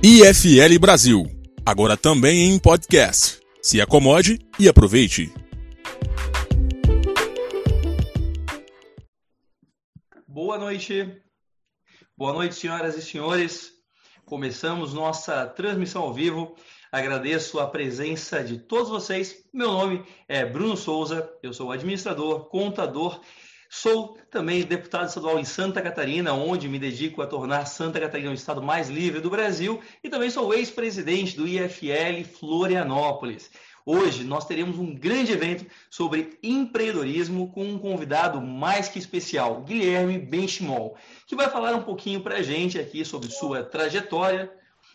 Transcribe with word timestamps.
IFL 0.00 0.78
Brasil, 0.80 1.26
agora 1.66 1.96
também 1.96 2.50
em 2.50 2.58
podcast. 2.60 3.40
Se 3.60 3.80
acomode 3.80 4.38
e 4.56 4.68
aproveite. 4.68 5.32
Boa 10.24 10.56
noite. 10.56 11.20
Boa 12.16 12.32
noite, 12.32 12.54
senhoras 12.54 12.96
e 12.96 13.02
senhores. 13.02 13.72
Começamos 14.24 14.94
nossa 14.94 15.44
transmissão 15.48 16.02
ao 16.02 16.14
vivo. 16.14 16.54
Agradeço 16.92 17.58
a 17.58 17.66
presença 17.66 18.44
de 18.44 18.56
todos 18.56 18.90
vocês. 18.90 19.34
Meu 19.52 19.72
nome 19.72 20.04
é 20.28 20.46
Bruno 20.46 20.76
Souza, 20.76 21.28
eu 21.42 21.52
sou 21.52 21.72
administrador, 21.72 22.48
contador 22.48 23.20
Sou 23.68 24.16
também 24.30 24.62
deputado 24.62 25.08
estadual 25.08 25.38
em 25.38 25.44
Santa 25.44 25.82
Catarina, 25.82 26.32
onde 26.32 26.68
me 26.68 26.78
dedico 26.78 27.20
a 27.20 27.26
tornar 27.26 27.66
Santa 27.66 28.00
Catarina 28.00 28.30
o 28.30 28.34
estado 28.34 28.62
mais 28.62 28.88
livre 28.88 29.20
do 29.20 29.28
Brasil, 29.28 29.80
e 30.02 30.08
também 30.08 30.30
sou 30.30 30.54
ex-presidente 30.54 31.36
do 31.36 31.46
IFL 31.46 32.24
Florianópolis. 32.38 33.50
Hoje 33.84 34.24
nós 34.24 34.46
teremos 34.46 34.78
um 34.78 34.94
grande 34.94 35.32
evento 35.32 35.66
sobre 35.90 36.38
empreendedorismo 36.42 37.52
com 37.52 37.64
um 37.64 37.78
convidado 37.78 38.40
mais 38.40 38.88
que 38.88 38.98
especial, 38.98 39.62
Guilherme 39.62 40.18
Benchimol, 40.18 40.96
que 41.26 41.36
vai 41.36 41.50
falar 41.50 41.74
um 41.74 41.82
pouquinho 41.82 42.22
para 42.22 42.36
a 42.36 42.42
gente 42.42 42.78
aqui 42.78 43.04
sobre 43.04 43.30
sua 43.30 43.62
trajetória, 43.62 44.50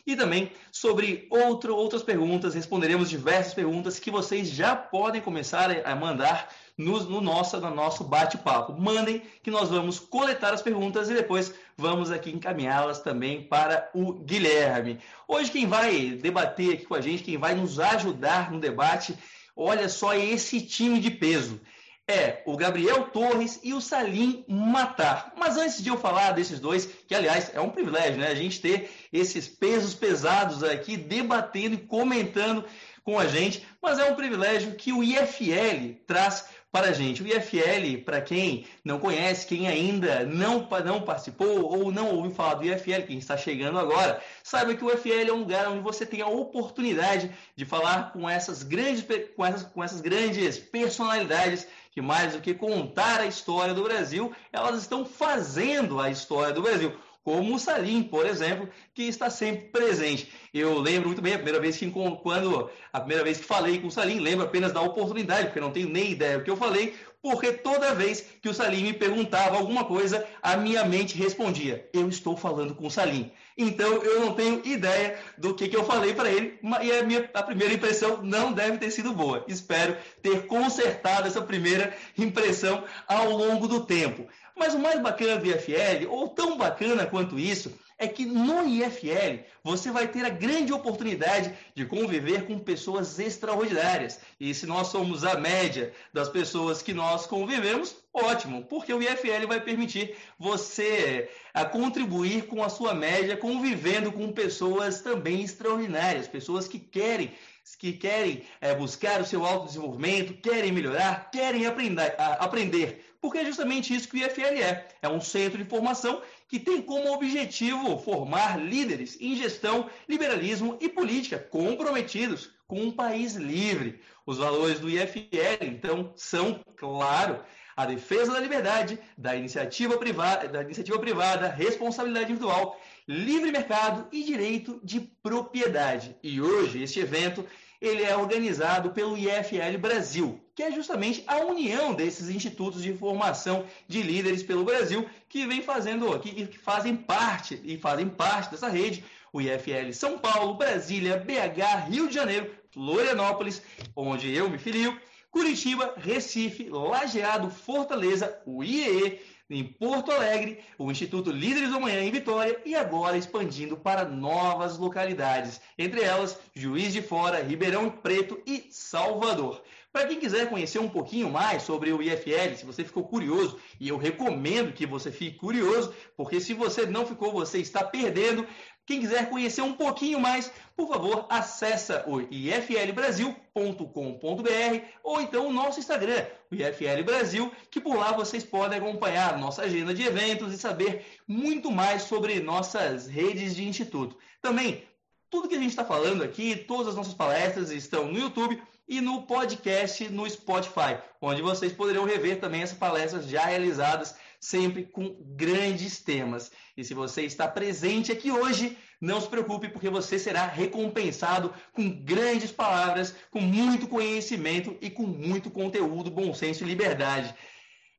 e 0.05 0.16
também 0.16 0.52
sobre 0.71 1.27
outro, 1.30 1.75
outras 1.75 2.03
perguntas. 2.03 2.53
Responderemos 2.53 3.09
diversas 3.09 3.53
perguntas 3.53 3.99
que 3.99 4.12
vocês 4.12 4.49
já 4.49 4.76
podem 4.76 5.21
começar 5.21 5.70
a 5.85 5.95
mandar 5.95 6.49
no, 6.77 6.99
no 7.03 7.21
no 7.21 7.76
nosso 7.76 8.03
bate-papo. 8.03 8.73
Mandem 8.73 9.21
que 9.41 9.52
nós 9.52 9.70
vamos 9.70 9.99
coletar 9.99 10.53
as 10.53 10.62
perguntas 10.62 11.09
e 11.09 11.13
depois 11.13 11.53
vamos 11.77 12.12
aqui 12.12 12.31
encaminhá-las 12.31 12.99
também 12.99 13.43
para 13.43 13.89
o 13.93 14.13
Guilherme. 14.13 14.99
Hoje 15.27 15.51
quem 15.51 15.65
vai 15.65 16.12
debater 16.12 16.74
aqui 16.74 16.85
com 16.85 16.96
a 16.96 17.01
gente, 17.01 17.24
quem 17.24 17.37
vai 17.37 17.55
nos 17.55 17.79
ajudar 17.79 18.51
no 18.51 18.59
debate, 18.59 19.18
olha 19.55 19.87
só 19.87 20.13
esse 20.13 20.62
time 20.62 20.99
de 20.99 21.12
peso 21.12 21.62
é 22.07 22.41
o 22.46 22.57
Gabriel 22.57 23.05
Torres 23.05 23.59
e 23.63 23.73
o 23.73 23.79
Salim 23.79 24.43
Matar. 24.48 25.34
Mas 25.37 25.57
antes 25.57 25.82
de 25.82 25.90
eu 25.90 25.98
falar 25.98 26.32
desses 26.32 26.59
dois, 26.59 26.85
que 27.07 27.15
aliás 27.15 27.51
é 27.54 27.62
um 27.62 27.70
privilégio, 27.70 28.18
né? 28.18 28.27
A 28.27 28.35
gente 28.35 28.59
ter 28.59 28.91
esses 29.12 29.48
pesos 29.48 29.93
pesados 29.93 30.63
aqui 30.63 30.98
debatendo 30.98 31.76
e 31.76 31.79
comentando 31.79 32.65
com 33.04 33.20
a 33.20 33.27
gente, 33.27 33.65
mas 33.81 33.99
é 33.99 34.05
um 34.05 34.15
privilégio 34.15 34.76
que 34.76 34.93
o 34.93 35.04
IFL 35.04 35.96
traz 36.07 36.46
para 36.74 36.88
a 36.88 36.91
gente. 36.91 37.21
O 37.21 37.27
IFL, 37.27 38.02
para 38.04 38.20
quem 38.20 38.66
não 38.84 38.98
conhece, 38.99 39.46
quem 39.46 39.68
ainda 39.68 40.26
não, 40.26 40.68
não 40.84 41.02
participou 41.04 41.71
ou 41.71 41.91
não 41.91 42.15
ouviu 42.15 42.32
falar 42.32 42.55
do 42.55 42.65
IFL, 42.65 43.05
quem 43.05 43.20
está 43.20 43.38
chegando 43.38 43.77
agora, 43.77 44.20
saiba 44.41 44.74
que 44.74 44.84
o 44.84 44.91
IFL 44.91 45.30
é 45.30 45.32
um 45.32 45.41
lugar 45.41 45.68
onde 45.68 45.82
você 45.82 46.04
tem 46.04 46.21
a 46.21 46.27
oportunidade 46.27 47.30
de 47.55 47.63
falar 47.63 48.12
com 48.12 48.27
essas 48.27 48.63
grandes, 48.63 49.05
com 49.35 49.46
essas, 49.46 49.63
com 49.63 49.84
essas 49.84 50.02
grandes 50.02 50.57
personalidades 50.57 51.68
que 51.91 52.02
mais 52.02 52.34
do 52.34 52.41
que 52.41 52.55
contar 52.55 53.21
a 53.21 53.27
história 53.27 53.71
do 53.71 53.84
Brasil, 53.84 54.34
elas 54.52 54.82
estão 54.82 55.05
fazendo 55.05 55.99
a 55.99 56.10
história 56.10 56.52
do 56.52 56.63
Brasil 56.63 56.91
como 57.24 57.55
o 57.55 57.60
Salim, 57.60 58.04
por 58.04 58.26
exemplo, 58.26 58.70
que 58.93 59.04
está 59.04 59.29
sempre 59.29 59.70
presente. 59.70 60.29
Eu 60.54 60.77
lembro 60.79 61.07
muito 61.07 61.21
bem 61.21 61.34
a 61.34 61.38
primeira 61.38 61.60
vez 61.60 61.77
que 61.77 61.90
quando 61.90 62.70
a 62.91 62.99
primeira 62.99 63.24
vez 63.24 63.38
que 63.38 63.46
falei 63.46 63.80
com 63.80 63.88
o 63.88 63.91
Salim, 63.91 64.19
lembro 64.19 64.46
apenas 64.46 64.74
da 64.74 64.81
oportunidade, 64.81 65.46
porque 65.46 65.59
não 65.59 65.72
tenho 65.72 65.90
nem 65.90 66.12
ideia 66.12 66.38
do 66.38 66.44
que 66.44 66.52
eu 66.52 66.57
falei, 66.57 66.94
porque 67.22 67.53
toda 67.53 67.96
vez 67.96 68.22
que 68.41 68.50
o 68.50 68.53
Salim 68.53 68.84
me 68.84 68.94
perguntava 68.94 69.56
alguma 69.56 69.85
coisa, 69.85 70.28
a 70.41 70.57
minha 70.57 70.84
mente 70.84 71.18
respondia: 71.18 71.90
"Eu 71.94 72.09
estou 72.09 72.35
falando 72.35 72.75
com 72.75 72.88
o 72.88 72.91
Salim". 72.91 73.31
Então 73.57 74.01
eu 74.03 74.22
não 74.22 74.34
tenho 74.34 74.66
ideia 74.66 75.18
do 75.38 75.53
que, 75.53 75.68
que 75.68 75.75
eu 75.75 75.85
falei 75.85 76.13
para 76.13 76.31
ele, 76.31 76.59
e 76.81 76.91
a 76.91 77.03
minha 77.03 77.29
a 77.34 77.44
primeira 77.44 77.73
impressão 77.73 78.22
não 78.23 78.51
deve 78.51 78.78
ter 78.78 78.91
sido 78.91 79.14
boa. 79.14 79.44
Espero 79.47 79.96
ter 80.22 80.47
consertado 80.47 81.28
essa 81.28 81.41
primeira 81.41 81.96
impressão 82.18 82.84
ao 83.08 83.30
longo 83.30 83.68
do 83.68 83.86
tempo. 83.86 84.28
Mas 84.56 84.74
o 84.74 84.80
mais 84.80 85.00
bacana 85.00 85.38
do 85.38 85.47
IFL, 85.47 86.08
ou 86.09 86.30
tão 86.30 86.58
bacana 86.58 87.06
quanto 87.08 87.40
isso, 87.40 87.74
é 87.97 88.08
que 88.08 88.25
no 88.25 88.68
IFL 88.68 89.44
você 89.64 89.91
vai 89.91 90.08
ter 90.08 90.25
a 90.25 90.30
grande 90.30 90.74
oportunidade 90.74 91.53
de 91.74 91.85
conviver 91.85 92.46
com 92.46 92.59
pessoas 92.59 93.18
extraordinárias. 93.18 94.20
E 94.40 94.53
se 94.53 94.66
nós 94.66 94.88
somos 94.88 95.24
a 95.24 95.40
média 95.40 95.94
das 96.12 96.30
pessoas 96.30 96.81
que 96.81 96.94
nós 96.94 97.25
convivemos, 97.25 97.96
ótimo, 98.13 98.63
porque 98.66 98.94
o 98.94 99.01
IFL 99.01 99.47
vai 99.47 99.59
permitir 99.59 100.16
você 100.38 101.29
a 101.53 101.66
contribuir 101.66 102.47
com 102.47 102.63
a 102.63 102.69
sua 102.69 102.94
média, 102.94 103.35
convivendo 103.35 104.12
com 104.12 104.31
pessoas 104.31 105.01
também 105.01 105.41
extraordinárias, 105.41 106.28
pessoas 106.28 106.68
que 106.68 106.79
querem 106.79 107.31
que 107.79 107.94
querem 107.94 108.44
é, 108.59 108.75
buscar 108.75 109.22
o 109.22 109.25
seu 109.25 109.46
autodesenvolvimento, 109.46 110.34
querem 110.34 110.69
melhorar, 110.69 111.31
querem 111.31 111.66
aprender, 111.66 112.13
aprender 112.18 113.06
porque 113.23 113.38
é 113.38 113.46
justamente 113.46 113.96
isso 113.96 114.09
que 114.09 114.18
o 114.18 114.19
IFL 114.19 114.62
é. 114.62 114.85
É 115.02 115.07
um 115.07 115.22
centro 115.22 115.57
de 115.57 115.69
formação 115.69 116.22
que 116.46 116.59
tem 116.59 116.81
como 116.81 117.13
objetivo 117.13 117.97
formar 117.97 118.59
líderes 118.59 119.18
em 119.22 119.34
gestão, 119.34 119.90
liberalismo 120.09 120.78
e 120.81 120.90
política 120.90 121.40
comprometidos 121.40 122.52
com 122.68 122.81
um 122.81 122.91
país 122.91 123.35
livre. 123.35 124.02
Os 124.25 124.40
valores 124.40 124.81
do 124.81 124.90
IFL, 124.90 125.62
então, 125.62 126.12
são, 126.18 126.59
claro, 126.75 127.41
a 127.75 127.85
defesa 127.85 128.34
da 128.34 128.39
liberdade, 128.39 129.00
da 129.17 129.35
iniciativa 129.35 129.97
privada, 129.97 130.47
da 130.47 130.61
iniciativa 130.61 131.00
privada, 131.00 131.50
responsabilidade 131.50 132.31
individual, 132.31 132.79
livre 133.07 133.51
mercado 133.51 134.07
e 134.11 134.23
direito 134.23 134.79
de 134.84 135.00
propriedade. 135.00 136.16
E 136.23 136.41
hoje 136.41 136.81
este 136.81 137.00
evento 137.00 137.45
ele 137.84 138.03
é 138.03 138.16
organizado 138.16 138.91
pelo 138.91 139.17
IFL 139.17 139.78
Brasil, 139.78 140.39
que 140.56 140.63
é 140.63 140.72
justamente 140.72 141.22
a 141.28 141.39
união 141.39 141.94
desses 141.94 142.29
institutos 142.29 142.81
de 142.81 142.94
formação 142.94 143.66
de 143.90 144.01
líderes 144.01 144.41
pelo 144.41 144.63
Brasil 144.63 145.05
que 145.28 145.45
vem 145.45 145.61
fazendo, 145.61 146.17
que, 146.19 146.47
que 146.47 146.57
fazem 146.57 146.95
parte 146.95 147.59
e 147.61 147.78
fazem 147.78 148.07
parte 148.07 148.51
dessa 148.51 148.69
rede, 148.69 149.03
o 149.34 149.41
IFL 149.41 149.91
São 149.91 150.17
Paulo, 150.17 150.53
Brasília, 150.53 151.17
BH, 151.17 151.90
Rio 151.90 152.07
de 152.07 152.13
Janeiro, 152.13 152.50
Florianópolis, 152.72 153.61
onde 153.95 154.34
eu 154.34 154.50
me 154.50 154.57
filio, 154.57 154.97
Curitiba, 155.34 155.96
Recife, 155.98 156.70
Lajeado, 156.70 157.50
Fortaleza, 157.50 158.40
o 158.46 158.64
IEE, 158.64 159.20
em 159.50 159.64
Porto 159.64 160.12
Alegre, 160.12 160.60
o 160.78 160.92
Instituto 160.92 161.32
Líderes 161.32 161.70
do 161.70 161.78
Amanhã 161.78 162.02
em 162.02 162.12
Vitória 162.12 162.62
e 162.64 162.76
agora 162.76 163.18
expandindo 163.18 163.76
para 163.76 164.06
novas 164.06 164.78
localidades, 164.78 165.60
entre 165.76 166.02
elas 166.02 166.40
Juiz 166.54 166.94
de 166.94 167.02
Fora, 167.02 167.42
Ribeirão 167.42 167.90
Preto 167.90 168.40
e 168.46 168.68
Salvador. 168.70 169.64
Para 169.92 170.08
quem 170.08 170.20
quiser 170.20 170.50
conhecer 170.50 170.80
um 170.80 170.90
pouquinho 170.90 171.30
mais 171.30 171.62
sobre 171.62 171.94
o 171.94 172.02
IFL, 172.02 172.56
se 172.56 172.66
você 172.66 172.84
ficou 172.84 173.04
curioso, 173.04 173.60
e 173.80 173.90
eu 173.90 173.98
recomendo 173.98 174.74
que 174.74 174.88
você 174.88 175.12
fique 175.12 175.38
curioso, 175.38 175.94
porque 176.18 176.40
se 176.40 176.54
você 176.56 176.88
não 176.88 177.06
ficou, 177.06 177.32
você 177.32 177.60
está 177.60 177.84
perdendo. 177.84 178.48
Quem 178.86 179.00
quiser 179.00 179.30
conhecer 179.30 179.62
um 179.62 179.74
pouquinho 179.74 180.20
mais, 180.20 180.52
por 180.76 180.90
favor, 180.90 181.26
acessa 181.30 182.04
o 182.06 182.20
iflbrasil.com.br 182.20 184.86
ou 185.02 185.22
então 185.22 185.48
o 185.48 185.54
nosso 185.54 185.80
Instagram, 185.80 186.26
o 186.52 186.56
IFL 186.56 187.04
Brasil, 187.06 187.50
que 187.72 187.80
por 187.80 187.96
lá 187.96 188.12
vocês 188.12 188.44
podem 188.44 188.80
acompanhar 188.80 189.38
nossa 189.38 189.62
agenda 189.62 189.94
de 189.94 190.04
eventos 190.04 190.54
e 190.54 190.58
saber 190.58 191.06
muito 191.26 191.72
mais 191.72 192.04
sobre 192.04 192.42
nossas 192.42 193.08
redes 193.08 193.56
de 193.56 193.64
instituto. 193.64 194.18
Também, 194.42 194.84
tudo 195.30 195.48
que 195.48 195.56
a 195.56 195.60
gente 195.60 195.70
está 195.70 195.86
falando 195.86 196.22
aqui, 196.22 196.56
todas 196.56 196.90
as 196.90 196.96
nossas 196.96 197.14
palestras 197.14 197.72
estão 197.72 198.12
no 198.12 198.20
YouTube 198.20 198.62
e 198.88 199.00
no 199.00 199.24
podcast 199.24 200.10
no 200.10 200.30
Spotify, 200.30 200.98
onde 201.22 201.42
vocês 201.42 201.72
poderão 201.72 202.04
rever 202.04 202.42
também 202.42 202.64
as 202.64 202.74
palestras 202.74 203.28
já 203.28 203.46
realizadas 203.46 204.16
sempre 204.44 204.84
com 204.84 205.16
grandes 205.36 206.02
temas. 206.02 206.52
E 206.76 206.84
se 206.84 206.94
você 206.94 207.23
está 207.23 207.47
presente 207.47 208.12
aqui 208.12 208.29
hoje, 208.29 208.78
não 209.00 209.20
se 209.20 209.28
preocupe, 209.28 209.70
porque 209.70 209.90
você 209.90 210.20
será 210.20 210.46
recompensado 210.46 211.53
com 211.72 211.90
grandes 212.03 212.52
palavras, 212.52 213.16
com 213.32 213.40
muito 213.40 213.88
conhecimento 213.88 214.78
e 214.82 214.90
com 214.90 215.03
muito 215.03 215.50
conteúdo, 215.50 216.12
bom 216.12 216.34
senso 216.34 216.64
e 216.64 216.67
liberdade. 216.67 217.34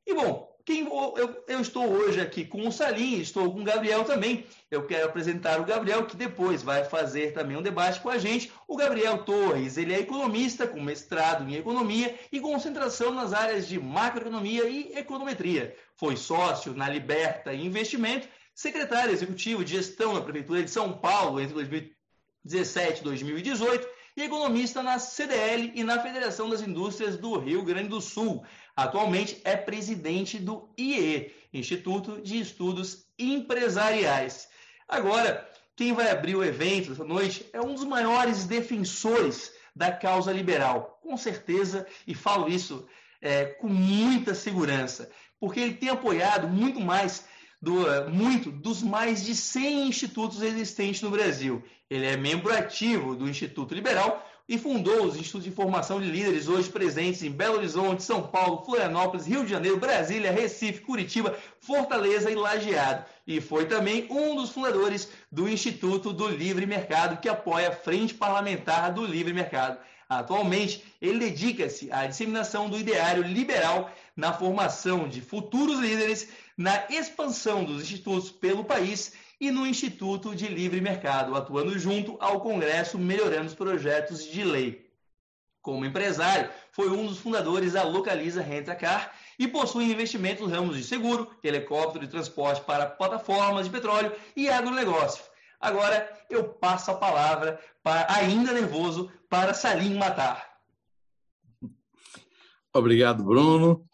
E 0.05 0.13
bom, 0.13 0.54
quem 0.65 0.87
eu, 0.87 1.43
eu, 1.47 1.61
estou 1.61 1.87
hoje 1.87 2.19
aqui 2.19 2.43
com 2.43 2.67
o 2.67 2.71
Salim, 2.71 3.19
estou 3.19 3.53
com 3.53 3.61
o 3.61 3.63
Gabriel 3.63 4.03
também. 4.03 4.47
Eu 4.71 4.87
quero 4.87 5.05
apresentar 5.05 5.61
o 5.61 5.63
Gabriel, 5.63 6.07
que 6.07 6.17
depois 6.17 6.63
vai 6.63 6.83
fazer 6.83 7.33
também 7.33 7.55
um 7.55 7.61
debate 7.61 7.99
com 7.99 8.09
a 8.09 8.17
gente. 8.17 8.51
O 8.67 8.75
Gabriel 8.75 9.19
Torres, 9.19 9.77
ele 9.77 9.93
é 9.93 9.99
economista 9.99 10.65
com 10.65 10.81
mestrado 10.81 11.47
em 11.47 11.53
economia 11.53 12.17
e 12.31 12.39
concentração 12.39 13.13
nas 13.13 13.31
áreas 13.31 13.67
de 13.67 13.79
macroeconomia 13.79 14.67
e 14.67 14.91
econometria. 14.95 15.75
Foi 15.93 16.17
sócio 16.17 16.73
na 16.73 16.89
Liberta 16.89 17.53
Investimento, 17.53 18.27
secretário 18.55 19.13
executivo 19.13 19.63
de 19.63 19.73
gestão 19.73 20.13
na 20.13 20.21
Prefeitura 20.21 20.63
de 20.63 20.71
São 20.71 20.93
Paulo 20.93 21.39
entre 21.39 21.53
2017 21.53 23.01
e 23.01 23.03
2018 23.03 23.87
e 24.17 24.23
economista 24.23 24.81
na 24.81 24.97
CDL 24.97 25.73
e 25.75 25.83
na 25.83 25.99
Federação 25.99 26.49
das 26.49 26.61
Indústrias 26.61 27.17
do 27.17 27.37
Rio 27.37 27.63
Grande 27.63 27.89
do 27.89 27.99
Sul. 27.99 28.43
Atualmente 28.75 29.39
é 29.43 29.55
presidente 29.55 30.37
do 30.37 30.69
IE, 30.77 31.31
Instituto 31.53 32.21
de 32.21 32.39
Estudos 32.39 33.05
Empresariais. 33.17 34.49
Agora, 34.87 35.49
quem 35.75 35.93
vai 35.93 36.11
abrir 36.11 36.35
o 36.35 36.43
evento 36.43 36.91
essa 36.91 37.03
noite 37.03 37.45
é 37.53 37.61
um 37.61 37.73
dos 37.73 37.85
maiores 37.85 38.45
defensores 38.45 39.53
da 39.75 39.91
causa 39.91 40.31
liberal, 40.31 40.99
com 41.01 41.15
certeza, 41.17 41.85
e 42.05 42.13
falo 42.13 42.47
isso 42.49 42.87
é, 43.21 43.45
com 43.45 43.67
muita 43.67 44.33
segurança, 44.33 45.09
porque 45.39 45.59
ele 45.59 45.73
tem 45.73 45.89
apoiado 45.89 46.47
muito 46.47 46.79
mais 46.79 47.25
do, 47.61 47.89
é, 47.89 48.07
muito 48.07 48.51
dos 48.51 48.83
mais 48.83 49.23
de 49.23 49.35
100 49.35 49.87
institutos 49.87 50.41
existentes 50.41 51.01
no 51.01 51.09
Brasil. 51.09 51.63
Ele 51.89 52.05
é 52.05 52.15
membro 52.15 52.53
ativo 52.53 53.15
do 53.15 53.27
Instituto 53.27 53.73
Liberal 53.73 54.25
e 54.47 54.57
fundou 54.57 55.05
os 55.05 55.15
Institutos 55.15 55.43
de 55.43 55.51
Formação 55.51 55.99
de 55.99 56.09
Líderes, 56.09 56.47
hoje 56.47 56.69
presentes 56.69 57.23
em 57.23 57.31
Belo 57.31 57.57
Horizonte, 57.57 58.03
São 58.03 58.21
Paulo, 58.21 58.63
Florianópolis, 58.63 59.25
Rio 59.25 59.43
de 59.43 59.49
Janeiro, 59.49 59.77
Brasília, 59.77 60.31
Recife, 60.31 60.81
Curitiba, 60.81 61.35
Fortaleza 61.59 62.29
e 62.29 62.35
Lajeado. 62.35 63.05
E 63.25 63.41
foi 63.41 63.65
também 63.65 64.07
um 64.09 64.35
dos 64.35 64.51
fundadores 64.51 65.09
do 65.31 65.49
Instituto 65.49 66.13
do 66.13 66.27
Livre 66.27 66.67
Mercado, 66.67 67.19
que 67.19 67.27
apoia 67.27 67.69
a 67.69 67.75
Frente 67.75 68.13
Parlamentar 68.13 68.93
do 68.93 69.03
Livre 69.03 69.33
Mercado. 69.33 69.79
Atualmente, 70.07 70.83
ele 71.01 71.17
dedica-se 71.17 71.91
à 71.91 72.05
disseminação 72.05 72.69
do 72.69 72.77
ideário 72.77 73.23
liberal 73.23 73.89
na 74.15 74.31
formação 74.31 75.09
de 75.09 75.19
futuros 75.21 75.79
líderes, 75.79 76.29
na 76.55 76.85
expansão 76.89 77.63
dos 77.63 77.81
institutos 77.81 78.29
pelo 78.29 78.63
país 78.63 79.13
e 79.39 79.51
no 79.51 79.65
Instituto 79.65 80.35
de 80.35 80.47
Livre 80.47 80.81
Mercado, 80.81 81.35
atuando 81.35 81.77
junto 81.77 82.17
ao 82.19 82.39
Congresso, 82.39 82.97
melhorando 82.97 83.47
os 83.47 83.55
projetos 83.55 84.25
de 84.25 84.43
lei. 84.43 84.85
Como 85.61 85.83
empresário, 85.83 86.49
foi 86.71 86.89
um 86.89 87.07
dos 87.07 87.17
fundadores 87.17 87.73
da 87.73 87.83
Localiza 87.83 88.41
Rentacar 88.41 89.13
e 89.39 89.47
possui 89.47 89.91
investimentos 89.91 90.43
nos 90.43 90.51
ramos 90.51 90.77
de 90.77 90.83
seguro, 90.83 91.29
helicóptero 91.43 92.05
de 92.05 92.11
transporte 92.11 92.63
para 92.63 92.85
plataformas 92.85 93.65
de 93.65 93.71
petróleo 93.71 94.11
e 94.35 94.47
agronegócio. 94.47 95.23
Agora 95.59 96.07
eu 96.29 96.43
passo 96.43 96.91
a 96.91 96.95
palavra, 96.95 97.59
para, 97.81 98.13
ainda 98.13 98.53
nervoso, 98.53 99.11
para 99.27 99.53
Salim 99.53 99.95
Matar. 99.95 100.47
Obrigado, 102.73 103.23
Bruno. 103.23 103.85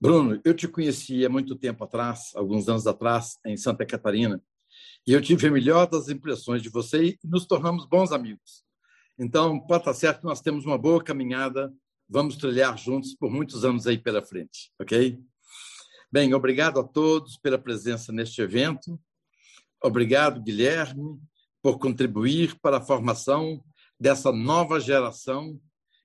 Bruno, 0.00 0.40
eu 0.44 0.54
te 0.54 0.68
conheci 0.68 1.24
há 1.24 1.28
muito 1.28 1.56
tempo 1.56 1.84
atrás, 1.84 2.30
alguns 2.34 2.68
anos 2.68 2.86
atrás, 2.86 3.38
em 3.44 3.56
Santa 3.56 3.84
Catarina, 3.84 4.40
e 5.06 5.12
eu 5.12 5.22
tive 5.22 5.46
a 5.46 5.50
melhor 5.50 5.86
das 5.86 6.08
impressões 6.08 6.60
de 6.60 6.68
você 6.68 7.04
e 7.04 7.18
nos 7.24 7.46
tornamos 7.46 7.86
bons 7.86 8.10
amigos. 8.10 8.64
Então, 9.18 9.58
pode 9.60 9.82
estar 9.82 9.94
certo 9.94 10.20
que 10.20 10.26
nós 10.26 10.40
temos 10.40 10.66
uma 10.66 10.76
boa 10.76 11.02
caminhada, 11.02 11.72
vamos 12.08 12.36
trilhar 12.36 12.76
juntos 12.76 13.14
por 13.14 13.30
muitos 13.30 13.64
anos 13.64 13.86
aí 13.86 13.96
pela 13.96 14.20
frente, 14.20 14.72
ok? 14.80 15.18
Bem, 16.10 16.34
obrigado 16.34 16.80
a 16.80 16.84
todos 16.84 17.36
pela 17.36 17.58
presença 17.58 18.12
neste 18.12 18.42
evento. 18.42 19.00
Obrigado, 19.82 20.42
Guilherme, 20.42 21.20
por 21.62 21.78
contribuir 21.78 22.58
para 22.60 22.78
a 22.78 22.82
formação 22.82 23.62
dessa 23.98 24.32
nova 24.32 24.80
geração 24.80 25.60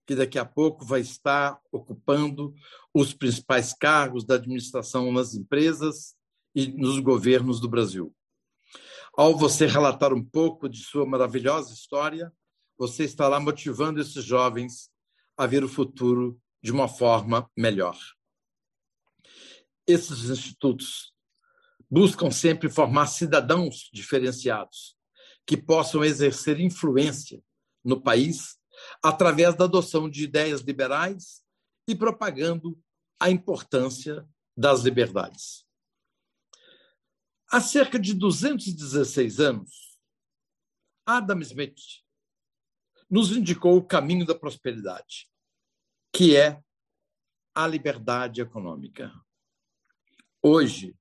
que 0.05 0.15
daqui 0.15 0.39
a 0.39 0.45
pouco 0.45 0.85
vai 0.85 1.01
estar 1.01 1.59
ocupando 1.71 2.53
os 2.93 3.13
principais 3.13 3.73
cargos 3.73 4.25
da 4.25 4.35
administração 4.35 5.11
nas 5.11 5.33
empresas 5.33 6.15
e 6.53 6.67
nos 6.67 6.99
governos 6.99 7.59
do 7.59 7.69
Brasil. 7.69 8.13
Ao 9.21 9.37
você 9.37 9.67
relatar 9.67 10.11
um 10.11 10.23
pouco 10.23 10.67
de 10.67 10.83
sua 10.83 11.05
maravilhosa 11.05 11.71
história, 11.75 12.33
você 12.75 13.03
estará 13.03 13.39
motivando 13.39 14.01
esses 14.01 14.25
jovens 14.25 14.89
a 15.37 15.45
ver 15.45 15.63
o 15.63 15.69
futuro 15.69 16.41
de 16.59 16.71
uma 16.71 16.87
forma 16.87 17.47
melhor. 17.55 17.95
Esses 19.85 20.27
institutos 20.27 21.13
buscam 21.87 22.31
sempre 22.31 22.67
formar 22.67 23.05
cidadãos 23.05 23.91
diferenciados 23.93 24.97
que 25.45 25.55
possam 25.55 26.03
exercer 26.03 26.59
influência 26.59 27.43
no 27.85 28.01
país 28.01 28.57
através 29.03 29.53
da 29.53 29.65
adoção 29.65 30.09
de 30.09 30.23
ideias 30.23 30.61
liberais 30.61 31.43
e 31.87 31.93
propagando 31.93 32.75
a 33.19 33.29
importância 33.29 34.27
das 34.57 34.81
liberdades. 34.81 35.63
Há 37.53 37.59
cerca 37.59 37.99
de 37.99 38.13
216 38.13 39.41
anos, 39.41 39.99
Adam 41.05 41.41
Smith 41.41 41.81
nos 43.09 43.35
indicou 43.35 43.75
o 43.75 43.85
caminho 43.85 44.25
da 44.25 44.33
prosperidade, 44.33 45.29
que 46.13 46.37
é 46.37 46.63
a 47.53 47.67
liberdade 47.67 48.39
econômica. 48.39 49.11
Hoje, 50.41 50.95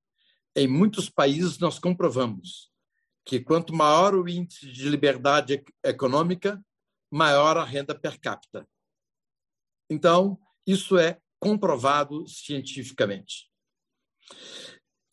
em 0.56 0.66
muitos 0.66 1.08
países, 1.08 1.56
nós 1.60 1.78
comprovamos 1.78 2.68
que 3.24 3.38
quanto 3.38 3.72
maior 3.72 4.16
o 4.16 4.28
índice 4.28 4.72
de 4.72 4.88
liberdade 4.88 5.62
econômica, 5.84 6.60
maior 7.08 7.58
a 7.58 7.64
renda 7.64 7.96
per 7.96 8.18
capita. 8.18 8.68
Então, 9.88 10.36
isso 10.66 10.98
é 10.98 11.20
comprovado 11.38 12.26
cientificamente. 12.26 13.48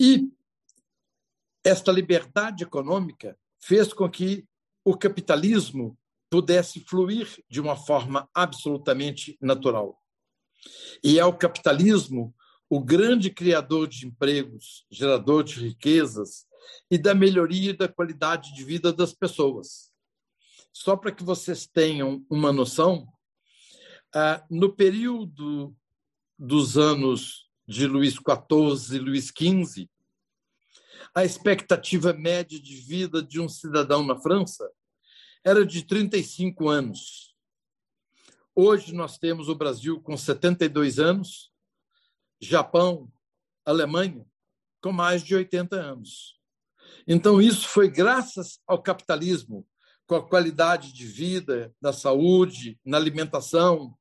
E 0.01 0.31
esta 1.67 1.91
liberdade 1.91 2.63
econômica 2.63 3.37
fez 3.59 3.91
com 3.91 4.09
que 4.09 4.45
o 4.85 4.95
capitalismo 4.97 5.97
pudesse 6.29 6.79
fluir 6.79 7.27
de 7.49 7.59
uma 7.59 7.75
forma 7.75 8.29
absolutamente 8.33 9.37
natural. 9.41 10.01
E 11.03 11.19
é 11.19 11.25
o 11.25 11.37
capitalismo 11.37 12.33
o 12.69 12.81
grande 12.81 13.29
criador 13.29 13.87
de 13.87 14.05
empregos, 14.05 14.85
gerador 14.91 15.43
de 15.43 15.55
riquezas 15.55 16.45
e 16.91 16.97
da 16.97 17.15
melhoria 17.15 17.73
da 17.73 17.87
qualidade 17.87 18.53
de 18.53 18.63
vida 18.63 18.91
das 18.91 19.13
pessoas. 19.13 19.91
Só 20.73 20.95
para 20.95 21.11
que 21.11 21.23
vocês 21.23 21.65
tenham 21.65 22.25
uma 22.29 22.51
noção, 22.51 23.07
ah, 24.13 24.45
no 24.49 24.73
período 24.73 25.73
dos 26.37 26.77
anos 26.77 27.49
de 27.65 27.87
Luís 27.87 28.15
XIV 28.15 28.95
e 28.95 28.99
Luís 28.99 29.27
XV, 29.27 29.89
a 31.13 31.23
expectativa 31.23 32.13
média 32.13 32.59
de 32.59 32.75
vida 32.75 33.21
de 33.21 33.39
um 33.39 33.49
cidadão 33.49 34.05
na 34.05 34.19
França 34.19 34.69
era 35.43 35.65
de 35.65 35.83
35 35.83 36.69
anos. 36.69 37.35
Hoje 38.55 38.93
nós 38.93 39.17
temos 39.17 39.49
o 39.49 39.55
Brasil 39.55 40.01
com 40.01 40.17
72 40.17 40.99
anos, 40.99 41.51
Japão, 42.39 43.11
Alemanha 43.65 44.25
com 44.81 44.91
mais 44.93 45.21
de 45.21 45.35
80 45.35 45.75
anos. 45.75 46.39
Então 47.05 47.41
isso 47.41 47.67
foi 47.67 47.89
graças 47.89 48.59
ao 48.65 48.81
capitalismo, 48.81 49.67
com 50.05 50.15
a 50.15 50.25
qualidade 50.25 50.93
de 50.93 51.05
vida, 51.05 51.75
da 51.81 51.91
saúde, 51.91 52.79
na 52.85 52.95
alimentação, 52.95 53.93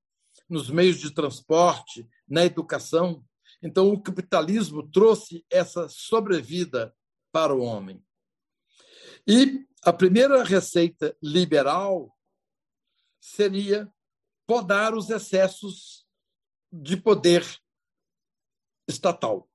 nos 0.48 0.70
meios 0.70 0.98
de 0.98 1.10
transporte, 1.10 2.08
na 2.28 2.44
educação. 2.44 3.24
Então, 3.62 3.90
o 3.90 4.00
capitalismo 4.00 4.88
trouxe 4.90 5.44
essa 5.50 5.88
sobrevida 5.88 6.94
para 7.32 7.54
o 7.54 7.60
homem. 7.60 8.04
E 9.26 9.66
a 9.82 9.92
primeira 9.92 10.42
receita 10.42 11.16
liberal 11.22 12.16
seria 13.20 13.92
podar 14.46 14.94
os 14.94 15.10
excessos 15.10 16.06
de 16.72 16.96
poder 16.96 17.44
estatal, 18.88 19.48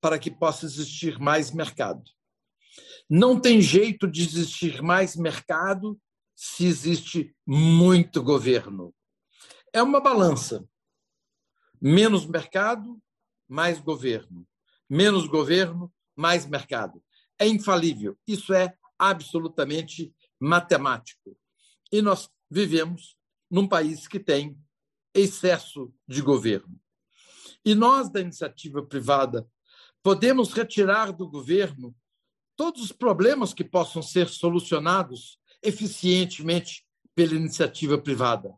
para 0.00 0.18
que 0.18 0.30
possa 0.30 0.66
existir 0.66 1.18
mais 1.18 1.52
mercado. 1.52 2.02
Não 3.08 3.40
tem 3.40 3.60
jeito 3.60 4.10
de 4.10 4.22
existir 4.22 4.82
mais 4.82 5.14
mercado 5.14 6.00
se 6.34 6.66
existe 6.66 7.36
muito 7.46 8.22
governo. 8.22 8.94
É 9.72 9.82
uma 9.82 10.00
balança. 10.00 10.68
Menos 11.80 12.26
mercado, 12.26 13.00
mais 13.52 13.78
governo. 13.80 14.46
Menos 14.88 15.26
governo, 15.26 15.92
mais 16.16 16.46
mercado 16.46 17.02
é 17.42 17.46
infalível. 17.48 18.16
Isso 18.26 18.54
é 18.54 18.72
absolutamente 18.96 20.14
matemático. 20.38 21.36
E 21.90 22.00
nós 22.00 22.30
vivemos 22.48 23.16
num 23.50 23.66
país 23.66 24.06
que 24.06 24.20
tem 24.20 24.56
excesso 25.12 25.92
de 26.06 26.22
governo. 26.22 26.80
E 27.64 27.74
nós, 27.74 28.10
da 28.10 28.20
iniciativa 28.20 28.80
privada, 28.82 29.46
podemos 30.02 30.52
retirar 30.52 31.12
do 31.12 31.28
governo 31.28 31.94
todos 32.56 32.82
os 32.82 32.92
problemas 32.92 33.52
que 33.52 33.64
possam 33.64 34.02
ser 34.02 34.28
solucionados 34.28 35.38
eficientemente 35.62 36.86
pela 37.14 37.34
iniciativa 37.34 37.98
privada, 37.98 38.54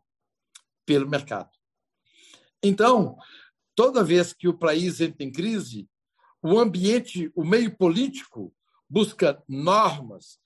pelo 0.85 1.09
mercado. 1.09 1.49
Então, 2.61 3.17
toda 3.75 4.03
vez 4.03 4.33
que 4.33 4.47
o 4.47 4.57
país 4.57 5.01
entra 5.01 5.23
em 5.23 5.31
crise, 5.31 5.87
o 6.41 6.57
ambiente, 6.59 7.31
o 7.35 7.43
meio 7.43 7.75
político 7.75 8.53
busca 8.89 9.43
normas, 9.47 10.37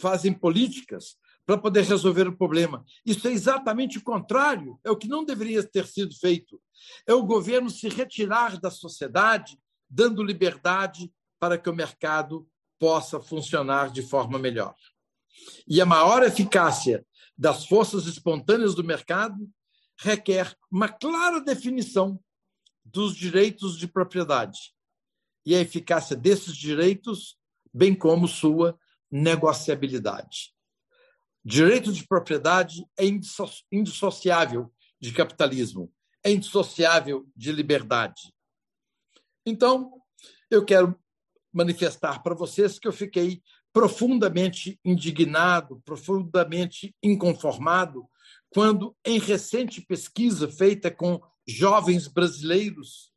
fazem 0.00 0.32
políticas 0.32 1.16
para 1.44 1.56
poder 1.56 1.84
resolver 1.84 2.28
o 2.28 2.36
problema. 2.36 2.84
Isso 3.04 3.26
é 3.28 3.32
exatamente 3.32 3.98
o 3.98 4.02
contrário, 4.02 4.78
é 4.84 4.90
o 4.90 4.96
que 4.96 5.08
não 5.08 5.24
deveria 5.24 5.62
ter 5.62 5.86
sido 5.86 6.14
feito. 6.18 6.60
É 7.06 7.14
o 7.14 7.24
governo 7.24 7.70
se 7.70 7.88
retirar 7.88 8.60
da 8.60 8.70
sociedade, 8.70 9.58
dando 9.88 10.22
liberdade 10.22 11.10
para 11.38 11.56
que 11.56 11.70
o 11.70 11.74
mercado 11.74 12.46
possa 12.78 13.20
funcionar 13.20 13.90
de 13.90 14.02
forma 14.02 14.38
melhor. 14.38 14.74
E 15.66 15.80
a 15.80 15.86
maior 15.86 16.22
eficácia 16.22 17.06
das 17.36 17.66
forças 17.66 18.06
espontâneas 18.06 18.74
do 18.74 18.84
mercado 18.84 19.48
requer 19.98 20.54
uma 20.70 20.88
clara 20.88 21.40
definição 21.40 22.20
dos 22.92 23.14
direitos 23.16 23.76
de 23.76 23.88
propriedade 23.88 24.72
e 25.44 25.54
a 25.54 25.60
eficácia 25.60 26.16
desses 26.16 26.56
direitos, 26.56 27.36
bem 27.72 27.94
como 27.94 28.26
sua 28.26 28.78
negociabilidade. 29.10 30.54
Direito 31.44 31.92
de 31.92 32.06
propriedade 32.06 32.84
é 32.98 33.04
indissociável 33.70 34.72
de 35.00 35.12
capitalismo, 35.12 35.92
é 36.24 36.32
indissociável 36.32 37.26
de 37.36 37.52
liberdade. 37.52 38.32
Então, 39.44 39.92
eu 40.50 40.64
quero 40.64 40.98
manifestar 41.52 42.22
para 42.22 42.34
vocês 42.34 42.78
que 42.78 42.88
eu 42.88 42.92
fiquei 42.92 43.42
profundamente 43.72 44.80
indignado, 44.84 45.80
profundamente 45.84 46.96
inconformado, 47.02 48.08
quando, 48.50 48.96
em 49.04 49.18
recente 49.18 49.80
pesquisa 49.80 50.48
feita 50.48 50.90
com 50.90 51.20
jovens 51.46 52.08
brasileiros, 52.08 53.12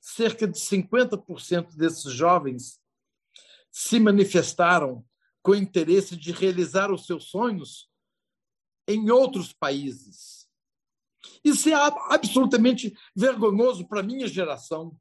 cerca 0.00 0.46
de 0.46 0.58
50% 0.58 1.76
desses 1.76 2.12
jovens 2.12 2.80
se 3.70 4.00
manifestaram 4.00 5.04
com 5.42 5.54
interesse 5.54 6.16
de 6.16 6.32
realizar 6.32 6.92
os 6.92 7.06
seus 7.06 7.30
sonhos 7.30 7.88
em 8.88 9.10
outros 9.10 9.52
países. 9.52 10.48
Isso 11.44 11.68
é 11.68 11.74
absolutamente 11.74 12.96
vergonhoso 13.14 13.86
para 13.86 14.00
a 14.00 14.02
minha 14.02 14.26
geração. 14.26 14.96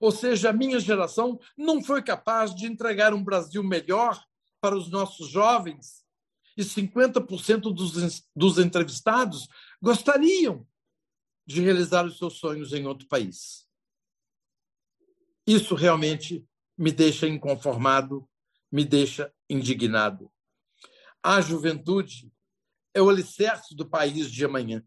Ou 0.00 0.10
seja, 0.10 0.50
a 0.50 0.52
minha 0.52 0.80
geração 0.80 1.38
não 1.56 1.82
foi 1.82 2.02
capaz 2.02 2.54
de 2.54 2.66
entregar 2.66 3.12
um 3.12 3.22
Brasil 3.22 3.62
melhor 3.62 4.24
para 4.60 4.76
os 4.76 4.88
nossos 4.90 5.28
jovens, 5.28 6.04
e 6.56 6.62
50% 6.62 7.72
dos, 7.72 8.24
dos 8.34 8.58
entrevistados 8.58 9.48
gostariam 9.80 10.66
de 11.48 11.62
realizar 11.62 12.04
os 12.04 12.18
seus 12.18 12.34
sonhos 12.34 12.74
em 12.74 12.86
outro 12.86 13.08
país. 13.08 13.66
Isso 15.46 15.74
realmente 15.74 16.46
me 16.76 16.92
deixa 16.92 17.26
inconformado, 17.26 18.28
me 18.70 18.84
deixa 18.84 19.32
indignado. 19.48 20.30
A 21.22 21.40
juventude 21.40 22.30
é 22.92 23.00
o 23.00 23.08
alicerce 23.08 23.74
do 23.74 23.88
país 23.88 24.30
de 24.30 24.44
amanhã. 24.44 24.86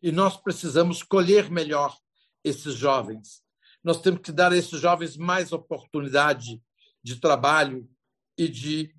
E 0.00 0.12
nós 0.12 0.36
precisamos 0.36 1.02
colher 1.02 1.50
melhor 1.50 1.98
esses 2.44 2.74
jovens. 2.74 3.42
Nós 3.82 4.00
temos 4.00 4.20
que 4.20 4.30
dar 4.30 4.52
a 4.52 4.56
esses 4.56 4.80
jovens 4.80 5.16
mais 5.16 5.52
oportunidade 5.52 6.62
de 7.02 7.16
trabalho 7.16 7.90
e 8.38 8.46
de 8.48 8.94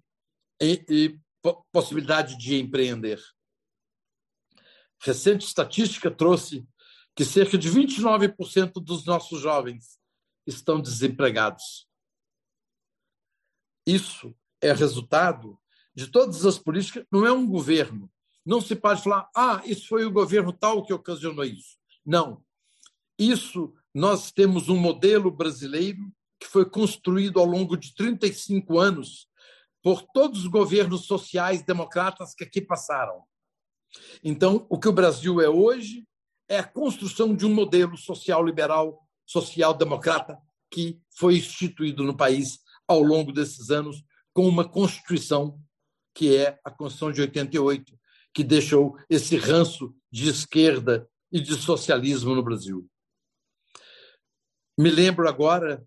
e, 0.61 0.85
e 0.89 1.19
possibilidade 1.71 2.37
de 2.37 2.55
empreender. 2.59 3.23
Recente 4.99 5.45
estatística 5.45 6.11
trouxe 6.11 6.65
que 7.15 7.23
cerca 7.23 7.57
de 7.57 7.69
29% 7.69 8.73
dos 8.83 9.05
nossos 9.05 9.39
jovens 9.39 9.99
estão 10.45 10.81
desempregados. 10.81 11.87
Isso 13.85 14.35
é 14.61 14.71
resultado 14.73 15.59
de 15.95 16.07
todas 16.07 16.45
as 16.45 16.57
políticas, 16.57 17.05
não 17.11 17.25
é 17.25 17.31
um 17.31 17.45
governo. 17.45 18.09
Não 18.45 18.59
se 18.59 18.75
pode 18.75 19.03
falar, 19.03 19.29
ah, 19.35 19.61
isso 19.65 19.87
foi 19.87 20.05
o 20.05 20.11
governo 20.11 20.51
tal 20.51 20.83
que 20.83 20.93
ocasionou 20.93 21.45
isso. 21.45 21.77
Não. 22.05 22.43
Isso, 23.17 23.73
nós 23.93 24.31
temos 24.31 24.69
um 24.69 24.77
modelo 24.77 25.29
brasileiro 25.29 26.11
que 26.39 26.47
foi 26.47 26.65
construído 26.69 27.39
ao 27.39 27.45
longo 27.45 27.77
de 27.77 27.93
35 27.93 28.79
anos 28.79 29.29
por 29.81 30.01
todos 30.01 30.39
os 30.39 30.47
governos 30.47 31.05
sociais 31.05 31.61
democratas 31.63 32.33
que 32.33 32.43
aqui 32.43 32.59
passaram. 32.59 33.23
Então, 34.23 34.65
o 34.69 34.79
que 34.79 34.87
o 34.87 34.93
Brasil 34.93 35.39
é 35.39 35.47
hoje 35.47 36.05
é 36.47 36.59
a 36.59 36.63
construção 36.63 37.35
de 37.35 37.45
um 37.45 37.53
modelo 37.53 37.97
social 37.97 38.43
liberal, 38.43 38.99
social 39.25 39.73
democrata 39.73 40.37
que 40.69 40.99
foi 41.17 41.37
instituído 41.37 42.03
no 42.03 42.15
país 42.15 42.59
ao 42.87 43.01
longo 43.01 43.31
desses 43.31 43.69
anos 43.69 44.03
com 44.33 44.47
uma 44.47 44.67
constituição 44.67 45.59
que 46.13 46.35
é 46.35 46.59
a 46.63 46.69
Constituição 46.69 47.11
de 47.11 47.21
88, 47.21 47.99
que 48.33 48.43
deixou 48.43 48.97
esse 49.09 49.35
ranço 49.35 49.95
de 50.11 50.29
esquerda 50.29 51.09
e 51.31 51.39
de 51.39 51.55
socialismo 51.55 52.35
no 52.35 52.43
Brasil. 52.43 52.87
Me 54.77 54.89
lembro 54.89 55.27
agora 55.27 55.83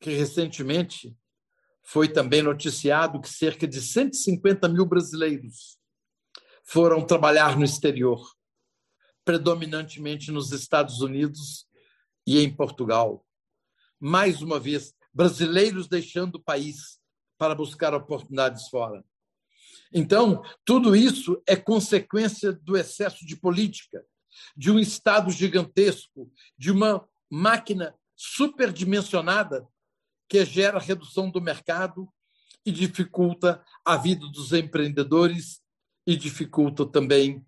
que 0.00 0.10
recentemente 0.10 1.16
foi 1.82 2.08
também 2.08 2.42
noticiado 2.42 3.20
que 3.20 3.28
cerca 3.28 3.66
de 3.66 3.80
150 3.80 4.68
mil 4.68 4.84
brasileiros 4.84 5.78
foram 6.64 7.04
trabalhar 7.04 7.56
no 7.56 7.64
exterior, 7.64 8.20
predominantemente 9.28 10.32
nos 10.32 10.52
Estados 10.52 11.02
Unidos 11.02 11.66
e 12.26 12.38
em 12.38 12.50
Portugal. 12.50 13.26
Mais 14.00 14.40
uma 14.40 14.58
vez, 14.58 14.94
brasileiros 15.12 15.86
deixando 15.86 16.36
o 16.36 16.42
país 16.42 16.98
para 17.36 17.54
buscar 17.54 17.92
oportunidades 17.92 18.70
fora. 18.70 19.04
Então, 19.92 20.42
tudo 20.64 20.96
isso 20.96 21.42
é 21.46 21.54
consequência 21.56 22.54
do 22.54 22.74
excesso 22.74 23.26
de 23.26 23.36
política, 23.36 24.02
de 24.56 24.70
um 24.70 24.78
Estado 24.78 25.30
gigantesco, 25.30 26.32
de 26.56 26.70
uma 26.70 27.06
máquina 27.30 27.94
superdimensionada 28.16 29.68
que 30.26 30.42
gera 30.42 30.78
redução 30.78 31.30
do 31.30 31.38
mercado 31.42 32.08
e 32.64 32.72
dificulta 32.72 33.62
a 33.84 33.94
vida 33.98 34.26
dos 34.28 34.54
empreendedores 34.54 35.60
e 36.06 36.16
dificulta 36.16 36.86
também 36.86 37.44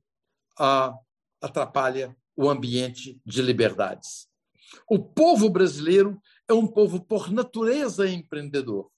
a 0.58 0.94
atrapalha 1.40 2.16
o 2.36 2.48
ambiente 2.48 3.20
de 3.24 3.42
liberdades. 3.42 4.28
O 4.88 4.98
povo 4.98 5.50
brasileiro 5.50 6.20
é 6.48 6.52
um 6.52 6.66
povo 6.66 7.00
por 7.00 7.30
natureza 7.30 8.08
empreendedor. 8.08 8.90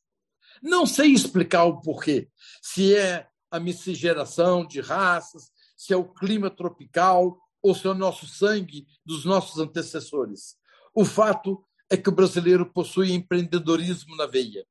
Não 0.63 0.87
sei 0.87 1.13
explicar 1.13 1.65
o 1.65 1.81
porquê. 1.81 2.29
Se 2.61 2.95
é 2.95 3.27
a 3.51 3.59
miscigenação 3.59 4.67
de 4.67 4.81
raças, 4.81 5.51
se 5.77 5.93
é 5.93 5.97
o 5.97 6.09
clima 6.09 6.51
tropical 6.51 7.39
ou 7.63 7.75
se 7.75 7.87
é 7.87 7.91
o 7.91 7.95
nosso 7.95 8.27
sangue 8.27 8.87
dos 9.05 9.25
nossos 9.25 9.59
antecessores. 9.59 10.57
O 10.95 11.05
fato 11.05 11.65
é 11.89 11.97
que 11.97 12.09
o 12.09 12.15
brasileiro 12.15 12.67
possui 12.73 13.13
empreendedorismo 13.13 14.17
na 14.17 14.27
veia. 14.27 14.67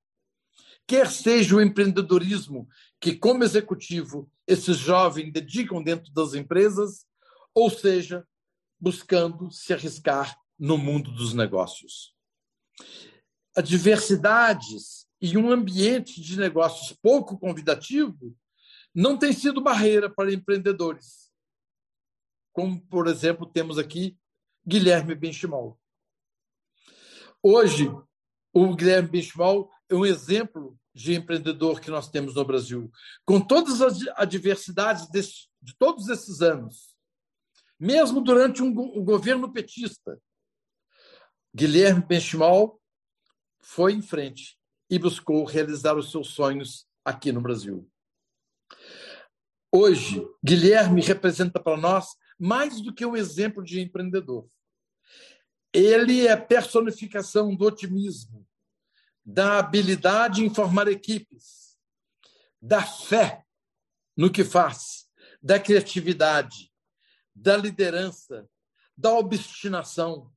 Quer 0.87 1.09
seja 1.09 1.55
o 1.55 1.61
empreendedorismo 1.61 2.67
que, 2.99 3.15
como 3.15 3.43
executivo, 3.43 4.29
esses 4.47 4.77
jovens 4.77 5.31
dedicam 5.31 5.81
dentro 5.83 6.11
das 6.11 6.33
empresas, 6.33 7.05
ou 7.53 7.69
seja, 7.69 8.27
buscando 8.79 9.51
se 9.51 9.73
arriscar 9.73 10.37
no 10.57 10.77
mundo 10.77 11.11
dos 11.11 11.33
negócios. 11.33 12.15
Adversidades 13.55 15.07
e 15.21 15.37
um 15.37 15.51
ambiente 15.51 16.21
de 16.21 16.37
negócios 16.37 16.97
pouco 17.01 17.37
convidativo 17.37 18.35
não 18.93 19.17
tem 19.17 19.33
sido 19.33 19.61
barreira 19.61 20.09
para 20.09 20.33
empreendedores. 20.33 21.29
Como, 22.51 22.81
por 22.87 23.07
exemplo, 23.07 23.45
temos 23.45 23.77
aqui 23.77 24.17
Guilherme 24.65 25.15
Benchimol. 25.15 25.79
Hoje, 27.41 27.89
o 28.53 28.75
Guilherme 28.75 29.09
Bismal 29.09 29.71
é 29.89 29.95
um 29.95 30.05
exemplo 30.05 30.77
de 30.93 31.15
empreendedor 31.15 31.79
que 31.79 31.89
nós 31.89 32.09
temos 32.09 32.35
no 32.35 32.45
Brasil. 32.45 32.91
Com 33.25 33.39
todas 33.39 33.81
as 33.81 33.99
adversidades 34.15 35.07
de 35.61 35.75
todos 35.77 36.09
esses 36.09 36.41
anos, 36.41 36.90
mesmo 37.81 38.21
durante 38.21 38.61
um, 38.61 38.71
governo 38.71 39.51
petista, 39.51 40.21
Guilherme 41.53 42.05
Benchimol 42.05 42.79
foi 43.59 43.93
em 43.93 44.03
frente 44.03 44.55
e 44.87 44.99
buscou 44.99 45.43
realizar 45.45 45.97
os 45.97 46.11
seus 46.11 46.27
sonhos 46.27 46.87
aqui 47.03 47.31
no 47.31 47.41
Brasil. 47.41 47.89
Hoje, 49.71 50.23
Guilherme 50.45 51.01
representa 51.01 51.59
para 51.59 51.75
nós 51.75 52.15
mais 52.37 52.79
do 52.81 52.93
que 52.93 53.03
um 53.03 53.17
exemplo 53.17 53.63
de 53.63 53.81
empreendedor. 53.81 54.47
Ele 55.73 56.27
é 56.27 56.37
personificação 56.37 57.55
do 57.55 57.65
otimismo, 57.65 58.47
da 59.25 59.57
habilidade 59.57 60.45
em 60.45 60.53
formar 60.53 60.87
equipes, 60.87 61.79
da 62.61 62.83
fé 62.83 63.43
no 64.15 64.31
que 64.31 64.43
faz, 64.43 65.09
da 65.41 65.59
criatividade, 65.59 66.70
da 67.41 67.57
liderança, 67.57 68.47
da 68.95 69.11
obstinação, 69.13 70.31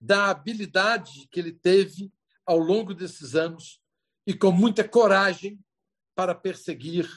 da 0.00 0.30
habilidade 0.30 1.28
que 1.30 1.38
ele 1.38 1.52
teve 1.52 2.12
ao 2.44 2.58
longo 2.58 2.92
desses 2.92 3.36
anos 3.36 3.80
e 4.26 4.34
com 4.34 4.50
muita 4.50 4.86
coragem 4.86 5.60
para 6.12 6.34
perseguir 6.34 7.08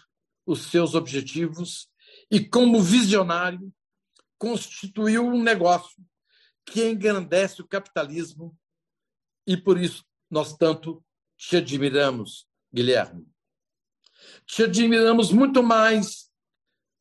os 0.45 0.69
seus 0.69 0.93
objetivos 0.93 1.89
e, 2.29 2.39
como 2.45 2.79
visionário, 2.79 3.73
constituiu 4.37 5.25
um 5.25 5.41
negócio 5.41 6.05
que 6.63 6.87
engrandece 6.87 7.59
o 7.59 7.67
capitalismo 7.67 8.55
e 9.47 9.57
por 9.57 9.79
isso 9.79 10.05
nós 10.29 10.55
tanto 10.55 11.03
te 11.35 11.57
admiramos, 11.57 12.47
Guilherme. 12.71 13.27
Te 14.45 14.63
admiramos 14.63 15.31
muito 15.31 15.63
mais 15.63 16.31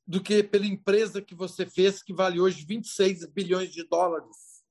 do 0.07 0.23
que 0.23 0.43
pela 0.43 0.67
empresa 0.67 1.23
que 1.23 1.35
você 1.35 1.65
fez, 1.67 2.03
que 2.03 2.13
vale 2.13 2.41
hoje 2.41 2.65
26 2.65 3.27
bilhões 3.27 3.73
de 3.73 3.85
dólares, 3.85 4.63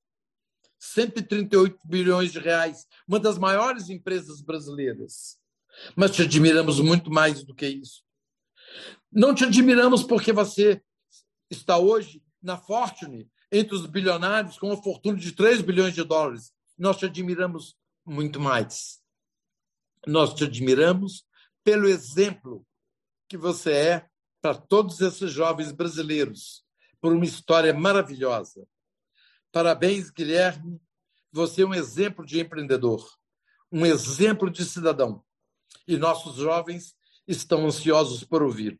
138 0.79 1.79
bilhões 1.85 2.31
de 2.31 2.39
reais, 2.39 2.87
uma 3.07 3.19
das 3.19 3.37
maiores 3.37 3.89
empresas 3.89 4.41
brasileiras. 4.41 5.37
Mas 5.95 6.11
te 6.11 6.23
admiramos 6.23 6.79
muito 6.79 7.09
mais 7.11 7.43
do 7.43 7.55
que 7.55 7.67
isso. 7.67 8.03
Não 9.11 9.33
te 9.33 9.45
admiramos 9.45 10.03
porque 10.03 10.33
você 10.33 10.81
está 11.49 11.77
hoje 11.77 12.21
na 12.41 12.57
Fortune, 12.57 13.29
entre 13.51 13.75
os 13.75 13.85
bilionários, 13.85 14.57
com 14.57 14.67
uma 14.67 14.81
fortuna 14.81 15.17
de 15.17 15.31
3 15.33 15.61
bilhões 15.61 15.93
de 15.93 16.03
dólares. 16.03 16.51
Nós 16.77 16.97
te 16.97 17.05
admiramos 17.05 17.75
muito 18.05 18.39
mais. 18.39 19.01
Nós 20.07 20.33
te 20.33 20.45
admiramos 20.45 21.25
pelo 21.63 21.87
exemplo 21.87 22.65
que 23.27 23.37
você 23.37 23.71
é 23.71 24.10
para 24.41 24.55
todos 24.55 24.99
esses 24.99 25.31
jovens 25.31 25.71
brasileiros, 25.71 26.65
por 26.99 27.13
uma 27.13 27.25
história 27.25 27.73
maravilhosa. 27.73 28.67
Parabéns, 29.51 30.09
Guilherme. 30.09 30.81
Você 31.31 31.61
é 31.61 31.65
um 31.65 31.73
exemplo 31.73 32.25
de 32.25 32.39
empreendedor, 32.39 33.07
um 33.71 33.85
exemplo 33.85 34.49
de 34.49 34.65
cidadão. 34.65 35.23
E 35.87 35.95
nossos 35.95 36.35
jovens 36.35 36.95
estão 37.27 37.65
ansiosos 37.65 38.23
por 38.23 38.41
ouvir. 38.41 38.79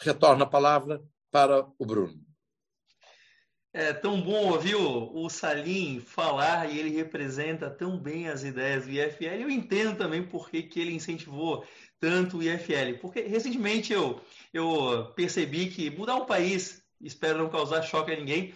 Retorno 0.00 0.44
a 0.44 0.46
palavra 0.46 1.02
para 1.30 1.66
o 1.78 1.84
Bruno. 1.84 2.28
É 3.72 3.92
tão 3.92 4.20
bom 4.20 4.50
ouvir 4.50 4.76
o 4.76 5.28
Salim 5.28 6.00
falar 6.00 6.72
e 6.72 6.78
ele 6.78 6.96
representa 6.96 7.68
tão 7.68 7.98
bem 7.98 8.28
as 8.28 8.42
ideias 8.42 8.86
do 8.86 8.90
IFL. 8.90 9.42
Eu 9.42 9.50
entendo 9.50 9.96
também 9.96 10.26
por 10.26 10.50
que, 10.50 10.62
que 10.62 10.80
ele 10.80 10.94
incentivou 10.94 11.66
tanto 12.00 12.38
o 12.38 12.42
IFL, 12.42 12.98
porque 13.00 13.20
recentemente 13.22 13.92
eu, 13.92 14.20
eu 14.52 15.12
percebi 15.14 15.68
que 15.68 15.90
mudar 15.90 16.16
um 16.16 16.26
país, 16.26 16.82
espero 17.00 17.38
não 17.38 17.48
causar 17.48 17.82
choque 17.82 18.12
a 18.12 18.16
ninguém, 18.16 18.54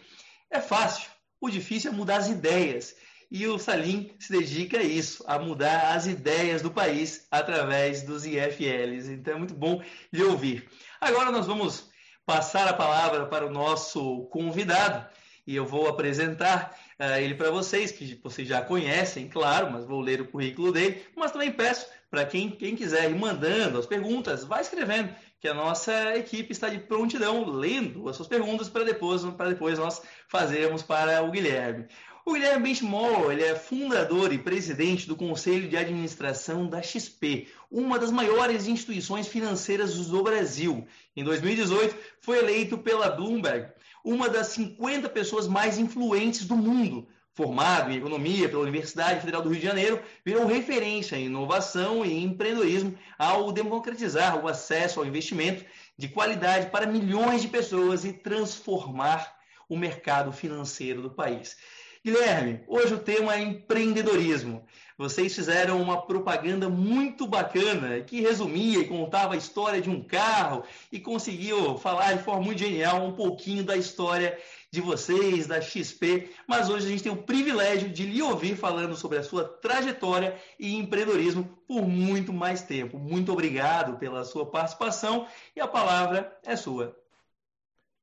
é 0.51 0.61
fácil. 0.61 1.11
O 1.41 1.51
difícil 1.51 1.91
é 1.91 1.95
mudar 1.95 2.17
as 2.17 2.29
ideias. 2.29 2.95
E 3.31 3.47
o 3.47 3.59
Salim 3.59 4.15
se 4.19 4.31
dedica 4.31 4.79
a 4.79 4.83
isso, 4.83 5.25
a 5.27 5.39
mudar 5.39 5.95
as 5.95 6.07
ideias 6.07 6.61
do 6.61 6.71
país 6.71 7.27
através 7.31 8.03
dos 8.03 8.27
IFLs. 8.27 9.09
Então 9.09 9.35
é 9.35 9.39
muito 9.39 9.55
bom 9.55 9.83
de 10.13 10.23
ouvir. 10.23 10.69
Agora 11.01 11.31
nós 11.31 11.47
vamos 11.47 11.91
passar 12.27 12.69
a 12.69 12.75
palavra 12.75 13.27
para 13.27 13.47
o 13.47 13.51
nosso 13.51 14.27
convidado 14.27 15.07
e 15.47 15.57
eu 15.57 15.67
vou 15.67 15.89
apresentar 15.89 16.79
uh, 17.01 17.19
ele 17.19 17.35
para 17.35 17.51
vocês, 17.51 17.91
que 17.91 18.21
vocês 18.23 18.47
já 18.47 18.63
conhecem, 18.63 19.29
claro, 19.29 19.71
mas 19.73 19.85
vou 19.85 20.01
ler 20.01 20.21
o 20.21 20.29
currículo 20.29 20.71
dele, 20.71 21.03
mas 21.17 21.33
também 21.33 21.51
peço 21.51 21.87
para 22.11 22.25
quem, 22.25 22.51
quem 22.51 22.77
quiser 22.77 23.11
ir 23.11 23.15
mandando 23.15 23.79
as 23.79 23.87
perguntas, 23.87 24.45
vai 24.45 24.61
escrevendo, 24.61 25.13
que 25.43 25.49
a 25.49 25.55
nossa 25.55 26.17
equipe 26.17 26.53
está 26.53 26.69
de 26.69 26.79
prontidão 26.79 27.45
lendo 27.45 28.09
as 28.09 28.15
suas 28.15 28.29
perguntas 28.29 28.69
para 28.69 28.85
depois, 28.85 29.25
para 29.25 29.49
depois 29.49 29.77
nós 29.77 30.01
fazermos 30.29 30.85
para 30.85 31.21
o 31.25 31.33
Guilherme. 31.33 31.87
O 32.25 32.35
Guilherme 32.35 32.69
Benchmore, 32.69 33.33
ele 33.33 33.43
é 33.43 33.57
fundador 33.57 34.33
e 34.33 34.39
presidente 34.39 35.09
do 35.09 35.17
Conselho 35.17 35.69
de 35.69 35.77
Administração 35.77 36.69
da 36.69 36.81
XP, 36.81 37.49
uma 37.69 37.99
das 37.99 38.13
maiores 38.13 38.69
instituições 38.69 39.27
financeiras 39.27 39.97
do 40.07 40.23
Brasil. 40.23 40.87
Em 41.17 41.25
2018, 41.25 41.97
foi 42.21 42.39
eleito 42.39 42.79
pela 42.79 43.11
Bloomberg 43.11 43.67
uma 44.05 44.29
das 44.29 44.49
50 44.49 45.09
pessoas 45.09 45.49
mais 45.49 45.77
influentes 45.77 46.45
do 46.45 46.57
mundo. 46.57 47.09
Formado 47.35 47.91
em 47.91 47.97
economia 47.97 48.47
pela 48.47 48.61
Universidade 48.61 49.21
Federal 49.21 49.41
do 49.41 49.49
Rio 49.49 49.59
de 49.59 49.67
Janeiro, 49.67 50.03
virou 50.25 50.47
referência 50.47 51.17
em 51.17 51.27
inovação 51.27 52.05
e 52.05 52.23
empreendedorismo 52.23 52.95
ao 53.19 53.51
democratizar 53.51 54.39
o 54.39 54.47
acesso 54.47 55.01
ao 55.01 55.07
investimento 55.07 55.65
de 55.97 56.09
qualidade 56.09 56.67
para 56.67 56.87
milhões 56.87 57.41
de 57.41 57.49
pessoas 57.49 58.05
e 58.05 58.13
transformar 58.13 59.35
o 59.67 59.79
mercado 59.79 60.31
financeiro 60.31 61.01
do 61.01 61.11
país. 61.11 61.57
Guilherme, 62.05 62.61
hoje 62.67 62.95
o 62.95 62.99
tema 62.99 63.37
é 63.37 63.41
empreendedorismo. 63.41 64.67
Vocês 64.99 65.35
fizeram 65.35 65.81
uma 65.81 66.03
propaganda 66.03 66.69
muito 66.69 67.27
bacana 67.27 68.01
que 68.01 68.21
resumia 68.21 68.81
e 68.81 68.89
contava 68.89 69.35
a 69.35 69.37
história 69.37 69.81
de 69.81 69.89
um 69.89 70.03
carro 70.03 70.65
e 70.91 71.01
conseguiu 71.01 71.79
falar 71.79 72.13
de 72.13 72.23
forma 72.23 72.43
muito 72.43 72.59
genial 72.59 73.05
um 73.05 73.13
pouquinho 73.13 73.65
da 73.65 73.77
história 73.77 74.37
de 74.73 74.81
vocês, 74.81 75.47
da 75.47 75.61
XP. 75.61 76.31
Mas 76.49 76.71
hoje 76.71 76.87
a 76.87 76.89
gente 76.89 77.03
tem 77.03 77.13
o 77.13 77.23
privilégio 77.23 77.91
de 77.91 78.07
lhe 78.07 78.23
ouvir 78.23 78.57
falando 78.57 78.97
sobre 78.97 79.19
a 79.19 79.23
sua 79.23 79.45
trajetória 79.45 80.41
e 80.59 80.75
empreendedorismo 80.75 81.45
por 81.69 81.87
muito 81.87 82.33
mais 82.33 82.63
tempo. 82.63 82.99
Muito 82.99 83.31
obrigado 83.31 83.99
pela 83.99 84.25
sua 84.25 84.51
participação 84.51 85.29
e 85.55 85.61
a 85.61 85.69
palavra 85.69 86.35
é 86.43 86.57
sua. 86.57 86.97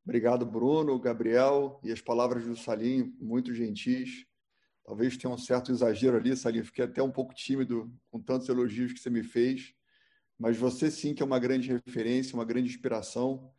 Obrigado, 0.05 0.45
Bruno, 0.45 0.99
Gabriel 0.99 1.79
e 1.83 1.91
as 1.91 2.01
palavras 2.01 2.45
do 2.45 2.55
Salim, 2.55 3.15
muito 3.19 3.53
gentis. 3.53 4.25
Talvez 4.85 5.17
tenha 5.17 5.33
um 5.33 5.37
certo 5.37 5.71
exagero 5.71 6.17
ali, 6.17 6.37
Salim. 6.37 6.63
Fiquei 6.63 6.85
até 6.85 7.01
um 7.01 7.11
pouco 7.11 7.33
tímido 7.33 7.91
com 8.11 8.21
tantos 8.21 8.47
elogios 8.47 8.93
que 8.93 8.99
você 8.99 9.09
me 9.09 9.23
fez. 9.23 9.73
Mas 10.37 10.55
você 10.55 10.89
sim 10.91 11.15
que 11.15 11.23
é 11.23 11.25
uma 11.25 11.39
grande 11.39 11.71
referência, 11.85 12.35
uma 12.35 12.45
grande 12.45 12.69
inspiração. 12.69 13.51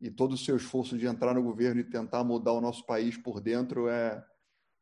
E 0.00 0.10
todo 0.10 0.32
o 0.32 0.38
seu 0.38 0.56
esforço 0.56 0.96
de 0.96 1.06
entrar 1.06 1.34
no 1.34 1.42
governo 1.42 1.80
e 1.80 1.84
tentar 1.84 2.22
mudar 2.22 2.52
o 2.52 2.60
nosso 2.60 2.86
país 2.86 3.16
por 3.16 3.40
dentro 3.40 3.88
é, 3.88 4.24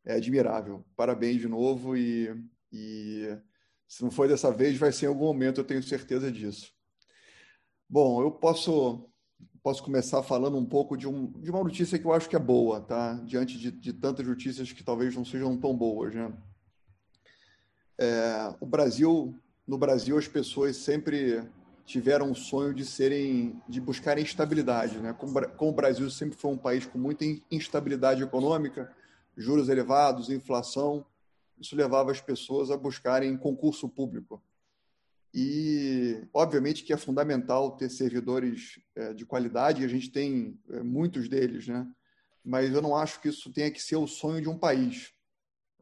é 0.04 0.14
admirável. 0.14 0.84
Parabéns 0.94 1.40
de 1.40 1.48
novo. 1.48 1.96
E, 1.96 2.28
e 2.72 3.38
se 3.88 4.02
não 4.02 4.10
foi 4.10 4.28
dessa 4.28 4.52
vez, 4.52 4.76
vai 4.76 4.92
ser 4.92 5.06
em 5.06 5.08
algum 5.08 5.24
momento, 5.24 5.60
eu 5.60 5.64
tenho 5.64 5.82
certeza 5.82 6.30
disso. 6.30 6.72
Bom, 7.88 8.20
eu 8.20 8.30
posso 8.30 9.08
posso 9.66 9.82
começar 9.82 10.22
falando 10.22 10.56
um 10.56 10.64
pouco 10.64 10.96
de, 10.96 11.08
um, 11.08 11.26
de 11.40 11.50
uma 11.50 11.64
notícia 11.64 11.98
que 11.98 12.04
eu 12.04 12.12
acho 12.12 12.28
que 12.28 12.36
é 12.36 12.38
boa, 12.38 12.80
tá? 12.80 13.14
Diante 13.24 13.58
de, 13.58 13.72
de 13.72 13.92
tantas 13.92 14.24
notícias 14.24 14.70
que 14.70 14.84
talvez 14.84 15.16
não 15.16 15.24
sejam 15.24 15.58
tão 15.58 15.76
boas, 15.76 16.14
né? 16.14 16.32
É, 17.98 18.54
o 18.60 18.66
Brasil, 18.66 19.36
no 19.66 19.76
Brasil, 19.76 20.16
as 20.16 20.28
pessoas 20.28 20.76
sempre 20.76 21.42
tiveram 21.86 22.32
o 22.32 22.34
sonho 22.34 22.74
de 22.74 22.84
serem, 22.84 23.62
de 23.68 23.80
buscarem 23.80 24.24
estabilidade, 24.24 24.98
né? 24.98 25.12
Como, 25.12 25.48
como 25.50 25.70
o 25.70 25.74
Brasil 25.74 26.10
sempre 26.10 26.36
foi 26.36 26.50
um 26.50 26.58
país 26.58 26.84
com 26.84 26.98
muita 26.98 27.24
instabilidade 27.50 28.22
econômica, 28.22 28.92
juros 29.36 29.68
elevados, 29.68 30.28
inflação, 30.28 31.06
isso 31.58 31.76
levava 31.76 32.10
as 32.10 32.20
pessoas 32.20 32.70
a 32.70 32.76
buscarem 32.76 33.36
concurso 33.36 33.88
público. 33.88 34.42
E, 35.32 36.26
obviamente, 36.34 36.82
que 36.82 36.92
é 36.92 36.96
fundamental 36.96 37.76
ter 37.76 37.88
servidores 37.88 38.80
é, 38.94 39.14
de 39.14 39.24
qualidade, 39.24 39.82
e 39.82 39.84
a 39.84 39.88
gente 39.88 40.10
tem 40.10 40.58
é, 40.70 40.82
muitos 40.82 41.28
deles, 41.28 41.68
né? 41.68 41.86
Mas 42.44 42.72
eu 42.72 42.82
não 42.82 42.96
acho 42.96 43.20
que 43.20 43.28
isso 43.28 43.52
tenha 43.52 43.70
que 43.70 43.82
ser 43.82 43.96
o 43.96 44.06
sonho 44.06 44.42
de 44.42 44.48
um 44.48 44.58
país. 44.58 45.12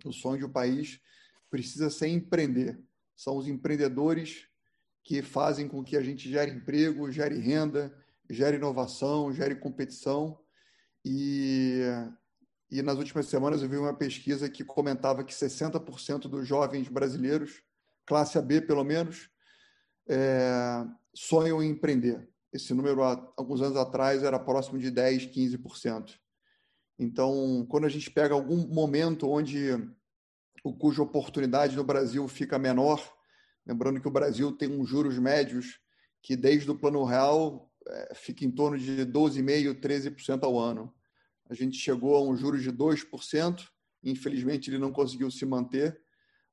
O 0.05 0.13
sonho 0.13 0.39
de 0.39 0.45
um 0.45 0.51
país 0.51 1.01
precisa 1.51 1.89
ser 1.89 2.09
empreender. 2.09 2.79
São 3.17 3.37
os 3.37 3.47
empreendedores 3.47 4.49
que 5.05 5.21
fazem 5.21 5.69
com 5.69 5.85
que 5.85 5.97
a 5.97 6.01
gente 6.01 6.31
gere 6.31 6.51
emprego, 6.51 7.13
gere 7.13 7.39
renda, 7.39 7.95
gere 8.29 8.57
inovação, 8.57 9.31
gere 9.33 9.55
competição. 9.55 10.41
E, 11.05 11.83
e 12.71 12.81
nas 12.81 12.97
últimas 12.97 13.27
semanas 13.27 13.63
eu 13.63 13.69
vi 13.69 13.77
uma 13.77 13.95
pesquisa 13.95 14.49
que 14.49 14.65
comentava 14.65 15.23
que 15.23 15.35
60% 15.35 16.21
dos 16.21 16.49
jovens 16.49 16.89
brasileiros, 16.89 17.63
classe 18.07 18.39
AB 18.39 18.63
pelo 18.63 18.83
menos, 18.83 19.29
é, 20.09 20.85
sonham 21.15 21.63
em 21.63 21.71
empreender. 21.71 22.27
Esse 22.51 22.73
número, 22.73 23.03
há 23.03 23.33
alguns 23.37 23.61
anos 23.61 23.77
atrás, 23.77 24.23
era 24.23 24.39
próximo 24.39 24.79
de 24.79 24.91
10%, 24.91 25.33
15%. 25.35 26.15
Então, 26.99 27.67
quando 27.69 27.85
a 27.85 27.91
gente 27.91 28.11
pega 28.11 28.33
algum 28.33 28.67
momento 28.69 29.29
onde 29.29 29.71
o 30.63 30.73
cuja 30.73 31.03
oportunidade 31.03 31.77
no 31.77 31.85
Brasil 31.85 32.27
fica 32.27 32.59
menor, 32.59 33.14
lembrando 33.67 34.01
que 34.01 34.09
o 34.09 34.11
Brasil 34.11 34.53
tem 34.53 34.69
uns 34.69 34.89
juros 34.89 35.19
médios 35.19 35.79
que, 36.23 36.37
desde 36.37 36.71
o 36.71 36.79
plano 36.79 37.05
real, 37.05 37.71
é, 37.87 38.15
fica 38.15 38.45
em 38.45 38.51
torno 38.51 38.79
de 38.79 39.05
12,5%, 39.07 39.81
13% 39.81 40.45
ao 40.45 40.59
ano. 40.59 40.93
A 41.49 41.55
gente 41.55 41.77
chegou 41.77 42.17
a 42.17 42.23
um 42.23 42.37
juros 42.37 42.63
de 42.63 42.73
2%, 42.73 43.69
infelizmente 44.03 44.71
ele 44.71 44.79
não 44.79 44.93
conseguiu 44.93 45.31
se 45.31 45.45
manter, 45.45 46.01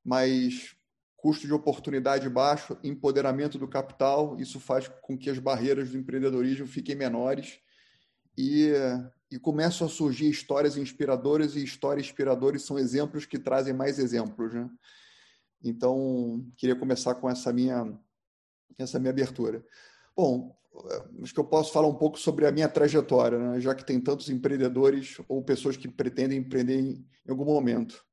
mas 0.04 0.74
custo 1.16 1.46
de 1.46 1.52
oportunidade 1.52 2.28
baixo, 2.28 2.76
empoderamento 2.82 3.56
do 3.56 3.68
capital, 3.68 4.36
isso 4.40 4.58
faz 4.58 4.88
com 5.00 5.16
que 5.16 5.30
as 5.30 5.38
barreiras 5.38 5.90
do 5.90 5.96
empreendedorismo 5.96 6.66
fiquem 6.66 6.96
menores 6.96 7.60
e, 8.36 8.72
e 9.30 9.38
começam 9.38 9.86
a 9.86 9.90
surgir 9.90 10.28
histórias 10.28 10.76
inspiradoras 10.76 11.54
e 11.54 11.62
histórias 11.62 12.06
inspiradoras 12.06 12.62
são 12.62 12.78
exemplos 12.78 13.24
que 13.24 13.38
trazem 13.38 13.72
mais 13.72 13.98
exemplos, 13.98 14.52
né? 14.52 14.68
Então, 15.62 16.44
queria 16.56 16.76
começar 16.76 17.14
com 17.14 17.28
essa 17.28 17.52
minha 17.52 17.98
essa 18.78 18.98
minha 18.98 19.10
abertura. 19.10 19.64
Bom, 20.16 20.56
acho 21.22 21.32
que 21.32 21.40
eu 21.40 21.44
posso 21.44 21.72
falar 21.72 21.88
um 21.88 21.94
pouco 21.94 22.18
sobre 22.18 22.46
a 22.46 22.52
minha 22.52 22.68
trajetória, 22.68 23.38
né? 23.38 23.60
já 23.60 23.74
que 23.74 23.84
tem 23.84 24.00
tantos 24.00 24.28
empreendedores 24.28 25.20
ou 25.28 25.42
pessoas 25.42 25.76
que 25.76 25.88
pretendem 25.88 26.38
empreender 26.38 26.80
em, 26.80 27.06
algum 27.28 27.44
momento. 27.44 28.04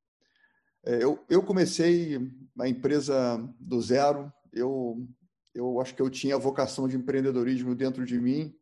É, 0.86 1.04
eu, 1.04 1.24
eu 1.30 1.42
comecei 1.44 2.20
a 2.60 2.68
empresa 2.68 3.38
do 3.60 3.82
zero. 3.82 4.32
Eu, 4.54 5.08
eu 5.54 5.80
acho 5.80 5.96
que 5.96 6.02
eu 6.02 6.10
tinha 6.10 6.36
a 6.36 6.40
vocação 6.40 6.88
de 6.88 6.96
empreendedorismo 6.96 7.76
dentro 7.76 8.06
de 8.06 8.20
mim, 8.20 8.54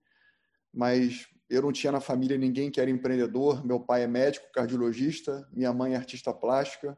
mas 0.74 1.28
eu 1.50 1.62
não 1.62 1.72
tinha 1.72 1.92
na 1.92 2.00
família 2.00 2.38
ninguém 2.38 2.72
que 2.72 2.82
era 2.82 2.90
empreendedor. 2.90 3.66
Meu 3.66 3.80
pai 3.80 4.04
é 4.04 4.08
médico, 4.08 4.52
cardiologista, 4.52 5.48
minha 5.52 5.74
mãe 5.74 5.94
é 5.94 5.96
artista 5.96 6.34
plástica. 6.34 6.98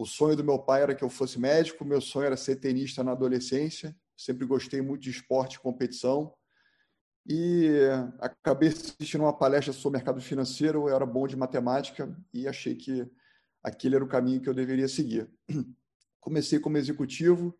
O 0.00 0.06
sonho 0.06 0.34
do 0.34 0.42
meu 0.42 0.58
pai 0.58 0.80
era 0.80 0.94
que 0.94 1.04
eu 1.04 1.10
fosse 1.10 1.38
médico, 1.38 1.84
meu 1.84 2.00
sonho 2.00 2.24
era 2.24 2.36
ser 2.36 2.56
tenista 2.56 3.04
na 3.04 3.12
adolescência. 3.12 3.94
Sempre 4.16 4.46
gostei 4.46 4.80
muito 4.80 5.02
de 5.02 5.10
esporte 5.10 5.56
e 5.56 5.60
competição. 5.60 6.32
E 7.28 7.68
acabei 8.18 8.70
assistindo 8.70 9.20
uma 9.20 9.36
palestra 9.36 9.74
sobre 9.74 9.98
mercado 9.98 10.18
financeiro, 10.22 10.88
eu 10.88 10.96
era 10.96 11.04
bom 11.04 11.26
de 11.26 11.36
matemática 11.36 12.16
e 12.32 12.48
achei 12.48 12.74
que 12.74 13.06
aquele 13.62 13.94
era 13.94 14.02
o 14.02 14.08
caminho 14.08 14.40
que 14.40 14.48
eu 14.48 14.54
deveria 14.54 14.88
seguir. 14.88 15.30
Comecei 16.18 16.58
como 16.58 16.78
executivo, 16.78 17.54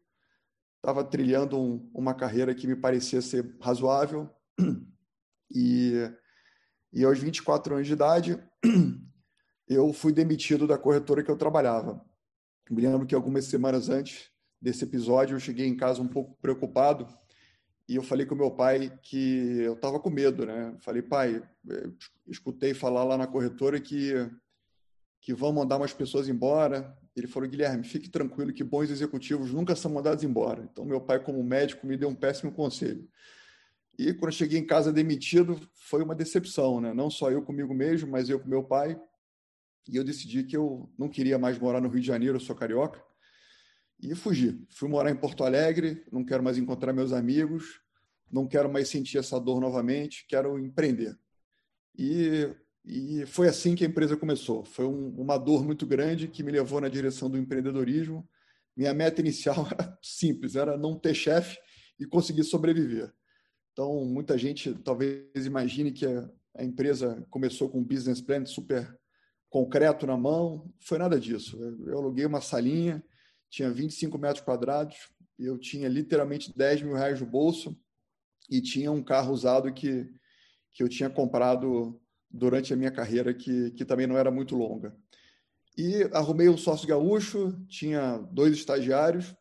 estava 0.76 1.05
trilhando 1.05 1.61
um, 1.61 1.90
uma 1.92 2.14
carreira 2.14 2.55
que 2.55 2.66
me 2.66 2.74
parecia 2.74 3.20
ser 3.20 3.55
razoável 3.61 4.31
e, 5.55 6.11
e 6.90 7.05
aos 7.05 7.18
24 7.18 7.74
anos 7.74 7.87
de 7.87 7.92
idade 7.92 8.42
eu 9.68 9.92
fui 9.92 10.11
demitido 10.11 10.66
da 10.66 10.79
corretora 10.79 11.22
que 11.22 11.31
eu 11.31 11.37
trabalhava. 11.37 12.09
Me 12.70 12.83
lembro 12.83 13.04
que 13.04 13.16
algumas 13.16 13.46
semanas 13.46 13.88
antes 13.88 14.30
desse 14.62 14.85
episódio 14.85 15.35
eu 15.35 15.40
cheguei 15.40 15.66
em 15.66 15.76
casa 15.76 16.00
um 16.00 16.06
pouco 16.06 16.38
preocupado 16.40 17.09
e 17.88 17.96
eu 17.96 18.02
falei 18.02 18.24
com 18.24 18.37
meu 18.37 18.52
pai 18.52 18.96
que 19.02 19.59
eu 19.59 19.72
estava 19.72 19.98
com 19.98 20.09
medo, 20.09 20.46
né? 20.46 20.76
Falei, 20.78 21.02
pai, 21.02 21.42
escutei 22.28 22.72
falar 22.72 23.02
lá 23.02 23.18
na 23.18 23.26
corretora 23.26 23.80
que 23.80 24.14
que 25.20 25.35
vão 25.35 25.52
mandar 25.52 25.76
umas 25.76 25.92
pessoas 25.92 26.28
embora. 26.28 26.96
Ele 27.14 27.26
falou, 27.26 27.48
Guilherme, 27.48 27.85
fique 27.85 28.09
tranquilo 28.09 28.54
que 28.54 28.64
bons 28.64 28.88
executivos 28.88 29.52
nunca 29.52 29.74
são 29.74 29.90
mandados 29.90 30.22
embora. 30.22 30.66
Então 30.70 30.85
meu 30.85 31.00
pai, 31.00 31.22
como 31.22 31.42
médico, 31.42 31.87
me 31.87 31.96
deu 31.96 32.09
um 32.09 32.14
péssimo 32.14 32.52
conselho. 32.52 33.06
E 33.98 34.14
quando 34.14 34.30
eu 34.30 34.38
cheguei 34.38 34.59
em 34.61 34.66
casa 34.66 34.92
demitido, 34.92 35.61
foi 35.74 36.02
uma 36.02 36.14
decepção, 36.14 36.80
né? 36.80 36.94
Não 36.94 37.11
só 37.11 37.30
eu 37.33 37.42
comigo 37.42 37.74
mesmo, 37.74 38.09
mas 38.09 38.30
eu 38.30 38.38
com 38.38 38.48
meu 38.48 38.62
pai. 38.62 38.98
E 39.88 39.97
eu 39.97 40.05
decidi 40.05 40.45
que 40.45 40.57
eu 40.57 40.93
não 40.99 41.09
queria 41.09 41.38
mais 41.38 41.59
morar 41.59 41.81
no 41.81 41.88
Rio 41.88 42.01
de 42.01 42.07
Janeiro, 42.07 42.37
eu 42.37 42.40
sou 42.40 42.55
carioca 42.55 43.03
e 44.03 44.14
fugi. 44.14 44.64
Fui 44.71 44.88
morar 44.88 45.11
em 45.11 45.16
Porto 45.16 45.45
Alegre, 45.45 46.05
não 46.11 46.25
quero 46.25 46.43
mais 46.43 46.59
encontrar 46.59 46.93
meus 46.93 47.12
amigos, 47.12 47.81
não 48.31 48.47
quero 48.47 48.71
mais 48.71 48.88
sentir 48.88 49.19
essa 49.19 49.38
dor 49.38 49.61
novamente, 49.61 50.25
quero 50.29 50.59
empreender. 50.59 51.19
E, 51.99 52.49
e 52.85 53.27
foi 53.27 53.49
assim 53.49 53.75
que 53.75 53.85
a 53.85 53.88
empresa 53.88 54.16
começou. 54.16 54.64
Foi 54.64 54.87
um, 54.87 55.09
uma 55.21 55.37
dor 55.37 55.64
muito 55.64 55.87
grande 55.87 56.29
que 56.29 56.43
me 56.43 56.53
levou 56.53 56.81
na 56.81 56.88
direção 56.88 57.29
do 57.29 57.37
empreendedorismo. 57.37 58.29
Minha 58.77 58.95
meta 58.95 59.21
inicial 59.21 59.66
era 59.71 59.99
simples, 60.03 60.57
era 60.57 60.79
não 60.79 60.99
ter 60.99 61.14
chefe 61.14 61.59
e 61.99 62.07
conseguir 62.07 62.45
sobreviver. 62.45 63.12
Então, 63.73 64.05
muita 64.05 64.38
gente 64.38 64.75
talvez 64.75 65.47
imagine 65.47 65.93
que 65.93 66.07
a, 66.07 66.31
a 66.57 66.64
empresa 66.64 67.27
começou 67.31 67.69
com 67.69 67.79
um 67.79 67.85
business 67.85 68.21
plan 68.21 68.45
super 68.47 68.99
concreto 69.51 70.07
na 70.07 70.17
mão. 70.17 70.73
Foi 70.79 70.97
nada 70.97 71.21
disso. 71.21 71.61
Eu, 71.87 71.99
aluguei 71.99 72.25
uma 72.25 72.41
salinha, 72.41 73.05
tinha 73.51 73.71
25 73.71 74.17
metros 74.17 74.45
quadrados, 74.45 74.97
eu 75.39 75.59
tinha 75.59 75.89
literalmente 75.89 76.57
10 76.57 76.83
mil 76.83 76.95
reais 76.95 77.21
no 77.21 77.27
bolso 77.27 77.77
e 78.49 78.63
tinha 78.63 78.91
um 78.93 79.03
carro 79.03 79.33
usado 79.33 79.73
que, 79.73 80.09
que 80.73 80.83
eu 80.83 80.89
tinha 80.89 81.11
comprado 81.11 82.01
durante 82.31 82.73
a 82.73 82.77
minha 82.77 82.93
carreira, 82.93 83.35
que, 83.35 83.73
que 83.73 83.85
também 83.85 84.07
não 84.07 84.17
era 84.17 84.31
muito 84.31 84.57
longa. 84.57 84.97
E 85.77 86.05
arrumei 86.13 86.49
um 86.49 86.57
sócio 86.57 86.87
gaúcho, 86.87 87.53
tinha 87.67 88.19
dois 88.31 88.53
estagiários 88.53 89.35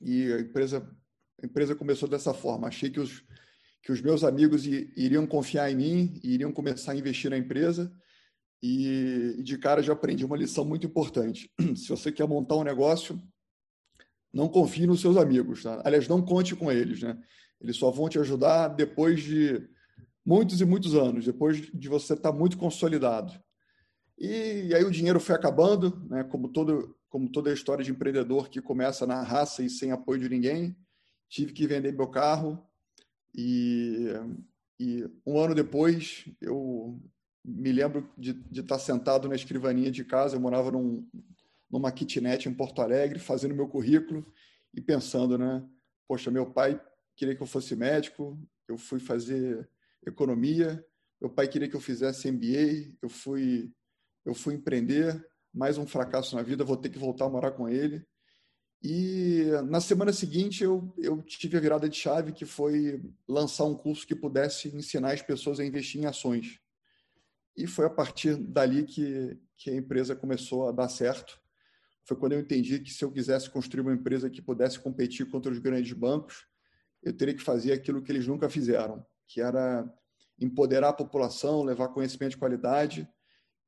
e 0.00 0.30
a 0.32 0.40
empresa, 0.40 0.86
a 1.42 1.46
empresa 1.46 1.74
começou 1.74 2.08
dessa 2.08 2.34
forma. 2.34 2.68
Achei 2.68 2.90
que 2.90 3.00
os, 3.00 3.24
que 3.82 3.92
os 3.92 4.02
meus 4.02 4.22
amigos 4.22 4.66
iriam 4.66 5.26
confiar 5.26 5.70
em 5.70 5.76
mim 5.76 6.20
iriam 6.22 6.52
começar 6.52 6.92
a 6.92 6.96
investir 6.96 7.30
na 7.30 7.38
empresa 7.38 7.94
e, 8.66 9.42
de 9.42 9.58
cara 9.58 9.82
já 9.82 9.92
aprendi 9.92 10.24
uma 10.24 10.38
lição 10.38 10.64
muito 10.64 10.86
importante. 10.86 11.52
Se 11.76 11.90
você 11.90 12.10
quer 12.10 12.26
montar 12.26 12.56
um 12.56 12.64
negócio, 12.64 13.20
não 14.32 14.48
confie 14.48 14.86
nos 14.86 15.02
seus 15.02 15.18
amigos. 15.18 15.62
Tá? 15.62 15.82
Aliás, 15.84 16.08
não 16.08 16.22
conte 16.22 16.56
com 16.56 16.72
eles. 16.72 17.02
Né? 17.02 17.22
Eles 17.60 17.76
só 17.76 17.90
vão 17.90 18.08
te 18.08 18.18
ajudar 18.18 18.68
depois 18.68 19.22
de 19.22 19.68
muitos 20.24 20.62
e 20.62 20.64
muitos 20.64 20.94
anos, 20.94 21.26
depois 21.26 21.60
de 21.60 21.88
você 21.90 22.14
estar 22.14 22.32
muito 22.32 22.56
consolidado. 22.56 23.38
E, 24.18 24.68
e 24.68 24.74
aí 24.74 24.82
o 24.82 24.90
dinheiro 24.90 25.20
foi 25.20 25.34
acabando, 25.34 26.02
né? 26.08 26.24
como, 26.24 26.48
todo, 26.48 26.96
como 27.10 27.30
toda 27.30 27.50
a 27.50 27.54
história 27.54 27.84
de 27.84 27.90
empreendedor 27.90 28.48
que 28.48 28.62
começa 28.62 29.06
na 29.06 29.22
raça 29.22 29.62
e 29.62 29.68
sem 29.68 29.92
apoio 29.92 30.20
de 30.20 30.30
ninguém. 30.30 30.74
Tive 31.28 31.52
que 31.52 31.66
vender 31.66 31.92
meu 31.92 32.08
carro 32.08 32.66
e, 33.36 34.06
e 34.80 35.04
um 35.26 35.38
ano 35.38 35.54
depois 35.54 36.24
eu 36.40 36.98
me 37.44 37.70
lembro 37.70 38.08
de, 38.16 38.40
estar 38.52 38.78
sentado 38.78 39.28
na 39.28 39.34
escrivaninha 39.34 39.90
de 39.90 40.04
casa, 40.04 40.36
eu 40.36 40.40
morava 40.40 40.70
num, 40.70 41.06
numa 41.70 41.92
kitnet 41.92 42.48
em 42.48 42.54
Porto 42.54 42.80
Alegre, 42.80 43.18
fazendo 43.18 43.54
meu 43.54 43.68
currículo 43.68 44.24
e 44.72 44.80
pensando, 44.80 45.36
né? 45.36 45.62
Poxa, 46.08 46.30
meu 46.30 46.46
pai 46.46 46.80
queria 47.14 47.34
que 47.34 47.42
eu 47.42 47.46
fosse 47.46 47.76
médico, 47.76 48.38
eu 48.66 48.78
fui 48.78 48.98
fazer 48.98 49.68
economia, 50.06 50.84
meu 51.20 51.30
pai 51.30 51.46
queria 51.48 51.68
que 51.68 51.76
eu 51.76 51.80
fizesse 51.80 52.30
MBA, 52.30 52.96
eu 53.02 53.08
fui 53.08 53.72
eu 54.24 54.34
fui 54.34 54.54
empreender, 54.54 55.22
mais 55.52 55.76
um 55.76 55.86
fracasso 55.86 56.34
na 56.34 56.42
vida, 56.42 56.64
vou 56.64 56.78
ter 56.78 56.88
que 56.88 56.98
voltar 56.98 57.26
a 57.26 57.30
morar 57.30 57.50
com 57.50 57.68
ele. 57.68 58.06
E 58.82 59.44
na 59.68 59.80
semana 59.80 60.12
seguinte 60.12 60.64
eu, 60.64 60.92
eu 60.98 61.22
tive 61.22 61.56
a 61.56 61.60
virada 61.60 61.88
de 61.88 61.96
chave 61.96 62.32
que 62.32 62.44
foi 62.44 63.02
lançar 63.28 63.64
um 63.64 63.74
curso 63.74 64.06
que 64.06 64.14
pudesse 64.14 64.74
ensinar 64.74 65.12
as 65.12 65.22
pessoas 65.22 65.60
a 65.60 65.64
investir 65.64 66.00
em 66.00 66.06
ações. 66.06 66.58
E 67.56 67.66
foi 67.66 67.86
a 67.86 67.90
partir 67.90 68.36
dali 68.36 68.84
que, 68.84 69.38
que 69.56 69.70
a 69.70 69.74
empresa 69.74 70.16
começou 70.16 70.68
a 70.68 70.72
dar 70.72 70.88
certo. 70.88 71.40
Foi 72.04 72.16
quando 72.16 72.32
eu 72.32 72.40
entendi 72.40 72.80
que 72.80 72.92
se 72.92 73.04
eu 73.04 73.10
quisesse 73.10 73.48
construir 73.48 73.82
uma 73.82 73.94
empresa 73.94 74.28
que 74.28 74.42
pudesse 74.42 74.78
competir 74.78 75.30
contra 75.30 75.50
os 75.50 75.58
grandes 75.58 75.92
bancos, 75.92 76.46
eu 77.02 77.12
teria 77.12 77.34
que 77.34 77.42
fazer 77.42 77.72
aquilo 77.72 78.02
que 78.02 78.10
eles 78.10 78.26
nunca 78.26 78.48
fizeram, 78.48 79.04
que 79.26 79.40
era 79.40 79.88
empoderar 80.38 80.88
a 80.88 80.92
população, 80.92 81.62
levar 81.62 81.88
conhecimento 81.88 82.32
de 82.32 82.38
qualidade 82.38 83.08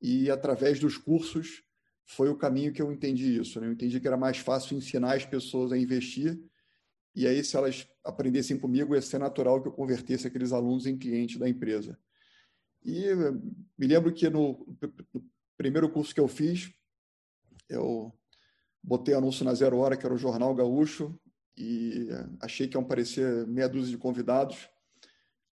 e 0.00 0.30
através 0.30 0.80
dos 0.80 0.96
cursos 0.96 1.62
foi 2.04 2.28
o 2.28 2.36
caminho 2.36 2.72
que 2.72 2.82
eu 2.82 2.92
entendi 2.92 3.38
isso. 3.38 3.60
Né? 3.60 3.66
Eu 3.66 3.72
entendi 3.72 4.00
que 4.00 4.06
era 4.06 4.16
mais 4.16 4.38
fácil 4.38 4.76
ensinar 4.76 5.14
as 5.14 5.24
pessoas 5.24 5.72
a 5.72 5.78
investir 5.78 6.38
e 7.14 7.26
aí 7.26 7.42
se 7.42 7.56
elas 7.56 7.88
aprendessem 8.04 8.58
comigo 8.58 8.94
ia 8.94 9.02
ser 9.02 9.18
natural 9.18 9.62
que 9.62 9.68
eu 9.68 9.72
convertesse 9.72 10.26
aqueles 10.26 10.52
alunos 10.52 10.86
em 10.86 10.98
clientes 10.98 11.38
da 11.38 11.48
empresa. 11.48 11.98
E 12.86 13.04
me 13.76 13.88
lembro 13.88 14.12
que 14.12 14.30
no, 14.30 14.64
no 15.12 15.24
primeiro 15.56 15.90
curso 15.90 16.14
que 16.14 16.20
eu 16.20 16.28
fiz, 16.28 16.72
eu 17.68 18.12
botei 18.80 19.12
anúncio 19.12 19.44
na 19.44 19.52
Zero 19.54 19.78
Hora, 19.78 19.96
que 19.96 20.06
era 20.06 20.14
o 20.14 20.18
Jornal 20.18 20.54
Gaúcho, 20.54 21.18
e 21.56 22.08
achei 22.40 22.68
que 22.68 22.76
iam 22.76 22.84
aparecer 22.84 23.44
meia 23.48 23.68
dúzia 23.68 23.90
de 23.90 23.98
convidados. 23.98 24.68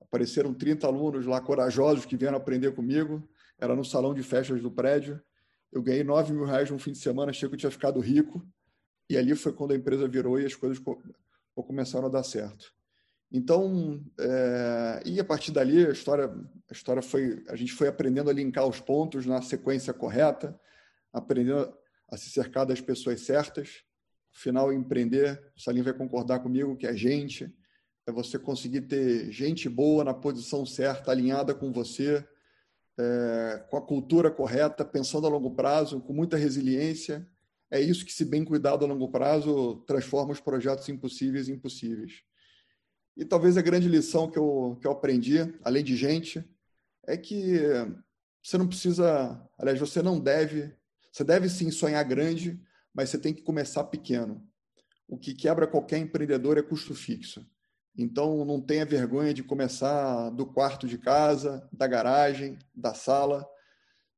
Apareceram 0.00 0.54
30 0.54 0.86
alunos 0.86 1.26
lá 1.26 1.40
corajosos 1.40 2.04
que 2.06 2.16
vieram 2.16 2.36
aprender 2.36 2.72
comigo. 2.72 3.28
Era 3.58 3.74
no 3.74 3.84
salão 3.84 4.14
de 4.14 4.22
festas 4.22 4.62
do 4.62 4.70
prédio. 4.70 5.20
Eu 5.72 5.82
ganhei 5.82 6.04
9 6.04 6.32
mil 6.32 6.44
reais 6.44 6.70
num 6.70 6.78
fim 6.78 6.92
de 6.92 6.98
semana, 6.98 7.30
achei 7.30 7.48
que 7.48 7.56
eu 7.56 7.58
tinha 7.58 7.70
ficado 7.70 7.98
rico. 7.98 8.46
E 9.10 9.16
ali 9.16 9.34
foi 9.34 9.52
quando 9.52 9.72
a 9.72 9.76
empresa 9.76 10.06
virou 10.06 10.38
e 10.38 10.46
as 10.46 10.54
coisas 10.54 10.80
começaram 11.56 12.06
a 12.06 12.10
dar 12.10 12.22
certo. 12.22 12.72
Então, 13.36 14.00
é, 14.16 15.02
e 15.04 15.18
a 15.18 15.24
partir 15.24 15.50
dali 15.50 15.84
a 15.84 15.90
história, 15.90 16.32
a 16.70 16.72
história 16.72 17.02
foi, 17.02 17.42
a 17.48 17.56
gente 17.56 17.72
foi 17.72 17.88
aprendendo 17.88 18.30
a 18.30 18.32
linkar 18.32 18.64
os 18.64 18.78
pontos 18.78 19.26
na 19.26 19.42
sequência 19.42 19.92
correta, 19.92 20.56
aprendendo 21.12 21.76
a 22.08 22.16
se 22.16 22.30
cercar 22.30 22.64
das 22.64 22.80
pessoas 22.80 23.22
certas. 23.22 23.82
No 24.32 24.38
final, 24.38 24.72
empreender, 24.72 25.52
o 25.56 25.60
Salim 25.60 25.82
vai 25.82 25.92
concordar 25.92 26.38
comigo 26.38 26.76
que 26.76 26.86
é 26.86 26.94
gente, 26.94 27.52
é 28.06 28.12
você 28.12 28.38
conseguir 28.38 28.82
ter 28.82 29.32
gente 29.32 29.68
boa 29.68 30.04
na 30.04 30.14
posição 30.14 30.64
certa, 30.64 31.10
alinhada 31.10 31.52
com 31.56 31.72
você, 31.72 32.24
é, 32.96 33.64
com 33.68 33.76
a 33.76 33.82
cultura 33.82 34.30
correta, 34.30 34.84
pensando 34.84 35.26
a 35.26 35.30
longo 35.30 35.50
prazo, 35.56 36.00
com 36.00 36.12
muita 36.12 36.36
resiliência. 36.36 37.28
É 37.68 37.80
isso 37.80 38.06
que, 38.06 38.12
se 38.12 38.24
bem 38.24 38.44
cuidado 38.44 38.84
a 38.84 38.88
longo 38.88 39.10
prazo, 39.10 39.82
transforma 39.88 40.32
os 40.32 40.40
projetos 40.40 40.88
impossíveis 40.88 41.48
em 41.48 41.58
possíveis. 41.58 42.22
E 43.16 43.24
talvez 43.24 43.56
a 43.56 43.62
grande 43.62 43.88
lição 43.88 44.30
que 44.30 44.38
eu, 44.38 44.76
que 44.80 44.86
eu 44.86 44.92
aprendi, 44.92 45.54
além 45.62 45.84
de 45.84 45.96
gente, 45.96 46.44
é 47.06 47.16
que 47.16 47.58
você 48.42 48.58
não 48.58 48.66
precisa, 48.66 49.40
aliás, 49.58 49.78
você 49.78 50.02
não 50.02 50.20
deve, 50.20 50.74
você 51.10 51.24
deve 51.24 51.48
sim 51.48 51.70
sonhar 51.70 52.04
grande, 52.04 52.60
mas 52.92 53.10
você 53.10 53.18
tem 53.18 53.32
que 53.32 53.42
começar 53.42 53.84
pequeno. 53.84 54.46
O 55.08 55.16
que 55.16 55.34
quebra 55.34 55.66
qualquer 55.66 55.98
empreendedor 55.98 56.58
é 56.58 56.62
custo 56.62 56.94
fixo. 56.94 57.46
Então, 57.96 58.44
não 58.44 58.60
tenha 58.60 58.84
vergonha 58.84 59.32
de 59.32 59.42
começar 59.42 60.30
do 60.30 60.44
quarto 60.44 60.86
de 60.86 60.98
casa, 60.98 61.68
da 61.72 61.86
garagem, 61.86 62.58
da 62.74 62.92
sala. 62.92 63.46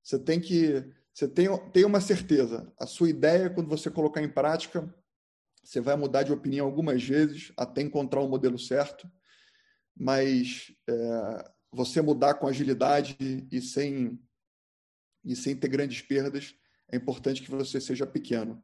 Você 0.02 0.18
tem 0.18 0.40
que, 0.40 0.82
você 1.12 1.28
tem, 1.28 1.46
tem 1.72 1.85
uma 1.85 2.00
certeza. 2.00 2.72
A 2.80 2.87
sua 2.87 3.11
ideia, 3.11 3.50
quando 3.50 3.68
você 3.68 3.90
colocar 3.90 4.22
em 4.22 4.28
prática, 4.28 4.92
Você 5.66 5.81
vai 5.81 5.96
mudar 5.96 6.22
de 6.22 6.33
opinião 6.33 6.64
algumas 6.64 7.02
vezes 7.02 7.52
até 7.57 7.83
encontrar 7.83 8.20
o 8.20 8.29
modelo 8.29 8.57
certo, 8.57 9.11
mas 9.96 10.72
é, 10.88 11.50
você 11.72 12.00
mudar 12.00 12.35
com 12.35 12.46
agilidade 12.46 13.16
e 13.50 13.61
sem, 13.61 14.16
e 15.24 15.35
sem 15.35 15.57
ter 15.57 15.66
grandes 15.66 16.00
perdas, 16.00 16.55
é 16.88 16.96
importante 16.96 17.42
que 17.42 17.50
você 17.50 17.81
seja 17.81 18.07
pequeno. 18.07 18.62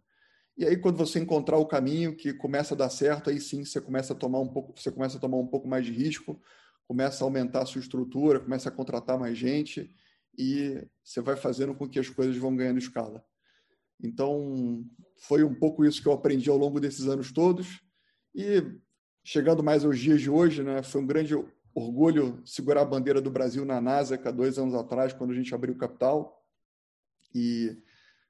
E 0.56 0.64
aí, 0.64 0.76
quando 0.76 0.96
você 0.96 1.18
encontrar 1.18 1.56
o 1.56 1.66
caminho 1.66 2.14
que 2.14 2.32
começa 2.32 2.74
a 2.74 2.76
dar 2.76 2.90
certo, 2.90 3.30
aí 3.30 3.40
sim 3.40 3.64
você 3.64 3.80
começa 3.80 4.12
a 4.12 4.16
tomar 4.16 4.38
um 4.38 4.48
pouco, 4.48 4.80
você 4.80 4.92
começa 4.92 5.16
a 5.16 5.20
tomar 5.20 5.38
um 5.38 5.46
pouco 5.48 5.66
mais 5.66 5.84
de 5.84 5.90
risco, 5.90 6.40
começa 6.86 7.24
a 7.24 7.26
aumentar 7.26 7.62
a 7.62 7.66
sua 7.66 7.80
estrutura, 7.80 8.38
começa 8.38 8.68
a 8.68 8.72
contratar 8.72 9.18
mais 9.18 9.36
gente 9.36 9.92
e 10.38 10.86
você 11.02 11.20
vai 11.20 11.34
fazendo 11.34 11.74
com 11.74 11.88
que 11.88 11.98
as 11.98 12.08
coisas 12.08 12.36
vão 12.36 12.54
ganhando 12.54 12.78
escala. 12.78 13.24
Então, 14.02 14.84
foi 15.16 15.44
um 15.44 15.54
pouco 15.54 15.84
isso 15.84 16.02
que 16.02 16.08
eu 16.08 16.12
aprendi 16.12 16.50
ao 16.50 16.56
longo 16.56 16.80
desses 16.80 17.06
anos 17.06 17.32
todos. 17.32 17.80
E 18.34 18.62
chegando 19.24 19.62
mais 19.62 19.84
aos 19.84 19.98
dias 19.98 20.20
de 20.20 20.28
hoje, 20.28 20.62
né, 20.62 20.82
foi 20.82 21.00
um 21.00 21.06
grande 21.06 21.34
orgulho 21.74 22.42
segurar 22.44 22.82
a 22.82 22.86
bandeira 22.86 23.20
do 23.20 23.30
Brasil 23.30 23.64
na 23.64 23.80
NASA 23.80 24.20
há 24.22 24.30
dois 24.30 24.58
anos 24.58 24.74
atrás, 24.74 25.12
quando 25.12 25.30
a 25.30 25.34
gente 25.34 25.54
abriu 25.54 25.74
o 25.74 25.78
capital. 25.78 26.42
E 27.34 27.78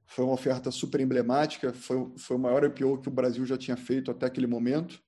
foi 0.06 0.24
uma 0.24 0.34
oferta 0.34 0.70
super 0.70 1.00
emblemática, 1.00 1.72
foi, 1.72 2.12
foi 2.16 2.36
o 2.36 2.40
maior 2.40 2.64
IPO 2.64 3.00
que 3.00 3.08
o 3.08 3.12
Brasil 3.12 3.44
já 3.46 3.56
tinha 3.56 3.76
feito 3.76 4.10
até 4.10 4.26
aquele 4.26 4.46
momento. 4.46 5.00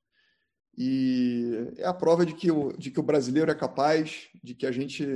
E 0.77 1.73
é 1.77 1.87
a 1.87 1.95
prova 1.95 2.27
de 2.27 2.35
que, 2.35 2.51
o, 2.51 2.73
de 2.73 2.91
que 2.91 2.99
o 2.99 3.05
brasileiro 3.05 3.51
é 3.51 3.55
capaz, 3.55 4.29
de 4.43 4.55
que 4.55 4.67
a 4.67 4.73
gente 4.73 5.07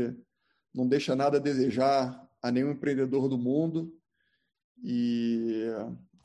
não 0.73 0.87
deixa 0.87 1.17
nada 1.17 1.39
a 1.39 1.41
desejar 1.41 2.29
a 2.41 2.53
nenhum 2.53 2.71
empreendedor 2.71 3.29
do 3.29 3.37
mundo. 3.37 3.93
E 4.83 5.65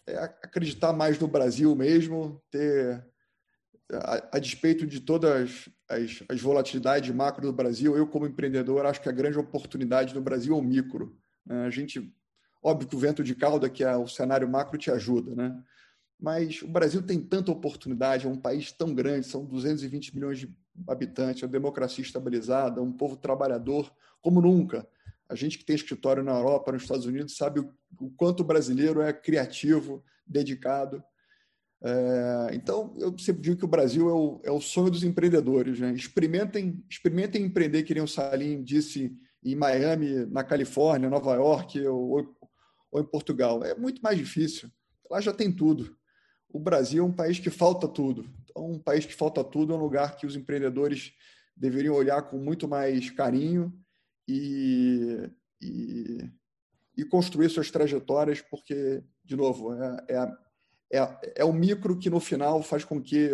é 0.07 0.17
acreditar 0.17 0.93
mais 0.93 1.17
no 1.17 1.27
Brasil 1.27 1.75
mesmo, 1.75 2.41
ter, 2.51 3.05
a, 3.91 4.37
a 4.37 4.39
despeito 4.39 4.85
de 4.85 4.99
todas 4.99 5.69
as, 5.89 6.23
as, 6.29 6.41
volatilidades 6.41 7.13
macro 7.13 7.41
do 7.41 7.53
Brasil, 7.53 7.95
eu, 7.95 8.07
como 8.07 8.27
empreendedor, 8.27 8.85
acho 8.85 9.01
que 9.01 9.09
a 9.09 9.13
grande 9.13 9.37
oportunidade 9.37 10.13
no 10.13 10.21
Brasil 10.21 10.55
é 10.55 10.57
o 10.57 10.61
micro. 10.61 11.17
Né? 11.45 11.65
A 11.65 11.69
gente, 11.69 12.13
óbvio 12.61 12.87
que 12.87 12.95
o 12.95 12.99
vento 12.99 13.23
de 13.23 13.33
cauda, 13.33 13.69
que 13.69 13.83
é 13.83 13.95
o 13.95 14.07
cenário 14.07 14.47
macro, 14.47 14.77
te 14.77 14.91
ajuda, 14.91 15.35
né? 15.35 15.63
mas 16.19 16.61
o 16.61 16.67
Brasil 16.67 17.01
tem 17.01 17.21
tanta 17.21 17.51
oportunidade, 17.51 18.25
é 18.25 18.29
um 18.29 18.39
país 18.39 18.71
tão 18.71 18.93
grande, 18.93 19.27
são 19.27 19.45
220 19.45 20.15
milhões 20.15 20.39
de 20.39 20.53
habitantes, 20.87 21.43
uma 21.43 21.49
democracia 21.49 22.03
estabilizada, 22.03 22.81
um 22.81 22.93
povo 22.93 23.15
trabalhador 23.17 23.91
como 24.21 24.41
nunca. 24.41 24.87
A 25.33 25.35
gente 25.35 25.57
que 25.57 25.65
tem 25.65 25.75
escritório 25.75 26.23
na 26.23 26.31
Europa, 26.31 26.71
nos 26.71 26.83
Estados 26.83 27.05
Unidos, 27.05 27.35
sabe 27.35 27.59
o, 27.59 28.09
quanto 28.15 28.41
o 28.41 28.45
brasileiro 28.45 29.01
é 29.01 29.11
criativo, 29.11 30.03
dedicado. 30.25 31.03
É, 31.83 32.49
então, 32.53 32.95
eu 32.97 33.17
sempre 33.17 33.41
digo 33.41 33.57
que 33.57 33.65
o 33.65 33.69
Brasil 33.69 34.09
é 34.09 34.13
o, 34.13 34.41
é 34.43 34.51
o 34.51 34.61
sonho 34.61 34.91
dos 34.91 35.03
empreendedores. 35.03 35.79
Né? 35.79 35.93
Experimentem, 35.93 36.83
experimentem 36.89 37.43
empreender, 37.43 37.83
que 37.83 37.93
nem 37.93 38.03
o 38.03 38.07
Salim 38.07 38.63
disse, 38.63 39.15
em 39.43 39.55
Miami, 39.55 40.25
na 40.27 40.43
Califórnia, 40.43 41.09
Nova 41.09 41.33
York 41.35 41.85
ou, 41.87 42.35
ou 42.91 43.01
em 43.01 43.05
Portugal. 43.05 43.63
É 43.63 43.75
muito 43.75 44.01
mais 44.01 44.17
difícil. 44.17 44.69
Lá 45.09 45.19
já 45.19 45.33
tem 45.33 45.51
tudo 45.51 45.97
o 46.53 46.59
Brasil 46.59 47.03
é 47.03 47.07
um 47.07 47.11
país 47.11 47.39
que 47.39 47.49
falta 47.49 47.87
tudo. 47.87 48.29
Então, 48.43 48.71
um 48.71 48.79
país 48.79 49.05
que 49.05 49.15
falta 49.15 49.43
tudo 49.43 49.73
é 49.73 49.75
um 49.75 49.81
lugar 49.81 50.15
que 50.15 50.27
os 50.27 50.35
empreendedores 50.35 51.11
deveriam 51.57 51.95
olhar 51.95 52.21
com 52.21 52.37
muito 52.37 52.67
mais 52.67 53.09
carinho 53.09 53.73
e, 54.27 55.29
e, 55.61 56.29
e 56.97 57.05
construir 57.05 57.49
suas 57.49 57.71
trajetórias, 57.71 58.41
porque, 58.41 59.03
de 59.23 59.35
novo, 59.35 59.73
é, 59.73 60.05
é, 60.09 60.99
é, 60.99 61.33
é 61.37 61.45
o 61.45 61.53
micro 61.53 61.97
que 61.97 62.09
no 62.09 62.19
final 62.19 62.61
faz 62.61 62.83
com 62.83 63.01
que, 63.01 63.29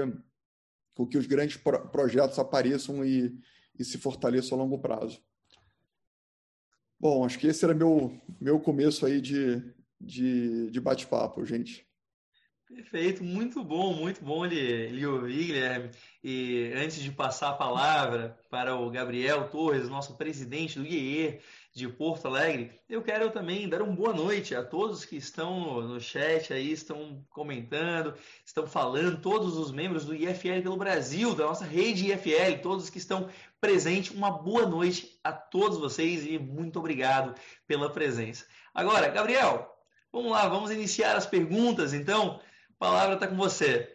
com 0.93 1.07
que 1.07 1.17
os 1.17 1.25
grandes 1.25 1.57
pro, 1.57 1.87
projetos 1.89 2.39
apareçam 2.39 3.03
e, 3.03 3.37
e 3.77 3.83
se 3.83 3.97
fortaleçam 3.97 4.57
a 4.57 4.63
longo 4.63 4.79
prazo. 4.79 5.21
Bom, 6.99 7.23
acho 7.23 7.39
que 7.39 7.47
esse 7.47 7.63
era 7.63 7.73
meu, 7.73 8.19
meu 8.39 8.59
começo 8.59 9.05
aí 9.05 9.21
de, 9.21 9.63
de, 9.99 10.69
de 10.69 10.81
bate-papo, 10.81 11.45
gente. 11.45 11.88
Perfeito, 12.69 13.23
muito 13.23 13.63
bom, 13.63 13.95
muito 13.95 14.23
bom 14.23 14.45
lhe, 14.45 14.89
lhe 14.89 15.03
ouvir, 15.03 15.47
Guilherme. 15.47 15.89
E 16.23 16.71
antes 16.75 17.01
de 17.01 17.11
passar 17.11 17.49
a 17.49 17.53
palavra 17.53 18.39
para 18.47 18.75
o 18.75 18.91
Gabriel 18.91 19.49
Torres, 19.49 19.89
nosso 19.89 20.15
presidente 20.15 20.77
do 20.77 20.85
IEE 20.85 21.39
de 21.73 21.87
Porto 21.87 22.27
Alegre, 22.27 22.71
eu 22.87 23.01
quero 23.01 23.31
também 23.31 23.67
dar 23.67 23.81
uma 23.81 23.95
boa 23.95 24.13
noite 24.13 24.53
a 24.53 24.63
todos 24.63 25.03
que 25.03 25.15
estão 25.15 25.59
no, 25.59 25.81
no 25.87 25.99
chat 25.99 26.53
aí, 26.53 26.71
estão 26.71 27.25
comentando, 27.31 28.13
estão 28.45 28.67
falando, 28.67 29.19
todos 29.19 29.57
os 29.57 29.71
membros 29.71 30.05
do 30.05 30.13
IFL 30.13 30.61
pelo 30.61 30.77
Brasil, 30.77 31.33
da 31.33 31.45
nossa 31.45 31.65
rede 31.65 32.11
IFL, 32.11 32.61
todos 32.61 32.91
que 32.91 32.99
estão 32.99 33.29
presentes. 33.59 34.11
Uma 34.11 34.29
boa 34.29 34.67
noite 34.67 35.19
a 35.23 35.31
todos 35.31 35.79
vocês 35.79 36.23
e 36.23 36.37
muito 36.37 36.77
obrigado 36.77 37.33
pela 37.65 37.89
presença. 37.89 38.45
Agora, 38.75 39.09
Gabriel, 39.09 39.75
vamos 40.11 40.31
lá, 40.31 40.47
vamos 40.47 40.69
iniciar 40.69 41.15
as 41.15 41.25
perguntas 41.25 41.93
então. 41.95 42.39
A 42.79 42.85
palavra 42.85 43.15
está 43.15 43.27
com 43.27 43.35
você. 43.35 43.89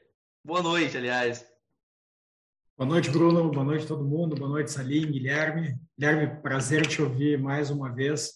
Boa 0.44 0.62
noite, 0.62 0.94
aliás. 0.94 1.42
Boa 2.76 2.86
noite, 2.86 3.08
Bruno. 3.08 3.50
Boa 3.50 3.64
noite, 3.64 3.86
todo 3.86 4.04
mundo. 4.04 4.36
Boa 4.36 4.50
noite, 4.50 4.70
Salim, 4.70 5.10
Guilherme. 5.10 5.74
Guilherme, 5.98 6.42
prazer 6.42 6.86
te 6.86 7.00
ouvir 7.00 7.38
mais 7.38 7.70
uma 7.70 7.90
vez. 7.90 8.32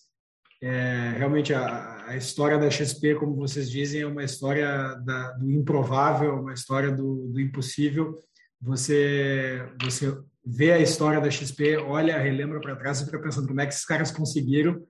É, 0.62 1.12
realmente, 1.18 1.52
a, 1.52 2.06
a, 2.06 2.16
história 2.16 2.56
da 2.56 2.70
XP, 2.70 3.16
como 3.16 3.36
vocês 3.36 3.70
dizem, 3.70 4.00
é 4.00 4.06
uma 4.06 4.24
história 4.24 4.94
da, 5.04 5.32
do 5.32 5.50
improvável, 5.50 6.40
uma 6.40 6.54
história 6.54 6.90
do, 6.90 7.28
do 7.28 7.38
impossível. 7.38 8.18
Você, 8.62 9.70
você 9.82 10.18
vê 10.42 10.72
a 10.72 10.80
história 10.80 11.20
da 11.20 11.30
XP, 11.30 11.76
olha, 11.76 12.18
relembra 12.18 12.58
para 12.58 12.74
trás 12.74 13.02
e 13.02 13.04
fica 13.04 13.20
pensando 13.20 13.48
como 13.48 13.60
é 13.60 13.66
que 13.66 13.74
esses 13.74 13.84
caras 13.84 14.10
conseguiram, 14.10 14.82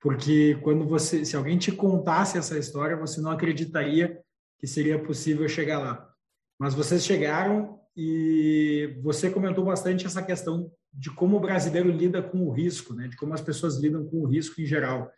porque 0.00 0.58
quando 0.64 0.84
você, 0.84 1.24
se 1.24 1.36
alguém 1.36 1.56
te 1.56 1.70
contasse 1.70 2.36
essa 2.36 2.58
história, 2.58 2.96
você 2.96 3.20
não 3.20 3.30
acreditaria 3.30 4.23
que 4.64 4.70
seria 4.70 4.98
possível 4.98 5.46
chegar 5.46 5.78
lá. 5.78 6.10
Mas 6.58 6.72
vocês 6.72 7.04
chegaram 7.04 7.78
e 7.94 8.98
você 9.02 9.28
comentou 9.30 9.62
bastante 9.62 10.06
essa 10.06 10.22
questão 10.22 10.72
de 10.90 11.10
como 11.10 11.36
o 11.36 11.40
brasileiro 11.40 11.90
lida 11.90 12.22
com 12.22 12.46
o 12.46 12.50
risco, 12.50 12.94
né? 12.94 13.06
de 13.06 13.14
como 13.14 13.34
as 13.34 13.42
pessoas 13.42 13.76
lidam 13.76 14.06
com 14.06 14.22
o 14.22 14.26
risco 14.26 14.62
em 14.62 14.64
geral. 14.64 15.12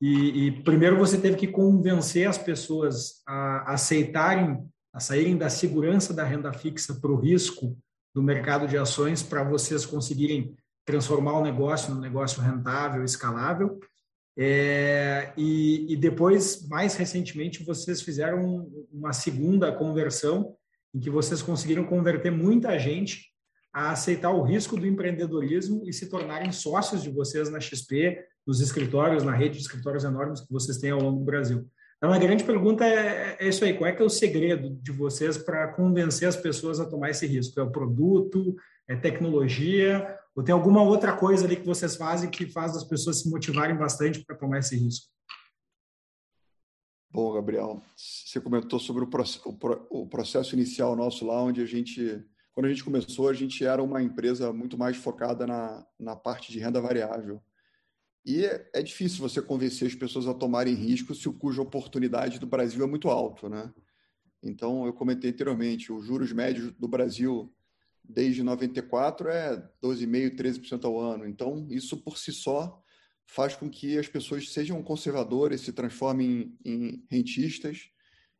E, 0.00 0.46
e 0.46 0.62
primeiro 0.62 0.96
você 0.96 1.20
teve 1.20 1.36
que 1.36 1.46
convencer 1.46 2.26
as 2.26 2.38
pessoas 2.38 3.20
a 3.28 3.74
aceitarem, 3.74 4.66
a 4.94 4.98
saírem 4.98 5.36
da 5.36 5.50
segurança 5.50 6.14
da 6.14 6.24
renda 6.24 6.50
fixa 6.54 6.94
para 6.94 7.12
o 7.12 7.20
risco 7.20 7.76
do 8.14 8.22
mercado 8.22 8.66
de 8.66 8.78
ações 8.78 9.22
para 9.22 9.44
vocês 9.44 9.84
conseguirem 9.84 10.56
transformar 10.86 11.38
o 11.38 11.44
negócio 11.44 11.94
num 11.94 12.00
negócio 12.00 12.40
rentável, 12.40 13.04
escalável. 13.04 13.78
É, 14.38 15.32
e, 15.36 15.92
e, 15.92 15.96
depois, 15.96 16.68
mais 16.68 16.94
recentemente, 16.94 17.64
vocês 17.64 18.02
fizeram 18.02 18.68
uma 18.92 19.12
segunda 19.12 19.72
conversão, 19.72 20.54
em 20.94 21.00
que 21.00 21.08
vocês 21.08 21.40
conseguiram 21.40 21.84
converter 21.84 22.30
muita 22.30 22.78
gente 22.78 23.34
a 23.72 23.92
aceitar 23.92 24.30
o 24.30 24.42
risco 24.42 24.76
do 24.76 24.86
empreendedorismo 24.86 25.82
e 25.86 25.92
se 25.92 26.08
tornarem 26.08 26.52
sócios 26.52 27.02
de 27.02 27.10
vocês 27.10 27.50
na 27.50 27.60
XP, 27.60 28.18
nos 28.46 28.60
escritórios, 28.60 29.24
na 29.24 29.32
rede 29.32 29.56
de 29.56 29.62
escritórios 29.62 30.04
enormes 30.04 30.40
que 30.40 30.52
vocês 30.52 30.78
têm 30.78 30.90
ao 30.90 31.00
longo 31.00 31.18
do 31.18 31.24
Brasil. 31.24 31.66
Então, 31.96 32.12
a 32.12 32.18
grande 32.18 32.44
pergunta 32.44 32.84
é, 32.84 33.36
é 33.40 33.48
isso 33.48 33.64
aí: 33.64 33.74
qual 33.74 33.88
é 33.88 33.92
que 33.92 34.02
é 34.02 34.04
o 34.04 34.10
segredo 34.10 34.70
de 34.82 34.92
vocês 34.92 35.38
para 35.38 35.68
convencer 35.68 36.28
as 36.28 36.36
pessoas 36.36 36.78
a 36.78 36.88
tomar 36.88 37.10
esse 37.10 37.26
risco? 37.26 37.58
É 37.58 37.62
o 37.62 37.70
produto? 37.70 38.54
É 38.86 38.94
tecnologia? 38.94 40.06
Ou 40.36 40.44
tem 40.44 40.52
alguma 40.52 40.82
outra 40.82 41.16
coisa 41.16 41.46
ali 41.46 41.56
que 41.56 41.64
vocês 41.64 41.96
fazem 41.96 42.30
que 42.30 42.46
faz 42.46 42.76
as 42.76 42.84
pessoas 42.84 43.22
se 43.22 43.30
motivarem 43.30 43.74
bastante 43.74 44.22
para 44.22 44.36
tomar 44.36 44.58
esse 44.58 44.76
risco? 44.76 45.10
Bom, 47.10 47.32
Gabriel, 47.32 47.82
você 47.96 48.38
comentou 48.38 48.78
sobre 48.78 49.02
o 49.02 50.06
processo 50.06 50.54
inicial 50.54 50.94
nosso 50.94 51.24
lá, 51.24 51.42
onde 51.42 51.62
a 51.62 51.64
gente, 51.64 52.22
quando 52.52 52.66
a 52.66 52.68
gente 52.68 52.84
começou, 52.84 53.30
a 53.30 53.32
gente 53.32 53.64
era 53.64 53.82
uma 53.82 54.02
empresa 54.02 54.52
muito 54.52 54.76
mais 54.76 54.98
focada 54.98 55.46
na, 55.46 55.86
na 55.98 56.14
parte 56.14 56.52
de 56.52 56.58
renda 56.58 56.82
variável. 56.82 57.42
E 58.22 58.44
é, 58.44 58.82
difícil 58.82 59.26
você 59.26 59.40
convencer 59.40 59.88
as 59.88 59.94
pessoas 59.94 60.26
a 60.28 60.34
tomarem 60.34 60.74
risco 60.74 61.14
se 61.14 61.30
o 61.30 61.32
cuja 61.32 61.62
oportunidade 61.62 62.38
do 62.38 62.46
Brasil 62.46 62.84
é 62.84 62.86
muito 62.86 63.08
alto, 63.08 63.48
né? 63.48 63.72
Então, 64.42 64.84
eu 64.84 64.92
comentei 64.92 65.30
anteriormente, 65.30 65.90
os 65.90 66.04
juros 66.04 66.30
médios 66.30 66.72
do 66.72 66.86
Brasil 66.86 67.55
desde 68.08 68.42
94 68.42 69.28
é 69.28 69.56
12,5%, 69.82 70.36
13% 70.36 70.84
ao 70.84 70.98
ano. 70.98 71.26
Então, 71.26 71.66
isso 71.70 71.96
por 71.96 72.18
si 72.18 72.32
só 72.32 72.82
faz 73.26 73.56
com 73.56 73.68
que 73.68 73.98
as 73.98 74.08
pessoas 74.08 74.52
sejam 74.52 74.82
conservadoras, 74.82 75.60
se 75.60 75.72
transformem 75.72 76.56
em, 76.64 77.04
rentistas 77.10 77.90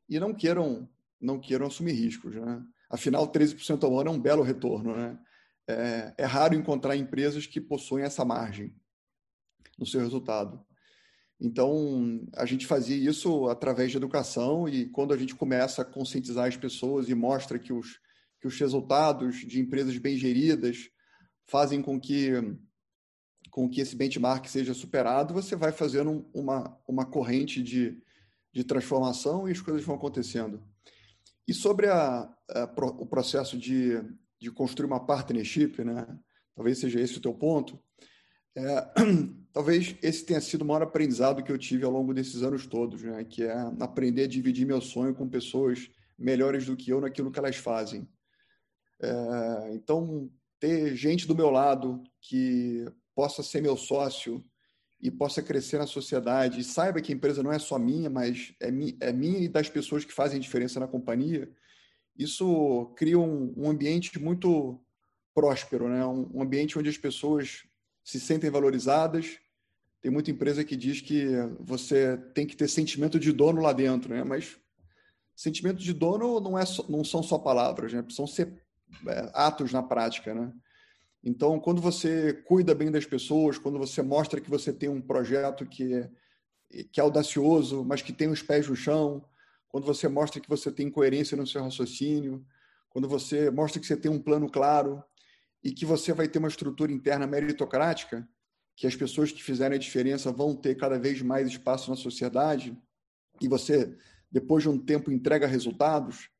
e 0.09 0.19
não 0.21 0.33
queiram 0.33 0.89
não 1.19 1.41
queiram 1.41 1.67
assumir 1.67 1.93
riscos. 1.93 2.35
Né? 2.35 2.63
Afinal, 2.91 3.31
13% 3.33 3.83
ao 3.85 3.99
ano 3.99 4.11
é 4.11 4.13
um 4.13 4.21
belo 4.21 4.43
retorno. 4.43 4.95
Né? 4.95 5.19
É, 5.67 6.15
é 6.19 6.25
raro 6.25 6.55
encontrar 6.55 6.95
empresas 6.95 7.47
que 7.47 7.61
possuem 7.61 8.05
essa 8.05 8.25
margem 8.25 8.77
no 9.79 9.87
seu 9.87 10.01
resultado. 10.01 10.65
Então, 11.41 12.27
a 12.35 12.47
gente 12.47 12.67
fazia 12.67 12.97
isso 12.97 13.49
através 13.49 13.91
de 13.91 13.97
educação 13.97 14.69
e 14.69 14.87
quando 14.87 15.13
a 15.13 15.17
gente 15.17 15.35
começa 15.35 15.83
a 15.83 15.85
conscientizar 15.85 16.47
as 16.47 16.57
pessoas 16.57 17.09
e 17.09 17.15
mostra 17.15 17.59
que 17.59 17.73
os, 17.73 17.99
que 18.47 18.55
os 18.55 18.59
resultados 18.61 19.39
de 19.39 19.61
empresas 19.61 19.99
bem 19.99 20.17
geridas 20.17 20.89
fazem 21.45 21.83
com 21.83 22.01
que, 22.01 22.31
com 23.51 23.69
que 23.69 23.81
esse 23.81 23.97
benchmark 23.97 24.47
seja 24.47 24.73
superado, 24.73 25.35
você 25.35 25.57
vai 25.57 25.73
fazendo 25.73 26.29
uma, 26.33 26.79
uma 26.87 27.05
corrente 27.05 27.63
de, 27.63 28.01
de 28.53 28.63
transformação 28.63 29.49
e 29.49 29.53
as 29.53 29.61
coisas 29.61 29.83
vão 29.85 29.97
acontecendo. 29.97 30.63
E 31.47 31.53
sobre 31.53 31.89
a, 31.89 32.33
a, 32.51 32.65
o 32.99 33.07
processo 33.07 33.59
de, 33.59 34.01
de 34.41 34.51
construir 34.51 34.87
uma 34.87 35.05
partnership, 35.05 35.83
né? 35.85 36.07
talvez 36.55 36.79
seja 36.79 37.01
esse 37.01 37.19
o 37.19 37.21
teu 37.21 37.35
ponto, 37.35 37.79
é, 38.55 38.93
talvez 39.53 39.97
esse 40.03 40.25
tenha 40.25 40.41
sido 40.41 40.63
o 40.63 40.65
maior 40.65 40.83
aprendizado 40.83 41.43
que 41.43 41.53
eu 41.53 41.59
tive 41.59 41.85
ao 41.85 41.93
longo 41.93 42.15
desses 42.15 42.43
anos 42.43 42.67
todos, 42.67 43.03
né? 43.03 43.25
que 43.25 43.43
é 43.43 43.55
aprender 43.81 44.25
a 44.25 44.29
dividir 44.29 44.67
meu 44.67 44.81
sonho 44.81 45.15
com 45.15 45.29
pessoas 45.29 45.91
melhores 46.19 46.67
do 46.67 46.77
que 46.77 46.91
eu 46.91 47.01
naquilo 47.01 47.31
que 47.31 47.39
elas 47.39 47.57
fazem. 47.57 48.09
É, 49.01 49.75
então, 49.75 50.31
ter 50.59 50.97
gente 50.97 51.27
do 51.27 51.35
meu 51.35 51.51
lado 51.51 52.03
que 52.21 52.85
possa 53.15 53.43
ser 53.43 53.61
meu 53.61 53.77
sócio 53.77 54.45
e 55.01 55.11
possa 55.11 55.43
crescer 55.43 55.79
na 55.79 55.87
sociedade 55.87 56.61
e 56.61 56.65
saiba 56.65 57.01
que 57.01 57.13
a 57.13 57.17
empresa 57.17 57.43
não 57.43 57.53
é 57.53 57.59
só 57.59 57.79
minha, 57.79 58.09
mas 58.09 58.55
é, 58.61 58.71
mi, 58.71 58.97
é 59.01 59.13
minha 59.13 59.39
e 59.39 59.49
das 59.49 59.69
pessoas 59.69 60.05
que 60.05 60.13
fazem 60.13 60.41
diferença 60.41 60.81
na 60.81 60.89
companhia, 60.89 61.51
isso 62.19 62.93
cria 62.97 63.19
um, 63.19 63.53
um 63.57 63.71
ambiente 63.71 64.19
muito 64.19 64.81
próspero, 65.35 65.89
né? 65.89 66.05
um, 66.07 66.31
um 66.35 66.43
ambiente 66.43 66.79
onde 66.79 66.89
as 66.89 66.97
pessoas 66.97 67.65
se 68.03 68.19
sentem 68.19 68.51
valorizadas. 68.51 69.39
Tem 70.01 70.11
muita 70.11 70.31
empresa 70.31 70.65
que 70.65 70.77
diz 70.77 71.01
que 71.01 71.27
você 71.61 72.17
tem 72.35 72.47
que 72.47 72.57
ter 72.57 72.69
sentimento 72.69 73.19
de 73.19 73.33
dono 73.33 73.61
lá 73.61 73.73
dentro, 73.73 74.15
né? 74.15 74.25
mas 74.25 74.59
sentimento 75.35 75.79
de 75.79 75.93
dono 75.93 76.41
não, 76.41 76.59
é 76.59 76.65
só, 76.65 76.89
não 76.89 77.05
são 77.05 77.23
só 77.23 77.39
palavras, 77.39 77.93
né? 77.93 78.01
precisam 78.01 78.27
ser 78.27 78.66
atos 79.33 79.73
na 79.73 79.83
prática. 79.83 80.35
Né? 80.35 80.53
Então, 81.23 81.59
quando 81.59 81.81
você 81.81 82.33
cuida 82.33 82.75
bem 82.75 82.91
das 82.91 83.05
pessoas, 83.05 83.59
quando 83.59 83.79
você 83.79 84.03
mostra 84.03 84.41
que 84.41 84.51
você 84.51 84.73
tem 84.73 84.89
um 84.89 85.01
projeto 85.01 85.67
que 85.67 85.95
é, 85.95 86.11
que 86.93 87.01
é 87.01 87.03
audacioso, 87.03 87.85
mas 87.85 88.03
que 88.03 88.13
tem 88.13 88.29
os 88.29 88.43
pés 88.43 88.69
no 88.69 88.77
chão, 88.77 89.25
quando 89.69 89.85
você 89.85 90.09
mostra 90.09 90.41
que 90.41 90.49
você 90.49 90.71
tem 90.71 90.91
coerência 90.91 91.37
no 91.37 91.47
seu 91.47 91.63
raciocínio, 91.63 92.45
quando 92.89 93.09
você 93.09 93.51
mostra 93.51 93.81
que 93.81 93.87
você 93.87 93.97
tem 93.97 94.11
um 94.11 94.23
plano 94.23 94.51
claro 94.51 95.03
e 95.63 95.73
que 95.73 95.85
você 95.85 96.13
vai 96.13 96.29
ter 96.29 96.39
uma 96.39 96.49
estrutura 96.49 96.93
interna 96.93 97.27
meritocrática, 97.27 98.29
que 98.75 98.87
as 98.87 98.95
pessoas 98.95 99.33
que 99.33 99.43
fizerem 99.43 99.77
a 99.77 99.81
diferença 99.81 100.31
vão 100.31 100.55
ter 100.55 100.77
cada 100.77 100.99
vez 100.99 101.21
mais 101.23 101.49
espaço 101.49 101.91
na 101.91 101.97
sociedade, 101.97 102.77
e 103.41 103.49
você, 103.49 103.97
depois 104.31 104.63
de 104.63 104.69
um 104.69 104.79
tempo, 104.79 105.11
entrega 105.11 105.47
resultados, 105.47 106.31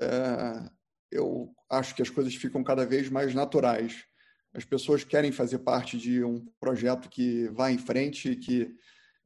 é, 0.00 0.70
eu 1.10 1.54
acho 1.70 1.94
que 1.94 2.02
as 2.02 2.10
coisas 2.10 2.34
ficam 2.34 2.62
cada 2.62 2.84
vez 2.84 3.08
mais 3.08 3.34
naturais 3.34 4.08
as 4.54 4.64
pessoas 4.64 5.04
querem 5.04 5.30
fazer 5.30 5.58
parte 5.58 5.98
de 5.98 6.24
um 6.24 6.46
projeto 6.58 7.08
que 7.08 7.48
vai 7.48 7.72
em 7.72 7.78
frente, 7.78 8.34
que, 8.36 8.74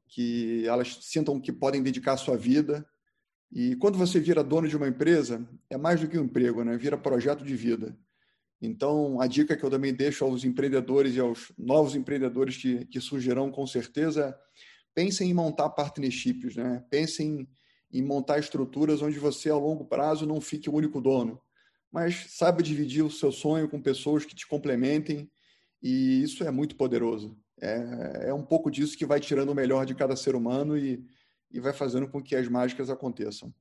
que 0.08 0.66
elas 0.66 0.98
sintam 1.02 1.40
que 1.40 1.52
podem 1.52 1.82
dedicar 1.82 2.14
a 2.14 2.18
sua 2.18 2.36
vida. 2.36 2.86
E 3.50 3.76
quando 3.76 3.98
você 3.98 4.18
vira 4.18 4.42
dono 4.42 4.68
de 4.68 4.76
uma 4.76 4.88
empresa, 4.88 5.46
é 5.70 5.76
mais 5.76 6.00
do 6.00 6.08
que 6.08 6.18
um 6.18 6.24
emprego, 6.24 6.64
né? 6.64 6.76
vira 6.76 6.98
projeto 6.98 7.44
de 7.44 7.54
vida. 7.54 7.96
Então, 8.60 9.20
a 9.20 9.26
dica 9.26 9.56
que 9.56 9.64
eu 9.64 9.70
também 9.70 9.92
deixo 9.92 10.24
aos 10.24 10.44
empreendedores 10.44 11.14
e 11.16 11.20
aos 11.20 11.52
novos 11.58 11.96
empreendedores 11.96 12.56
que, 12.56 12.84
que 12.86 13.00
surgirão 13.00 13.50
com 13.50 13.66
certeza 13.66 14.36
pensem 14.94 15.30
em 15.30 15.34
montar 15.34 15.70
partnerships, 15.70 16.54
né? 16.56 16.84
pensem 16.90 17.48
em 17.92 18.02
montar 18.02 18.38
estruturas 18.38 19.02
onde 19.02 19.18
você, 19.18 19.50
ao 19.50 19.60
longo 19.60 19.84
prazo, 19.84 20.26
não 20.26 20.40
fique 20.40 20.68
o 20.68 20.74
único 20.74 21.00
dono 21.00 21.40
mas 21.92 22.26
saiba 22.30 22.62
dividir 22.62 23.04
o 23.04 23.10
seu 23.10 23.30
sonho 23.30 23.68
com 23.68 23.80
pessoas 23.80 24.24
que 24.24 24.34
te 24.34 24.46
complementem 24.46 25.30
e 25.82 26.22
isso 26.22 26.42
é 26.42 26.50
muito 26.50 26.74
poderoso. 26.74 27.38
É, 27.60 28.28
é 28.28 28.34
um 28.34 28.42
pouco 28.42 28.70
disso 28.70 28.96
que 28.96 29.04
vai 29.04 29.20
tirando 29.20 29.50
o 29.50 29.54
melhor 29.54 29.84
de 29.84 29.94
cada 29.94 30.16
ser 30.16 30.34
humano 30.34 30.76
e, 30.76 31.04
e 31.50 31.60
vai 31.60 31.72
fazendo 31.72 32.08
com 32.08 32.22
que 32.22 32.34
as 32.34 32.48
mágicas 32.48 32.88
aconteçam. 32.88 33.54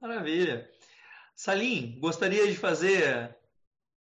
Maravilha. 0.00 0.68
Salim, 1.36 1.98
gostaria 2.00 2.46
de 2.46 2.56
fazer 2.56 3.36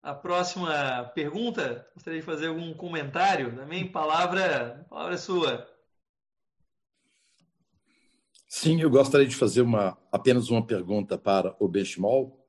a 0.03 0.15
próxima 0.15 1.05
pergunta? 1.15 1.87
Gostaria 1.95 2.21
de 2.21 2.27
fazer 2.27 2.47
algum 2.49 2.73
comentário 2.73 3.55
também? 3.55 3.91
Palavra, 3.91 4.87
palavra 4.89 5.19
sua. 5.19 5.69
Sim, 8.51 8.81
eu 8.81 8.89
gostaria 8.89 9.27
de 9.27 9.37
fazer 9.37 9.61
uma, 9.61 9.99
apenas 10.11 10.49
uma 10.49 10.67
pergunta 10.67 11.19
para 11.19 11.55
o 11.61 11.69
Benchimol, 11.69 12.49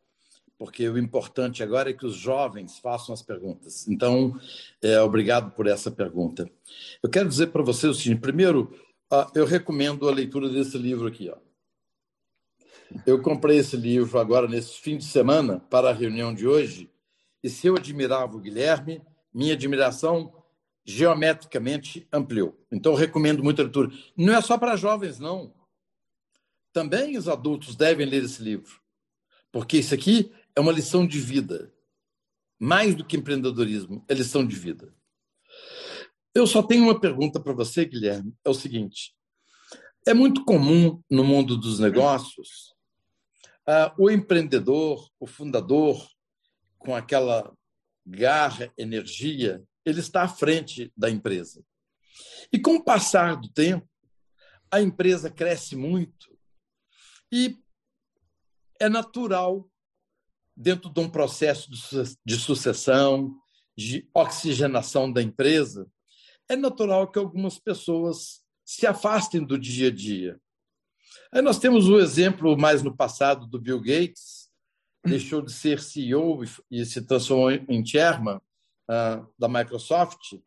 porque 0.57 0.87
o 0.87 0.97
importante 0.97 1.61
agora 1.61 1.89
é 1.89 1.93
que 1.93 2.05
os 2.05 2.15
jovens 2.15 2.79
façam 2.79 3.13
as 3.13 3.21
perguntas. 3.21 3.85
Então, 3.85 4.39
é, 4.81 5.01
obrigado 5.01 5.51
por 5.51 5.67
essa 5.67 5.91
pergunta. 5.91 6.49
Eu 7.03 7.09
quero 7.09 7.27
dizer 7.27 7.47
para 7.47 7.61
você 7.61 7.85
o 7.85 7.93
seguinte: 7.93 8.21
primeiro, 8.21 8.73
eu 9.35 9.45
recomendo 9.45 10.07
a 10.07 10.13
leitura 10.13 10.47
desse 10.47 10.77
livro 10.77 11.05
aqui. 11.05 11.29
Ó. 11.29 11.37
Eu 13.05 13.21
comprei 13.21 13.57
esse 13.57 13.75
livro 13.75 14.19
agora 14.19 14.47
nesse 14.47 14.79
fim 14.79 14.97
de 14.97 15.03
semana 15.03 15.59
para 15.69 15.89
a 15.89 15.93
reunião 15.93 16.33
de 16.33 16.47
hoje, 16.47 16.89
e 17.43 17.49
se 17.49 17.67
eu 17.67 17.75
admirava 17.75 18.37
o 18.37 18.39
Guilherme, 18.39 19.01
minha 19.33 19.53
admiração 19.53 20.33
geometricamente 20.85 22.07
ampliou. 22.11 22.57
Então, 22.71 22.93
recomendo 22.93 23.43
muito 23.43 23.59
a 23.59 23.65
leitura. 23.65 23.91
Não 24.15 24.33
é 24.33 24.41
só 24.41 24.57
para 24.57 24.77
jovens, 24.77 25.19
não 25.19 25.58
também 26.73 27.17
os 27.17 27.27
adultos 27.27 27.75
devem 27.75 28.05
ler 28.05 28.23
esse 28.23 28.41
livro, 28.41 28.79
porque 29.51 29.77
isso 29.77 29.93
aqui 29.93 30.31
é 30.55 30.59
uma 30.59 30.71
lição 30.71 31.05
de 31.05 31.19
vida. 31.19 31.73
Mais 32.59 32.93
do 32.93 33.05
que 33.05 33.15
empreendedorismo, 33.15 34.03
é 34.07 34.13
lição 34.13 34.45
de 34.45 34.55
vida. 34.55 34.93
Eu 36.35 36.45
só 36.45 36.61
tenho 36.61 36.83
uma 36.83 36.99
pergunta 36.99 37.39
para 37.39 37.53
você, 37.53 37.85
Guilherme. 37.85 38.33
É 38.43 38.49
o 38.49 38.53
seguinte: 38.53 39.15
é 40.05 40.13
muito 40.13 40.43
comum 40.43 41.01
no 41.09 41.23
mundo 41.23 41.57
dos 41.57 41.79
negócios 41.79 42.75
uh, 43.69 43.93
o 43.97 44.09
empreendedor, 44.09 45.09
o 45.19 45.27
fundador, 45.27 46.07
com 46.77 46.95
aquela 46.95 47.53
garra, 48.05 48.71
energia, 48.77 49.63
ele 49.85 49.99
está 49.99 50.23
à 50.23 50.27
frente 50.27 50.91
da 50.97 51.09
empresa. 51.09 51.63
E 52.51 52.59
com 52.59 52.75
o 52.75 52.83
passar 52.83 53.35
do 53.35 53.49
tempo, 53.49 53.87
a 54.71 54.81
empresa 54.81 55.29
cresce 55.29 55.75
muito 55.75 56.28
e 57.31 57.57
é 58.79 58.89
natural, 58.89 59.69
dentro 60.55 60.89
de 60.89 60.99
um 60.99 61.09
processo 61.09 61.69
de 62.25 62.35
sucessão, 62.37 63.35
de 63.77 64.09
oxigenação 64.13 65.11
da 65.11 65.21
empresa, 65.21 65.87
é 66.49 66.55
natural 66.55 67.09
que 67.09 67.19
algumas 67.19 67.59
pessoas 67.59 68.41
se 68.65 68.85
afastem 68.87 69.43
do 69.43 69.57
dia 69.57 69.87
a 69.87 69.91
dia. 69.91 70.39
Aí 71.31 71.41
nós 71.41 71.59
temos 71.59 71.87
o 71.87 71.99
exemplo 71.99 72.57
mais 72.57 72.81
no 72.81 72.95
passado 72.95 73.47
do 73.47 73.59
Bill 73.59 73.79
Gates, 73.79 74.49
deixou 75.05 75.41
de 75.41 75.51
ser 75.51 75.79
CEO 75.79 76.43
e 76.69 76.85
se 76.85 77.01
transformou 77.01 77.51
em 77.51 77.85
chairman 77.85 78.37
uh, 78.37 79.27
da 79.37 79.47
Microsoft. 79.47 80.39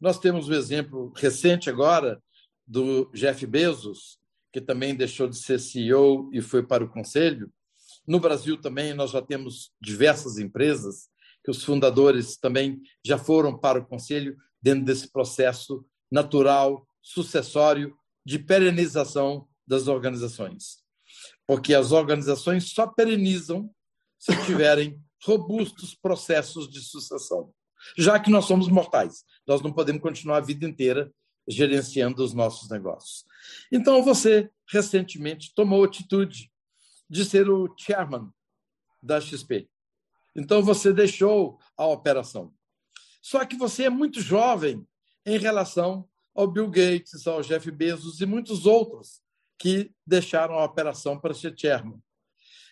Nós 0.00 0.18
temos 0.18 0.48
o 0.48 0.54
exemplo 0.54 1.12
recente 1.14 1.70
agora 1.70 2.22
do 2.66 3.10
Jeff 3.12 3.46
Bezos, 3.46 4.18
que 4.52 4.60
também 4.60 4.94
deixou 4.94 5.26
de 5.26 5.36
ser 5.36 5.58
CEO 5.58 6.28
e 6.32 6.42
foi 6.42 6.62
para 6.62 6.84
o 6.84 6.88
conselho. 6.90 7.50
No 8.06 8.20
Brasil 8.20 8.60
também 8.60 8.92
nós 8.92 9.10
já 9.10 9.22
temos 9.22 9.72
diversas 9.80 10.38
empresas 10.38 11.08
que 11.44 11.50
os 11.50 11.64
fundadores 11.64 12.36
também 12.36 12.80
já 13.04 13.18
foram 13.18 13.56
para 13.56 13.78
o 13.78 13.86
conselho 13.86 14.36
dentro 14.60 14.84
desse 14.84 15.10
processo 15.10 15.84
natural, 16.10 16.86
sucessório 17.00 17.96
de 18.24 18.38
perenização 18.38 19.48
das 19.66 19.88
organizações. 19.88 20.82
Porque 21.46 21.74
as 21.74 21.90
organizações 21.90 22.70
só 22.70 22.86
perenizam 22.86 23.70
se 24.18 24.36
tiverem 24.44 25.00
robustos 25.24 25.94
processos 25.94 26.70
de 26.70 26.80
sucessão. 26.80 27.52
Já 27.96 28.20
que 28.20 28.30
nós 28.30 28.44
somos 28.44 28.68
mortais, 28.68 29.24
nós 29.46 29.60
não 29.60 29.72
podemos 29.72 30.02
continuar 30.02 30.36
a 30.36 30.40
vida 30.40 30.64
inteira 30.64 31.12
gerenciando 31.48 32.22
os 32.22 32.32
nossos 32.32 32.68
negócios. 32.68 33.24
Então, 33.70 34.02
você 34.02 34.50
recentemente 34.68 35.52
tomou 35.54 35.84
atitude 35.84 36.50
de 37.08 37.24
ser 37.24 37.50
o 37.50 37.74
chairman 37.78 38.30
da 39.02 39.20
XP. 39.20 39.68
Então, 40.34 40.62
você 40.62 40.92
deixou 40.92 41.58
a 41.76 41.86
operação. 41.86 42.54
Só 43.20 43.44
que 43.44 43.56
você 43.56 43.84
é 43.84 43.90
muito 43.90 44.20
jovem 44.20 44.86
em 45.26 45.38
relação 45.38 46.08
ao 46.34 46.46
Bill 46.50 46.70
Gates, 46.70 47.26
ao 47.26 47.42
Jeff 47.42 47.70
Bezos 47.70 48.20
e 48.20 48.26
muitos 48.26 48.66
outros 48.66 49.20
que 49.58 49.92
deixaram 50.06 50.54
a 50.54 50.64
operação 50.64 51.18
para 51.18 51.34
ser 51.34 51.56
chairman. 51.56 52.02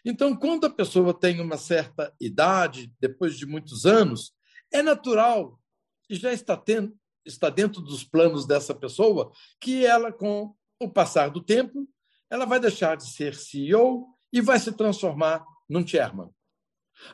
Então, 0.05 0.35
quando 0.35 0.67
a 0.67 0.71
pessoa 0.71 1.13
tem 1.13 1.41
uma 1.41 1.59
certa 1.59 2.13
idade, 2.21 2.93
depois 2.99 3.37
de 3.37 3.47
muitos 3.47 3.85
anos, 3.85 4.33
é 4.73 4.83
natural 4.83 5.61
e 6.09 6.15
já 6.15 6.33
está 6.33 6.57
tendo, 6.57 6.99
está 7.25 7.51
dentro 7.51 7.81
dos 7.81 8.05
planos 8.05 8.47
dessa 8.47 8.75
pessoa 8.75 9.33
que 9.61 9.85
ela, 9.85 10.13
com 10.13 10.55
o 10.81 10.89
passar 10.89 11.31
do 11.31 11.43
tempo, 11.43 11.89
ela 12.31 12.45
vai 12.45 12.61
deixar 12.61 12.97
de 12.97 13.11
ser 13.11 13.35
CEO 13.35 14.07
e 14.33 14.41
vai 14.41 14.59
se 14.59 14.73
transformar 14.73 15.45
num 15.69 15.87
chairman. 15.87 16.31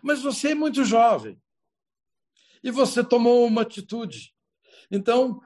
Mas 0.03 0.23
você 0.23 0.51
é 0.51 0.55
muito 0.55 0.85
jovem 0.85 1.41
e 2.63 2.71
você 2.71 3.03
tomou 3.03 3.47
uma 3.47 3.63
atitude. 3.63 4.35
Então, 4.91 5.41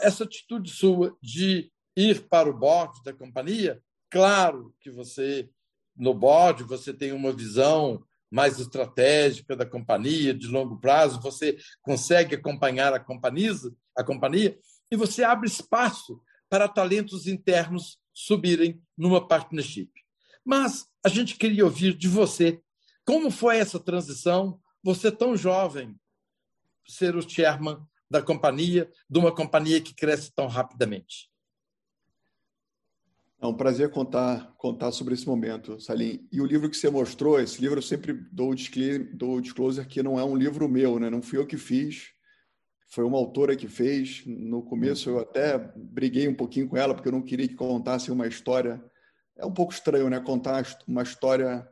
essa 0.00 0.24
atitude 0.24 0.70
sua 0.70 1.16
de 1.22 1.72
ir 1.96 2.28
para 2.28 2.48
o 2.48 2.56
board 2.56 3.02
da 3.02 3.12
companhia, 3.12 3.82
claro 4.10 4.74
que 4.80 4.90
você, 4.90 5.50
no 5.96 6.14
board, 6.14 6.64
você 6.64 6.92
tem 6.92 7.12
uma 7.12 7.32
visão 7.32 8.04
mais 8.30 8.60
estratégica 8.60 9.56
da 9.56 9.66
companhia, 9.66 10.32
de 10.32 10.46
longo 10.46 10.78
prazo, 10.78 11.20
você 11.20 11.58
consegue 11.82 12.36
acompanhar 12.36 12.94
a 12.94 13.00
companhia, 13.00 13.52
a 14.00 14.04
companhia 14.04 14.58
e 14.90 14.96
você 14.96 15.22
abre 15.22 15.46
espaço 15.46 16.20
para 16.48 16.68
talentos 16.68 17.26
internos 17.26 17.98
subirem 18.12 18.82
numa 18.96 19.26
partnership. 19.26 19.90
Mas 20.44 20.86
a 21.04 21.08
gente 21.08 21.36
queria 21.36 21.64
ouvir 21.64 21.96
de 21.96 22.08
você 22.08 22.60
como 23.04 23.30
foi 23.30 23.58
essa 23.58 23.78
transição, 23.78 24.60
você 24.82 25.10
tão 25.10 25.36
jovem, 25.36 25.96
ser 26.86 27.16
o 27.16 27.28
chairman 27.28 27.78
da 28.10 28.20
companhia, 28.20 28.90
de 29.08 29.18
uma 29.18 29.34
companhia 29.34 29.80
que 29.80 29.94
cresce 29.94 30.32
tão 30.34 30.46
rapidamente. 30.46 31.30
É 33.40 33.46
um 33.46 33.54
prazer 33.54 33.90
contar, 33.90 34.52
contar 34.58 34.92
sobre 34.92 35.14
esse 35.14 35.26
momento, 35.26 35.80
Salim. 35.80 36.28
E 36.30 36.42
o 36.42 36.46
livro 36.46 36.68
que 36.68 36.76
você 36.76 36.90
mostrou, 36.90 37.40
esse 37.40 37.60
livro 37.60 37.78
eu 37.78 37.82
sempre 37.82 38.12
dou 38.12 39.36
o 39.36 39.40
disclosure 39.40 39.86
que 39.86 40.02
não 40.02 40.18
é 40.18 40.24
um 40.24 40.36
livro 40.36 40.68
meu, 40.68 40.98
né? 40.98 41.08
não 41.08 41.22
fui 41.22 41.38
eu 41.38 41.46
que 41.46 41.56
fiz, 41.56 42.10
foi 42.90 43.04
uma 43.04 43.16
autora 43.16 43.56
que 43.56 43.68
fez. 43.68 44.22
No 44.26 44.62
começo 44.62 45.08
eu 45.08 45.20
até 45.20 45.56
briguei 45.76 46.28
um 46.28 46.34
pouquinho 46.34 46.68
com 46.68 46.76
ela, 46.76 46.92
porque 46.92 47.08
eu 47.08 47.12
não 47.12 47.22
queria 47.22 47.48
que 47.48 47.54
contasse 47.54 48.10
uma 48.10 48.26
história. 48.26 48.84
É 49.38 49.46
um 49.46 49.54
pouco 49.54 49.72
estranho, 49.72 50.10
né? 50.10 50.20
Contar 50.20 50.64
uma 50.86 51.02
história, 51.02 51.66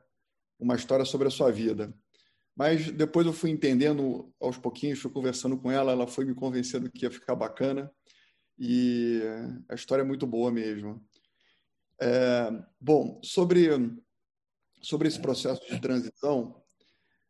uma 0.59 0.77
história 0.77 1.05
sobre 1.05 1.27
a 1.27 1.31
sua 1.31 1.51
vida. 1.51 1.93
Mas 2.57 2.91
depois 2.91 3.27
eu 3.27 3.33
fui 3.33 3.51
entendendo 3.51 4.33
aos 4.41 4.57
pouquinhos, 4.57 5.01
fui 5.01 5.11
conversando 5.11 5.59
com 5.59 5.71
ela, 5.71 5.93
ela 5.93 6.07
foi 6.07 6.25
me 6.25 6.35
convencendo 6.35 6.91
que 6.91 7.05
ia 7.05 7.11
ficar 7.11 7.35
bacana. 7.35 7.91
E 8.57 9.21
a 9.69 9.75
história 9.75 10.03
é 10.03 10.07
muito 10.07 10.27
boa 10.27 10.53
mesmo. 10.53 11.05
É, 12.01 12.51
bom, 12.81 13.21
sobre, 13.25 13.69
sobre 14.81 15.09
esse 15.09 15.21
processo 15.21 15.61
de 15.69 15.81
transição, 15.81 16.63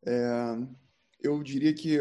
é, 0.07 0.59
eu 1.21 1.43
diria 1.43 1.73
que 1.75 1.99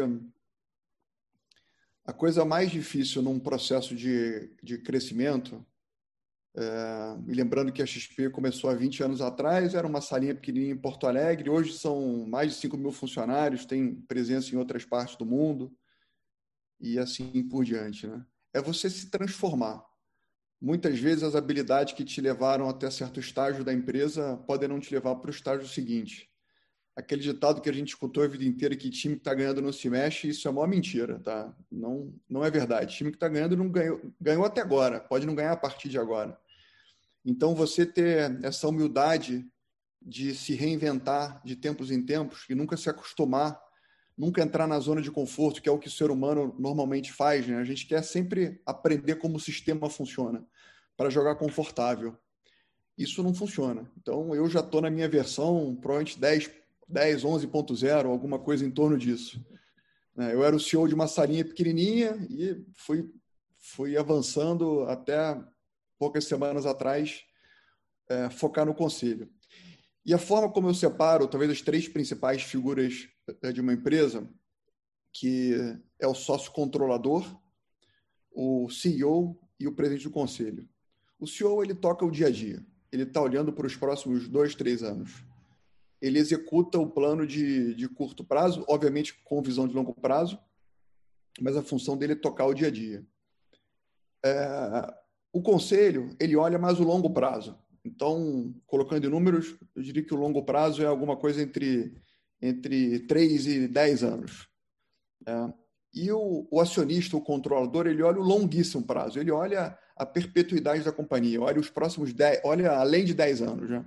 a 2.08 2.12
coisa 2.14 2.42
mais 2.42 2.70
difícil 2.70 3.20
num 3.20 3.38
processo 3.38 3.94
de, 3.94 4.50
de 4.62 4.78
crescimento, 4.78 5.62
é, 6.56 7.18
lembrando 7.26 7.70
que 7.70 7.82
a 7.82 7.86
XP 7.86 8.30
começou 8.30 8.70
há 8.70 8.74
20 8.74 9.02
anos 9.02 9.20
atrás, 9.20 9.74
era 9.74 9.86
uma 9.86 10.00
salinha 10.00 10.34
pequenininha 10.34 10.72
em 10.72 10.78
Porto 10.78 11.06
Alegre, 11.06 11.50
hoje 11.50 11.74
são 11.74 12.26
mais 12.26 12.52
de 12.52 12.60
5 12.60 12.78
mil 12.78 12.92
funcionários, 12.92 13.66
tem 13.66 13.94
presença 13.94 14.54
em 14.54 14.56
outras 14.56 14.86
partes 14.86 15.16
do 15.16 15.26
mundo, 15.26 15.70
e 16.80 16.98
assim 16.98 17.46
por 17.46 17.62
diante. 17.62 18.06
Né? 18.06 18.24
É 18.54 18.62
você 18.62 18.88
se 18.88 19.10
transformar. 19.10 19.84
Muitas 20.58 20.98
vezes 20.98 21.22
as 21.22 21.36
habilidades 21.36 21.92
que 21.92 22.06
te 22.06 22.22
levaram 22.22 22.70
até 22.70 22.90
certo 22.90 23.20
estágio 23.20 23.62
da 23.62 23.72
empresa 23.74 24.38
podem 24.46 24.66
não 24.66 24.80
te 24.80 24.94
levar 24.94 25.14
para 25.16 25.28
o 25.28 25.34
estágio 25.34 25.68
seguinte. 25.68 26.26
Aquele 26.98 27.22
ditado 27.22 27.60
que 27.60 27.70
a 27.70 27.72
gente 27.72 27.88
escutou 27.88 28.24
a 28.24 28.26
vida 28.26 28.44
inteira 28.44 28.74
que 28.74 28.90
time 28.90 29.14
que 29.14 29.20
está 29.20 29.32
ganhando 29.32 29.62
não 29.62 29.72
se 29.72 29.88
mexe, 29.88 30.28
isso 30.28 30.48
é 30.48 30.50
uma 30.50 30.66
mentira, 30.66 31.20
tá? 31.20 31.54
Não, 31.70 32.12
não 32.28 32.44
é 32.44 32.50
verdade. 32.50 32.96
time 32.96 33.10
que 33.10 33.16
está 33.16 33.28
ganhando 33.28 33.56
não 33.56 33.68
ganhou, 33.68 34.00
ganhou 34.20 34.44
até 34.44 34.60
agora, 34.60 34.98
pode 34.98 35.26
não 35.26 35.34
ganhar 35.34 35.52
a 35.52 35.56
partir 35.56 35.88
de 35.88 35.98
agora. 35.98 36.36
Então 37.24 37.54
você 37.54 37.86
ter 37.86 38.44
essa 38.44 38.66
humildade 38.66 39.46
de 40.02 40.34
se 40.34 40.54
reinventar 40.54 41.40
de 41.44 41.54
tempos 41.54 41.90
em 41.90 42.04
tempos 42.04 42.44
e 42.48 42.54
nunca 42.54 42.76
se 42.76 42.90
acostumar 42.90 43.60
nunca 44.18 44.42
entrar 44.42 44.66
na 44.66 44.80
zona 44.80 45.00
de 45.00 45.12
conforto, 45.12 45.62
que 45.62 45.68
é 45.68 45.72
o 45.72 45.78
que 45.78 45.86
o 45.86 45.90
ser 45.90 46.10
humano 46.10 46.54
normalmente 46.58 47.12
faz. 47.12 47.46
Né? 47.46 47.56
A 47.56 47.64
gente 47.64 47.86
quer 47.86 48.02
sempre 48.02 48.60
aprender 48.66 49.14
como 49.14 49.36
o 49.36 49.40
sistema 49.40 49.88
funciona 49.88 50.44
para 50.96 51.08
jogar 51.08 51.36
confortável. 51.36 52.18
Isso 52.98 53.22
não 53.22 53.32
funciona. 53.32 53.88
Então, 53.96 54.34
eu 54.34 54.50
já 54.50 54.58
estou 54.58 54.80
na 54.80 54.90
minha 54.90 55.08
versão, 55.08 55.76
provavelmente 55.76 56.18
10, 56.18 56.50
10 56.88 57.22
11.0, 57.22 58.06
alguma 58.06 58.38
coisa 58.38 58.64
em 58.64 58.70
torno 58.70 58.96
disso. 58.96 59.44
Né? 60.16 60.34
Eu 60.34 60.42
era 60.42 60.56
o 60.56 60.60
CEO 60.60 60.88
de 60.88 60.94
uma 60.94 61.06
salinha 61.06 61.44
pequenininha 61.44 62.16
e 62.30 62.64
fui, 62.74 63.10
fui 63.58 63.96
avançando 63.96 64.82
até 64.84 65.38
poucas 65.98 66.24
semanas 66.24 66.64
atrás 66.64 67.22
é, 68.08 68.30
focar 68.30 68.64
no 68.64 68.74
conselho. 68.74 69.30
E 70.04 70.14
a 70.14 70.18
forma 70.18 70.50
como 70.50 70.68
eu 70.68 70.74
separo, 70.74 71.28
talvez 71.28 71.50
as 71.50 71.60
três 71.60 71.86
principais 71.86 72.42
figuras 72.42 73.06
eh, 73.42 73.52
de 73.52 73.60
uma 73.60 73.74
empresa, 73.74 74.26
que 75.12 75.52
é 76.00 76.06
o 76.06 76.14
sócio 76.14 76.50
controlador, 76.52 77.38
o 78.32 78.70
CEO 78.70 79.38
e 79.60 79.68
o 79.68 79.74
presidente 79.74 80.04
do 80.04 80.10
conselho. 80.10 80.66
O 81.18 81.26
CEO 81.26 81.62
ele 81.62 81.74
toca 81.74 82.06
o 82.06 82.10
dia 82.10 82.28
a 82.28 82.30
dia. 82.30 82.64
Ele 82.90 83.02
está 83.02 83.20
olhando 83.20 83.52
para 83.52 83.66
os 83.66 83.76
próximos 83.76 84.28
dois, 84.28 84.54
três 84.54 84.82
anos. 84.82 85.22
Ele 86.00 86.18
executa 86.18 86.78
o 86.78 86.88
plano 86.88 87.26
de, 87.26 87.74
de 87.74 87.88
curto 87.88 88.24
prazo, 88.24 88.64
obviamente 88.68 89.14
com 89.24 89.42
visão 89.42 89.66
de 89.66 89.74
longo 89.74 89.94
prazo, 89.94 90.38
mas 91.40 91.56
a 91.56 91.62
função 91.62 91.96
dele 91.96 92.12
é 92.12 92.16
tocar 92.16 92.46
o 92.46 92.54
dia 92.54 92.68
a 92.68 92.70
dia. 92.70 93.04
É, 94.24 94.94
o 95.32 95.42
conselho 95.42 96.16
ele 96.20 96.36
olha 96.36 96.58
mais 96.58 96.80
o 96.80 96.84
longo 96.84 97.10
prazo. 97.10 97.58
Então, 97.84 98.54
colocando 98.66 99.06
em 99.06 99.10
números, 99.10 99.56
eu 99.74 99.82
diria 99.82 100.02
que 100.02 100.14
o 100.14 100.18
longo 100.18 100.44
prazo 100.44 100.82
é 100.82 100.86
alguma 100.86 101.16
coisa 101.16 101.42
entre, 101.42 101.94
entre 102.40 103.00
3 103.00 103.46
e 103.46 103.68
10 103.68 104.02
anos. 104.02 104.48
É. 105.26 105.52
E 105.94 106.12
o, 106.12 106.46
o, 106.50 106.60
acionista, 106.60 107.16
o 107.16 107.20
controlador, 107.20 107.86
ele 107.86 108.02
olha 108.02 108.20
o 108.20 108.24
longuíssimo 108.24 108.84
prazo, 108.84 109.18
ele 109.18 109.30
olha 109.30 109.76
a 109.96 110.06
perpetuidade 110.06 110.84
da 110.84 110.92
companhia, 110.92 111.40
olha 111.40 111.58
os 111.58 111.70
próximos 111.70 112.12
10, 112.12 112.42
olha 112.44 112.72
além 112.72 113.04
de 113.04 113.14
10 113.14 113.42
anos. 113.42 113.70
Né? 113.70 113.84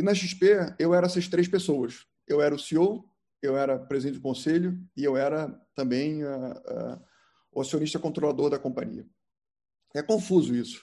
E 0.00 0.02
na 0.02 0.14
XP, 0.14 0.74
eu 0.78 0.94
era 0.94 1.04
essas 1.04 1.28
três 1.28 1.46
pessoas. 1.46 2.06
Eu 2.26 2.40
era 2.40 2.54
o 2.54 2.58
CEO, 2.58 3.04
eu 3.42 3.54
era 3.56 3.78
presidente 3.78 4.16
do 4.16 4.22
conselho 4.22 4.82
e 4.96 5.04
eu 5.04 5.14
era 5.14 5.48
também 5.74 6.24
uh, 6.24 6.52
uh, 6.52 7.04
o 7.52 7.60
acionista 7.60 7.98
controlador 7.98 8.48
da 8.48 8.58
companhia. 8.58 9.06
É 9.94 10.02
confuso 10.02 10.54
isso 10.56 10.82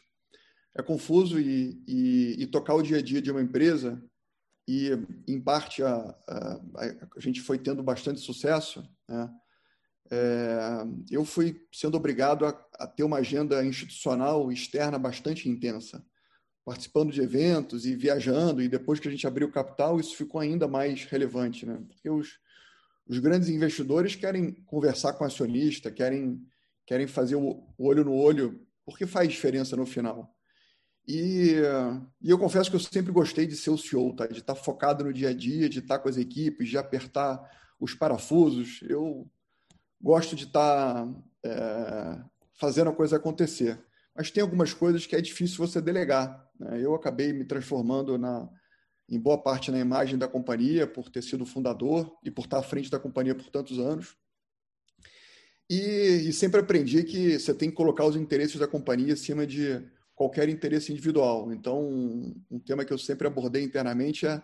é 0.78 0.84
confuso 0.84 1.40
e, 1.40 1.84
e, 1.88 2.36
e, 2.44 2.48
tocar 2.48 2.76
o 2.76 2.84
dia 2.84 2.98
a 2.98 3.02
dia 3.02 3.20
de 3.20 3.32
uma 3.32 3.42
empresa 3.42 4.02
e 4.68 4.92
em 5.28 5.42
parte 5.42 5.82
a, 5.82 5.96
a, 6.28 6.60
a 7.16 7.20
gente 7.20 7.42
foi 7.42 7.58
tendo 7.58 7.82
bastante 7.82 8.20
sucesso 8.20 8.88
né? 9.10 9.30
é, 10.12 10.84
eu 11.10 11.26
fui 11.26 11.66
sendo 11.74 11.98
obrigado 11.98 12.46
a, 12.46 12.50
a, 12.76 12.86
ter 12.86 13.04
uma 13.04 13.18
agenda 13.18 13.66
institucional 13.66 14.52
externa 14.52 15.00
bastante 15.00 15.50
intensa 15.50 16.06
participando 16.68 17.14
de 17.14 17.22
eventos 17.22 17.86
e 17.86 17.96
viajando 17.96 18.62
e 18.62 18.68
depois 18.68 19.00
que 19.00 19.08
a 19.08 19.12
gente 19.12 19.26
abriu 19.26 19.48
o 19.48 19.52
capital 19.52 20.02
isso 20.02 20.18
ficou 20.18 20.42
ainda 20.42 20.68
mais 20.68 21.06
relevante 21.06 21.66
né? 21.66 21.80
porque 21.88 22.10
os, 22.10 22.42
os 23.08 23.20
grandes 23.20 23.48
investidores 23.48 24.18
querem 24.18 24.52
conversar 24.66 25.14
com 25.14 25.24
o 25.24 25.28
acionista 25.28 25.90
querem 25.90 26.46
querem 26.86 27.08
fazer 27.08 27.38
o, 27.38 27.64
olho 27.78 28.04
no 28.04 28.14
olho 28.14 28.68
porque 28.86 29.06
faz 29.06 29.30
diferença 29.30 29.78
no 29.78 29.86
final 29.86 30.36
e, 31.08 31.54
e, 32.22 32.30
eu 32.30 32.38
confesso 32.38 32.70
que 32.70 32.76
eu 32.76 32.82
sempre 32.82 33.14
gostei 33.14 33.48
de 33.48 33.56
ser 33.56 33.70
o 33.70 33.78
CEO, 33.78 34.14
tá? 34.14 34.28
de 34.28 34.40
estar 34.40 34.56
focado 34.56 35.06
no 35.06 35.14
dia 35.14 35.30
a 35.30 35.34
dia, 35.34 35.70
de 35.70 35.80
estar 35.80 36.00
com 36.00 36.10
as 36.10 36.18
equipes, 36.18 36.68
de 36.68 36.78
apertar 36.78 37.50
os 37.80 37.94
parafusos. 37.94 38.82
Eu 38.82 39.26
gosto 40.02 40.36
de 40.36 40.44
estar 40.44 41.08
é, 41.46 42.20
fazendo 42.60 42.90
a 42.90 42.94
coisa 42.94 43.16
acontecer. 43.16 43.80
Mas 44.14 44.30
tem 44.30 44.44
algumas 44.44 44.74
coisas 44.74 45.06
que 45.06 45.16
é 45.16 45.22
difícil 45.22 45.66
você 45.66 45.80
delegar. 45.80 46.46
Né? 46.60 46.82
Eu 46.82 46.94
acabei 46.96 47.34
me 47.34 47.46
transformando 47.46 48.18
na, 48.18 48.50
em 49.10 49.20
boa 49.20 49.42
parte 49.42 49.72
na 49.72 49.80
imagem 49.80 50.18
da 50.18 50.28
companhia 50.28 50.86
por 50.86 51.10
ter 51.10 51.22
sido 51.22 51.46
fundador 51.46 52.18
e 52.24 52.32
por 52.32 52.46
estar 52.46 52.60
à 52.60 52.64
frente 52.64 52.90
da 52.90 53.00
companhia 53.00 53.36
por 53.36 53.50
tantos 53.50 53.80
anos. 53.80 54.16
E, 55.70 56.30
e 56.30 56.34
sempre 56.34 56.62
aprendi 56.62 57.04
que 57.04 57.38
você 57.38 57.54
tem 57.54 57.70
que 57.70 57.76
colocar 57.76 58.06
os 58.06 58.16
interesses 58.16 58.58
da 58.58 58.68
companhia 58.68 59.14
acima 59.14 59.46
de 59.46 59.86
qualquer 60.16 60.50
interesse 60.50 60.92
individual. 60.92 61.52
Então, 61.52 61.82
um, 62.50 62.60
tema 62.60 62.84
que 62.86 62.94
eu 62.94 62.98
sempre 62.98 63.28
abordei 63.28 63.64
internamente 63.64 64.26
é 64.26 64.42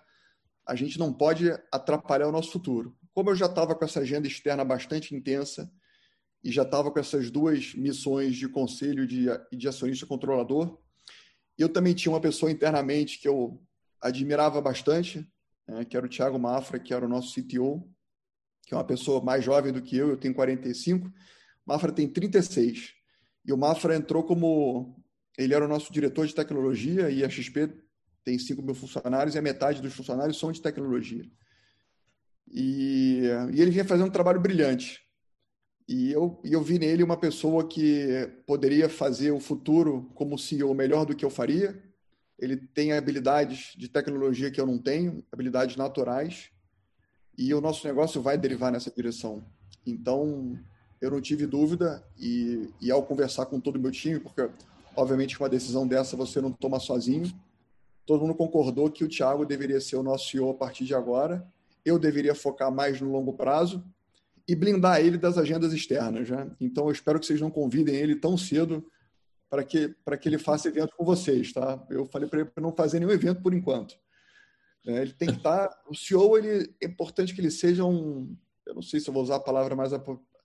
a 0.66 0.76
gente 0.76 1.00
não 1.00 1.12
pode 1.12 1.50
atrapalhar 1.72 2.28
o 2.28 2.32
nosso 2.32 2.52
futuro. 2.52 2.96
Como 3.14 3.30
eu 3.30 3.36
já 3.36 3.48
estava 3.48 3.76
com 3.76 3.84
essa 3.84 4.00
agenda 4.00 4.28
externa 4.28 4.64
bastante 4.64 5.16
intensa 5.16 5.70
e 6.44 6.52
já 6.52 6.64
estava 6.64 6.92
com 6.92 7.00
essas 7.00 7.32
duas 7.32 7.74
missões 7.74 8.36
de 8.36 8.48
conselho 8.48 9.04
e 9.04 9.08
de, 9.08 9.26
de 9.52 9.68
acionista 9.68 10.06
controlador, 10.06 10.78
eu 11.58 11.70
também 11.70 11.94
tinha 11.94 12.12
uma 12.12 12.22
pessoa 12.22 12.52
internamente 12.52 13.20
que 13.20 13.28
eu 13.28 13.62
admirava 14.02 14.60
bastante, 14.62 15.28
né, 15.68 15.86
que 15.86 15.96
era 15.96 16.06
o 16.06 16.10
Thiago 16.10 16.40
Mafra, 16.40 16.80
que 16.80 16.94
era 16.94 17.06
o 17.06 17.10
nosso 17.10 17.34
CTO, 17.34 17.88
que 18.66 18.74
é 18.74 18.78
uma 18.78 18.84
pessoa 18.84 19.24
mais 19.24 19.44
jovem 19.44 19.72
do 19.72 19.82
que 19.82 19.98
eu, 19.98 20.10
eu 20.10 20.18
tenho 20.18 20.34
45, 20.34 21.12
Mafra 21.66 21.92
tem 21.92 22.08
36. 22.08 22.94
E 23.46 23.54
o 23.54 23.58
Mafra 23.58 23.96
entrou 23.96 24.24
como. 24.24 25.02
Ele 25.38 25.54
era 25.54 25.66
o 25.66 25.68
nosso 25.68 25.92
diretor 25.92 26.28
de 26.28 26.36
tecnologia 26.36 27.10
e 27.10 27.24
a 27.24 27.30
XP 27.30 27.74
tem 28.24 28.38
5 28.38 28.62
mil 28.62 28.76
funcionários 28.76 29.36
e 29.36 29.40
a 29.40 29.42
metade 29.42 29.82
dos 29.82 29.94
funcionários 29.94 30.38
são 30.38 30.52
de 30.52 30.62
tecnologia. 30.62 31.26
E, 32.48 33.24
e 33.52 33.62
ele 33.62 33.72
vinha 33.72 33.84
fazendo 33.84 34.08
um 34.08 34.12
trabalho 34.12 34.40
brilhante. 34.40 35.02
E 35.88 36.12
eu, 36.12 36.40
eu 36.44 36.62
vi 36.62 36.80
nele 36.80 37.04
uma 37.04 37.18
pessoa 37.18 37.68
que 37.68 38.30
poderia 38.46 38.88
fazer 38.88 39.32
o 39.32 39.40
futuro 39.40 40.10
como 40.16 40.38
CEO 40.38 40.74
melhor 40.74 41.06
do 41.06 41.16
que 41.16 41.26
eu 41.26 41.30
faria. 41.30 41.82
Ele 42.40 42.56
tem 42.56 42.94
habilidades 42.94 43.74
de 43.78 43.90
tecnologia 43.90 44.50
que 44.50 44.60
eu 44.60 44.66
não 44.66 44.78
tenho, 44.78 45.24
habilidades 45.32 45.76
naturais, 45.76 46.50
e 47.38 47.54
o 47.54 47.62
nosso 47.62 47.86
negócio 47.86 48.22
vai 48.22 48.38
derivar 48.38 48.72
nessa 48.72 48.92
direção. 48.92 49.44
Então, 49.86 50.58
eu 51.02 51.12
não 51.12 51.20
tive 51.20 51.46
dúvida, 51.46 52.04
e, 52.18 52.70
e 52.80 52.90
ao 52.90 53.04
conversar 53.04 53.46
com 53.48 53.60
todo 53.60 53.76
o 53.76 53.80
meu 53.80 53.92
time, 53.92 54.20
porque, 54.20 54.50
obviamente, 54.96 55.38
uma 55.40 55.50
decisão 55.50 55.86
dessa 55.86 56.16
você 56.16 56.40
não 56.40 56.52
toma 56.52 56.80
sozinho, 56.80 57.32
todo 58.06 58.22
mundo 58.22 58.36
concordou 58.36 58.90
que 58.90 59.04
o 59.04 59.10
Thiago 59.10 59.46
deveria 59.46 59.82
ser 59.82 59.98
o 59.98 60.04
nosso 60.04 60.30
CEO 60.30 60.50
a 60.50 60.54
partir 60.54 60.86
de 60.86 60.96
agora, 60.96 61.46
eu 61.86 62.00
deveria 62.00 62.34
focar 62.34 62.72
mais 62.72 63.02
no 63.02 63.12
longo 63.12 63.34
prazo, 63.34 63.84
e 64.48 64.56
blindar 64.56 65.00
ele 65.00 65.18
das 65.18 65.38
agendas 65.38 65.74
externas. 65.74 66.30
Né? 66.30 66.52
Então, 66.60 66.86
eu 66.86 66.92
espero 66.92 67.20
que 67.20 67.26
vocês 67.26 67.40
não 67.40 67.50
convidem 67.50 67.96
ele 67.96 68.16
tão 68.16 68.38
cedo 68.38 68.86
para 69.50 69.64
que, 69.64 69.90
para 70.04 70.18
que 70.18 70.28
ele 70.28 70.38
faça 70.38 70.68
evento 70.68 70.96
com 70.98 71.06
vocês. 71.06 71.54
Tá? 71.54 71.82
Eu 71.90 72.06
falei 72.06 72.28
para 72.28 72.42
ele 72.42 72.50
para 72.50 72.62
não 72.62 72.76
fazer 72.76 73.00
nenhum 73.00 73.12
evento 73.12 73.42
por 73.42 73.54
enquanto. 73.54 73.96
É, 74.86 75.02
ele 75.02 75.14
tem 75.14 75.30
que 75.30 75.38
estar. 75.38 75.68
Tá, 75.68 75.82
o 75.90 75.96
CEO 75.96 76.38
ele, 76.38 76.76
é 76.82 76.88
importante 76.88 77.34
que 77.34 77.40
ele 77.40 77.52
seja 77.52 77.86
um. 77.86 78.36
Eu 78.66 78.76
não 78.76 78.82
sei 78.82 79.00
se 79.00 79.10
eu 79.10 79.14
vou 79.14 79.24
usar 79.24 79.38
a 79.38 79.42
palavra 79.42 79.76
mais 79.76 79.92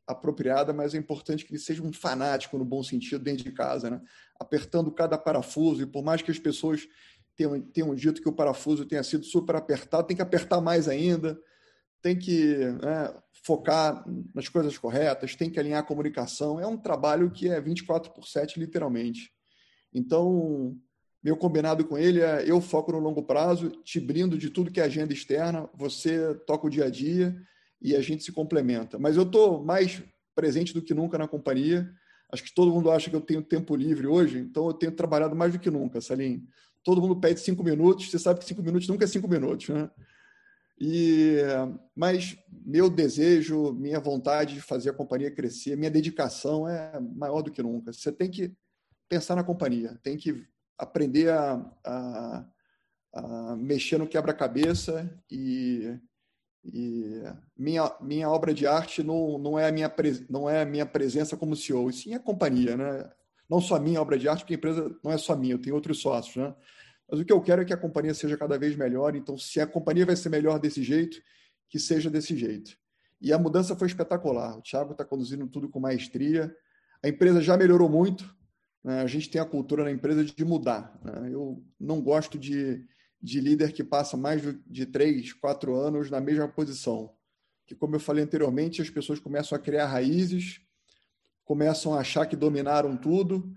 apropriada, 0.07 0.73
mas 0.73 0.95
é 0.95 0.99
importante 0.99 1.45
que 1.45 1.53
ele 1.53 1.59
seja 1.59 1.83
um 1.83 1.93
fanático 1.93 2.57
no 2.59 2.65
bom 2.65 2.83
sentido 2.83 3.23
dentro 3.23 3.45
de 3.45 3.53
casa, 3.53 3.91
né? 3.91 4.01
apertando 4.39 4.91
cada 4.93 5.19
parafuso. 5.19 5.83
E 5.83 5.87
por 5.87 6.05
mais 6.05 6.23
que 6.23 6.31
as 6.31 6.39
pessoas 6.39 6.87
tenham, 7.37 7.61
tenham 7.61 7.95
dito 7.95 8.23
que 8.23 8.29
o 8.29 8.33
parafuso 8.33 8.85
tenha 8.85 9.03
sido 9.03 9.25
super 9.25 9.57
apertado, 9.57 10.07
tem 10.07 10.17
que 10.17 10.23
apertar 10.23 10.61
mais 10.61 10.89
ainda 10.89 11.41
tem 12.01 12.19
que 12.19 12.57
né, 12.57 13.15
focar 13.43 14.05
nas 14.35 14.49
coisas 14.49 14.77
corretas, 14.77 15.35
tem 15.35 15.51
que 15.51 15.59
alinhar 15.59 15.81
a 15.81 15.87
comunicação. 15.87 16.61
É 16.61 16.67
um 16.67 16.77
trabalho 16.77 17.31
que 17.31 17.49
é 17.49 17.61
24 17.61 18.13
por 18.13 18.27
7, 18.27 18.59
literalmente. 18.59 19.33
Então, 19.93 20.77
meu 21.23 21.37
combinado 21.37 21.85
com 21.85 21.99
ele 21.99 22.21
é 22.21 22.45
eu 22.47 22.61
foco 22.61 22.93
no 22.93 22.99
longo 22.99 23.23
prazo, 23.23 23.71
te 23.83 23.99
brindo 23.99 24.39
de 24.39 24.51
tudo 24.51 24.71
que 24.71 24.81
é 24.81 24.85
agenda 24.85 25.13
externa, 25.13 25.69
você 25.75 26.35
toca 26.47 26.67
o 26.67 26.71
dia 26.71 26.85
a 26.85 26.91
dia 26.91 27.37
e 27.81 27.95
a 27.95 28.01
gente 28.01 28.23
se 28.23 28.33
complementa. 28.33 28.99
Mas 28.99 29.17
eu 29.17 29.25
estou 29.25 29.65
mais 29.65 30.03
presente 30.35 30.73
do 30.73 30.83
que 30.83 30.95
nunca 30.95 31.19
na 31.19 31.27
companhia. 31.27 31.91
Acho 32.33 32.45
que 32.45 32.55
todo 32.55 32.73
mundo 32.73 32.91
acha 32.91 33.11
que 33.11 33.17
eu 33.17 33.21
tenho 33.21 33.43
tempo 33.43 33.75
livre 33.75 34.07
hoje, 34.07 34.39
então 34.39 34.67
eu 34.67 34.75
tenho 34.75 34.93
trabalhado 34.93 35.35
mais 35.35 35.53
do 35.53 35.59
que 35.59 35.71
nunca, 35.71 36.01
Salim. 36.01 36.47
Todo 36.85 37.01
mundo 37.01 37.19
pede 37.19 37.41
cinco 37.41 37.65
minutos, 37.65 38.11
você 38.11 38.19
sabe 38.19 38.41
que 38.41 38.47
cinco 38.47 38.63
minutos 38.63 38.87
nunca 38.87 39.05
é 39.05 39.09
cinco 39.09 39.27
minutos, 39.27 39.69
né? 39.71 39.91
E, 40.81 41.39
mas 41.95 42.39
meu 42.51 42.89
desejo, 42.89 43.73
minha 43.73 43.99
vontade 43.99 44.55
de 44.55 44.61
fazer 44.61 44.91
a 44.91 44.95
companhia 44.95 45.31
crescer, 45.31 45.77
minha 45.77 45.91
dedicação 45.91 46.69
é 46.69 47.01
maior 47.01 47.43
do 47.43 47.51
que 47.51 47.63
nunca. 47.63 47.93
Você 47.93 48.13
tem 48.13 48.31
que 48.31 48.55
pensar 49.09 49.35
na 49.35 49.43
companhia, 49.43 49.99
tem 50.03 50.17
que 50.17 50.47
aprender 50.79 51.31
a, 51.31 51.55
a, 51.85 52.45
a 53.15 53.57
mexer 53.57 53.99
no 53.99 54.07
quebra-cabeça 54.07 55.11
e, 55.31 55.99
e, 56.65 57.23
minha, 57.57 57.93
minha 58.01 58.31
obra 58.31 58.55
de 58.55 58.67
arte 58.67 59.03
não, 59.03 59.39
não, 59.39 59.59
é 59.59 59.69
a 59.69 59.73
minha, 59.73 59.93
não 60.31 60.49
é 60.49 60.63
a 60.63 60.67
minha 60.67 60.87
presença 60.87 61.37
como 61.37 61.57
CEO, 61.57 61.91
e 61.91 61.93
sim 61.93 62.15
a 62.15 62.21
companhia. 62.21 62.77
Né? 62.77 63.11
Não 63.51 63.61
só 63.61 63.77
a 63.77 63.81
minha 63.81 64.01
obra 64.01 64.19
de 64.19 64.29
arte, 64.29 64.41
porque 64.41 64.55
a 64.55 64.57
empresa 64.57 64.97
não 65.03 65.11
é 65.11 65.19
só 65.19 65.35
minha, 65.35 65.55
eu 65.55 65.61
tenho 65.61 65.75
outros 65.75 66.01
sócios. 66.01 66.37
Né? 66.37 66.55
Mas 67.11 67.21
o 67.21 67.25
que 67.25 67.33
eu 67.33 67.41
quero 67.41 67.63
é 67.63 67.65
que 67.65 67.73
a 67.73 67.77
companhia 67.77 68.13
seja 68.13 68.37
cada 68.37 68.59
vez 68.59 68.77
melhor. 68.77 69.17
Então, 69.17 69.39
se 69.39 69.61
a 69.61 69.67
companhia 69.67 70.05
vai 70.05 70.15
ser 70.15 70.29
melhor 70.29 70.59
desse 70.59 70.83
jeito, 70.83 71.21
que 71.69 71.79
seja 71.79 72.11
desse 72.11 72.37
jeito. 72.37 72.77
E 73.21 73.33
a 73.33 73.39
mudança 73.39 73.75
foi 73.75 73.89
espetacular. 73.89 74.59
O 74.59 74.63
Thiago 74.63 74.93
está 74.93 75.05
conduzindo 75.05 75.47
tudo 75.47 75.69
com 75.69 75.81
maestria. 75.81 76.55
A 77.03 77.09
empresa 77.09 77.41
já 77.41 77.57
melhorou 77.57 77.89
muito. 77.89 78.37
Né? 78.85 79.01
A 79.01 79.07
gente 79.07 79.31
tem 79.31 79.41
a 79.41 79.47
cultura 79.47 79.85
na 79.85 79.91
empresa 79.91 80.25
de 80.25 80.45
mudar. 80.45 80.99
Né? 81.03 81.31
Eu 81.33 81.65
não 81.81 82.01
gosto 82.01 82.39
de, 82.39 82.85
de 83.21 83.41
líder 83.41 83.73
que 83.73 83.83
passa 83.83 84.17
mais 84.17 84.43
de 84.67 84.87
três, 84.87 85.33
quatro 85.33 85.75
anos 85.75 86.11
na 86.11 86.21
mesma 86.21 86.47
posição. 86.47 87.13
Que, 87.67 87.75
como 87.75 87.97
eu 87.97 88.01
falei 88.01 88.23
anteriormente, 88.23 88.83
as 88.83 88.91
pessoas 88.91 89.19
começam 89.19 89.57
a 89.57 89.61
criar 89.61 89.87
raízes, 89.87 90.61
começam 91.45 91.95
a 91.95 92.01
achar 92.01 92.27
que 92.27 92.37
dominaram 92.37 92.97
tudo, 92.97 93.53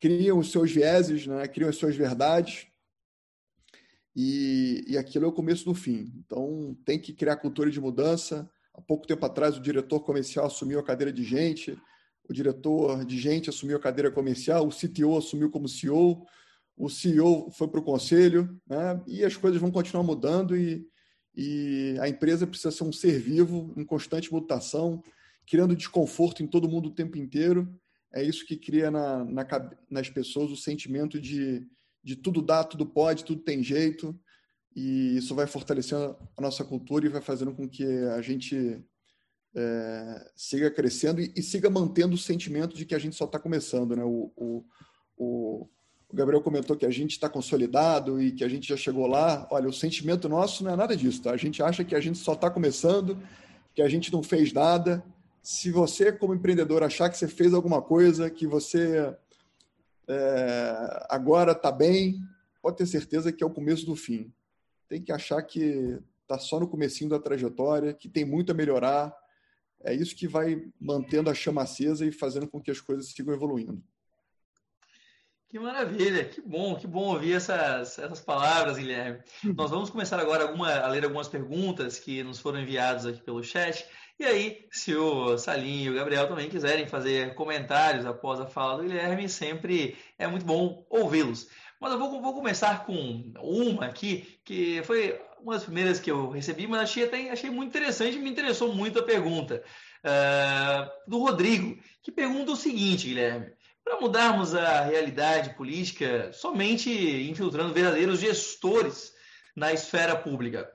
criam 0.00 0.38
os 0.38 0.50
seus 0.50 0.72
vieses, 0.72 1.26
né? 1.26 1.46
criam 1.46 1.68
as 1.68 1.76
suas 1.76 1.94
verdades 1.94 2.66
e, 4.16 4.84
e 4.86 4.98
aquilo 4.98 5.24
é 5.24 5.28
o 5.28 5.32
começo 5.32 5.64
do 5.64 5.74
fim. 5.74 6.12
Então, 6.24 6.76
tem 6.84 6.98
que 6.98 7.12
criar 7.12 7.36
cultura 7.36 7.70
de 7.70 7.80
mudança. 7.80 8.48
Há 8.72 8.80
pouco 8.80 9.06
tempo 9.06 9.24
atrás, 9.26 9.56
o 9.56 9.60
diretor 9.60 10.00
comercial 10.00 10.46
assumiu 10.46 10.78
a 10.78 10.84
cadeira 10.84 11.12
de 11.12 11.24
gente, 11.24 11.76
o 12.28 12.32
diretor 12.32 13.04
de 13.04 13.18
gente 13.18 13.50
assumiu 13.50 13.76
a 13.76 13.80
cadeira 13.80 14.10
comercial, 14.10 14.66
o 14.66 14.70
CTO 14.70 15.16
assumiu 15.16 15.50
como 15.50 15.68
CEO, 15.68 16.24
o 16.76 16.88
CEO 16.88 17.50
foi 17.50 17.68
para 17.68 17.80
o 17.80 17.84
conselho, 17.84 18.60
né? 18.68 19.00
e 19.06 19.24
as 19.24 19.36
coisas 19.36 19.60
vão 19.60 19.70
continuar 19.70 20.02
mudando 20.02 20.56
e, 20.56 20.86
e 21.36 21.96
a 22.00 22.08
empresa 22.08 22.46
precisa 22.46 22.70
ser 22.70 22.84
um 22.84 22.92
ser 22.92 23.18
vivo 23.20 23.72
em 23.76 23.84
constante 23.84 24.32
mutação, 24.32 25.02
criando 25.46 25.76
desconforto 25.76 26.42
em 26.42 26.46
todo 26.46 26.68
mundo 26.68 26.88
o 26.88 26.94
tempo 26.94 27.18
inteiro. 27.18 27.72
É 28.12 28.22
isso 28.22 28.46
que 28.46 28.56
cria 28.56 28.90
na, 28.90 29.24
na, 29.24 29.46
nas 29.90 30.08
pessoas 30.08 30.50
o 30.50 30.56
sentimento 30.56 31.20
de, 31.20 31.66
de 32.04 32.16
tudo 32.16 32.42
dá, 32.42 32.62
tudo 32.62 32.84
pode, 32.84 33.24
tudo 33.24 33.42
tem 33.42 33.64
jeito, 33.64 34.14
e 34.76 35.16
isso 35.16 35.34
vai 35.34 35.46
fortalecendo 35.46 36.16
a 36.36 36.42
nossa 36.42 36.64
cultura 36.64 37.06
e 37.06 37.08
vai 37.08 37.22
fazendo 37.22 37.54
com 37.54 37.68
que 37.68 37.84
a 37.84 38.20
gente 38.20 38.84
é, 39.54 40.30
siga 40.34 40.70
crescendo 40.70 41.20
e, 41.20 41.32
e, 41.36 41.42
siga 41.42 41.70
mantendo 41.70 42.14
o 42.14 42.18
sentimento 42.18 42.76
de 42.76 42.84
que 42.84 42.94
a 42.94 42.98
gente 42.98 43.14
só 43.14 43.24
está 43.24 43.38
começando. 43.38 43.94
Né? 43.94 44.02
O, 44.02 44.32
o, 44.36 44.64
o, 45.16 45.68
o, 46.08 46.14
Gabriel 46.16 46.42
comentou 46.42 46.76
que 46.76 46.84
a 46.84 46.90
gente 46.90 47.12
está 47.12 47.28
consolidado 47.28 48.20
e 48.20 48.32
que 48.32 48.42
a 48.42 48.48
gente 48.48 48.68
já 48.68 48.76
chegou 48.76 49.06
lá. 49.06 49.46
Olha, 49.50 49.68
o 49.68 49.72
sentimento 49.72 50.28
nosso 50.28 50.64
não 50.64 50.72
é 50.72 50.76
nada 50.76 50.96
disso. 50.96 51.22
Tá? 51.22 51.30
A 51.30 51.36
gente 51.36 51.62
acha 51.62 51.84
que 51.84 51.94
a 51.94 52.00
gente 52.00 52.18
só 52.18 52.32
está 52.32 52.50
começando, 52.50 53.16
que 53.74 53.80
a 53.80 53.88
gente 53.88 54.12
não 54.12 54.24
fez 54.24 54.52
nada. 54.52 55.04
Se 55.40 55.70
você, 55.70 56.10
como 56.10 56.34
empreendedor, 56.34 56.82
achar 56.82 57.08
que 57.08 57.16
você 57.16 57.28
fez 57.28 57.54
alguma 57.54 57.80
coisa, 57.80 58.28
que 58.28 58.46
você 58.46 59.14
é, 60.08 61.06
agora 61.08 61.52
está 61.52 61.72
bem, 61.72 62.20
pode 62.60 62.76
ter 62.76 62.86
certeza 62.86 63.32
que 63.32 63.42
é 63.42 63.46
o 63.46 63.50
começo 63.50 63.86
do 63.86 63.96
fim. 63.96 64.32
Tem 64.88 65.02
que 65.02 65.12
achar 65.12 65.42
que 65.42 65.98
está 66.22 66.38
só 66.38 66.58
no 66.58 66.68
comecinho 66.68 67.10
da 67.10 67.18
trajetória, 67.18 67.94
que 67.94 68.08
tem 68.08 68.24
muito 68.24 68.52
a 68.52 68.54
melhorar. 68.54 69.14
É 69.82 69.94
isso 69.94 70.16
que 70.16 70.26
vai 70.26 70.66
mantendo 70.80 71.30
a 71.30 71.34
chama 71.34 71.62
acesa 71.62 72.06
e 72.06 72.12
fazendo 72.12 72.48
com 72.48 72.60
que 72.60 72.70
as 72.70 72.80
coisas 72.80 73.08
sigam 73.08 73.34
evoluindo. 73.34 73.82
Que 75.54 75.58
maravilha, 75.60 76.24
que 76.24 76.40
bom, 76.40 76.74
que 76.74 76.84
bom 76.84 77.14
ouvir 77.14 77.34
essas, 77.34 77.96
essas 77.96 78.20
palavras, 78.20 78.76
Guilherme. 78.76 79.20
Nós 79.56 79.70
vamos 79.70 79.88
começar 79.88 80.18
agora 80.18 80.42
alguma, 80.42 80.68
a 80.68 80.88
ler 80.88 81.04
algumas 81.04 81.28
perguntas 81.28 81.96
que 81.96 82.24
nos 82.24 82.40
foram 82.40 82.60
enviadas 82.60 83.06
aqui 83.06 83.22
pelo 83.22 83.40
chat. 83.40 83.86
E 84.18 84.24
aí, 84.24 84.68
se 84.70 84.94
o 84.94 85.36
Salim 85.36 85.82
e 85.82 85.90
o 85.90 85.94
Gabriel 85.94 86.28
também 86.28 86.48
quiserem 86.48 86.86
fazer 86.86 87.34
comentários 87.34 88.06
após 88.06 88.40
a 88.40 88.46
fala 88.46 88.76
do 88.76 88.84
Guilherme, 88.84 89.28
sempre 89.28 89.96
é 90.16 90.26
muito 90.26 90.46
bom 90.46 90.86
ouvi-los. 90.88 91.48
Mas 91.80 91.92
eu 91.92 91.98
vou, 91.98 92.22
vou, 92.22 92.32
começar 92.32 92.86
com 92.86 93.32
uma 93.36 93.86
aqui, 93.86 94.38
que 94.44 94.82
foi 94.84 95.20
uma 95.40 95.54
das 95.54 95.64
primeiras 95.64 95.98
que 95.98 96.10
eu 96.10 96.30
recebi, 96.30 96.66
mas 96.66 96.82
achei, 96.82 97.04
até, 97.04 97.28
achei 97.30 97.50
muito 97.50 97.70
interessante 97.70 98.16
e 98.16 98.20
me 98.20 98.30
interessou 98.30 98.72
muito 98.72 99.00
a 99.00 99.02
pergunta. 99.02 99.62
Uh, 100.04 101.10
do 101.10 101.18
Rodrigo, 101.18 101.76
que 102.02 102.12
pergunta 102.12 102.52
o 102.52 102.56
seguinte, 102.56 103.08
Guilherme. 103.08 103.52
Para 103.82 104.00
mudarmos 104.00 104.54
a 104.54 104.82
realidade 104.82 105.54
política 105.56 106.32
somente 106.32 106.90
infiltrando 107.28 107.74
verdadeiros 107.74 108.20
gestores 108.20 109.12
na 109.54 109.72
esfera 109.72 110.16
pública, 110.16 110.70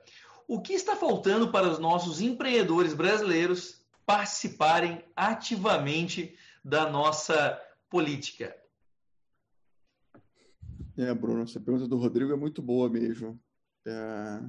o 0.49 0.59
que 0.59 0.73
está 0.73 0.95
faltando 0.95 1.51
para 1.51 1.69
os 1.69 1.77
nossos 1.77 2.19
empreendedores 2.19 2.95
brasileiros 2.95 3.85
participarem 4.03 5.05
ativamente 5.15 6.35
da 6.65 6.89
nossa 6.89 7.61
política? 7.87 8.57
É, 10.97 11.13
Bruno, 11.13 11.43
essa 11.43 11.59
pergunta 11.59 11.87
do 11.87 11.97
Rodrigo 11.97 12.33
é 12.33 12.35
muito 12.35 12.63
boa 12.63 12.89
mesmo. 12.89 13.39
É... 13.85 14.41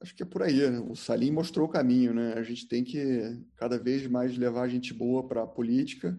Acho 0.00 0.14
que 0.14 0.22
é 0.22 0.26
por 0.26 0.44
aí. 0.44 0.70
Né? 0.70 0.78
O 0.78 0.94
Salim 0.94 1.32
mostrou 1.32 1.66
o 1.66 1.70
caminho, 1.70 2.14
né? 2.14 2.34
A 2.34 2.42
gente 2.44 2.68
tem 2.68 2.84
que 2.84 3.44
cada 3.56 3.76
vez 3.76 4.06
mais 4.06 4.38
levar 4.38 4.68
gente 4.68 4.94
boa 4.94 5.26
para 5.26 5.42
a 5.42 5.48
política 5.48 6.16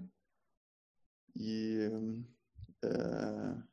e 1.38 1.90
é 2.84 3.71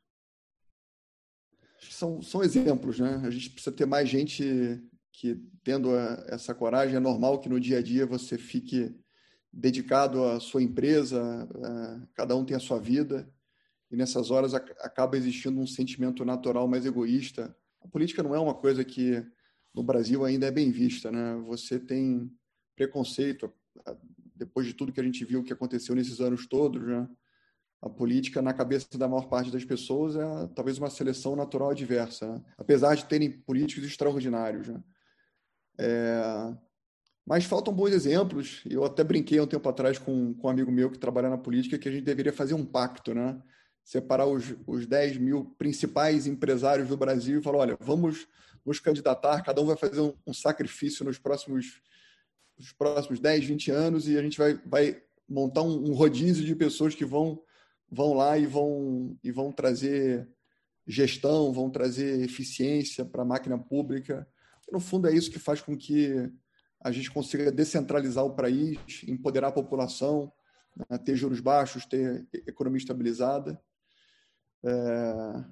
são, 1.89 2.21
são 2.21 2.43
exemplos, 2.43 2.99
né? 2.99 3.21
A 3.23 3.29
gente 3.29 3.49
precisa 3.49 3.75
ter 3.75 3.85
mais 3.85 4.07
gente 4.07 4.81
que, 5.11 5.35
tendo 5.63 5.91
a, 5.95 6.25
essa 6.27 6.53
coragem, 6.53 6.95
é 6.95 6.99
normal 6.99 7.39
que 7.39 7.49
no 7.49 7.59
dia 7.59 7.79
a 7.79 7.81
dia 7.81 8.05
você 8.05 8.37
fique 8.37 8.95
dedicado 9.51 10.23
à 10.23 10.39
sua 10.39 10.61
empresa, 10.61 11.47
cada 12.13 12.35
um 12.35 12.45
tem 12.45 12.55
a 12.55 12.59
sua 12.59 12.79
vida, 12.79 13.27
e 13.91 13.95
nessas 13.95 14.29
horas 14.29 14.53
acaba 14.53 15.17
existindo 15.17 15.59
um 15.59 15.65
sentimento 15.65 16.23
natural 16.23 16.67
mais 16.67 16.85
egoísta. 16.85 17.55
A 17.81 17.87
política 17.87 18.21
não 18.21 18.35
é 18.35 18.39
uma 18.39 18.53
coisa 18.53 18.83
que 18.83 19.25
no 19.73 19.83
Brasil 19.83 20.23
ainda 20.23 20.45
é 20.45 20.51
bem 20.51 20.71
vista, 20.71 21.11
né? 21.11 21.35
Você 21.47 21.79
tem 21.79 22.31
preconceito, 22.75 23.51
depois 24.35 24.67
de 24.67 24.73
tudo 24.73 24.91
que 24.93 24.99
a 24.99 25.03
gente 25.03 25.25
viu 25.25 25.43
que 25.43 25.53
aconteceu 25.53 25.95
nesses 25.95 26.19
anos 26.21 26.47
todos, 26.47 26.81
né? 26.81 27.09
A 27.81 27.89
política, 27.89 28.41
na 28.41 28.53
cabeça 28.53 28.97
da 28.97 29.07
maior 29.07 29.27
parte 29.27 29.51
das 29.51 29.63
pessoas, 29.63 30.15
é 30.15 30.47
talvez 30.53 30.77
uma 30.77 30.89
seleção 30.89 31.35
natural 31.35 31.69
adversa, 31.69 32.33
né? 32.33 32.41
apesar 32.57 32.95
de 32.95 33.05
terem 33.05 33.31
políticos 33.31 33.85
extraordinários. 33.85 34.67
Né? 34.67 34.83
É... 35.77 36.53
Mas 37.25 37.45
faltam 37.45 37.73
bons 37.73 37.91
exemplos. 37.91 38.61
Eu 38.69 38.83
até 38.83 39.03
brinquei 39.03 39.39
um 39.39 39.47
tempo 39.47 39.69
atrás 39.69 39.97
com, 39.97 40.33
com 40.33 40.47
um 40.47 40.49
amigo 40.49 40.71
meu 40.71 40.89
que 40.89 40.97
trabalha 40.97 41.29
na 41.29 41.37
política 41.37 41.77
que 41.77 41.87
a 41.87 41.91
gente 41.91 42.03
deveria 42.03 42.33
fazer 42.33 42.53
um 42.53 42.65
pacto, 42.65 43.13
né? 43.13 43.41
separar 43.89 44.27
os, 44.27 44.55
os 44.67 44.85
10 44.85 45.17
mil 45.17 45.45
principais 45.57 46.27
empresários 46.27 46.89
do 46.89 46.97
Brasil 46.97 47.39
e 47.39 47.43
falar: 47.43 47.59
olha, 47.59 47.77
vamos 47.79 48.27
nos 48.65 48.79
candidatar, 48.79 49.41
cada 49.41 49.61
um 49.61 49.65
vai 49.65 49.75
fazer 49.75 50.01
um, 50.01 50.13
um 50.27 50.33
sacrifício 50.33 51.03
nos 51.03 51.17
próximos, 51.17 51.81
nos 52.57 52.71
próximos 52.71 53.19
10, 53.19 53.45
20 53.45 53.71
anos 53.71 54.07
e 54.07 54.17
a 54.17 54.21
gente 54.21 54.37
vai, 54.37 54.59
vai 54.65 55.01
montar 55.27 55.63
um, 55.63 55.89
um 55.89 55.93
rodízio 55.93 56.45
de 56.45 56.55
pessoas 56.55 56.93
que 56.93 57.05
vão, 57.05 57.41
vão 57.91 58.13
lá 58.13 58.37
e 58.37 58.45
vão, 58.45 59.17
e 59.23 59.31
vão 59.31 59.51
trazer 59.51 60.27
gestão, 60.87 61.53
vão 61.53 61.69
trazer 61.69 62.21
eficiência 62.21 63.05
para 63.05 63.21
a 63.21 63.25
máquina 63.25 63.57
pública. 63.57 64.27
No 64.71 64.79
fundo, 64.79 65.07
é 65.07 65.13
isso 65.13 65.31
que 65.31 65.39
faz 65.39 65.61
com 65.61 65.77
que 65.77 66.31
a 66.81 66.91
gente 66.91 67.11
consiga 67.11 67.51
descentralizar 67.51 68.25
o 68.25 68.35
país, 68.35 68.77
empoderar 69.07 69.49
a 69.49 69.53
população, 69.53 70.31
né, 70.89 70.97
ter 70.97 71.15
juros 71.15 71.39
baixos, 71.39 71.85
ter 71.85 72.27
economia 72.47 72.77
estabilizada. 72.77 73.61
É, 74.63 75.45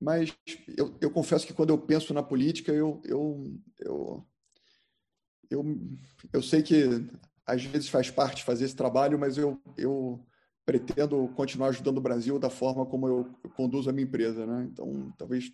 mas 0.00 0.36
eu, 0.76 0.96
eu, 1.00 1.10
confesso 1.10 1.46
que 1.46 1.54
quando 1.54 1.70
eu 1.70 1.78
penso 1.78 2.12
na 2.12 2.22
política, 2.22 2.72
eu, 2.72 3.00
eu, 3.04 3.58
eu, 3.80 4.26
eu, 5.50 5.64
eu 6.32 6.42
sei 6.42 6.62
que 6.62 6.84
às 7.46 7.64
vezes 7.64 7.88
faz 7.88 8.10
parte 8.10 8.44
fazer 8.44 8.64
esse 8.64 8.76
trabalho, 8.76 9.18
mas 9.18 9.38
eu, 9.38 9.60
eu 9.76 10.24
pretendo 10.64 11.28
continuar 11.34 11.68
ajudando 11.68 11.98
o 11.98 12.02
Brasil 12.02 12.38
da 12.38 12.50
forma 12.50 12.86
como 12.86 13.06
eu, 13.06 13.30
conduzo 13.56 13.90
a 13.90 13.92
minha 13.92 14.06
empresa. 14.06 14.46
Né? 14.46 14.68
Então, 14.70 15.12
talvez 15.18 15.52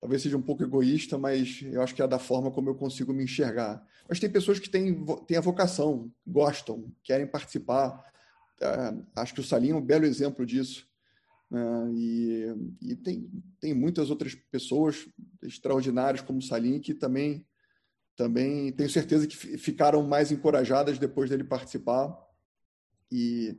talvez 0.00 0.22
seja 0.22 0.36
um 0.36 0.42
pouco 0.42 0.62
egoísta, 0.62 1.18
mas 1.18 1.60
eu 1.62 1.82
acho 1.82 1.94
que 1.94 2.00
é 2.00 2.08
da 2.08 2.18
forma 2.18 2.50
como 2.50 2.70
eu 2.70 2.74
consigo 2.74 3.12
me 3.12 3.24
enxergar. 3.24 3.86
Mas 4.08 4.18
tem 4.18 4.30
pessoas 4.30 4.58
que 4.58 4.70
têm, 4.70 5.04
têm 5.26 5.36
a 5.36 5.42
vocação, 5.42 6.10
gostam, 6.26 6.90
querem 7.04 7.26
participar. 7.26 8.02
É, 8.60 8.94
acho 9.16 9.34
que 9.34 9.40
o 9.40 9.44
Salim 9.44 9.70
é 9.70 9.74
um 9.74 9.80
belo 9.80 10.06
exemplo 10.06 10.46
disso. 10.46 10.88
Né? 11.50 11.60
E, 11.92 12.54
e 12.80 12.96
tem, 12.96 13.30
tem 13.60 13.74
muitas 13.74 14.08
outras 14.08 14.34
pessoas 14.34 15.06
extraordinárias 15.42 16.22
como 16.22 16.40
Salim 16.40 16.80
que 16.80 16.94
também 16.94 17.46
também 18.16 18.70
tenho 18.72 18.90
certeza 18.90 19.26
que 19.26 19.34
ficaram 19.34 20.02
mais 20.02 20.30
encorajadas 20.30 20.98
depois 20.98 21.30
dele 21.30 21.42
participar 21.42 22.14
e, 23.10 23.58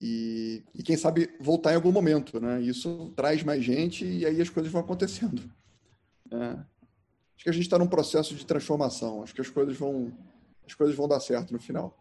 e, 0.00 0.62
e, 0.74 0.82
quem 0.82 0.96
sabe 0.96 1.30
voltar 1.40 1.72
em 1.72 1.76
algum 1.76 1.92
momento, 1.92 2.40
né? 2.40 2.60
Isso 2.60 3.12
traz 3.16 3.42
mais 3.42 3.64
gente 3.64 4.04
e 4.04 4.26
aí 4.26 4.40
as 4.40 4.50
coisas 4.50 4.70
vão 4.70 4.82
acontecendo. 4.82 5.42
É. 6.30 6.36
Acho 6.36 7.44
que 7.44 7.50
a 7.50 7.52
gente 7.52 7.62
está 7.62 7.78
num 7.78 7.86
processo 7.86 8.34
de 8.34 8.44
transformação. 8.44 9.22
Acho 9.22 9.34
que 9.34 9.40
as 9.40 9.48
coisas 9.48 9.76
vão 9.76 10.12
as 10.66 10.74
coisas 10.74 10.96
vão 10.96 11.06
dar 11.06 11.20
certo 11.20 11.52
no 11.52 11.60
final. 11.60 11.96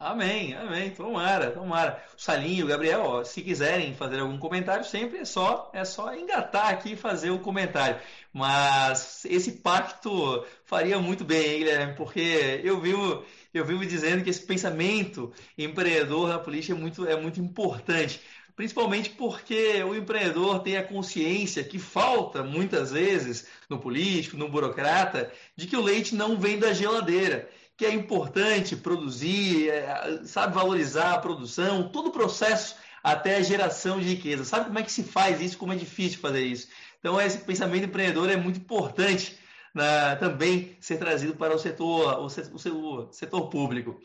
Amém, 0.00 0.54
amém. 0.54 0.90
Tomara, 0.90 1.50
tomara. 1.50 2.00
O 2.16 2.20
Salinho, 2.20 2.64
o 2.64 2.68
Gabriel, 2.68 3.02
ó, 3.02 3.24
se 3.24 3.42
quiserem 3.42 3.94
fazer 3.94 4.20
algum 4.20 4.38
comentário, 4.38 4.84
sempre 4.84 5.18
é 5.18 5.24
só 5.24 5.72
é 5.74 5.84
só 5.84 6.14
engatar 6.14 6.68
aqui 6.68 6.92
e 6.92 6.96
fazer 6.96 7.30
o 7.30 7.40
comentário. 7.40 8.00
Mas 8.32 9.24
esse 9.24 9.52
pacto 9.52 10.46
faria 10.64 11.00
muito 11.00 11.24
bem, 11.24 11.54
hein, 11.54 11.58
Guilherme? 11.58 11.94
Porque 11.96 12.60
eu 12.62 12.80
vivo, 12.80 13.24
eu 13.52 13.64
vivo 13.64 13.84
dizendo 13.84 14.22
que 14.22 14.30
esse 14.30 14.42
pensamento 14.42 15.32
empreendedor 15.56 16.28
na 16.28 16.38
política 16.38 16.74
é 16.74 16.76
muito, 16.76 17.06
é 17.06 17.20
muito 17.20 17.40
importante. 17.40 18.20
Principalmente 18.54 19.10
porque 19.10 19.82
o 19.84 19.94
empreendedor 19.94 20.60
tem 20.60 20.76
a 20.76 20.82
consciência 20.82 21.62
que 21.62 21.78
falta 21.78 22.42
muitas 22.42 22.90
vezes 22.90 23.46
no 23.70 23.78
político, 23.78 24.36
no 24.36 24.48
burocrata, 24.48 25.32
de 25.56 25.66
que 25.66 25.76
o 25.76 25.82
leite 25.82 26.14
não 26.14 26.38
vem 26.38 26.58
da 26.58 26.72
geladeira 26.72 27.48
que 27.78 27.86
é 27.86 27.94
importante 27.94 28.74
produzir, 28.74 29.70
é, 29.70 30.20
sabe 30.24 30.52
valorizar 30.52 31.14
a 31.14 31.18
produção, 31.18 31.88
todo 31.88 32.08
o 32.08 32.12
processo 32.12 32.74
até 33.04 33.36
a 33.36 33.42
geração 33.42 34.00
de 34.00 34.08
riqueza. 34.08 34.44
Sabe 34.44 34.66
como 34.66 34.80
é 34.80 34.82
que 34.82 34.90
se 34.90 35.04
faz 35.04 35.40
isso, 35.40 35.56
como 35.56 35.72
é 35.72 35.76
difícil 35.76 36.18
fazer 36.18 36.44
isso. 36.44 36.66
Então, 36.98 37.20
esse 37.20 37.38
pensamento 37.38 37.84
empreendedor 37.84 38.28
é 38.28 38.36
muito 38.36 38.58
importante 38.58 39.38
né, 39.78 40.16
também 40.16 40.76
ser 40.80 40.98
trazido 40.98 41.36
para 41.36 41.54
o 41.54 41.58
setor, 41.58 42.18
o 42.20 42.28
setor, 42.28 43.08
o 43.08 43.12
setor 43.12 43.48
público. 43.48 44.00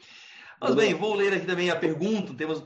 Mas 0.61 0.75
bem, 0.75 0.93
vou 0.93 1.15
ler 1.15 1.33
aqui 1.33 1.45
também 1.45 1.69
a 1.69 1.75
pergunta. 1.75 2.33
Temos... 2.33 2.63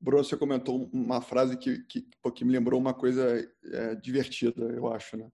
Bruno, 0.00 0.22
você 0.22 0.36
comentou 0.36 0.88
uma 0.92 1.20
frase 1.20 1.56
que, 1.56 1.80
que, 1.84 2.06
que 2.34 2.44
me 2.44 2.52
lembrou 2.52 2.80
uma 2.80 2.94
coisa 2.94 3.46
é, 3.64 3.94
divertida, 3.96 4.64
eu 4.64 4.92
acho, 4.92 5.16
né? 5.16 5.28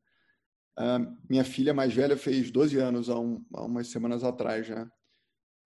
Uh, 0.79 1.15
minha 1.29 1.45
filha 1.45 1.75
mais 1.75 1.93
velha 1.93 2.17
fez 2.17 2.51
12 2.51 2.79
anos 2.79 3.11
há, 3.11 3.19
um, 3.19 3.45
há 3.53 3.65
umas 3.65 3.89
semanas 3.89 4.25
atrás, 4.25 4.69
né? 4.69 4.89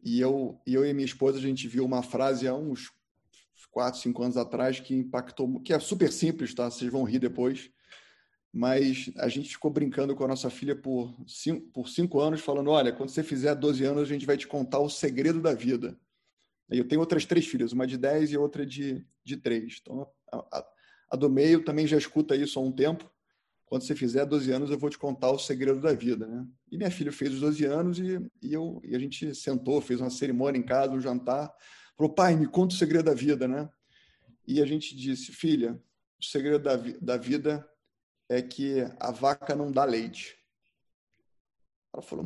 E 0.03 0.21
eu, 0.21 0.61
e 0.67 0.75
eu 0.75 0.85
e 0.85 0.93
minha 0.93 1.05
esposa, 1.05 1.39
a 1.39 1.41
gente 1.41 1.69
viu 1.69 1.85
uma 1.85 2.03
frase 2.03 2.49
há 2.49 2.55
uns 2.55 2.91
4, 3.71 4.01
5 4.01 4.23
anos 4.23 4.37
atrás 4.37 4.81
que 4.81 4.95
impactou, 4.95 5.61
que 5.61 5.73
é 5.73 5.79
super 5.79 6.11
simples, 6.11 6.53
tá? 6.55 6.71
Vocês 6.71 6.91
vão 6.91 7.05
rir 7.05 7.21
depois. 7.21 7.71
Mas 8.57 9.11
a 9.17 9.29
gente 9.29 9.49
ficou 9.49 9.71
brincando 9.71 10.15
com 10.15 10.25
a 10.25 10.29
nossa 10.29 10.49
filha 10.49 10.77
por 10.77 11.13
5 11.27 11.73
por 11.73 11.89
cinco 11.89 12.21
anos, 12.21 12.41
falando: 12.41 12.71
olha, 12.71 12.93
quando 12.93 13.09
você 13.09 13.23
fizer 13.23 13.55
12 13.55 13.85
anos, 13.85 14.03
a 14.03 14.13
gente 14.13 14.25
vai 14.25 14.37
te 14.37 14.47
contar 14.47 14.79
o 14.79 14.89
segredo 14.89 15.41
da 15.41 15.53
vida. 15.53 15.99
Eu 16.71 16.87
tenho 16.87 17.01
outras 17.01 17.25
três 17.25 17.47
filhas, 17.47 17.73
uma 17.73 17.87
de 17.87 17.99
10 17.99 18.33
e 18.33 18.37
outra 18.39 18.65
de, 18.65 19.05
de 19.25 19.37
3. 19.37 19.81
Então, 19.83 20.09
a, 20.33 20.37
a, 20.37 20.67
a 21.11 21.17
do 21.17 21.29
meio 21.29 21.65
também 21.65 21.87
já 21.87 21.99
escuta 21.99 22.37
isso 22.37 22.59
há 22.59 22.63
um 22.63 22.71
tempo 22.71 23.11
quando 23.67 23.83
você 23.83 23.95
fizer 23.97 24.25
12 24.25 24.53
anos, 24.53 24.71
eu 24.71 24.79
vou 24.79 24.91
te 24.91 24.97
contar 24.97 25.33
o 25.33 25.39
segredo 25.39 25.81
da 25.81 25.93
vida, 25.93 26.27
né? 26.27 26.47
E 26.71 26.77
minha 26.77 26.93
filha 26.93 27.11
fez 27.11 27.35
os 27.35 27.41
12 27.41 27.65
anos 27.65 27.99
e, 27.99 28.21
e, 28.41 28.53
eu, 28.53 28.81
e 28.85 28.95
a 28.95 28.99
gente 29.01 29.35
sentou, 29.35 29.81
fez 29.81 30.01
uma 30.01 30.11
cerimônia 30.11 30.59
em 30.59 30.63
casa, 30.63 30.93
um 30.93 31.01
jantar. 31.01 31.53
Falou, 31.97 32.13
pai, 32.13 32.37
me 32.37 32.47
conta 32.47 32.75
o 32.75 32.79
segredo 32.79 33.07
da 33.07 33.15
vida, 33.15 33.49
né? 33.49 33.69
E 34.47 34.63
a 34.63 34.67
gente 34.67 34.95
disse, 34.95 35.33
filha, 35.33 35.81
o 36.21 36.25
segredo 36.25 36.63
da, 36.63 36.77
da 36.77 37.17
vida 37.17 37.69
é 38.29 38.41
que 38.43 38.81
a 38.99 39.11
vaca 39.11 39.55
não 39.55 39.71
dá 39.71 39.85
leite. 39.85 40.37
Ela 41.93 42.03
falou, 42.03 42.25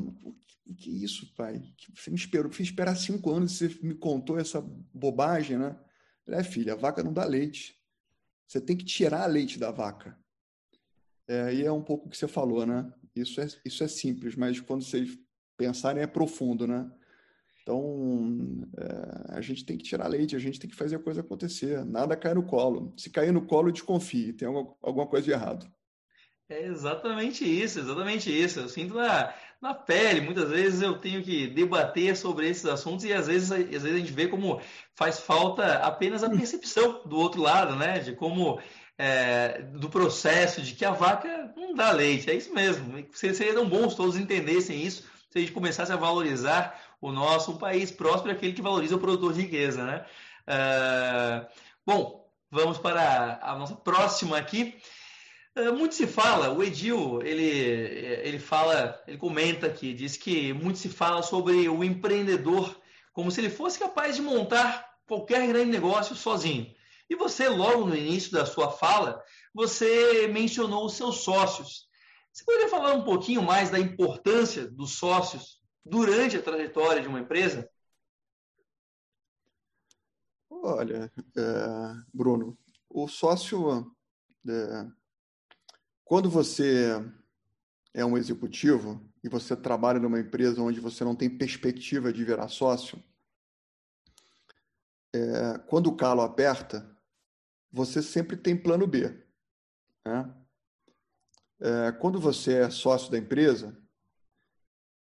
o 0.66 0.74
que 0.74 0.90
é 0.90 1.04
isso, 1.04 1.34
pai? 1.34 1.62
Você 1.94 2.10
me 2.10 2.16
esperou, 2.16 2.52
fez 2.52 2.68
esperar 2.68 2.96
cinco 2.96 3.30
anos 3.30 3.60
e 3.60 3.68
você 3.68 3.86
me 3.86 3.94
contou 3.94 4.38
essa 4.38 4.60
bobagem, 4.60 5.58
né? 5.58 5.78
É, 6.26 6.42
filha, 6.42 6.74
a 6.74 6.76
vaca 6.76 7.02
não 7.02 7.12
dá 7.12 7.24
leite. 7.24 7.74
Você 8.46 8.60
tem 8.60 8.76
que 8.76 8.84
tirar 8.84 9.26
leite 9.26 9.58
da 9.58 9.70
vaca. 9.70 10.18
É, 11.26 11.54
e 11.54 11.64
é 11.64 11.72
um 11.72 11.82
pouco 11.82 12.06
o 12.06 12.10
que 12.10 12.16
você 12.16 12.28
falou, 12.28 12.64
né? 12.66 12.90
Isso 13.14 13.40
é, 13.40 13.48
isso 13.64 13.82
é 13.82 13.88
simples, 13.88 14.36
mas 14.36 14.60
quando 14.60 14.84
vocês 14.84 15.18
pensarem 15.56 16.02
é 16.02 16.06
profundo, 16.06 16.66
né? 16.66 16.90
Então, 17.62 18.66
é, 18.78 19.36
a 19.36 19.40
gente 19.42 19.64
tem 19.64 19.76
que 19.76 19.84
tirar 19.84 20.06
leite, 20.06 20.34
a 20.34 20.38
gente 20.38 20.58
tem 20.58 20.70
que 20.70 20.76
fazer 20.76 20.96
a 20.96 20.98
coisa 20.98 21.20
acontecer. 21.20 21.84
Nada 21.84 22.16
cai 22.16 22.32
no 22.32 22.42
colo. 22.42 22.94
Se 22.96 23.10
cair 23.10 23.32
no 23.32 23.44
colo, 23.44 23.70
desconfie, 23.70 24.32
tem 24.32 24.48
alguma, 24.48 24.74
alguma 24.80 25.06
coisa 25.06 25.26
de 25.26 25.32
errado. 25.32 25.70
É 26.50 26.62
exatamente 26.64 27.44
isso, 27.44 27.78
exatamente 27.78 28.30
isso. 28.30 28.60
Eu 28.60 28.68
sinto 28.70 28.94
na, 28.94 29.34
na 29.60 29.74
pele. 29.74 30.22
Muitas 30.22 30.48
vezes 30.48 30.80
eu 30.80 30.98
tenho 30.98 31.22
que 31.22 31.46
debater 31.46 32.16
sobre 32.16 32.48
esses 32.48 32.64
assuntos 32.64 33.04
e 33.04 33.12
às 33.12 33.26
vezes, 33.26 33.52
às 33.52 33.66
vezes 33.66 33.94
a 33.94 33.98
gente 33.98 34.12
vê 34.12 34.28
como 34.28 34.60
faz 34.94 35.20
falta 35.20 35.74
apenas 35.80 36.24
a 36.24 36.30
percepção 36.30 37.02
do 37.04 37.18
outro 37.18 37.42
lado, 37.42 37.76
né? 37.76 37.98
De 37.98 38.14
como 38.14 38.58
é, 38.96 39.60
do 39.74 39.90
processo 39.90 40.62
de 40.62 40.74
que 40.74 40.86
a 40.86 40.90
vaca 40.90 41.52
não 41.54 41.74
dá 41.74 41.92
leite. 41.92 42.30
É 42.30 42.34
isso 42.34 42.52
mesmo. 42.54 43.06
Seria 43.12 43.52
tão 43.52 43.68
bom 43.68 43.88
se 43.90 43.96
todos 43.96 44.16
entendessem 44.16 44.82
isso, 44.82 45.02
se 45.30 45.38
a 45.38 45.40
gente 45.40 45.52
começasse 45.52 45.92
a 45.92 45.96
valorizar 45.96 46.80
o 46.98 47.12
nosso 47.12 47.58
país 47.58 47.90
próspero, 47.90 48.32
aquele 48.32 48.54
que 48.54 48.62
valoriza 48.62 48.96
o 48.96 48.98
produtor 48.98 49.34
de 49.34 49.42
riqueza, 49.42 49.84
né? 49.84 50.04
É, 50.46 51.46
bom, 51.86 52.26
vamos 52.50 52.78
para 52.78 53.38
a 53.42 53.54
nossa 53.54 53.76
próxima 53.76 54.38
aqui. 54.38 54.80
É, 55.58 55.72
muito 55.72 55.96
se 55.96 56.06
fala, 56.06 56.52
o 56.52 56.62
Edil, 56.62 57.20
ele, 57.22 57.42
ele 57.42 58.38
fala, 58.38 59.02
ele 59.08 59.18
comenta 59.18 59.66
aqui, 59.66 59.92
diz 59.92 60.16
que 60.16 60.52
muito 60.52 60.78
se 60.78 60.88
fala 60.88 61.20
sobre 61.20 61.68
o 61.68 61.82
empreendedor 61.82 62.80
como 63.12 63.28
se 63.28 63.40
ele 63.40 63.50
fosse 63.50 63.76
capaz 63.76 64.14
de 64.14 64.22
montar 64.22 64.88
qualquer 65.04 65.44
grande 65.48 65.72
negócio 65.72 66.14
sozinho. 66.14 66.72
E 67.10 67.16
você, 67.16 67.48
logo 67.48 67.84
no 67.86 67.96
início 67.96 68.30
da 68.30 68.46
sua 68.46 68.70
fala, 68.70 69.20
você 69.52 70.28
mencionou 70.28 70.86
os 70.86 70.94
seus 70.94 71.24
sócios. 71.24 71.88
Você 72.32 72.44
poderia 72.44 72.68
falar 72.68 72.92
um 72.92 73.02
pouquinho 73.02 73.42
mais 73.42 73.68
da 73.68 73.80
importância 73.80 74.64
dos 74.64 74.92
sócios 74.92 75.60
durante 75.84 76.36
a 76.36 76.42
trajetória 76.42 77.02
de 77.02 77.08
uma 77.08 77.18
empresa? 77.18 77.68
Olha, 80.48 81.10
é, 81.36 81.94
Bruno, 82.14 82.56
o 82.88 83.08
sócio, 83.08 83.92
é, 84.48 84.97
quando 86.08 86.30
você 86.30 87.04
é 87.92 88.02
um 88.02 88.16
executivo 88.16 88.98
e 89.22 89.28
você 89.28 89.54
trabalha 89.54 90.00
numa 90.00 90.18
empresa 90.18 90.62
onde 90.62 90.80
você 90.80 91.04
não 91.04 91.14
tem 91.14 91.28
perspectiva 91.28 92.10
de 92.10 92.24
virar 92.24 92.48
sócio, 92.48 92.98
é, 95.14 95.58
quando 95.66 95.88
o 95.88 95.96
calo 95.96 96.22
aperta, 96.22 96.96
você 97.70 98.02
sempre 98.02 98.38
tem 98.38 98.56
plano 98.56 98.86
B. 98.86 99.22
Né? 100.06 100.34
É, 101.60 101.92
quando 101.92 102.18
você 102.18 102.54
é 102.54 102.70
sócio 102.70 103.10
da 103.10 103.18
empresa, 103.18 103.76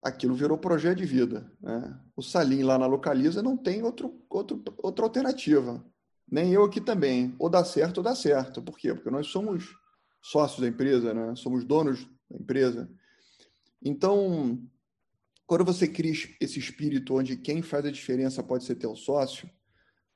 aquilo 0.03 0.35
virou 0.35 0.59
projeto 0.59 0.99
de 0.99 1.07
vida. 1.07 1.51
Né? 1.63 1.99
O 2.15 2.23
Salim 2.23 2.63
lá 2.63 2.77
na 2.77 2.85
Localiza 2.85 3.43
não 3.43 3.57
tem 3.57 3.83
outro, 3.83 4.23
outro, 4.29 4.63
outra 4.77 5.07
alternativa. 5.07 5.83
Nem 6.31 6.53
eu 6.53 6.63
aqui 6.63 6.79
também. 6.79 7.35
Ou 7.39 7.49
dá 7.49 7.65
certo 7.65 7.99
ou 7.99 8.05
dá 8.05 8.15
certo. 8.15 8.61
Por 8.61 8.77
quê? 8.77 8.93
Porque 8.93 9.09
nós 9.09 9.29
somos 9.29 9.81
sócios 10.21 10.61
da 10.61 10.69
empresa, 10.69 11.15
né? 11.15 11.35
somos 11.37 11.65
donos 11.65 12.07
da 12.31 12.39
empresa. 12.39 12.91
Então, 13.83 14.63
quando 15.47 15.65
você 15.65 15.89
cria 15.89 16.13
esse 16.41 16.59
espírito 16.59 17.15
onde 17.17 17.37
quem 17.37 17.63
faz 17.63 17.85
a 17.85 17.91
diferença 17.91 18.43
pode 18.43 18.65
ser 18.65 18.77
teu 18.77 18.95
sócio, 18.95 19.51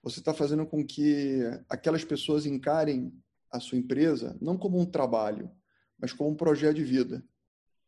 você 0.03 0.19
está 0.19 0.35
fazendo 0.35 0.67
com 0.67 0.85
que 0.85 1.41
aquelas 1.69 2.05
pessoas 2.05 2.45
encarem 2.45 3.13
a 3.51 3.59
sua 3.59 3.79
empresa 3.79 4.37
não 4.41 4.59
como 4.59 4.79
um 4.79 4.85
trabalho, 4.85 5.51
mas 5.99 6.13
como 6.13 6.31
um 6.31 6.37
projeto 6.37 6.77
de 6.77 6.85
vida. 6.85 7.25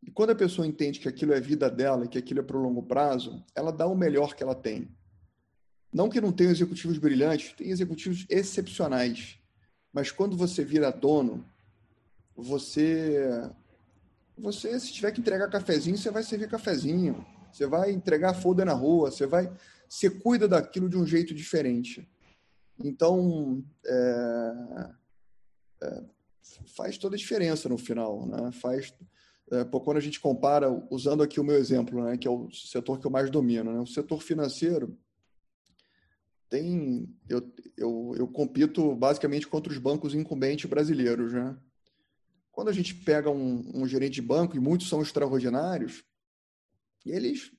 E 0.03 0.11
quando 0.11 0.31
a 0.31 0.35
pessoa 0.35 0.67
entende 0.67 1.01
que 1.01 1.09
aquilo 1.09 1.33
é 1.33 1.41
vida 1.41 1.69
dela, 1.69 2.07
que 2.07 2.17
aquilo 2.17 2.41
é 2.41 2.43
para 2.43 2.57
o 2.57 2.63
longo 2.63 2.83
prazo, 2.83 3.45
ela 3.55 3.73
dá 3.73 3.87
o 3.87 3.97
melhor 3.97 4.35
que 4.35 4.43
ela 4.43 4.55
tem. 4.55 4.89
Não 5.93 6.09
que 6.09 6.21
não 6.21 6.33
tenha 6.33 6.51
executivos 6.51 6.99
brilhantes, 6.99 7.53
tem 7.53 7.71
executivos 7.71 8.25
excepcionais. 8.29 9.39
Mas 9.93 10.11
quando 10.11 10.37
você 10.37 10.65
vira 10.65 10.91
dono, 10.91 11.45
você 12.37 13.51
você 14.37 14.79
se 14.79 14.93
tiver 14.93 15.13
que 15.13 15.21
entregar 15.21 15.49
cafezinho, 15.49 15.97
você 15.97 16.11
vai 16.11 16.23
servir 16.23 16.49
cafezinho. 16.49 17.25
Você 17.51 17.67
vai 17.67 17.91
entregar 17.91 18.35
folder 18.35 18.67
na 18.67 18.75
rua, 18.75 19.11
você 19.11 19.27
vai 19.27 19.51
você 19.89 20.11
cuida 20.11 20.49
daquilo 20.49 20.89
de 20.89 20.97
um 20.97 21.07
jeito 21.07 21.35
diferente. 21.35 22.09
Então, 22.79 23.65
é, 23.87 24.91
é, 25.83 26.03
faz 26.77 26.99
toda 26.99 27.17
a 27.17 27.19
diferença 27.19 27.69
no 27.69 27.79
final, 27.79 28.27
né? 28.27 28.53
Faz, 28.53 28.93
é, 29.51 29.65
quando 29.65 29.97
a 29.97 30.01
gente 30.01 30.21
compara, 30.21 30.69
usando 30.91 31.23
aqui 31.23 31.41
o 31.41 31.45
meu 31.45 31.57
exemplo, 31.57 32.05
né, 32.05 32.17
que 32.17 32.29
é 32.29 32.31
o 32.31 32.51
setor 32.51 32.99
que 32.99 33.07
eu 33.07 33.11
mais 33.11 33.31
domino, 33.31 33.73
né? 33.73 33.81
o 33.81 33.87
setor 33.87 34.21
financeiro 34.21 34.99
tem, 36.49 37.09
eu, 37.29 37.53
eu, 37.77 38.15
eu 38.17 38.29
compito 38.29 38.95
basicamente 38.95 39.49
contra 39.49 39.73
os 39.73 39.79
bancos 39.79 40.15
incumbentes 40.15 40.69
brasileiros, 40.71 41.33
né? 41.33 41.57
Quando 42.57 42.69
a 42.69 42.73
gente 42.73 42.95
pega 42.95 43.29
um, 43.29 43.71
um 43.75 43.87
gerente 43.87 44.15
de 44.15 44.23
banco 44.23 44.57
e 44.57 44.61
muitos 44.61 44.89
são 44.89 45.03
extraordinários, 45.03 46.03
eles 47.05 47.53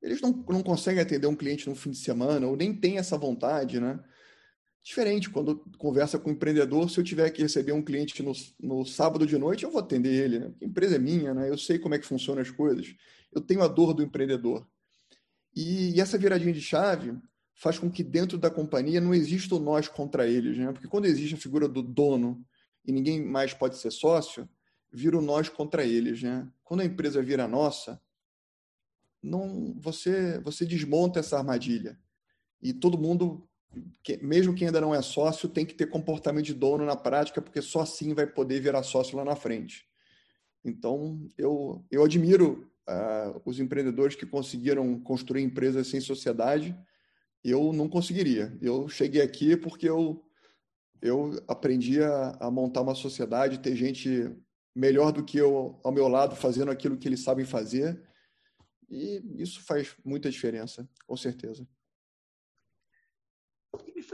eles 0.00 0.20
não, 0.20 0.30
não 0.48 0.62
conseguem 0.62 1.02
atender 1.02 1.26
um 1.26 1.34
cliente 1.34 1.68
no 1.68 1.74
fim 1.74 1.90
de 1.90 1.96
semana 1.96 2.46
ou 2.46 2.56
nem 2.56 2.72
têm 2.72 2.96
essa 2.96 3.18
vontade, 3.18 3.80
né? 3.80 3.98
Diferente, 4.84 5.28
quando 5.30 5.56
conversa 5.78 6.16
com 6.16 6.30
um 6.30 6.32
empreendedor, 6.32 6.88
se 6.88 7.00
eu 7.00 7.02
tiver 7.02 7.28
que 7.30 7.42
receber 7.42 7.72
um 7.72 7.82
cliente 7.82 8.22
no, 8.22 8.30
no 8.60 8.86
sábado 8.86 9.26
de 9.26 9.36
noite, 9.36 9.64
eu 9.64 9.70
vou 9.72 9.80
atender 9.80 10.12
ele. 10.12 10.38
Né? 10.38 10.54
A 10.62 10.64
empresa 10.64 10.94
é 10.94 10.98
minha, 11.00 11.34
né? 11.34 11.50
eu 11.50 11.58
sei 11.58 11.76
como 11.80 11.96
é 11.96 11.98
que 11.98 12.06
funcionam 12.06 12.40
as 12.40 12.52
coisas. 12.52 12.94
Eu 13.32 13.40
tenho 13.40 13.62
a 13.62 13.66
dor 13.66 13.92
do 13.94 14.02
empreendedor. 14.04 14.64
E, 15.56 15.96
e 15.96 16.00
essa 16.00 16.16
viradinha 16.16 16.52
de 16.52 16.60
chave 16.60 17.18
faz 17.52 17.80
com 17.80 17.90
que 17.90 18.04
dentro 18.04 18.38
da 18.38 18.48
companhia 18.48 19.00
não 19.00 19.12
exista 19.12 19.56
o 19.56 19.58
nós 19.58 19.88
contra 19.88 20.28
eles. 20.28 20.56
Né? 20.56 20.70
Porque 20.70 20.86
quando 20.86 21.06
existe 21.06 21.34
a 21.34 21.38
figura 21.38 21.66
do 21.66 21.82
dono 21.82 22.46
e 22.86 22.92
ninguém 22.92 23.24
mais 23.24 23.52
pode 23.52 23.76
ser 23.76 23.90
sócio, 23.90 24.48
vira 24.92 25.18
o 25.18 25.22
nós 25.22 25.48
contra 25.48 25.84
eles. 25.84 26.22
Né? 26.22 26.48
Quando 26.64 26.80
a 26.80 26.84
empresa 26.84 27.22
vira 27.22 27.48
nossa, 27.48 28.00
não 29.22 29.74
você 29.80 30.38
você 30.40 30.64
desmonta 30.64 31.20
essa 31.20 31.36
armadilha. 31.36 31.98
E 32.62 32.72
todo 32.72 32.98
mundo, 32.98 33.48
mesmo 34.22 34.54
quem 34.54 34.68
ainda 34.68 34.80
não 34.80 34.94
é 34.94 35.02
sócio, 35.02 35.48
tem 35.48 35.66
que 35.66 35.74
ter 35.74 35.90
comportamento 35.90 36.46
de 36.46 36.54
dono 36.54 36.84
na 36.84 36.96
prática, 36.96 37.42
porque 37.42 37.60
só 37.60 37.80
assim 37.80 38.14
vai 38.14 38.26
poder 38.26 38.60
virar 38.60 38.82
sócio 38.82 39.16
lá 39.16 39.24
na 39.24 39.36
frente. 39.36 39.86
Então, 40.64 41.28
eu, 41.38 41.84
eu 41.90 42.02
admiro 42.02 42.68
uh, 42.88 43.40
os 43.44 43.60
empreendedores 43.60 44.16
que 44.16 44.26
conseguiram 44.26 44.98
construir 45.00 45.42
empresas 45.42 45.86
sem 45.86 46.00
sociedade. 46.00 46.76
Eu 47.44 47.72
não 47.72 47.88
conseguiria. 47.88 48.56
Eu 48.60 48.88
cheguei 48.88 49.22
aqui 49.22 49.56
porque 49.56 49.88
eu, 49.88 50.24
eu 51.02 51.42
aprendi 51.48 52.02
a, 52.02 52.36
a 52.40 52.50
montar 52.50 52.82
uma 52.82 52.94
sociedade, 52.94 53.60
ter 53.60 53.76
gente 53.76 54.30
melhor 54.74 55.12
do 55.12 55.24
que 55.24 55.38
eu 55.38 55.80
ao 55.82 55.92
meu 55.92 56.08
lado 56.08 56.36
fazendo 56.36 56.70
aquilo 56.70 56.98
que 56.98 57.08
eles 57.08 57.22
sabem 57.22 57.44
fazer 57.44 58.00
e 58.88 59.22
isso 59.42 59.62
faz 59.62 59.96
muita 60.04 60.30
diferença, 60.30 60.88
com 61.06 61.16
certeza. 61.16 61.66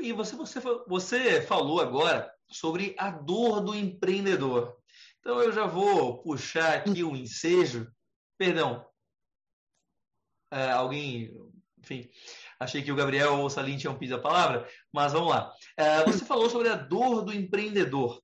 E 0.01 0.12
você, 0.12 0.35
você, 0.35 0.61
você 0.89 1.43
falou 1.43 1.80
agora 1.80 2.33
sobre 2.49 2.95
a 2.99 3.11
dor 3.11 3.61
do 3.61 3.74
empreendedor. 3.74 4.76
Então 5.20 5.41
eu 5.41 5.53
já 5.53 5.66
vou 5.66 6.22
puxar 6.22 6.78
aqui 6.78 7.05
um 7.05 7.14
ensejo. 7.14 7.93
Perdão. 8.37 8.85
É, 10.51 10.70
alguém, 10.70 11.33
enfim, 11.78 12.11
achei 12.62 12.82
que 12.82 12.92
o 12.92 12.96
Gabriel 12.96 13.38
ou 13.38 13.50
Salim 13.50 13.76
tinham 13.76 13.96
pedido 13.96 14.16
a 14.16 14.22
palavra, 14.22 14.68
mas 14.92 15.12
vamos 15.12 15.30
lá. 15.30 15.52
É, 15.76 16.04
você 16.04 16.24
falou 16.24 16.48
sobre 16.48 16.68
a 16.68 16.76
dor 16.76 17.22
do 17.22 17.32
empreendedor. 17.32 18.22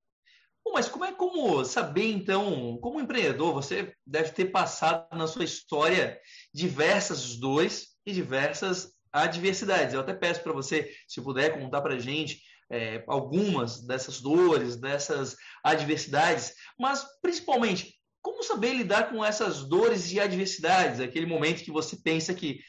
Bom, 0.65 0.73
mas 0.75 0.89
como 0.89 1.05
é 1.05 1.13
como 1.13 1.65
saber, 1.65 2.11
então, 2.11 2.79
como 2.83 3.01
empreendedor, 3.01 3.55
você 3.55 3.95
deve 4.07 4.31
ter 4.33 4.47
passado 4.47 5.17
na 5.17 5.27
sua 5.27 5.45
história 5.45 6.21
diversas 6.53 7.37
dores 7.37 7.97
e 8.05 8.13
diversas 8.13 8.93
adversidades. 9.13 9.95
Eu 9.95 10.01
até 10.01 10.13
peço 10.13 10.43
para 10.43 10.53
você, 10.53 10.93
se 11.07 11.21
puder, 11.23 11.59
contar 11.59 11.81
para 11.81 11.95
a 11.95 11.99
gente 11.99 12.43
é, 12.71 13.03
algumas 13.07 13.81
dessas 13.87 14.21
dores, 14.21 14.77
dessas 14.77 15.37
adversidades, 15.65 16.53
mas 16.79 17.05
principalmente, 17.23 17.95
como 18.21 18.43
saber 18.43 18.75
lidar 18.75 19.11
com 19.11 19.25
essas 19.25 19.65
dores 19.65 20.13
e 20.13 20.21
adversidades? 20.21 21.01
Aquele 21.01 21.27
momento 21.27 21.65
que 21.65 21.71
você 21.71 21.97
pensa 21.97 22.35
que 22.35 22.61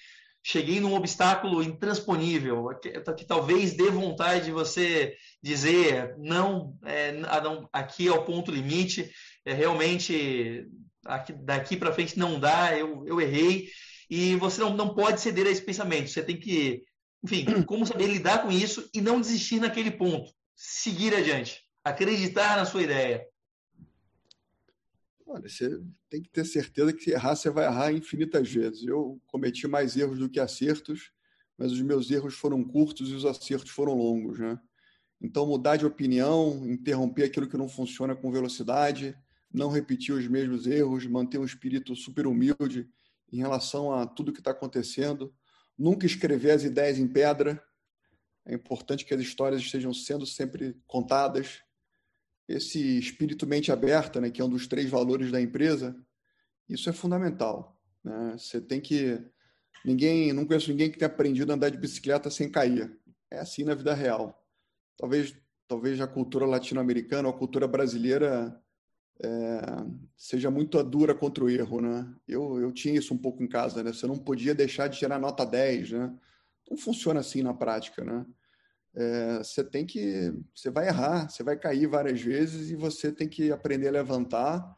cheguei 0.44 0.80
num 0.80 0.96
obstáculo 0.96 1.62
intransponível, 1.62 2.70
que, 2.82 2.92
que, 3.14 3.26
talvez 3.26 3.74
dê 3.74 3.90
vontade 3.90 4.46
de 4.46 4.52
você 4.52 5.16
dizer 5.42 6.16
não, 6.18 6.78
é, 6.84 7.12
não 7.12 7.68
aqui 7.72 8.08
é 8.08 8.12
o 8.12 8.24
ponto 8.24 8.52
limite, 8.52 9.12
é 9.46 9.54
realmente 9.54 10.66
aqui, 11.06 11.34
daqui 11.34 11.76
para 11.76 11.94
frente 11.94 12.18
não 12.18 12.40
dá, 12.40 12.78
eu, 12.78 13.06
eu 13.06 13.20
errei, 13.20 13.70
e 14.10 14.36
você 14.36 14.62
não, 14.62 14.76
não 14.76 14.94
pode 14.94 15.22
ceder 15.22 15.46
a 15.46 15.50
esse 15.50 15.62
pensamento, 15.62 16.10
você 16.10 16.24
tem 16.24 16.40
que, 16.40 16.84
enfim, 17.24 17.46
como 17.64 17.86
saber 17.86 18.08
lidar 18.08 18.42
com 18.42 18.52
isso 18.52 18.90
e 18.94 19.02
não 19.02 19.22
desistir 19.22 19.60
naquele 19.60 19.92
ponto, 19.92 20.32
seguir 20.56 21.14
adiante, 21.14 21.62
acreditar 21.84 22.58
na 22.58 22.66
sua 22.66 22.84
ideia. 22.84 23.26
Olha, 25.32 25.47
você 25.47 25.80
tem 26.09 26.23
que 26.23 26.30
ter 26.32 26.43
certeza 26.43 26.91
que 26.91 27.11
errar, 27.11 27.36
você 27.36 27.51
vai 27.51 27.65
errar 27.65 27.93
infinitas 27.93 28.51
vezes. 28.51 28.84
Eu 28.84 29.21
cometi 29.27 29.67
mais 29.67 29.95
erros 29.95 30.17
do 30.17 30.27
que 30.27 30.39
acertos, 30.39 31.11
mas 31.55 31.71
os 31.71 31.80
meus 31.82 32.09
erros 32.09 32.34
foram 32.34 32.63
curtos 32.63 33.11
e 33.11 33.13
os 33.13 33.23
acertos 33.23 33.69
foram 33.69 33.93
longos, 33.93 34.39
né? 34.39 34.59
Então, 35.21 35.45
mudar 35.45 35.75
de 35.75 35.86
opinião, 35.86 36.65
interromper 36.65 37.25
aquilo 37.25 37.47
que 37.47 37.57
não 37.57 37.69
funciona 37.69 38.15
com 38.15 38.32
velocidade, 38.32 39.15
não 39.53 39.69
repetir 39.69 40.15
os 40.15 40.27
mesmos 40.27 40.65
erros, 40.65 41.05
manter 41.05 41.38
um 41.38 41.45
espírito 41.45 41.95
super 41.95 42.25
humilde 42.25 42.89
em 43.32 43.38
relação 43.38 43.93
a 43.93 44.07
tudo 44.07 44.34
que 44.34 44.39
está 44.39 44.49
acontecendo, 44.49 45.32
nunca 45.77 46.07
escrever 46.07 46.51
as 46.51 46.63
ideias 46.63 46.97
em 46.97 47.07
pedra. 47.07 47.61
É 48.47 48.55
importante 48.55 49.05
que 49.05 49.13
as 49.13 49.21
histórias 49.21 49.61
estejam 49.61 49.93
sendo 49.93 50.25
sempre 50.25 50.75
contadas, 50.88 51.61
esse 52.50 52.97
espírito 52.97 53.45
mente 53.45 53.72
aberta, 53.72 54.20
né, 54.20 54.32
que 54.32 54.41
é 54.41 54.43
um 54.43 54.50
dos 54.50 54.66
três 54.66 54.89
valores 54.89 55.32
da 55.32 55.39
empresa, 55.39 55.95
isso 56.68 56.89
é 56.89 56.93
fundamental. 56.93 57.80
Né? 58.04 58.36
Você 58.38 58.60
tem 58.60 58.82
que. 58.82 59.24
Ninguém, 59.86 60.34
não 60.34 60.45
conheço 60.45 60.72
ninguém 60.72 60.91
que 60.91 60.97
tenha 60.97 61.08
aprendido 61.08 61.52
a 61.52 61.56
andar 61.56 61.70
de 61.70 61.78
bicicleta 61.78 62.30
sem 62.30 62.50
cair. 62.50 63.00
É 63.32 63.39
assim 63.39 63.64
na 63.64 63.76
vida 63.76 63.93
real. 63.93 64.43
Talvez, 64.97 65.34
talvez 65.68 66.02
a 66.02 66.08
cultura 66.08 66.45
latino-americana 66.45 67.30
ou 67.30 67.34
a 67.34 67.38
cultura 67.38 67.68
brasileira 67.68 68.60
é, 69.24 69.62
seja 70.18 70.50
muito 70.50 70.82
dura 70.84 71.14
contra 71.14 71.43
o 71.43 71.50
erro, 71.50 71.80
né? 71.80 72.14
Eu, 72.28 72.60
eu 72.60 72.72
tinha 72.72 72.95
isso 72.95 73.14
um 73.14 73.18
pouco 73.18 73.43
em 73.43 73.47
casa, 73.47 73.84
né? 73.84 73.93
Você 73.93 74.08
não 74.08 74.18
podia 74.18 74.56
deixar 74.56 74.88
de 74.88 74.97
tirar 74.97 75.20
nota 75.20 75.45
10, 75.45 75.91
né? 75.91 76.14
Não 76.70 76.76
funciona 76.76 77.20
assim 77.20 77.43
na 77.43 77.54
prática, 77.54 78.04
né? 78.04 78.26
É, 78.96 79.38
você 79.38 79.64
tem 79.64 79.86
que. 79.86 80.34
Você 80.54 80.70
vai 80.70 80.88
errar, 80.88 81.30
você 81.30 81.44
vai 81.44 81.58
cair 81.58 81.88
várias 81.88 82.22
vezes 82.22 82.70
e 82.70 82.76
você 82.76 83.12
tem 83.12 83.28
que 83.28 83.52
aprender 83.52 83.88
a 83.88 83.92
levantar, 83.92 84.76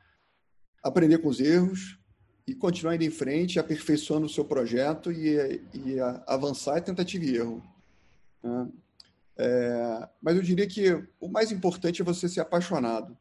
aprender 0.83 1.19
com 1.19 1.29
os 1.29 1.39
erros 1.39 1.97
e 2.45 2.53
continuar 2.53 2.95
indo 2.95 3.03
em 3.03 3.09
frente, 3.09 3.59
aperfeiçoando 3.59 4.25
o 4.25 4.29
seu 4.29 4.43
projeto 4.43 5.11
e, 5.11 5.61
e 5.73 5.99
avançar 6.27 6.77
é 6.77 6.81
tentativa 6.81 7.23
e 7.23 7.35
erro. 7.35 7.63
Né? 8.43 8.69
É, 9.37 10.09
mas 10.21 10.35
eu 10.35 10.41
diria 10.41 10.67
que 10.67 10.91
o 11.19 11.27
mais 11.27 11.51
importante 11.51 12.01
é 12.01 12.05
você 12.05 12.27
ser 12.27 12.41
apaixonado. 12.41 13.17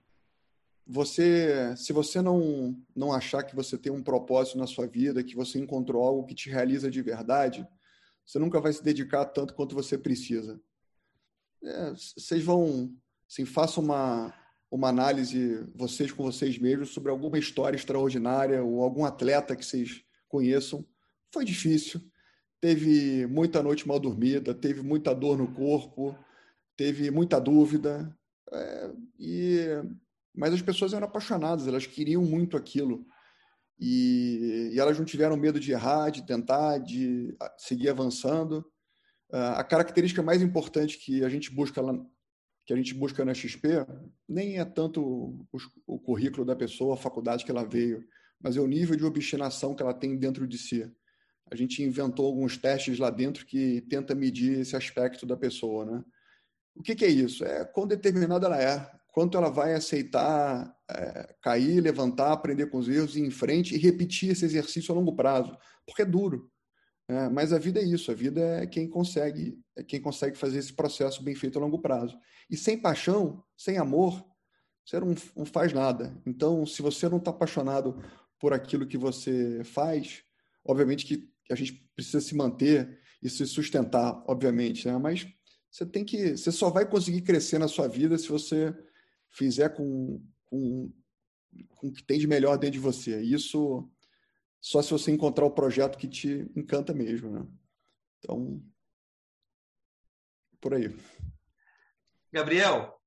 Você, 0.87 1.75
se 1.77 1.93
você 1.93 2.21
não 2.21 2.77
não 2.97 3.13
achar 3.13 3.45
que 3.45 3.55
você 3.55 3.79
tem 3.79 3.93
um 3.93 4.03
propósito 4.03 4.59
na 4.59 4.67
sua 4.67 4.89
vida, 4.89 5.23
que 5.23 5.37
você 5.37 5.59
encontrou 5.59 6.03
algo 6.03 6.27
que 6.27 6.35
te 6.35 6.51
realiza 6.51 6.91
de 6.91 7.01
verdade, 7.01 7.67
você 8.27 8.39
nunca 8.41 8.61
vai 8.61 8.73
se 8.73 8.83
dedicar 8.83 9.25
tanto 9.27 9.55
quanto 9.55 9.75
você 9.75 9.97
precisa. 9.97 10.61
É, 11.63 11.91
vocês 11.91 12.43
vão, 12.43 12.95
assim, 13.29 13.45
façam 13.45 13.83
uma 13.85 14.35
uma 14.71 14.89
análise 14.89 15.67
vocês 15.75 16.13
com 16.13 16.23
vocês 16.23 16.57
mesmos 16.57 16.91
sobre 16.91 17.11
alguma 17.11 17.37
história 17.39 17.77
extraordinária 17.77 18.63
ou 18.63 18.83
algum 18.83 19.05
atleta 19.05 19.57
que 19.57 19.67
vocês 19.67 20.05
conheçam. 20.29 20.87
Foi 21.33 21.45
difícil, 21.45 22.01
teve 22.61 23.27
muita 23.27 23.63
noite 23.63 23.89
mal 23.89 23.99
dormida, 23.99 24.55
teve 24.55 24.81
muita 24.81 25.13
dor 25.13 25.37
no 25.37 25.53
corpo, 25.53 26.17
teve 26.77 27.11
muita 27.11 27.41
dúvida, 27.41 28.17
é, 28.53 28.91
e 29.19 29.59
mas 30.33 30.55
as 30.55 30.63
pessoas 30.63 30.93
eram 30.93 31.07
apaixonadas, 31.07 31.67
elas 31.67 31.87
queriam 31.87 32.23
muito 32.23 32.57
aquilo. 32.57 33.05
E, 33.79 34.71
e, 34.73 34.79
elas 34.79 34.97
não 34.97 35.05
tiveram 35.05 35.37
medo 35.37 35.59
de 35.59 35.73
errar, 35.73 36.11
de 36.11 36.25
tentar, 36.25 36.79
de 36.79 37.37
seguir 37.59 37.89
avançando. 37.89 38.65
A 39.33 39.63
característica 39.63 40.23
mais 40.23 40.43
importante 40.43 40.99
que 40.99 41.25
a 41.25 41.29
gente 41.29 41.53
busca 41.53 41.81
lá, 41.81 41.95
que 42.67 42.73
a 42.73 42.77
gente 42.77 42.95
busca 42.95 43.25
na 43.25 43.35
XP 43.35 43.87
nem 44.29 44.59
é 44.59 44.65
tanto 44.65 45.03
o, 45.03 45.47
o 45.87 45.99
currículo 45.99 46.45
da 46.45 46.57
pessoa, 46.57 46.95
a 46.95 46.99
faculdade 46.99 47.45
que 47.45 47.51
ela 47.51 47.65
veio, 47.65 48.05
mas 48.41 48.57
é 48.57 48.61
o 48.61 48.67
nível 48.67 48.97
de 48.97 49.05
obstinação 49.05 49.75
que 49.75 49.83
ela 49.83 49.95
tem 49.95 50.17
dentro 50.17 50.47
de 50.47 50.59
si. 50.59 50.91
A 51.51 51.57
gente 51.57 51.83
inventou 51.83 52.27
alguns 52.27 52.57
testes 52.57 52.99
lá 52.99 53.11
dentro 53.11 53.45
que 53.45 53.81
tenta 53.83 54.15
medir 54.15 54.61
esse 54.61 54.77
aspecto 54.77 55.27
da 55.27 55.37
pessoa, 55.37 55.85
né? 55.85 56.05
O 56.75 56.83
que, 56.83 56.95
que 56.95 57.05
é 57.05 57.09
isso? 57.09 57.45
É 57.45 57.65
quão 57.65 57.87
determinada 57.87 58.47
ela 58.47 58.63
é, 58.63 58.91
quanto 59.13 59.37
ela 59.37 59.51
vai 59.51 59.75
aceitar 59.75 60.73
é, 60.89 61.35
cair, 61.43 61.81
levantar, 61.81 62.33
aprender 62.33 62.67
com 62.67 62.79
os 62.79 62.89
erros, 62.89 63.17
ir 63.17 63.23
em 63.23 63.31
frente 63.31 63.75
e 63.75 63.79
repetir 63.79 64.31
esse 64.31 64.45
exercício 64.45 64.93
a 64.93 64.97
longo 64.97 65.15
prazo, 65.15 65.57
porque 65.85 66.03
é 66.03 66.07
duro. 66.07 66.51
É, 67.11 67.29
mas 67.29 67.53
a 67.53 67.59
vida 67.59 67.81
é 67.81 67.83
isso, 67.83 68.13
a 68.13 68.15
vida 68.15 68.41
é 68.41 68.67
quem 68.69 68.89
consegue, 68.89 69.59
é 69.75 69.83
quem 69.83 70.01
consegue 70.01 70.39
fazer 70.39 70.59
esse 70.59 70.73
processo 70.73 71.25
bem 71.25 71.35
feito 71.35 71.59
a 71.59 71.61
longo 71.61 71.81
prazo. 71.81 72.17
E 72.49 72.57
sem 72.57 72.79
paixão, 72.79 73.43
sem 73.57 73.79
amor, 73.79 74.25
você 74.85 75.01
não, 75.01 75.13
não 75.35 75.45
faz 75.45 75.73
nada. 75.73 76.17
Então, 76.25 76.65
se 76.65 76.81
você 76.81 77.09
não 77.09 77.19
está 77.19 77.33
apaixonado 77.33 78.01
por 78.39 78.53
aquilo 78.53 78.87
que 78.87 78.97
você 78.97 79.61
faz, 79.65 80.23
obviamente 80.65 81.05
que 81.05 81.29
a 81.51 81.57
gente 81.57 81.85
precisa 81.97 82.21
se 82.21 82.33
manter 82.33 83.01
e 83.21 83.29
se 83.29 83.45
sustentar, 83.45 84.23
obviamente, 84.29 84.87
né? 84.87 84.97
Mas 84.97 85.27
você 85.69 85.85
tem 85.85 86.05
que, 86.05 86.37
você 86.37 86.53
só 86.53 86.71
vai 86.71 86.89
conseguir 86.89 87.23
crescer 87.23 87.59
na 87.59 87.67
sua 87.67 87.89
vida 87.89 88.17
se 88.19 88.29
você 88.29 88.73
fizer 89.31 89.71
com, 89.71 90.23
com, 90.45 90.93
com 91.71 91.89
o 91.89 91.93
que 91.93 92.05
tem 92.05 92.21
de 92.21 92.29
melhor 92.29 92.57
dentro 92.57 92.75
de 92.75 92.79
você. 92.79 93.21
Isso 93.21 93.91
só 94.61 94.83
se 94.83 94.91
você 94.91 95.11
encontrar 95.11 95.45
o 95.45 95.51
projeto 95.51 95.97
que 95.97 96.09
te 96.09 96.51
encanta 96.55 96.93
mesmo, 96.93 97.31
né? 97.31 97.47
Então, 98.19 98.63
por 100.61 100.75
aí. 100.75 100.95
Gabriel. 102.33 103.01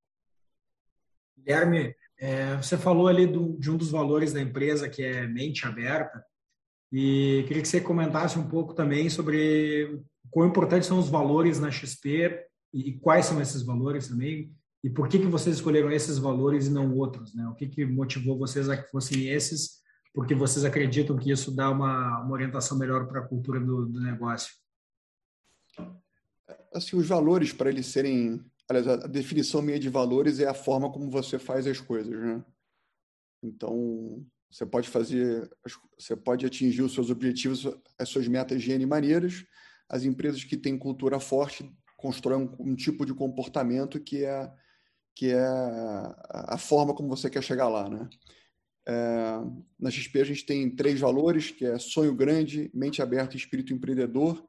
Guilherme, 1.38 1.96
é, 2.20 2.56
você 2.58 2.78
falou 2.78 3.08
ali 3.08 3.28
do, 3.28 3.58
de 3.60 3.70
um 3.70 3.78
dos 3.78 3.92
valores 3.92 4.34
da 4.34 4.42
empresa 4.42 4.90
que 4.90 5.04
é 5.04 5.28
mente 5.28 5.66
aberta 5.66 6.24
e 6.92 7.44
queria 7.48 7.62
que 7.62 7.68
você 7.68 7.82
comentasse 7.82 8.38
um 8.40 8.48
pouco 8.48 8.74
também 8.74 9.10
sobre 9.10 10.02
quão 10.30 10.48
importantes 10.48 10.88
são 10.88 11.00
os 11.00 11.10
valores 11.10 11.60
na 11.60 11.70
XP 11.70 12.46
e, 12.74 12.90
e 12.90 13.00
quais 13.00 13.26
são 13.26 13.42
esses 13.42 13.62
valores 13.64 14.08
também 14.08 14.56
e 14.84 14.90
por 14.90 15.08
que 15.08 15.18
que 15.18 15.28
vocês 15.28 15.56
escolheram 15.56 15.92
esses 15.92 16.18
valores 16.18 16.68
e 16.68 16.72
não 16.72 16.94
outros, 16.98 17.34
né? 17.34 17.48
O 17.48 17.56
que 17.56 17.68
que 17.68 17.86
motivou 17.86 18.38
vocês 18.38 18.68
a 18.68 18.76
que 18.76 18.90
fossem 18.90 19.30
esses? 19.30 19.83
Porque 20.14 20.36
vocês 20.36 20.64
acreditam 20.64 21.18
que 21.18 21.32
isso 21.32 21.52
dá 21.52 21.70
uma, 21.72 22.22
uma 22.22 22.34
orientação 22.34 22.78
melhor 22.78 23.08
para 23.08 23.22
a 23.22 23.28
cultura 23.28 23.60
do, 23.60 23.88
do 23.88 24.00
negócio? 24.00 24.54
Assim, 26.72 26.96
os 26.96 27.08
valores 27.08 27.52
para 27.52 27.70
eles 27.70 27.88
serem, 27.88 28.44
aliás, 28.70 28.88
a 28.88 29.08
definição 29.08 29.62
minha 29.62 29.80
de 29.80 29.90
valores 29.90 30.40
é 30.40 30.48
a 30.48 30.54
forma 30.54 30.92
como 30.92 31.10
você 31.10 31.40
faz 31.40 31.66
as 31.66 31.80
coisas, 31.80 32.14
né? 32.14 32.44
Então, 33.42 34.24
você 34.50 34.66
pode 34.68 34.88
fazer, 34.88 35.50
você 35.98 36.16
pode 36.16 36.46
atingir 36.46 36.84
os 36.84 36.94
seus 36.94 37.10
objetivos, 37.10 37.68
as 37.98 38.08
suas 38.08 38.28
metas 38.28 38.62
de 38.62 38.72
N 38.72 38.86
maneiras. 38.86 39.44
As 39.90 40.04
empresas 40.04 40.44
que 40.44 40.56
têm 40.56 40.78
cultura 40.78 41.20
forte 41.20 41.70
constroem 41.98 42.48
um, 42.60 42.72
um 42.72 42.76
tipo 42.76 43.06
de 43.06 43.14
comportamento 43.14 44.00
que 44.00 44.24
é 44.24 44.52
que 45.16 45.32
é 45.32 45.46
a 46.30 46.58
forma 46.58 46.96
como 46.96 47.08
você 47.08 47.30
quer 47.30 47.44
chegar 47.44 47.68
lá, 47.68 47.88
né? 47.88 48.10
É, 48.86 48.94
na 49.80 49.90
XP 49.90 50.22
a 50.22 50.26
gente 50.26 50.46
tem 50.46 50.70
três 50.70 51.00
valores, 51.00 51.52
que 51.52 51.66
é 51.66 51.78
sonho 51.80 52.14
grande, 52.14 52.70
mente 52.74 53.02
aberta 53.02 53.36
e 53.36 53.38
espírito 53.40 53.74
empreendedor. 53.74 54.44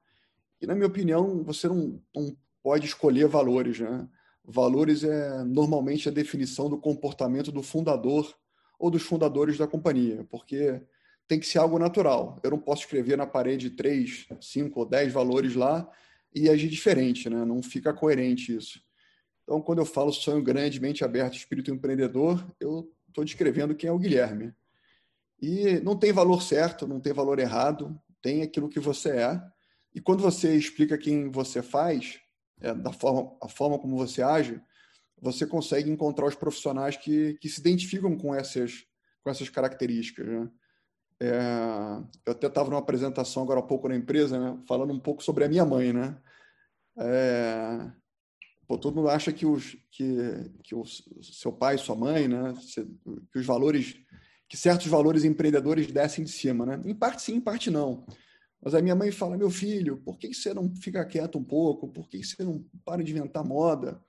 E 0.60 0.66
na 0.66 0.74
minha 0.74 0.86
opinião, 0.86 1.42
você 1.42 1.68
não, 1.68 2.00
não 2.14 2.36
pode 2.62 2.86
escolher 2.86 3.28
valores, 3.28 3.80
né? 3.80 4.08
Valores 4.44 5.04
é 5.04 5.42
normalmente 5.44 6.08
a 6.08 6.12
definição 6.12 6.68
do 6.68 6.78
comportamento 6.78 7.50
do 7.50 7.62
fundador 7.62 8.34
ou 8.78 8.90
dos 8.90 9.02
fundadores 9.02 9.56
da 9.56 9.66
companhia, 9.66 10.26
porque 10.30 10.82
tem 11.26 11.40
que 11.40 11.46
ser 11.46 11.58
algo 11.58 11.78
natural. 11.78 12.38
Eu 12.42 12.50
não 12.50 12.58
posso 12.58 12.82
escrever 12.82 13.16
na 13.16 13.26
parede 13.26 13.70
três, 13.70 14.26
cinco 14.40 14.80
ou 14.80 14.86
dez 14.86 15.12
valores 15.12 15.54
lá 15.54 15.88
e 16.34 16.50
agir 16.50 16.68
diferente, 16.68 17.30
né? 17.30 17.44
Não 17.44 17.62
fica 17.62 17.94
coerente 17.94 18.54
isso. 18.54 18.80
Então, 19.42 19.60
quando 19.60 19.78
eu 19.78 19.86
falo 19.86 20.12
sonho 20.12 20.42
grande, 20.42 20.80
mente 20.80 21.04
aberta, 21.04 21.36
espírito 21.36 21.70
empreendedor, 21.70 22.44
eu 22.58 22.90
estou 23.14 23.24
descrevendo 23.24 23.76
quem 23.76 23.88
é 23.88 23.92
o 23.92 23.98
Guilherme. 23.98 24.52
E 25.40 25.78
não 25.80 25.96
tem 25.96 26.12
valor 26.12 26.42
certo, 26.42 26.86
não 26.86 27.00
tem 27.00 27.12
valor 27.12 27.38
errado, 27.38 27.98
tem 28.20 28.42
aquilo 28.42 28.68
que 28.68 28.80
você 28.80 29.10
é. 29.10 29.40
E 29.94 30.00
quando 30.00 30.20
você 30.20 30.56
explica 30.56 30.98
quem 30.98 31.30
você 31.30 31.62
faz, 31.62 32.18
é, 32.60 32.74
da 32.74 32.92
forma, 32.92 33.36
a 33.40 33.48
forma 33.48 33.78
como 33.78 33.96
você 33.96 34.20
age, 34.20 34.60
você 35.20 35.46
consegue 35.46 35.88
encontrar 35.90 36.26
os 36.26 36.34
profissionais 36.34 36.96
que, 36.96 37.34
que 37.34 37.48
se 37.48 37.60
identificam 37.60 38.16
com 38.18 38.34
essas, 38.34 38.84
com 39.22 39.30
essas 39.30 39.48
características. 39.48 40.26
Né? 40.26 40.50
É, 41.20 41.38
eu 42.26 42.32
até 42.32 42.48
estava 42.48 42.68
numa 42.68 42.80
apresentação 42.80 43.44
agora 43.44 43.60
há 43.60 43.62
pouco 43.62 43.88
na 43.88 43.94
empresa, 43.94 44.38
né, 44.38 44.60
falando 44.66 44.92
um 44.92 44.98
pouco 44.98 45.22
sobre 45.22 45.44
a 45.44 45.48
minha 45.48 45.64
mãe. 45.64 45.92
Né? 45.92 46.16
É, 46.98 47.90
pô, 48.66 48.78
todo 48.78 48.96
mundo 48.96 49.08
acha 49.08 49.32
que, 49.32 49.46
os, 49.46 49.76
que, 49.90 50.16
que 50.62 50.74
o 50.74 50.84
seu 51.22 51.52
pai, 51.52 51.78
sua 51.78 51.94
mãe, 51.94 52.28
né, 52.28 52.54
que 53.32 53.38
os 53.38 53.46
valores, 53.46 53.96
que 54.48 54.56
certos 54.56 54.86
valores 54.86 55.24
empreendedores 55.24 55.90
descem 55.90 56.24
de 56.24 56.30
cima. 56.30 56.66
Né? 56.66 56.82
Em 56.84 56.94
parte 56.94 57.22
sim, 57.22 57.34
em 57.34 57.40
parte 57.40 57.70
não. 57.70 58.06
Mas 58.62 58.74
a 58.74 58.80
minha 58.80 58.94
mãe 58.94 59.10
fala, 59.10 59.36
meu 59.36 59.50
filho, 59.50 59.98
por 59.98 60.18
que 60.18 60.32
você 60.32 60.54
não 60.54 60.74
fica 60.76 61.04
quieto 61.04 61.38
um 61.38 61.44
pouco? 61.44 61.88
Por 61.88 62.08
que 62.08 62.24
você 62.24 62.42
não 62.42 62.64
para 62.84 63.04
de 63.04 63.12
inventar 63.12 63.44
moda? 63.44 64.02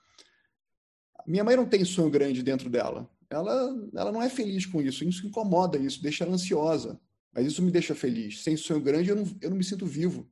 Minha 1.27 1.43
mãe 1.43 1.57
não 1.57 1.65
tem 1.65 1.83
sonho 1.83 2.09
grande 2.09 2.41
dentro 2.41 2.69
dela. 2.69 3.09
Ela, 3.29 3.75
ela 3.93 4.11
não 4.11 4.21
é 4.21 4.29
feliz 4.29 4.65
com 4.65 4.81
isso. 4.81 5.03
Isso 5.03 5.27
incomoda, 5.27 5.77
isso 5.77 6.01
deixa 6.01 6.23
ela 6.23 6.33
ansiosa. 6.33 6.97
Mas 7.33 7.47
isso 7.47 7.61
me 7.61 7.69
deixa 7.69 7.93
feliz. 7.93 8.43
Sem 8.43 8.55
sonho 8.55 8.79
grande, 8.79 9.09
eu 9.09 9.15
não, 9.17 9.25
eu 9.41 9.49
não 9.49 9.57
me 9.57 9.63
sinto 9.63 9.85
vivo. 9.85 10.31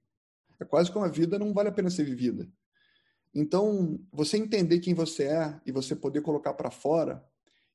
É 0.58 0.64
quase 0.64 0.90
que 0.90 0.98
uma 0.98 1.10
vida 1.10 1.38
não 1.38 1.54
vale 1.54 1.68
a 1.68 1.74
pena 1.74 1.90
ser 1.90 2.06
vivida. 2.06 2.48
Então, 3.34 4.00
você 4.12 4.38
entender 4.38 4.80
quem 4.80 4.94
você 4.94 5.24
é 5.24 5.60
e 5.66 5.72
você 5.72 5.96
poder 5.96 6.22
colocar 6.22 6.54
para 6.54 6.70
fora 6.70 7.24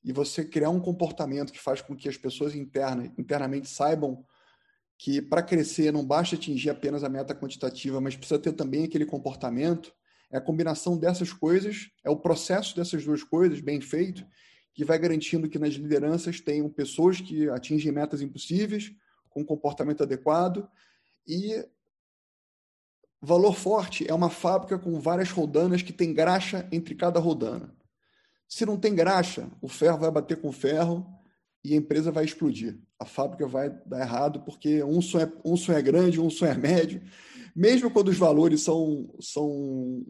e 0.05 0.13
você 0.13 0.45
criar 0.45 0.71
um 0.71 0.81
comportamento 0.81 1.53
que 1.53 1.59
faz 1.59 1.81
com 1.81 1.97
que 1.97 2.09
as 2.09 2.17
pessoas 2.17 2.55
interna, 2.55 3.13
internamente 3.19 3.69
saibam 3.69 4.25
que 4.97 5.21
para 5.21 5.43
crescer 5.43 5.93
não 5.93 6.05
basta 6.07 6.37
atingir 6.37 6.71
apenas 6.71 7.03
a 7.03 7.09
meta 7.09 7.35
quantitativa, 7.35 8.01
mas 8.01 8.17
precisa 8.17 8.39
ter 8.39 8.53
também 8.53 8.85
aquele 8.85 9.07
comportamento 9.07 9.93
é 10.31 10.37
a 10.37 10.41
combinação 10.43 10.99
dessas 10.99 11.33
coisas, 11.33 11.91
é 12.05 12.11
o 12.11 12.17
processo 12.17 12.77
dessas 12.77 13.05
duas 13.05 13.23
coisas 13.23 13.61
bem 13.61 13.81
feito, 13.81 14.27
que 14.75 14.85
vai 14.85 14.99
garantindo 14.99 15.49
que 15.49 15.59
nas 15.59 15.75
lideranças 15.75 16.41
tenham 16.41 16.69
pessoas 16.69 17.21
que 17.21 17.49
atingem 17.49 17.91
metas 17.91 18.21
impossíveis, 18.21 18.93
com 19.31 19.45
comportamento 19.45 20.03
adequado. 20.03 20.69
E 21.27 21.65
valor 23.21 23.55
forte 23.55 24.09
é 24.09 24.15
uma 24.15 24.31
fábrica 24.31 24.79
com 24.79 25.01
várias 25.01 25.31
rodanas 25.31 25.83
que 25.83 25.93
tem 25.93 26.13
graxa 26.13 26.69
entre 26.73 26.95
cada 26.95 27.21
rodana. 27.21 27.75
Se 28.49 28.65
não 28.65 28.77
tem 28.77 28.95
graxa, 28.95 29.49
o 29.61 29.69
ferro 29.69 29.99
vai 29.99 30.11
bater 30.11 30.41
com 30.41 30.49
o 30.49 30.53
ferro 30.53 31.07
e 31.65 31.75
a 31.75 31.77
empresa 31.77 32.11
vai 32.11 32.25
explodir. 32.25 32.79
A 32.99 33.05
fábrica 33.05 33.47
vai 33.47 33.71
dar 33.85 34.01
errado 34.01 34.41
porque 34.41 34.83
um 34.83 35.03
sonho 35.03 35.25
é, 35.25 35.49
um 35.49 35.57
sonho 35.57 35.79
é 35.79 35.83
grande, 35.83 36.21
um 36.21 36.31
sonho 36.31 36.53
é 36.53 36.57
médio 36.57 37.03
mesmo 37.59 37.91
quando 37.91 38.07
os 38.07 38.17
valores 38.17 38.63
são, 38.63 39.13
são 39.21 40.05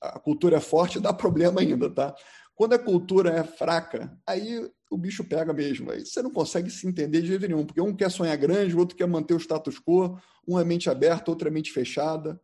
a 0.00 0.18
cultura 0.18 0.56
é 0.56 0.60
forte, 0.60 0.98
dá 0.98 1.12
problema 1.12 1.60
ainda, 1.60 1.90
tá? 1.90 2.14
Quando 2.54 2.72
a 2.72 2.78
cultura 2.78 3.30
é 3.30 3.44
fraca, 3.44 4.18
aí 4.26 4.66
o 4.90 4.98
bicho 4.98 5.22
pega 5.24 5.52
mesmo. 5.52 5.90
Aí 5.90 6.04
você 6.04 6.20
não 6.20 6.30
consegue 6.30 6.68
se 6.68 6.86
entender 6.86 7.22
de 7.22 7.28
jeito 7.28 7.46
nenhum, 7.46 7.64
porque 7.64 7.80
um 7.80 7.94
quer 7.94 8.10
sonhar 8.10 8.36
grande, 8.36 8.74
o 8.74 8.78
outro 8.78 8.96
quer 8.96 9.06
manter 9.06 9.34
o 9.34 9.40
status 9.40 9.78
quo, 9.78 10.18
um 10.46 10.58
é 10.58 10.64
mente 10.64 10.90
aberta, 10.90 11.30
outro 11.30 11.46
é 11.46 11.50
mente 11.50 11.72
fechada, 11.72 12.40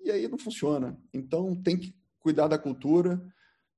e 0.00 0.10
aí 0.10 0.28
não 0.28 0.38
funciona. 0.38 0.96
Então 1.12 1.60
tem 1.60 1.76
que 1.76 1.94
cuidar 2.20 2.46
da 2.46 2.56
cultura. 2.56 3.20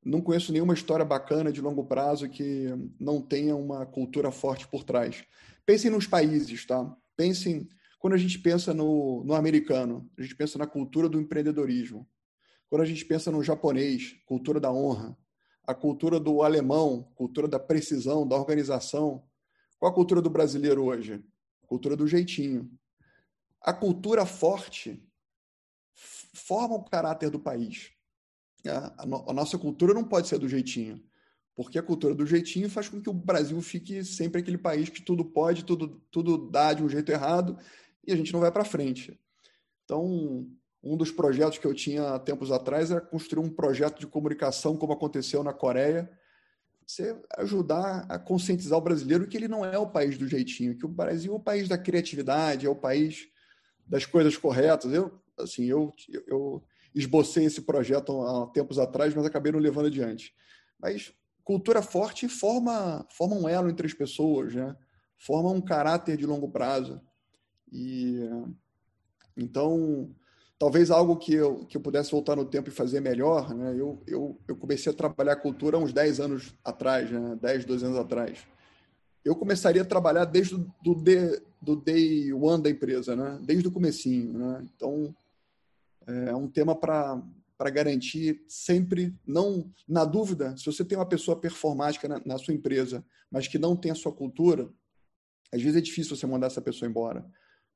Não 0.04 0.20
conheço 0.20 0.52
nenhuma 0.52 0.74
história 0.74 1.04
bacana 1.04 1.50
de 1.50 1.62
longo 1.62 1.86
prazo 1.86 2.28
que 2.28 2.68
não 3.00 3.22
tenha 3.22 3.56
uma 3.56 3.86
cultura 3.86 4.30
forte 4.30 4.68
por 4.68 4.84
trás. 4.84 5.24
Pensem 5.64 5.90
nos 5.90 6.06
países, 6.06 6.66
tá? 6.66 6.94
Pensem 7.16 7.66
quando 7.98 8.12
a 8.12 8.18
gente 8.18 8.38
pensa 8.38 8.74
no, 8.74 9.24
no 9.24 9.34
americano, 9.34 10.10
a 10.18 10.20
gente 10.20 10.36
pensa 10.36 10.58
na 10.58 10.66
cultura 10.66 11.08
do 11.08 11.18
empreendedorismo. 11.18 12.06
Quando 12.68 12.82
a 12.82 12.84
gente 12.84 13.02
pensa 13.02 13.30
no 13.30 13.42
japonês, 13.42 14.14
cultura 14.26 14.60
da 14.60 14.70
honra. 14.70 15.16
A 15.66 15.74
cultura 15.74 16.20
do 16.20 16.42
alemão, 16.42 17.10
cultura 17.14 17.48
da 17.48 17.58
precisão, 17.58 18.26
da 18.26 18.36
organização. 18.36 19.24
Qual 19.78 19.90
a 19.90 19.94
cultura 19.94 20.20
do 20.20 20.30
brasileiro 20.30 20.84
hoje? 20.84 21.24
Cultura 21.66 21.96
do 21.96 22.06
jeitinho. 22.06 22.70
A 23.60 23.72
cultura 23.72 24.26
forte 24.26 25.02
forma 25.94 26.74
o 26.74 26.84
caráter 26.84 27.30
do 27.30 27.40
país. 27.40 27.92
É, 28.64 28.70
a, 28.70 29.32
nossa 29.32 29.58
cultura 29.58 29.94
não 29.94 30.04
pode 30.04 30.26
ser 30.26 30.38
do 30.38 30.48
jeitinho, 30.48 31.02
porque 31.54 31.78
a 31.78 31.82
cultura 31.82 32.14
do 32.14 32.26
jeitinho 32.26 32.68
faz 32.70 32.88
com 32.88 33.00
que 33.00 33.10
o 33.10 33.14
Brasil 33.14 33.60
fique 33.60 34.02
sempre 34.02 34.40
aquele 34.40 34.58
país 34.58 34.88
que 34.88 35.02
tudo 35.02 35.24
pode, 35.24 35.64
tudo, 35.64 36.02
tudo 36.10 36.50
dá 36.50 36.72
de 36.72 36.82
um 36.82 36.88
jeito 36.88 37.12
errado 37.12 37.58
e 38.06 38.12
a 38.12 38.16
gente 38.16 38.32
não 38.32 38.40
vai 38.40 38.50
para 38.50 38.64
frente. 38.64 39.18
Então, 39.84 40.46
um 40.84 40.96
dos 40.96 41.10
projetos 41.10 41.58
que 41.58 41.66
eu 41.66 41.72
tinha 41.72 42.10
há 42.10 42.18
tempos 42.18 42.52
atrás 42.52 42.90
era 42.90 43.00
construir 43.00 43.44
um 43.44 43.48
projeto 43.48 43.98
de 43.98 44.06
comunicação, 44.06 44.76
como 44.76 44.92
aconteceu 44.92 45.42
na 45.42 45.52
Coreia, 45.52 46.10
você 46.86 47.18
ajudar 47.38 48.04
a 48.08 48.18
conscientizar 48.18 48.78
o 48.78 48.82
brasileiro 48.82 49.26
que 49.26 49.36
ele 49.36 49.48
não 49.48 49.64
é 49.64 49.78
o 49.78 49.86
país 49.86 50.18
do 50.18 50.28
jeitinho, 50.28 50.76
que 50.76 50.84
o 50.84 50.88
Brasil 50.88 51.32
é 51.32 51.36
o 51.36 51.40
país 51.40 51.66
da 51.66 51.78
criatividade, 51.78 52.66
é 52.66 52.68
o 52.68 52.76
país 52.76 53.26
das 53.86 54.04
coisas 54.04 54.36
corretas. 54.36 54.92
Eu, 54.92 55.18
assim, 55.38 55.64
eu, 55.64 55.94
eu 56.26 56.62
esbocei 56.94 57.46
esse 57.46 57.62
projeto 57.62 58.20
há 58.20 58.46
tempos 58.48 58.78
atrás, 58.78 59.14
mas 59.14 59.24
acabei 59.24 59.50
não 59.50 59.58
levando 59.58 59.86
adiante. 59.86 60.34
Mas 60.78 61.14
cultura 61.42 61.80
forte 61.80 62.28
forma, 62.28 63.06
forma 63.10 63.34
um 63.34 63.48
elo 63.48 63.70
entre 63.70 63.86
as 63.86 63.94
pessoas, 63.94 64.54
né? 64.54 64.76
forma 65.16 65.50
um 65.50 65.60
caráter 65.60 66.18
de 66.18 66.26
longo 66.26 66.50
prazo. 66.50 67.00
E 67.72 68.20
então, 69.34 70.14
talvez 70.58 70.90
algo 70.90 71.16
que 71.16 71.34
eu, 71.34 71.64
que 71.66 71.76
eu 71.76 71.80
pudesse 71.80 72.10
voltar 72.10 72.36
no 72.36 72.44
tempo 72.44 72.68
e 72.68 72.72
fazer 72.72 73.00
melhor, 73.00 73.54
né? 73.54 73.74
eu, 73.76 74.02
eu, 74.06 74.38
eu 74.46 74.56
comecei 74.56 74.92
a 74.92 74.94
trabalhar 74.94 75.36
cultura 75.36 75.78
uns 75.78 75.92
10 75.92 76.20
anos 76.20 76.54
atrás, 76.64 77.10
né? 77.10 77.36
10, 77.40 77.64
12 77.64 77.84
anos 77.84 77.98
atrás. 77.98 78.38
Eu 79.24 79.34
começaria 79.34 79.82
a 79.82 79.86
trabalhar 79.86 80.24
desde 80.26 80.56
do, 80.56 80.66
do, 80.82 80.94
do 81.60 81.76
day 81.76 82.32
one 82.32 82.62
da 82.62 82.70
empresa, 82.70 83.16
né? 83.16 83.38
desde 83.42 83.66
o 83.66 83.72
comecinho. 83.72 84.32
Né? 84.32 84.66
Então, 84.74 85.14
é 86.06 86.34
um 86.34 86.48
tema 86.48 86.74
para 86.74 87.22
para 87.56 87.70
garantir 87.70 88.42
sempre, 88.48 89.16
não 89.26 89.72
na 89.88 90.04
dúvida, 90.04 90.56
se 90.56 90.66
você 90.66 90.84
tem 90.84 90.98
uma 90.98 91.08
pessoa 91.08 91.38
performática 91.38 92.08
na, 92.08 92.20
na, 92.24 92.36
sua 92.36 92.52
empresa, 92.52 93.04
mas 93.30 93.46
que 93.46 93.58
não 93.58 93.76
tem 93.76 93.92
a 93.92 93.94
sua 93.94 94.12
cultura, 94.12 94.68
às 95.52 95.62
vezes 95.62 95.76
é 95.76 95.80
difícil 95.80 96.16
você 96.16 96.26
mandar 96.26 96.48
essa 96.48 96.60
pessoa 96.60 96.88
embora. 96.88 97.24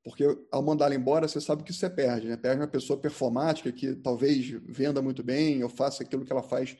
Porque 0.05 0.25
ao 0.51 0.63
mandá-la 0.63 0.95
embora, 0.95 1.29
você 1.29 1.41
sabe 1.41 1.63
que 1.63 1.73
você 1.73 1.91
perde. 1.91 2.29
Né? 2.29 2.37
Perde 2.37 2.61
uma 2.61 2.69
pessoa 2.69 2.99
performática 2.99 3.71
que 3.73 3.95
talvez 3.97 4.49
venda 4.67 5.03
muito 5.03 5.23
bem 5.23 5.63
ou 5.63 5.69
faça 5.69 6.03
aquilo 6.03 6.25
que 6.25 6.33
ela 6.33 6.43
faz 6.43 6.77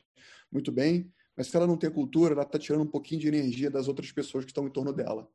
muito 0.51 0.71
bem, 0.71 1.11
mas 1.35 1.47
se 1.47 1.55
ela 1.55 1.67
não 1.67 1.77
tem 1.77 1.89
cultura, 1.89 2.33
ela 2.33 2.43
está 2.43 2.57
tirando 2.57 2.81
um 2.81 2.87
pouquinho 2.87 3.21
de 3.21 3.27
energia 3.27 3.69
das 3.69 3.87
outras 3.87 4.11
pessoas 4.11 4.43
que 4.43 4.51
estão 4.51 4.65
em 4.65 4.71
torno 4.71 4.91
dela. 4.91 5.29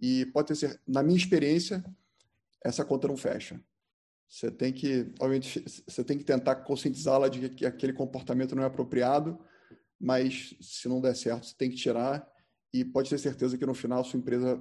E 0.00 0.26
pode 0.26 0.56
certeza, 0.56 0.80
na 0.86 1.02
minha 1.02 1.16
experiência, 1.16 1.84
essa 2.64 2.84
conta 2.84 3.08
não 3.08 3.16
fecha. 3.16 3.60
Você 4.28 4.50
tem 4.50 4.72
que, 4.72 5.12
obviamente, 5.20 5.62
você 5.86 6.02
tem 6.02 6.16
que 6.16 6.24
tentar 6.24 6.56
conscientizá-la 6.56 7.28
de 7.28 7.50
que 7.50 7.66
aquele 7.66 7.92
comportamento 7.92 8.56
não 8.56 8.62
é 8.62 8.66
apropriado, 8.66 9.38
mas 10.00 10.56
se 10.60 10.88
não 10.88 11.00
der 11.00 11.14
certo, 11.14 11.46
você 11.46 11.54
tem 11.54 11.70
que 11.70 11.76
tirar 11.76 12.26
e 12.72 12.84
pode 12.84 13.10
ter 13.10 13.18
certeza 13.18 13.58
que 13.58 13.66
no 13.66 13.74
final 13.74 14.02
sua 14.02 14.18
empresa 14.18 14.56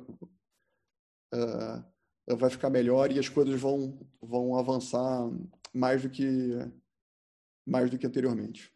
uh, 1.34 1.91
vai 2.28 2.50
ficar 2.50 2.70
melhor 2.70 3.12
e 3.12 3.20
as 3.20 3.30
coisas 3.30 3.60
vão, 3.60 4.00
vão 4.22 4.58
avançar 4.58 5.30
mais 5.74 6.02
do 6.02 6.10
que 6.10 6.58
mais 7.66 7.90
do 7.90 7.98
que 7.98 8.08
anteriormente. 8.08 8.72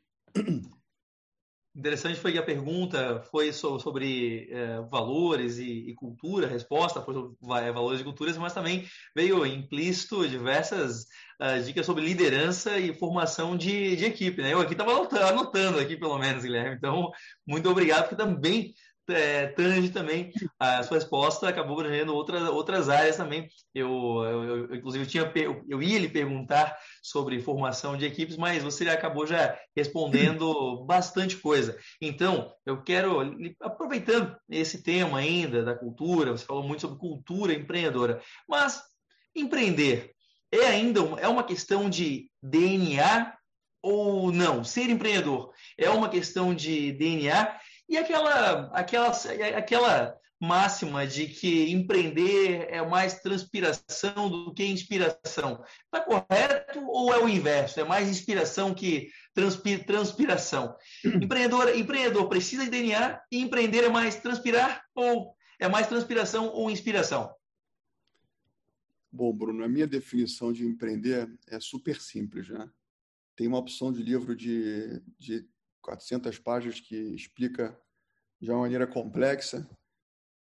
Interessante 1.76 2.18
foi 2.18 2.32
que 2.32 2.38
a 2.38 2.44
pergunta 2.44 3.22
foi 3.30 3.52
sobre 3.52 4.48
é, 4.50 4.80
valores 4.90 5.58
e, 5.58 5.90
e, 5.90 5.94
cultura, 5.94 6.48
a 6.48 6.50
resposta 6.50 7.02
foi 7.02 7.14
sobre 7.14 7.36
valores 7.42 8.00
e 8.00 8.04
culturas, 8.04 8.38
mas 8.38 8.54
também 8.54 8.88
veio 9.14 9.46
implícito 9.46 10.26
diversas 10.26 11.02
uh, 11.42 11.62
dicas 11.66 11.86
sobre 11.86 12.06
liderança 12.06 12.80
e 12.80 12.94
formação 12.94 13.58
de, 13.58 13.98
de 13.98 14.06
equipe. 14.06 14.42
Né? 14.42 14.54
Eu 14.54 14.62
aqui 14.62 14.72
estava 14.72 14.94
anotando, 14.94 15.26
anotando, 15.26 15.80
aqui 15.80 15.98
pelo 15.98 16.18
menos, 16.18 16.44
Guilherme. 16.44 16.78
Então, 16.78 17.12
muito 17.46 17.70
obrigado, 17.70 18.04
porque 18.04 18.16
também 18.16 18.74
é, 19.10 19.48
tange 19.48 19.90
também 19.90 20.32
a 20.60 20.84
sua 20.84 20.98
resposta 20.98 21.48
acabou 21.48 21.80
abrangendo 21.80 22.14
outras, 22.14 22.48
outras 22.50 22.90
áreas 22.90 23.18
também. 23.18 23.48
Eu, 23.74 23.90
eu, 24.24 24.44
eu, 24.44 24.76
inclusive, 24.76 25.06
tinha, 25.06 25.32
eu, 25.36 25.64
eu 25.68 25.82
ia 25.82 26.00
lhe 26.00 26.10
perguntar 26.10 26.78
sobre 27.02 27.42
formação 27.42 27.98
de 27.98 28.06
equipes, 28.06 28.38
mas 28.38 28.64
você 28.64 28.88
acabou 28.90 29.28
já 29.28 29.58
respondendo 29.76 30.84
bastante 30.88 31.38
coisa. 31.38 31.78
Então, 32.02 32.52
eu 32.66 32.82
quero, 32.82 33.20
aproveitando 33.62 34.36
esse 34.50 34.82
tema 34.82 35.20
ainda 35.20 35.64
da 35.64 35.76
cultura, 35.76 36.32
você 36.32 36.46
falou 36.46 36.64
muito 36.64 36.82
sobre 36.82 36.98
cultura 36.98 37.54
empreendedora, 37.54 38.22
mas 38.48 38.82
empreender 39.36 40.12
é 40.52 40.68
ainda 40.68 41.02
é 41.20 41.28
uma 41.28 41.44
questão 41.44 41.90
de 41.90 42.30
DNA 42.42 43.34
ou 43.82 44.32
não? 44.32 44.64
Ser 44.64 44.90
empreendedor 44.90 45.52
é 45.78 45.90
uma 45.90 46.10
questão 46.10 46.56
de 46.56 46.92
DNA 46.94 47.56
e 47.88 47.98
aquela, 47.98 48.72
aquela, 48.74 49.10
aquela 49.58 50.18
máxima 50.40 51.08
de 51.08 51.28
que 51.28 51.72
empreender 51.72 52.68
é 52.70 52.86
mais 52.86 53.22
transpiração 53.22 54.30
do 54.30 54.54
que 54.54 54.66
inspiração. 54.66 55.64
Está 55.86 56.02
correto 56.02 56.86
ou 56.88 57.14
é 57.14 57.20
o 57.24 57.30
inverso? 57.30 57.80
É 57.80 57.84
mais 57.84 58.10
inspiração 58.10 58.74
que 58.74 59.10
transpir, 59.34 59.86
transpiração? 59.86 60.76
Empreendedor, 61.04 61.76
empreendedor 61.76 62.28
precisa 62.28 62.66
de 62.66 62.70
DNA 62.70 63.22
e 63.32 63.40
empreender 63.40 63.84
é 63.84 63.90
mais 63.90 64.16
transpirar 64.18 64.84
ou 64.94 65.36
é 65.60 65.68
mais 65.68 65.88
transpiração 65.88 66.48
ou 66.50 66.70
inspiração? 66.70 67.34
Bom, 69.12 69.32
Bruno, 69.32 69.64
a 69.64 69.70
minha 69.70 69.88
definição 69.88 70.52
de 70.52 70.66
empreender 70.66 71.32
é 71.48 71.60
super 71.60 72.02
simples, 72.02 72.50
né? 72.50 72.70
Tem 73.36 73.48
uma 73.48 73.58
opção 73.58 73.92
de 73.92 74.04
livro 74.04 74.36
de, 74.36 75.02
de 75.18 75.48
400 75.86 76.40
páginas 76.40 76.80
que 76.80 76.96
explica 76.96 77.78
de 78.42 78.50
uma 78.50 78.62
maneira 78.62 78.88
complexa. 78.88 79.70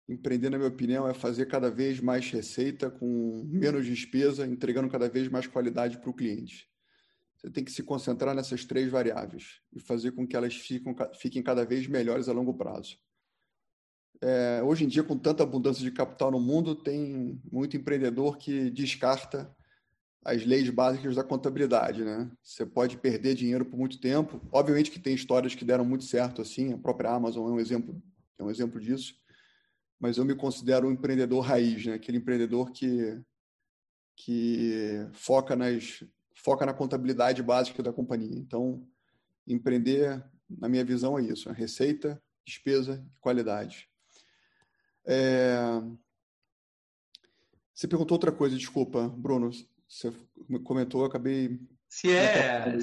Empreender, 0.09 0.51
na 0.51 0.59
minha 0.59 0.68
opinião, 0.68 1.09
é 1.09 1.14
fazer 1.14 1.47
cada 1.47 1.70
vez 1.70 1.99
mais 1.99 2.30
receita 2.30 2.91
com 2.91 3.43
menos 3.47 3.85
despesa, 3.85 4.47
entregando 4.47 4.89
cada 4.89 5.09
vez 5.09 5.28
mais 5.28 5.47
qualidade 5.47 5.99
para 5.99 6.11
o 6.11 6.14
cliente. 6.14 6.68
Você 7.37 7.51
tem 7.51 7.64
que 7.64 7.72
se 7.72 7.82
concentrar 7.82 8.35
nessas 8.35 8.64
três 8.64 8.91
variáveis 8.91 9.61
e 9.72 9.80
fazer 9.80 10.12
com 10.12 10.26
que 10.26 10.37
elas 10.37 10.55
fiquem, 10.55 10.95
fiquem 11.20 11.43
cada 11.43 11.64
vez 11.64 11.87
melhores 11.87 12.28
a 12.28 12.32
longo 12.32 12.55
prazo. 12.55 12.97
É, 14.22 14.62
hoje 14.62 14.85
em 14.85 14.89
dia, 14.89 15.03
com 15.03 15.18
tanta 15.18 15.43
abundância 15.43 15.82
de 15.82 15.91
capital 15.91 16.30
no 16.30 16.41
mundo, 16.41 16.76
tem 16.76 17.41
muito 17.51 17.76
empreendedor 17.76 18.39
que 18.39 18.70
descarta 18.70 19.55
as 20.25 20.45
leis 20.45 20.70
básicas 20.70 21.16
da 21.16 21.22
contabilidade, 21.22 22.03
né? 22.03 22.31
Você 22.43 22.64
pode 22.64 22.97
perder 22.97 23.35
dinheiro 23.35 23.64
por 23.64 23.77
muito 23.77 24.01
tempo. 24.01 24.41
Obviamente 24.51 24.91
que 24.91 24.99
tem 24.99 25.14
histórias 25.14 25.55
que 25.55 25.64
deram 25.64 25.85
muito 25.85 26.05
certo 26.05 26.41
assim, 26.41 26.72
a 26.72 26.79
própria 26.79 27.11
Amazon 27.11 27.51
é 27.51 27.53
um 27.53 27.61
exemplo, 27.61 28.03
é 28.39 28.43
um 28.43 28.51
exemplo 28.51 28.81
disso. 28.81 29.14
Mas 30.01 30.16
eu 30.16 30.25
me 30.25 30.35
considero 30.35 30.89
um 30.89 30.93
empreendedor 30.93 31.41
raiz, 31.41 31.85
né? 31.85 31.95
Aquele 31.95 32.18
empreendedor 32.18 32.70
que 32.72 33.20
que 34.16 35.09
foca 35.12 35.57
nas 35.57 36.05
foca 36.35 36.64
na 36.64 36.72
contabilidade 36.72 37.43
básica 37.43 37.83
da 37.83 37.93
companhia. 37.93 38.39
Então, 38.39 38.87
empreender, 39.47 40.25
na 40.49 40.68
minha 40.68 40.85
visão, 40.85 41.18
é 41.18 41.22
isso: 41.22 41.49
é 41.49 41.53
receita, 41.53 42.22
despesa 42.47 43.05
e 43.07 43.20
qualidade. 43.20 43.89
É... 45.05 45.57
Você 47.75 47.89
perguntou 47.89 48.14
outra 48.14 48.33
coisa, 48.33 48.57
desculpa, 48.57 49.09
Bruno. 49.09 49.51
Você 49.89 50.12
comentou, 50.64 51.03
eu 51.03 51.07
acabei. 51.07 51.59
Se 51.89 52.11
é. 52.11 52.76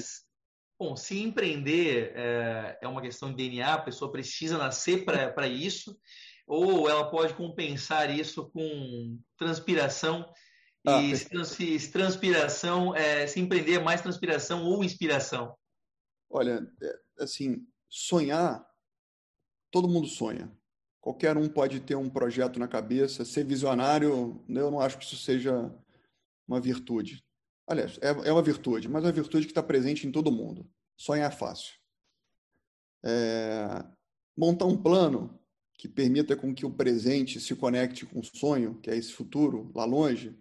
Bom, 0.78 0.96
se 0.96 1.22
empreender 1.22 2.12
é, 2.16 2.78
é, 2.82 2.88
uma 2.88 3.00
questão 3.00 3.30
de 3.30 3.36
DNA, 3.36 3.74
a 3.74 3.82
pessoa 3.82 4.10
precisa 4.10 4.58
nascer 4.58 5.04
para 5.04 5.46
isso, 5.46 5.96
ou 6.46 6.88
ela 6.88 7.08
pode 7.08 7.34
compensar 7.34 8.10
isso 8.10 8.50
com 8.50 9.16
transpiração. 9.38 10.28
Ah, 10.84 11.00
e 11.00 11.16
se, 11.16 11.78
se, 11.78 11.92
transpiração, 11.92 12.96
é, 12.96 13.28
se 13.28 13.38
empreender 13.38 13.74
é 13.74 13.78
mais 13.78 14.00
transpiração 14.00 14.64
ou 14.64 14.82
inspiração? 14.82 15.56
Olha, 16.28 16.68
é, 16.82 17.22
assim, 17.22 17.64
sonhar, 17.88 18.66
todo 19.70 19.88
mundo 19.88 20.08
sonha. 20.08 20.50
Qualquer 21.00 21.36
um 21.36 21.48
pode 21.48 21.78
ter 21.78 21.94
um 21.94 22.10
projeto 22.10 22.58
na 22.58 22.66
cabeça, 22.66 23.24
ser 23.24 23.44
visionário, 23.44 24.44
eu 24.48 24.70
não 24.70 24.80
acho 24.80 24.98
que 24.98 25.04
isso 25.04 25.16
seja 25.16 25.72
uma 26.46 26.60
virtude. 26.60 27.24
Aliás, 27.66 27.98
é, 28.02 28.08
é 28.08 28.32
uma 28.32 28.42
virtude, 28.42 28.88
mas 28.88 29.04
é 29.04 29.06
uma 29.06 29.12
virtude 29.12 29.46
que 29.46 29.52
está 29.52 29.62
presente 29.62 30.06
em 30.06 30.12
todo 30.12 30.32
mundo. 30.32 30.68
sonhar 30.96 31.32
fácil. 31.32 31.74
É, 33.04 33.84
montar 34.36 34.66
um 34.66 34.80
plano 34.80 35.38
que 35.76 35.88
permita 35.88 36.36
com 36.36 36.54
que 36.54 36.64
o 36.64 36.70
presente 36.70 37.40
se 37.40 37.56
conecte 37.56 38.06
com 38.06 38.20
o 38.20 38.24
sonho, 38.24 38.78
que 38.80 38.90
é 38.90 38.96
esse 38.96 39.12
futuro 39.12 39.72
lá 39.74 39.84
longe, 39.84 40.38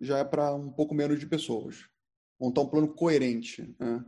já 0.00 0.18
é 0.18 0.24
para 0.24 0.54
um 0.54 0.70
pouco 0.70 0.94
menos 0.94 1.18
de 1.18 1.26
pessoas. 1.26 1.88
Montar 2.38 2.62
um 2.62 2.68
plano 2.68 2.88
coerente. 2.88 3.74
Né? 3.78 4.04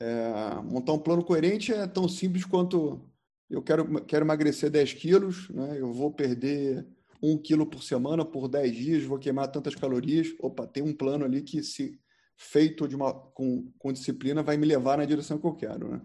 É, 0.00 0.54
montar 0.62 0.92
um 0.92 0.98
plano 0.98 1.24
coerente 1.24 1.72
é 1.72 1.86
tão 1.86 2.08
simples 2.08 2.44
quanto 2.44 3.08
eu 3.50 3.62
quero, 3.62 4.04
quero 4.04 4.24
emagrecer 4.24 4.70
10 4.70 4.94
quilos, 4.94 5.48
né? 5.50 5.78
eu 5.78 5.92
vou 5.92 6.12
perder 6.12 6.86
um 7.22 7.38
quilo 7.38 7.64
por 7.66 7.82
semana 7.82 8.24
por 8.24 8.48
10 8.48 8.76
dias, 8.76 9.04
vou 9.04 9.18
queimar 9.18 9.50
tantas 9.50 9.74
calorias. 9.74 10.28
Opa, 10.40 10.66
tem 10.66 10.82
um 10.82 10.92
plano 10.92 11.24
ali 11.24 11.42
que, 11.42 11.62
se 11.62 12.00
feito 12.36 12.88
de 12.88 12.96
uma, 12.96 13.14
com, 13.14 13.70
com 13.78 13.92
disciplina, 13.92 14.42
vai 14.42 14.56
me 14.56 14.66
levar 14.66 14.98
na 14.98 15.04
direção 15.04 15.38
que 15.38 15.46
eu 15.46 15.54
quero. 15.54 15.92
Né? 15.92 16.02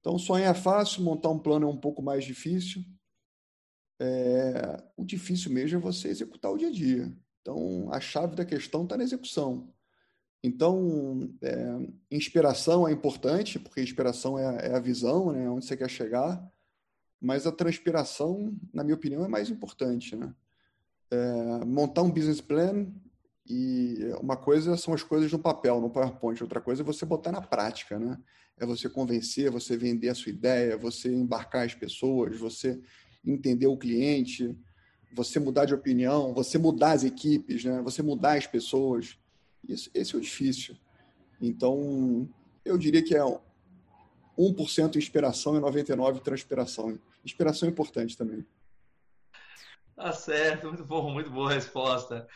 Então, 0.00 0.18
sonhar 0.18 0.54
é 0.54 0.58
fácil, 0.58 1.04
montar 1.04 1.30
um 1.30 1.38
plano 1.38 1.66
é 1.66 1.70
um 1.70 1.76
pouco 1.76 2.02
mais 2.02 2.24
difícil. 2.24 2.82
É, 4.00 4.82
o 4.96 5.04
difícil 5.04 5.52
mesmo 5.52 5.78
é 5.78 5.80
você 5.80 6.08
executar 6.08 6.50
o 6.50 6.58
dia 6.58 6.68
a 6.68 6.72
dia. 6.72 7.16
Então, 7.40 7.88
a 7.92 8.00
chave 8.00 8.34
da 8.34 8.44
questão 8.44 8.82
está 8.82 8.96
na 8.96 9.04
execução. 9.04 9.72
Então, 10.42 11.32
é, 11.40 11.78
inspiração 12.10 12.88
é 12.88 12.92
importante, 12.92 13.60
porque 13.60 13.80
inspiração 13.80 14.36
é, 14.36 14.70
é, 14.70 14.74
a 14.74 14.80
visão, 14.80 15.30
né, 15.30 15.48
onde 15.48 15.64
você 15.64 15.76
quer 15.76 15.88
chegar, 15.88 16.44
mas 17.22 17.46
a 17.46 17.52
transpiração, 17.52 18.52
na 18.74 18.82
minha 18.82 18.96
opinião, 18.96 19.24
é 19.24 19.28
mais 19.28 19.48
importante. 19.48 20.16
Né? 20.16 20.34
É, 21.08 21.64
montar 21.64 22.02
um 22.02 22.10
business 22.10 22.40
plan 22.40 22.88
e 23.48 23.98
uma 24.20 24.36
coisa 24.36 24.76
são 24.76 24.92
as 24.92 25.04
coisas 25.04 25.30
no 25.30 25.38
papel, 25.38 25.80
no 25.80 25.88
PowerPoint, 25.88 26.42
outra 26.42 26.60
coisa 26.60 26.82
é 26.82 26.84
você 26.84 27.06
botar 27.06 27.30
na 27.30 27.40
prática, 27.40 27.98
né? 27.98 28.18
É 28.58 28.66
você 28.66 28.88
convencer, 28.88 29.50
você 29.50 29.76
vender 29.76 30.08
a 30.08 30.14
sua 30.14 30.30
ideia, 30.30 30.76
você 30.76 31.12
embarcar 31.12 31.64
as 31.64 31.74
pessoas, 31.74 32.38
você 32.38 32.80
entender 33.24 33.66
o 33.66 33.76
cliente, 33.76 34.56
você 35.14 35.38
mudar 35.38 35.64
de 35.64 35.74
opinião, 35.74 36.34
você 36.34 36.58
mudar 36.58 36.92
as 36.92 37.04
equipes, 37.04 37.64
né? 37.64 37.80
Você 37.82 38.02
mudar 38.02 38.36
as 38.36 38.46
pessoas. 38.46 39.16
Isso, 39.68 39.90
esse 39.94 40.14
é 40.14 40.18
o 40.18 40.20
difícil. 40.20 40.76
Então, 41.40 42.28
eu 42.64 42.76
diria 42.76 43.02
que 43.02 43.14
é 43.14 43.22
1% 44.38 44.96
inspiração 44.96 45.56
e 45.56 45.60
99% 45.60 46.20
transpiração. 46.20 46.98
Inspiração 47.24 47.68
é 47.68 47.72
importante 47.72 48.16
também. 48.16 48.44
Tá 49.94 50.12
certo, 50.12 50.68
muito 50.68 50.84
bom, 50.84 51.10
muito 51.10 51.30
boa 51.30 51.52
resposta. 51.52 52.26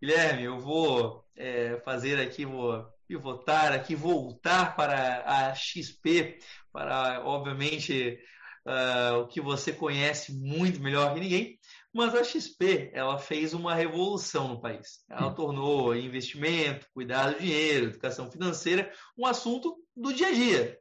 Guilherme, 0.00 0.44
eu 0.44 0.58
vou 0.58 1.24
é, 1.34 1.80
fazer 1.84 2.20
aqui, 2.20 2.44
vou 2.44 2.86
pivotar 3.08 3.72
aqui, 3.72 3.94
voltar 3.94 4.76
para 4.76 5.24
a 5.26 5.54
XP, 5.54 6.38
para, 6.70 7.24
obviamente, 7.24 8.18
uh, 8.66 9.20
o 9.20 9.26
que 9.26 9.40
você 9.40 9.72
conhece 9.72 10.32
muito 10.32 10.80
melhor 10.80 11.14
que 11.14 11.20
ninguém, 11.20 11.58
mas 11.92 12.14
a 12.14 12.22
XP, 12.22 12.90
ela 12.92 13.18
fez 13.18 13.54
uma 13.54 13.74
revolução 13.74 14.46
no 14.46 14.60
país. 14.60 15.04
Ela 15.08 15.32
tornou 15.32 15.96
investimento, 15.96 16.86
cuidar 16.92 17.32
do 17.32 17.40
dinheiro, 17.40 17.86
educação 17.86 18.30
financeira, 18.30 18.92
um 19.16 19.26
assunto 19.26 19.76
do 19.96 20.12
dia 20.12 20.28
a 20.28 20.32
dia. 20.32 20.78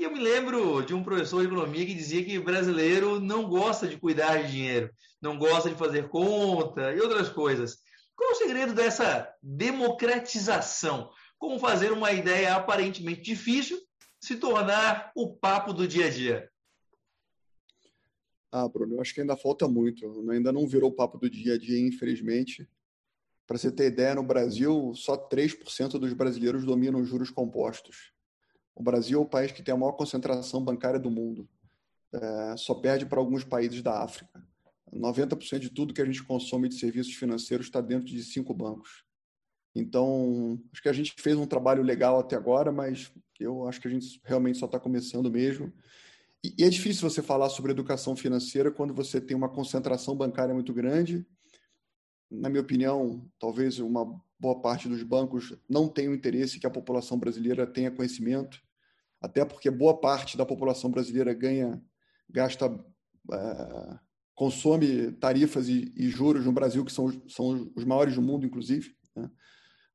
E 0.00 0.02
eu 0.02 0.10
me 0.10 0.18
lembro 0.18 0.82
de 0.82 0.94
um 0.94 1.04
professor 1.04 1.42
de 1.42 1.48
economia 1.48 1.84
que 1.84 1.92
dizia 1.92 2.24
que 2.24 2.38
brasileiro 2.38 3.20
não 3.20 3.46
gosta 3.46 3.86
de 3.86 3.98
cuidar 3.98 4.42
de 4.42 4.50
dinheiro, 4.50 4.90
não 5.20 5.38
gosta 5.38 5.68
de 5.68 5.74
fazer 5.76 6.08
conta 6.08 6.94
e 6.94 7.00
outras 7.02 7.28
coisas. 7.28 7.82
Qual 8.16 8.30
o 8.30 8.34
segredo 8.34 8.72
dessa 8.72 9.30
democratização? 9.42 11.10
Como 11.38 11.58
fazer 11.58 11.92
uma 11.92 12.12
ideia 12.12 12.54
aparentemente 12.54 13.20
difícil 13.20 13.78
se 14.18 14.36
tornar 14.36 15.12
o 15.14 15.34
papo 15.34 15.74
do 15.74 15.86
dia 15.86 16.06
a 16.06 16.10
dia? 16.10 16.50
Ah, 18.50 18.66
Bruno, 18.66 18.94
eu 18.94 19.02
acho 19.02 19.12
que 19.12 19.20
ainda 19.20 19.36
falta 19.36 19.68
muito. 19.68 20.30
Ainda 20.30 20.50
não 20.50 20.66
virou 20.66 20.88
o 20.88 20.94
papo 20.94 21.18
do 21.18 21.28
dia 21.28 21.56
a 21.56 21.58
dia, 21.58 21.78
infelizmente. 21.78 22.66
Para 23.46 23.58
você 23.58 23.70
ter 23.70 23.88
ideia, 23.88 24.14
no 24.14 24.22
Brasil, 24.22 24.94
só 24.94 25.14
3% 25.14 25.98
dos 25.98 26.14
brasileiros 26.14 26.64
dominam 26.64 27.04
juros 27.04 27.28
compostos. 27.28 28.18
O 28.74 28.82
Brasil 28.82 29.18
é 29.18 29.22
o 29.22 29.26
país 29.26 29.52
que 29.52 29.62
tem 29.62 29.74
a 29.74 29.76
maior 29.76 29.92
concentração 29.92 30.62
bancária 30.62 30.98
do 30.98 31.10
mundo. 31.10 31.48
É, 32.12 32.56
só 32.56 32.74
perde 32.74 33.06
para 33.06 33.18
alguns 33.18 33.44
países 33.44 33.82
da 33.82 34.02
África. 34.02 34.42
90% 34.92 35.58
de 35.58 35.70
tudo 35.70 35.94
que 35.94 36.02
a 36.02 36.04
gente 36.04 36.22
consome 36.24 36.68
de 36.68 36.74
serviços 36.74 37.14
financeiros 37.14 37.66
está 37.66 37.80
dentro 37.80 38.06
de 38.06 38.22
cinco 38.24 38.52
bancos. 38.52 39.04
Então, 39.74 40.60
acho 40.72 40.82
que 40.82 40.88
a 40.88 40.92
gente 40.92 41.14
fez 41.16 41.36
um 41.36 41.46
trabalho 41.46 41.82
legal 41.82 42.18
até 42.18 42.34
agora, 42.34 42.72
mas 42.72 43.12
eu 43.38 43.68
acho 43.68 43.80
que 43.80 43.86
a 43.86 43.90
gente 43.90 44.20
realmente 44.24 44.58
só 44.58 44.66
está 44.66 44.80
começando 44.80 45.30
mesmo. 45.30 45.72
E, 46.44 46.54
e 46.58 46.64
é 46.64 46.68
difícil 46.68 47.08
você 47.08 47.22
falar 47.22 47.48
sobre 47.50 47.70
educação 47.70 48.16
financeira 48.16 48.70
quando 48.70 48.92
você 48.92 49.20
tem 49.20 49.36
uma 49.36 49.48
concentração 49.48 50.16
bancária 50.16 50.54
muito 50.54 50.72
grande. 50.72 51.24
Na 52.30 52.48
minha 52.48 52.62
opinião, 52.62 53.30
talvez 53.38 53.78
uma 53.78 54.20
boa 54.40 54.58
parte 54.58 54.88
dos 54.88 55.02
bancos 55.02 55.54
não 55.68 55.86
tenha 55.86 56.10
o 56.10 56.14
interesse 56.14 56.58
que 56.58 56.66
a 56.66 56.70
população 56.70 57.18
brasileira 57.18 57.66
tenha 57.66 57.90
conhecimento, 57.90 58.58
até 59.20 59.44
porque 59.44 59.70
boa 59.70 60.00
parte 60.00 60.36
da 60.36 60.46
população 60.46 60.90
brasileira 60.90 61.34
ganha, 61.34 61.80
gasta 62.28 62.66
é, 63.30 63.98
consome 64.34 65.12
tarifas 65.12 65.68
e, 65.68 65.92
e, 65.94 66.08
juros 66.08 66.46
no 66.46 66.52
Brasil 66.52 66.82
que 66.82 66.92
são, 66.92 67.10
são 67.28 67.70
os 67.76 67.84
maiores 67.84 68.14
do 68.14 68.22
mundo, 68.22 68.46
inclusive. 68.46 68.96
Né? 69.14 69.30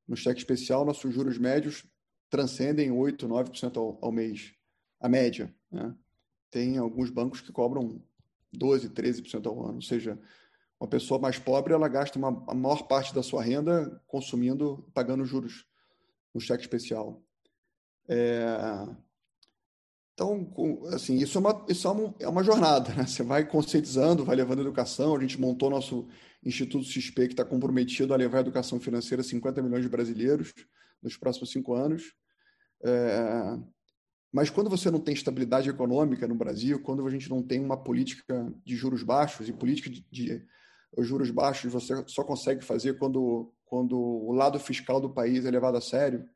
No 0.07 0.15
cheque 0.15 0.39
especial, 0.39 0.85
nossos 0.85 1.11
juros 1.11 1.39
médios 1.39 1.83
transcendem 2.29 2.91
8%, 2.91 3.27
9% 3.27 3.77
ao, 3.77 3.97
ao 3.99 4.11
mês, 4.11 4.53
a 4.99 5.09
média. 5.09 5.51
Né? 5.71 5.95
Tem 6.51 6.77
alguns 6.77 7.09
bancos 7.09 7.41
que 7.41 7.51
cobram 7.51 7.99
12%, 8.55 8.93
13% 8.93 9.47
ao 9.47 9.65
ano. 9.65 9.75
Ou 9.75 9.81
seja, 9.81 10.19
uma 10.79 10.89
pessoa 10.89 11.19
mais 11.19 11.39
pobre 11.39 11.73
ela 11.73 11.87
gasta 11.87 12.19
uma, 12.19 12.43
a 12.47 12.53
maior 12.53 12.87
parte 12.87 13.13
da 13.13 13.23
sua 13.23 13.41
renda 13.41 14.01
consumindo, 14.07 14.89
pagando 14.93 15.25
juros 15.25 15.65
no 16.33 16.41
cheque 16.41 16.63
especial. 16.63 17.23
É, 18.07 18.87
então, 20.15 20.49
assim, 20.93 21.17
isso 21.17 21.37
é 21.37 21.41
uma, 21.41 21.65
isso 21.67 21.87
é 21.87 21.91
uma, 21.91 22.15
é 22.21 22.27
uma 22.27 22.43
jornada, 22.43 22.93
né? 22.93 23.05
Você 23.05 23.21
vai 23.21 23.45
conscientizando, 23.45 24.23
vai 24.23 24.35
levando 24.35 24.61
educação. 24.61 25.15
A 25.15 25.19
gente 25.19 25.39
montou 25.39 25.69
nosso 25.69 26.07
Instituto 26.43 26.85
XP, 26.85 27.27
que 27.27 27.33
está 27.33 27.43
comprometido 27.43 28.13
a 28.13 28.17
levar 28.17 28.37
a 28.37 28.41
educação 28.41 28.79
financeira 28.79 29.21
a 29.21 29.25
50 29.25 29.61
milhões 29.61 29.83
de 29.83 29.89
brasileiros 29.89 30.53
nos 31.03 31.17
próximos 31.17 31.51
cinco 31.51 31.73
anos. 31.73 32.13
É... 32.83 33.57
Mas 34.31 34.49
quando 34.49 34.69
você 34.69 34.89
não 34.89 34.99
tem 34.99 35.13
estabilidade 35.13 35.69
econômica 35.69 36.27
no 36.27 36.35
Brasil, 36.35 36.81
quando 36.81 37.05
a 37.05 37.09
gente 37.09 37.29
não 37.29 37.41
tem 37.41 37.59
uma 37.59 37.77
política 37.77 38.53
de 38.63 38.75
juros 38.75 39.03
baixos, 39.03 39.49
e 39.49 39.53
política 39.53 39.89
de, 39.89 40.05
de 40.09 40.45
os 40.95 41.07
juros 41.07 41.29
baixos 41.29 41.71
você 41.71 42.03
só 42.07 42.23
consegue 42.23 42.63
fazer 42.63 42.97
quando, 42.97 43.53
quando 43.65 43.97
o 43.97 44.31
lado 44.31 44.59
fiscal 44.59 44.99
do 44.99 45.13
país 45.13 45.45
é 45.45 45.51
levado 45.51 45.77
a 45.77 45.81
sério, 45.81 46.27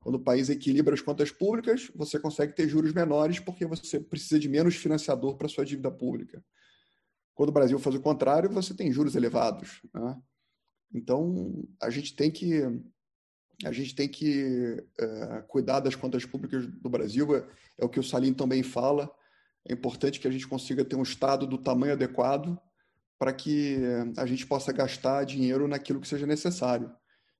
quando 0.00 0.16
o 0.16 0.22
país 0.22 0.48
equilibra 0.48 0.94
as 0.94 1.00
contas 1.00 1.32
públicas, 1.32 1.90
você 1.94 2.18
consegue 2.18 2.54
ter 2.54 2.68
juros 2.68 2.92
menores 2.92 3.40
porque 3.40 3.66
você 3.66 3.98
precisa 3.98 4.38
de 4.38 4.48
menos 4.48 4.76
financiador 4.76 5.36
para 5.36 5.48
sua 5.48 5.64
dívida 5.64 5.90
pública. 5.90 6.44
Quando 7.34 7.48
o 7.48 7.52
Brasil 7.52 7.78
faz 7.78 7.96
o 7.96 8.00
contrário, 8.00 8.48
você 8.48 8.72
tem 8.72 8.92
juros 8.92 9.16
elevados. 9.16 9.82
Né? 9.92 10.16
Então, 10.94 11.66
a 11.82 11.90
gente 11.90 12.14
tem 12.14 12.30
que 12.30 12.62
a 13.64 13.72
gente 13.72 13.94
tem 13.94 14.06
que 14.06 14.86
é, 15.00 15.42
cuidar 15.48 15.80
das 15.80 15.94
contas 15.94 16.24
públicas 16.24 16.66
do 16.66 16.90
Brasil. 16.90 17.34
É, 17.34 17.48
é 17.78 17.84
o 17.84 17.88
que 17.88 17.98
o 17.98 18.04
Salim 18.04 18.34
também 18.34 18.62
fala. 18.62 19.10
É 19.66 19.72
importante 19.72 20.20
que 20.20 20.28
a 20.28 20.30
gente 20.30 20.46
consiga 20.46 20.84
ter 20.84 20.94
um 20.94 21.02
Estado 21.02 21.46
do 21.46 21.58
tamanho 21.58 21.94
adequado 21.94 22.60
para 23.18 23.32
que 23.32 23.78
a 24.16 24.26
gente 24.26 24.46
possa 24.46 24.72
gastar 24.72 25.24
dinheiro 25.24 25.66
naquilo 25.66 26.00
que 26.00 26.08
seja 26.08 26.26
necessário. 26.26 26.90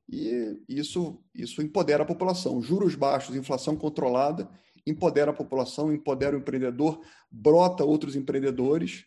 E 0.09 0.57
isso, 0.69 1.23
isso 1.35 1.61
empodera 1.61 2.03
a 2.03 2.07
população. 2.07 2.63
Juros 2.63 2.95
baixos, 2.95 3.37
inflação 3.37 3.77
controlada, 3.77 4.49
empodera 4.87 5.33
a 5.33 5.35
população, 5.35 5.93
empodera 5.93 6.37
o 6.37 6.39
empreendedor, 6.39 7.01
brota 7.31 7.85
outros 7.85 8.15
empreendedores 8.15 9.05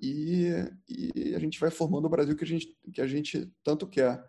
e, 0.00 0.50
e 0.88 1.34
a 1.34 1.38
gente 1.38 1.58
vai 1.58 1.70
formando 1.70 2.04
o 2.04 2.10
Brasil 2.10 2.36
que 2.36 2.44
a 2.44 2.46
gente, 2.46 2.76
que 2.92 3.00
a 3.00 3.06
gente 3.06 3.50
tanto 3.62 3.86
quer. 3.86 4.22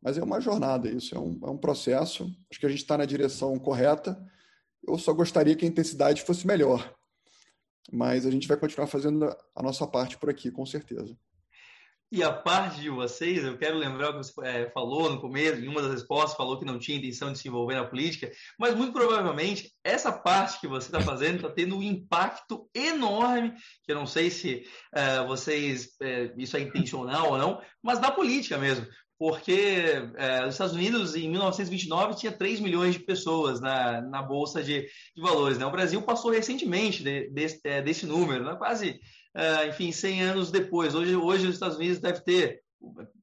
Mas 0.00 0.18
é 0.18 0.22
uma 0.22 0.40
jornada 0.40 0.90
isso, 0.90 1.14
é 1.14 1.18
um, 1.18 1.38
é 1.44 1.50
um 1.50 1.56
processo. 1.56 2.24
Acho 2.50 2.60
que 2.60 2.66
a 2.66 2.68
gente 2.68 2.82
está 2.82 2.98
na 2.98 3.04
direção 3.04 3.58
correta. 3.58 4.20
Eu 4.86 4.98
só 4.98 5.12
gostaria 5.12 5.56
que 5.56 5.64
a 5.64 5.68
intensidade 5.68 6.22
fosse 6.22 6.46
melhor. 6.46 6.94
Mas 7.90 8.26
a 8.26 8.30
gente 8.30 8.48
vai 8.48 8.56
continuar 8.56 8.88
fazendo 8.88 9.24
a 9.54 9.62
nossa 9.62 9.86
parte 9.86 10.18
por 10.18 10.28
aqui, 10.28 10.50
com 10.50 10.66
certeza. 10.66 11.16
E 12.12 12.22
a 12.22 12.30
parte 12.30 12.78
de 12.78 12.90
vocês, 12.90 13.42
eu 13.42 13.56
quero 13.56 13.78
lembrar 13.78 14.10
o 14.10 14.12
que 14.12 14.18
você 14.18 14.46
é, 14.46 14.70
falou 14.70 15.08
no 15.08 15.18
começo, 15.18 15.58
em 15.58 15.66
uma 15.66 15.80
das 15.80 15.92
respostas, 15.92 16.36
falou 16.36 16.58
que 16.58 16.64
não 16.66 16.78
tinha 16.78 16.98
intenção 16.98 17.32
de 17.32 17.38
se 17.38 17.48
envolver 17.48 17.74
na 17.74 17.86
política, 17.86 18.30
mas 18.58 18.74
muito 18.74 18.92
provavelmente 18.92 19.72
essa 19.82 20.12
parte 20.12 20.60
que 20.60 20.68
você 20.68 20.88
está 20.88 21.00
fazendo 21.00 21.36
está 21.36 21.48
tendo 21.48 21.74
um 21.74 21.82
impacto 21.82 22.68
enorme, 22.74 23.54
que 23.82 23.92
eu 23.92 23.96
não 23.96 24.06
sei 24.06 24.28
se 24.28 24.62
é, 24.94 25.24
vocês, 25.24 25.96
é, 26.02 26.30
isso 26.36 26.54
é 26.54 26.60
intencional 26.60 27.30
ou 27.30 27.38
não, 27.38 27.62
mas 27.82 27.98
na 27.98 28.10
política 28.10 28.58
mesmo. 28.58 28.86
porque 29.18 30.10
é, 30.16 30.44
os 30.44 30.52
Estados 30.52 30.74
Unidos, 30.74 31.16
em 31.16 31.30
1929, 31.30 32.16
tinha 32.16 32.32
3 32.32 32.60
milhões 32.60 32.92
de 32.92 33.00
pessoas 33.00 33.58
na, 33.58 34.02
na 34.02 34.20
Bolsa 34.20 34.62
de, 34.62 34.82
de 34.82 35.22
Valores. 35.22 35.56
Né? 35.56 35.64
O 35.64 35.70
Brasil 35.70 36.02
passou 36.02 36.30
recentemente 36.30 37.02
de, 37.02 37.30
de, 37.30 37.80
desse 37.82 38.04
número, 38.04 38.44
né? 38.44 38.54
quase, 38.58 39.00
é, 39.34 39.68
enfim, 39.68 39.92
100 39.92 40.22
anos 40.22 40.50
depois. 40.50 40.94
Hoje, 40.94 41.16
hoje 41.16 41.46
os 41.46 41.54
Estados 41.54 41.76
Unidos 41.76 41.98
deve 41.98 42.20
ter 42.20 42.62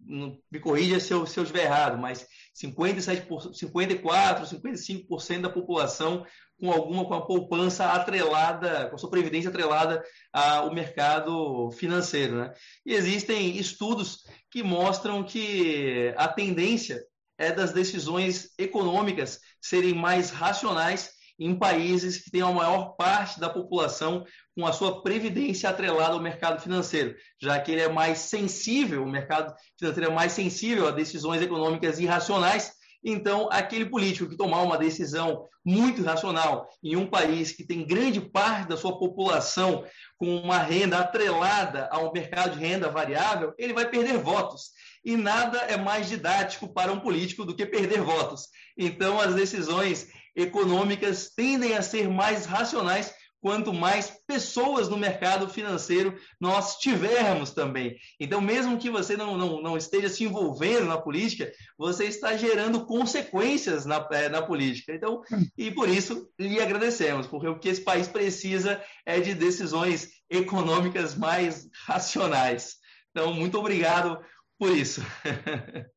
me 0.10 0.60
corrija 0.60 1.00
se 1.00 1.14
eu, 1.14 1.26
se 1.26 1.40
eu 1.40 1.44
estiver 1.44 1.66
errado, 1.66 1.98
mas 1.98 2.26
57%, 2.56 3.28
54%, 3.52 4.62
55% 5.08 5.42
da 5.42 5.50
população 5.50 6.26
com 6.60 6.72
alguma 6.72 7.06
com 7.06 7.14
a 7.14 7.26
poupança 7.26 7.86
atrelada, 7.86 8.90
com 8.90 8.96
a 8.96 8.98
sua 8.98 9.10
previdência 9.10 9.50
atrelada 9.50 10.04
ao 10.34 10.74
mercado 10.74 11.72
financeiro. 11.72 12.36
Né? 12.38 12.54
E 12.86 12.94
existem 12.94 13.58
estudos 13.58 14.24
que 14.50 14.64
mostram 14.64 15.24
que 15.24 16.14
a 16.18 16.28
tendência 16.28 17.02
é 17.38 17.52
das 17.52 17.72
decisões 17.72 18.50
econômicas 18.58 19.40
serem 19.62 19.94
mais 19.94 20.30
racionais 20.30 21.12
em 21.40 21.58
países 21.58 22.22
que 22.22 22.30
têm 22.30 22.42
a 22.42 22.52
maior 22.52 22.96
parte 22.98 23.40
da 23.40 23.50
população 23.50 24.26
com 24.60 24.68
a 24.68 24.74
sua 24.74 25.02
previdência 25.02 25.70
atrelada 25.70 26.16
ao 26.16 26.20
mercado 26.20 26.62
financeiro, 26.62 27.16
já 27.42 27.58
que 27.62 27.72
ele 27.72 27.80
é 27.80 27.88
mais 27.88 28.18
sensível, 28.20 29.04
o 29.04 29.10
mercado 29.10 29.56
financeiro 29.80 30.12
é 30.12 30.14
mais 30.14 30.34
sensível 30.34 30.86
a 30.86 30.92
decisões 30.92 31.42
econômicas 31.42 31.98
irracionais. 31.98 32.74
Então, 33.02 33.48
aquele 33.50 33.86
político 33.86 34.30
que 34.30 34.36
tomar 34.36 34.62
uma 34.62 34.78
decisão 34.78 35.46
muito 35.66 36.04
racional 36.04 36.68
em 36.84 36.98
um 36.98 37.08
país 37.08 37.54
que 37.54 37.66
tem 37.66 37.88
grande 37.88 38.20
parte 38.20 38.68
da 38.68 38.76
sua 38.76 39.00
população 39.00 39.86
com 40.18 40.36
uma 40.36 40.58
renda 40.58 41.00
atrelada 41.00 41.88
ao 41.90 42.12
mercado 42.12 42.58
de 42.58 42.60
renda 42.60 42.90
variável, 42.90 43.54
ele 43.58 43.72
vai 43.72 43.90
perder 43.90 44.18
votos. 44.18 44.72
E 45.06 45.16
nada 45.16 45.58
é 45.60 45.78
mais 45.78 46.10
didático 46.10 46.68
para 46.74 46.92
um 46.92 47.00
político 47.00 47.46
do 47.46 47.56
que 47.56 47.66
perder 47.66 48.02
votos. 48.02 48.50
Então, 48.78 49.22
as 49.22 49.34
decisões 49.34 50.10
econômicas 50.36 51.32
tendem 51.34 51.78
a 51.78 51.82
ser 51.82 52.10
mais 52.10 52.46
racionais 52.46 53.14
quanto 53.42 53.74
mais 53.74 54.22
pessoas 54.28 54.90
no 54.90 54.98
mercado 54.98 55.48
financeiro 55.48 56.18
nós 56.40 56.78
tivermos 56.78 57.52
também. 57.52 57.98
Então, 58.20 58.42
mesmo 58.42 58.78
que 58.78 58.90
você 58.90 59.16
não, 59.16 59.38
não, 59.38 59.62
não 59.62 59.78
esteja 59.78 60.10
se 60.10 60.24
envolvendo 60.24 60.86
na 60.86 60.98
política, 60.98 61.52
você 61.78 62.06
está 62.06 62.36
gerando 62.36 62.86
consequências 62.86 63.86
na, 63.86 64.08
é, 64.12 64.30
na 64.30 64.42
política. 64.42 64.94
Então, 64.94 65.22
e 65.58 65.72
por 65.72 65.88
isso 65.90 66.30
lhe 66.40 66.60
agradecemos, 66.60 67.28
porque 67.28 67.48
o 67.48 67.60
que 67.60 67.70
esse 67.70 67.82
país 67.82 68.08
precisa 68.08 68.82
é 69.06 69.20
de 69.20 69.34
decisões 69.34 70.10
econômicas 70.30 71.16
mais 71.16 71.70
racionais. 71.86 72.76
Então, 73.12 73.34
muito 73.34 73.58
obrigado 73.58 74.20
por 74.58 74.76
isso. 74.76 75.02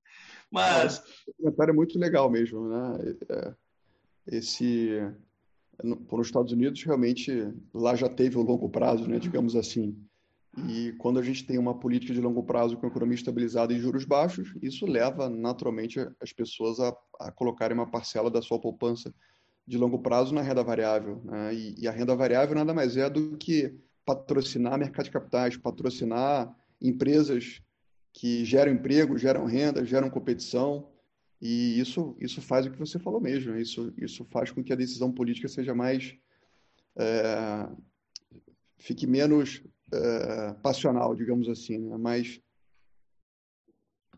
Mas. 0.51 1.03
O 1.27 1.35
comentário 1.39 1.73
é 1.73 1.75
muito 1.75 1.99
legal 1.99 2.31
mesmo, 2.31 2.69
né? 2.69 3.17
É 3.31 3.55
esse 4.27 5.01
para 6.09 6.21
os 6.21 6.27
Estados 6.27 6.53
Unidos 6.53 6.83
realmente 6.83 7.53
lá 7.75 7.95
já 7.95 8.09
teve 8.09 8.37
o 8.39 8.43
longo 8.43 8.69
prazo, 8.69 9.09
né, 9.09 9.19
digamos 9.19 9.57
assim. 9.57 9.97
E 10.69 10.93
quando 10.99 11.19
a 11.19 11.23
gente 11.23 11.47
tem 11.47 11.57
uma 11.59 11.79
política 11.79 12.13
de 12.13 12.21
longo 12.21 12.43
prazo 12.43 12.77
com 12.77 12.85
a 12.85 12.89
economia 12.89 13.15
estabilizada 13.15 13.73
e 13.73 13.79
juros 13.79 14.05
baixos, 14.05 14.55
isso 14.61 14.85
leva 14.85 15.31
naturalmente 15.31 15.99
as 16.21 16.33
pessoas 16.33 16.79
a, 16.79 16.95
a 17.21 17.33
colocarem 17.33 17.77
uma 17.77 17.91
parcela 17.91 18.31
da 18.31 18.43
sua 18.43 18.61
poupança 18.61 19.15
de 19.67 19.79
longo 19.79 19.99
prazo 19.99 20.35
na 20.35 20.43
renda 20.43 20.63
variável. 20.63 21.23
Né? 21.25 21.55
E, 21.55 21.75
e, 21.79 21.89
a 21.89 21.91
renda 21.91 22.15
variável 22.15 22.55
nada 22.55 22.75
mais 22.75 22.97
é 22.97 23.09
do 23.09 23.37
que 23.39 23.75
patrocinar 24.05 24.79
mercado 24.79 25.07
de 25.07 25.11
capitais, 25.11 25.57
patrocinar 25.57 26.55
empresas 26.81 27.63
que 28.13 28.45
geram 28.45 28.73
emprego, 28.73 29.17
geram 29.17 29.47
renda, 29.47 29.85
geram 29.87 30.11
competição 30.11 30.92
e 31.45 31.81
isso, 31.81 32.17
isso 32.21 32.41
faz 32.41 32.67
o 32.67 32.71
que 32.71 32.79
você 32.79 33.01
falou 33.01 33.21
mesmo. 33.21 33.57
Isso, 33.57 33.93
isso 33.99 34.25
faz 34.27 34.53
com 34.53 34.63
que 34.63 34.73
a 34.73 34.77
decisão 34.77 35.11
política 35.11 35.49
seja 35.49 35.75
mais. 35.75 36.15
É, 36.97 37.69
fique 38.79 39.09
menos 39.09 39.61
é, 39.93 40.55
passional, 40.63 41.17
digamos 41.17 41.49
assim, 41.49 41.79
né? 41.79 41.97
mais 41.97 42.41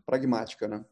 pragmática, 0.05 0.67
né? 0.67 0.85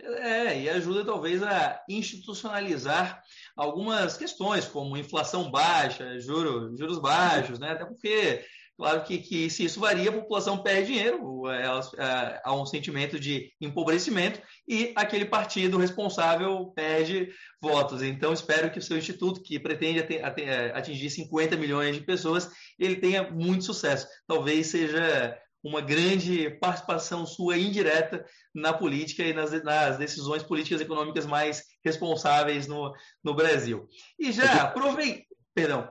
É, 0.00 0.58
e 0.58 0.70
ajuda 0.70 1.04
talvez 1.04 1.42
a 1.42 1.84
institucionalizar 1.86 3.22
algumas 3.54 4.16
questões, 4.16 4.66
como 4.66 4.96
inflação 4.96 5.50
baixa, 5.50 6.18
juro, 6.18 6.74
juros 6.78 6.98
baixos, 6.98 7.58
né? 7.58 7.72
Até 7.72 7.84
porque 7.84 8.42
Claro 8.82 9.04
que, 9.04 9.18
que 9.18 9.48
se 9.48 9.64
isso 9.64 9.78
varia, 9.78 10.10
a 10.10 10.12
população 10.12 10.60
perde 10.60 10.88
dinheiro, 10.88 11.48
elas, 11.48 11.94
é, 11.94 12.40
há 12.44 12.52
um 12.52 12.66
sentimento 12.66 13.16
de 13.16 13.52
empobrecimento 13.60 14.42
e 14.66 14.92
aquele 14.96 15.24
partido 15.24 15.78
responsável 15.78 16.72
perde 16.74 17.28
votos. 17.60 18.02
Então, 18.02 18.32
espero 18.32 18.72
que 18.72 18.80
o 18.80 18.82
seu 18.82 18.98
instituto, 18.98 19.40
que 19.40 19.56
pretende 19.60 20.00
é, 20.00 20.72
atingir 20.76 21.10
50 21.10 21.56
milhões 21.56 21.94
de 21.94 22.02
pessoas, 22.02 22.50
ele 22.76 22.96
tenha 22.96 23.30
muito 23.30 23.62
sucesso. 23.62 24.08
Talvez 24.26 24.66
seja 24.66 25.38
uma 25.62 25.80
grande 25.80 26.50
participação 26.50 27.24
sua 27.24 27.56
indireta 27.56 28.26
na 28.52 28.72
política 28.72 29.22
e 29.22 29.32
nas, 29.32 29.62
nas 29.62 29.96
decisões 29.96 30.42
políticas 30.42 30.80
e 30.80 30.82
econômicas 30.82 31.24
mais 31.24 31.62
responsáveis 31.84 32.66
no, 32.66 32.92
no 33.22 33.32
Brasil. 33.32 33.88
E 34.18 34.32
já 34.32 34.64
aproveitei. 34.64 35.24
Perdão. 35.54 35.88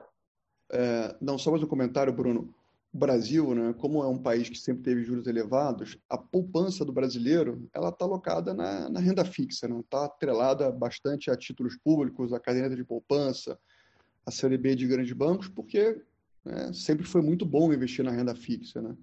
É, 0.70 1.16
não, 1.22 1.38
só 1.38 1.50
mais 1.50 1.62
um 1.62 1.66
comentário, 1.66 2.12
Bruno. 2.12 2.54
O 2.92 2.98
Brasil, 2.98 3.54
né, 3.54 3.72
como 3.78 4.02
é 4.02 4.06
um 4.06 4.18
país 4.18 4.50
que 4.50 4.58
sempre 4.58 4.82
teve 4.82 5.02
juros 5.02 5.26
elevados, 5.26 5.96
a 6.10 6.18
poupança 6.18 6.84
do 6.84 6.92
brasileiro 6.92 7.66
ela 7.72 7.88
está 7.88 8.04
alocada 8.04 8.52
na, 8.52 8.90
na, 8.90 9.00
renda 9.00 9.24
fixa, 9.24 9.66
está 9.66 9.74
né? 9.74 9.82
Tá 9.88 10.04
atrelada 10.04 10.70
bastante 10.70 11.30
a 11.30 11.36
títulos 11.36 11.76
públicos, 11.78 12.34
a 12.34 12.40
caderneta 12.40 12.76
de 12.76 12.84
poupança, 12.84 13.58
a 14.26 14.30
CLB 14.30 14.76
de 14.76 14.86
grandes 14.86 15.12
bancos, 15.12 15.48
porque 15.48 16.02
né, 16.44 16.70
sempre 16.74 17.06
foi 17.06 17.22
muito 17.22 17.46
bom 17.46 17.72
investir 17.72 18.04
na 18.04 18.10
renda 18.10 18.34
fixa. 18.34 18.82
Né? 18.82 18.94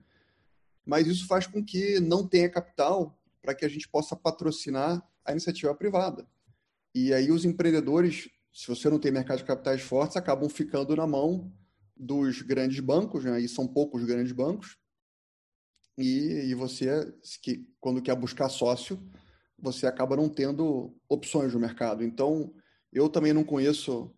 Mas 0.86 1.08
isso 1.08 1.26
faz 1.26 1.48
com 1.48 1.64
que 1.64 2.00
não 2.00 2.28
tenha 2.28 2.50
capital 2.50 3.20
para 3.42 3.56
que 3.56 3.66
a 3.66 3.70
gente 3.70 3.90
possa 3.90 4.16
patrocinar 4.16 5.04
a 5.26 5.32
iniciativa 5.32 5.74
privada. 5.74 6.28
E 6.94 7.14
aí 7.14 7.32
os 7.32 7.46
empreendedores, 7.46 8.30
se 8.54 8.68
você 8.68 8.90
não 8.90 9.00
tem 9.00 9.12
mercado 9.12 9.38
de 9.38 9.46
capitais 9.46 9.82
fortes, 9.82 10.18
acabam 10.18 10.50
ficando 10.50 10.96
na 10.96 11.08
mão 11.08 11.52
dos 12.00 12.42
grandes 12.42 12.80
bancos, 12.80 13.26
né? 13.26 13.42
e 13.42 13.50
são 13.50 13.68
poucos 13.68 14.06
grandes 14.06 14.32
bancos, 14.32 14.78
e, 15.98 16.46
e 16.46 16.56
você, 16.56 17.14
que, 17.42 17.68
quando 17.78 18.02
quer 18.02 18.16
buscar 18.16 18.48
sócio, 18.48 18.98
você 19.62 19.86
acaba 19.86 20.16
não 20.16 20.30
tendo 20.30 20.96
opções 21.10 21.54
no 21.54 21.60
mercado. 21.60 22.02
Então, 22.02 22.54
eu 22.94 23.10
também 23.10 23.34
não 23.34 23.44
conheço, 23.44 24.10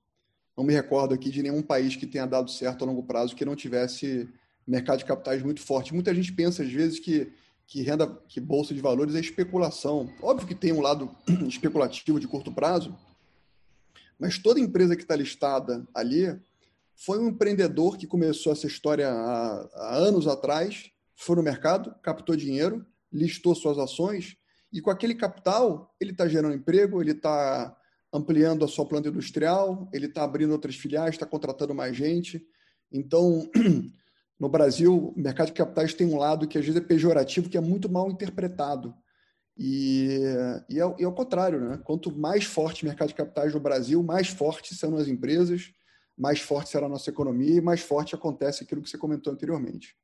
não 0.56 0.64
me 0.64 0.74
recordo 0.74 1.16
aqui 1.16 1.32
de 1.32 1.42
nenhum 1.42 1.64
país 1.64 1.96
que 1.96 2.06
tenha 2.06 2.28
dado 2.28 2.52
certo 2.52 2.84
a 2.84 2.88
longo 2.88 3.02
prazo 3.02 3.36
que 3.36 3.44
não 3.44 3.56
tivesse 3.56 4.30
mercado 4.68 5.00
de 5.00 5.06
capitais 5.06 5.42
muito 5.42 5.60
forte. 5.62 5.92
Muita 5.92 6.14
gente 6.14 6.32
pensa, 6.32 6.62
às 6.62 6.72
vezes, 6.72 7.00
que, 7.00 7.34
que 7.66 7.82
renda, 7.82 8.08
que 8.28 8.40
bolsa 8.40 8.76
de 8.76 8.80
valores 8.80 9.16
é 9.16 9.20
especulação. 9.20 10.08
Óbvio 10.22 10.48
que 10.48 10.54
tem 10.54 10.72
um 10.72 10.82
lado 10.82 11.10
especulativo 11.50 12.20
de 12.20 12.28
curto 12.28 12.54
prazo, 12.54 12.96
mas 14.20 14.38
toda 14.38 14.60
empresa 14.60 14.96
que 14.96 15.02
está 15.02 15.16
listada 15.16 15.84
ali, 15.96 16.40
foi 16.96 17.20
um 17.20 17.30
empreendedor 17.30 17.98
que 17.98 18.08
começou 18.08 18.52
essa 18.52 18.68
história 18.68 19.10
há, 19.10 19.70
há 19.74 19.96
anos 19.96 20.28
atrás, 20.28 20.92
foi 21.16 21.36
no 21.36 21.44
mercado, 21.44 21.94
captou 22.02 22.36
dinheiro, 22.36 22.86
listou 23.12 23.54
suas 23.56 23.78
ações 23.78 24.38
e 24.72 24.82
com 24.82 24.90
aquele 24.90 25.16
capital 25.16 25.94
ele 26.00 26.12
está 26.12 26.28
gerando 26.28 26.56
emprego, 26.56 27.02
ele 27.02 27.12
está 27.12 27.76
ampliando 28.14 28.64
a 28.64 28.68
sua 28.68 28.86
planta 28.86 29.10
industrial, 29.10 29.90
ele 29.94 30.06
está 30.06 30.24
abrindo 30.24 30.52
outras 30.52 30.76
filiais, 30.76 31.12
está 31.12 31.26
contratando 31.26 31.76
mais 31.76 31.96
gente. 31.96 32.46
Então, 32.92 33.50
no 34.40 34.50
Brasil, 34.50 35.14
o 35.16 35.20
mercado 35.20 35.48
de 35.48 35.54
capitais 35.54 35.94
tem 35.94 36.08
um 36.08 36.18
lado 36.18 36.48
que 36.48 36.58
às 36.58 36.66
vezes 36.66 36.82
é 36.82 36.86
pejorativo, 36.86 37.50
que 37.50 37.58
é 37.58 37.62
muito 37.62 37.90
mal 37.90 38.10
interpretado. 38.10 38.94
E, 39.58 40.20
e, 40.70 40.80
é, 40.80 40.96
e 41.00 41.04
é 41.04 41.08
o 41.08 41.14
contrário, 41.14 41.60
né? 41.60 41.80
Quanto 41.84 42.12
mais 42.16 42.46
forte 42.46 42.84
o 42.84 42.88
mercado 42.88 43.10
de 43.10 43.16
capitais 43.16 43.54
no 43.54 43.60
Brasil, 43.60 44.02
mais 44.02 44.28
fortes 44.28 44.78
são 44.80 44.98
as 44.98 45.08
empresas, 45.08 45.72
mais 46.22 46.40
forte 46.40 46.70
será 46.70 46.86
a 46.86 46.90
nossa 46.90 47.10
economia 47.10 47.58
e 47.58 47.62
mais 47.62 47.82
forte 47.82 48.14
acontece 48.14 48.64
aquilo 48.64 48.82
que 48.84 48.90
você 48.90 48.98
comentou 48.98 49.34
anteriormente. 49.34 49.98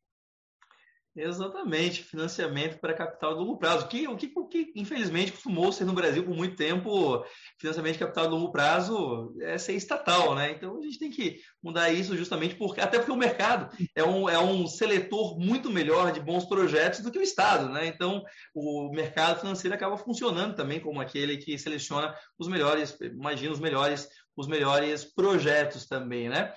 Exatamente, 1.20 2.04
financiamento 2.04 2.80
para 2.80 2.94
capital 2.94 3.34
de 3.34 3.40
longo 3.40 3.58
prazo, 3.58 3.88
que, 3.88 4.08
o, 4.08 4.16
que, 4.16 4.28
que 4.28 4.72
infelizmente 4.76 5.32
costumou 5.32 5.72
ser 5.72 5.84
no 5.84 5.94
Brasil 5.94 6.24
por 6.24 6.36
muito 6.36 6.56
tempo, 6.56 7.26
financiamento 7.60 7.94
de 7.94 8.00
capital 8.00 8.26
de 8.26 8.32
longo 8.34 8.52
prazo 8.52 9.36
é 9.42 9.58
ser 9.58 9.74
estatal, 9.74 10.36
né? 10.36 10.52
Então 10.52 10.78
a 10.78 10.82
gente 10.84 11.00
tem 11.00 11.10
que 11.10 11.40
mudar 11.62 11.92
isso 11.92 12.16
justamente 12.16 12.54
porque, 12.54 12.80
até 12.80 13.00
porque 13.00 13.12
o 13.12 13.16
mercado 13.16 13.76
é 13.96 14.04
um, 14.04 14.30
é 14.30 14.38
um 14.38 14.68
seletor 14.68 15.40
muito 15.40 15.72
melhor 15.72 16.12
de 16.12 16.20
bons 16.20 16.46
projetos 16.46 17.00
do 17.00 17.12
que 17.12 17.18
o 17.18 17.24
Estado, 17.24 17.70
né? 17.70 17.88
Então 17.88 18.24
o 18.54 18.92
mercado 18.92 19.40
financeiro 19.40 19.74
acaba 19.74 19.98
funcionando 19.98 20.56
também 20.56 20.80
como 20.80 21.02
aquele 21.02 21.38
que 21.38 21.58
seleciona 21.58 22.14
os 22.38 22.48
melhores, 22.48 22.96
imagina 23.02 23.52
os 23.52 23.60
melhores, 23.60 24.08
os 24.38 24.48
melhores 24.48 25.04
projetos 25.04 25.88
também, 25.88 26.30
né? 26.30 26.54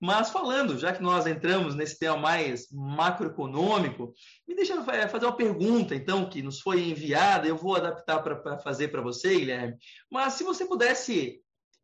Mas 0.00 0.30
falando, 0.30 0.78
já 0.78 0.94
que 0.94 1.02
nós 1.02 1.26
entramos 1.26 1.74
nesse 1.74 1.98
tema 1.98 2.16
mais 2.16 2.68
macroeconômico, 2.72 4.14
me 4.48 4.54
deixa 4.54 4.82
fazer 4.82 5.26
uma 5.26 5.36
pergunta, 5.36 5.94
então, 5.94 6.28
que 6.28 6.42
nos 6.42 6.60
foi 6.60 6.88
enviada, 6.88 7.46
eu 7.46 7.56
vou 7.56 7.76
adaptar 7.76 8.20
para 8.20 8.58
fazer 8.58 8.88
para 8.88 9.02
você, 9.02 9.38
Guilherme. 9.38 9.76
Mas 10.10 10.34
se 10.34 10.44
você 10.44 10.64
pudesse 10.64 11.42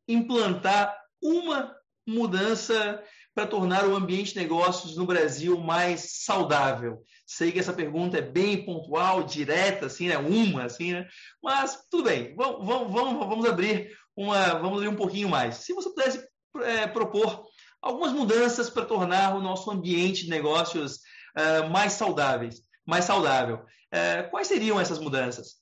implantar 0.09 0.97
uma 1.23 1.77
mudança 2.07 3.03
para 3.35 3.47
tornar 3.47 3.87
o 3.87 3.95
ambiente 3.95 4.33
de 4.33 4.39
negócios 4.39 4.97
no 4.97 5.05
Brasil 5.05 5.59
mais 5.59 6.23
saudável? 6.25 7.03
Sei 7.27 7.53
que 7.53 7.59
essa 7.59 7.73
pergunta 7.73 8.17
é 8.17 8.23
bem 8.23 8.65
pontual, 8.65 9.25
direta, 9.25 9.87
assim, 9.87 10.09
né? 10.09 10.17
Uma, 10.17 10.65
assim, 10.65 10.95
né? 10.95 11.07
Mas 11.43 11.85
tudo 11.91 12.05
bem, 12.05 12.35
vamos, 12.35 12.67
vamos, 12.67 13.27
vamos 13.27 13.45
abrir 13.45 13.95
uma, 14.17 14.55
vamos 14.55 14.79
abrir 14.79 14.89
um 14.89 14.97
pouquinho 14.97 15.29
mais. 15.29 15.57
Se 15.57 15.73
você 15.73 15.91
pudesse 15.91 16.27
é, 16.63 16.87
propor 16.87 17.47
algumas 17.83 18.13
mudanças 18.13 18.71
para 18.71 18.87
tornar 18.87 19.37
o 19.37 19.43
nosso 19.43 19.71
ambiente 19.71 20.25
de 20.25 20.31
negócios 20.31 20.97
uh, 21.37 21.71
mais 21.71 21.93
saudáveis, 21.93 22.63
mais 22.85 23.05
saudável, 23.05 23.57
uh, 23.59 24.31
quais 24.31 24.49
seriam 24.49 24.81
essas 24.81 24.99
mudanças? 24.99 25.57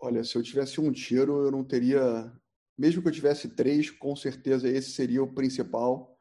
Olha, 0.00 0.24
se 0.24 0.36
eu 0.36 0.42
tivesse 0.42 0.80
um 0.80 0.90
tiro, 0.90 1.44
eu 1.44 1.50
não 1.50 1.62
teria 1.62 2.32
mesmo 2.78 3.00
que 3.00 3.08
eu 3.08 3.12
tivesse 3.12 3.48
três, 3.48 3.90
com 3.90 4.14
certeza 4.14 4.68
esse 4.68 4.90
seria 4.90 5.22
o 5.22 5.32
principal. 5.32 6.18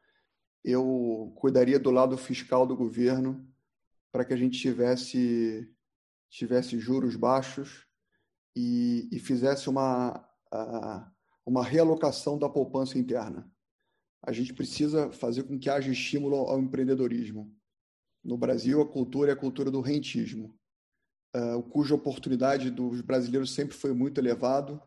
Eu 0.63 1.33
cuidaria 1.35 1.77
do 1.77 1.91
lado 1.91 2.17
fiscal 2.17 2.65
do 2.65 2.75
governo 2.75 3.45
para 4.11 4.23
que 4.23 4.33
a 4.33 4.37
gente 4.37 4.57
tivesse, 4.57 5.69
tivesse 6.29 6.79
juros 6.79 7.15
baixos 7.15 7.85
e, 8.55 9.09
e 9.11 9.19
fizesse 9.19 9.69
uma, 9.69 10.25
uma 11.45 11.63
realocação 11.63 12.37
da 12.37 12.49
poupança 12.49 12.97
interna. 12.97 13.49
A 14.21 14.31
gente 14.31 14.53
precisa 14.53 15.11
fazer 15.11 15.43
com 15.43 15.59
que 15.59 15.69
haja 15.69 15.91
estímulo 15.91 16.35
ao 16.35 16.59
empreendedorismo. 16.59 17.55
No 18.23 18.37
Brasil, 18.37 18.81
a 18.81 18.87
cultura 18.87 19.31
é 19.31 19.33
a 19.33 19.37
cultura 19.37 19.69
do 19.69 19.81
rentismo, 19.81 20.57
uh, 21.35 21.61
cuja 21.63 21.93
oportunidade 21.93 22.71
dos 22.71 23.01
brasileiros 23.01 23.53
sempre 23.53 23.75
foi 23.75 23.93
muito 23.93 24.19
elevado 24.19 24.81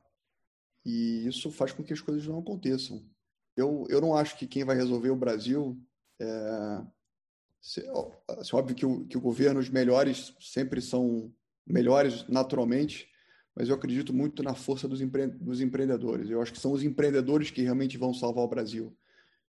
e 0.85 1.27
isso 1.27 1.51
faz 1.51 1.71
com 1.73 1.85
que 1.85 1.93
as 1.93 2.01
coisas 2.01 2.27
não 2.27 2.39
aconteçam. 2.39 3.05
Eu, 3.57 3.87
eu 3.89 4.01
não 4.01 4.17
acho 4.17 4.37
que 4.37 4.47
quem 4.47 4.65
vai 4.65 4.75
resolver 4.75 5.11
o 5.11 5.17
Brasil. 5.17 5.81
É, 6.21 6.83
se, 7.61 7.85
assim, 8.29 8.57
óbvio 8.57 8.75
que 8.75 8.87
o, 8.87 9.05
que 9.07 9.19
o 9.19 9.21
governo, 9.21 9.61
os 9.61 9.69
melhores, 9.69 10.35
sempre 10.41 10.81
são 10.81 11.33
melhores 11.67 12.27
naturalmente, 12.29 13.09
mas 13.59 13.69
eu 13.69 13.75
acredito 13.75 14.15
muito 14.15 14.41
na 14.41 14.55
força 14.55 14.87
dos, 14.87 15.01
empre, 15.01 15.27
dos 15.27 15.61
empreendedores. 15.61 16.31
Eu 16.31 16.41
acho 16.41 16.53
que 16.53 16.61
são 16.61 16.71
os 16.71 16.85
empreendedores 16.85 17.51
que 17.51 17.61
realmente 17.61 17.99
vão 17.99 18.15
salvar 18.15 18.45
o 18.45 18.49
Brasil. 18.49 18.97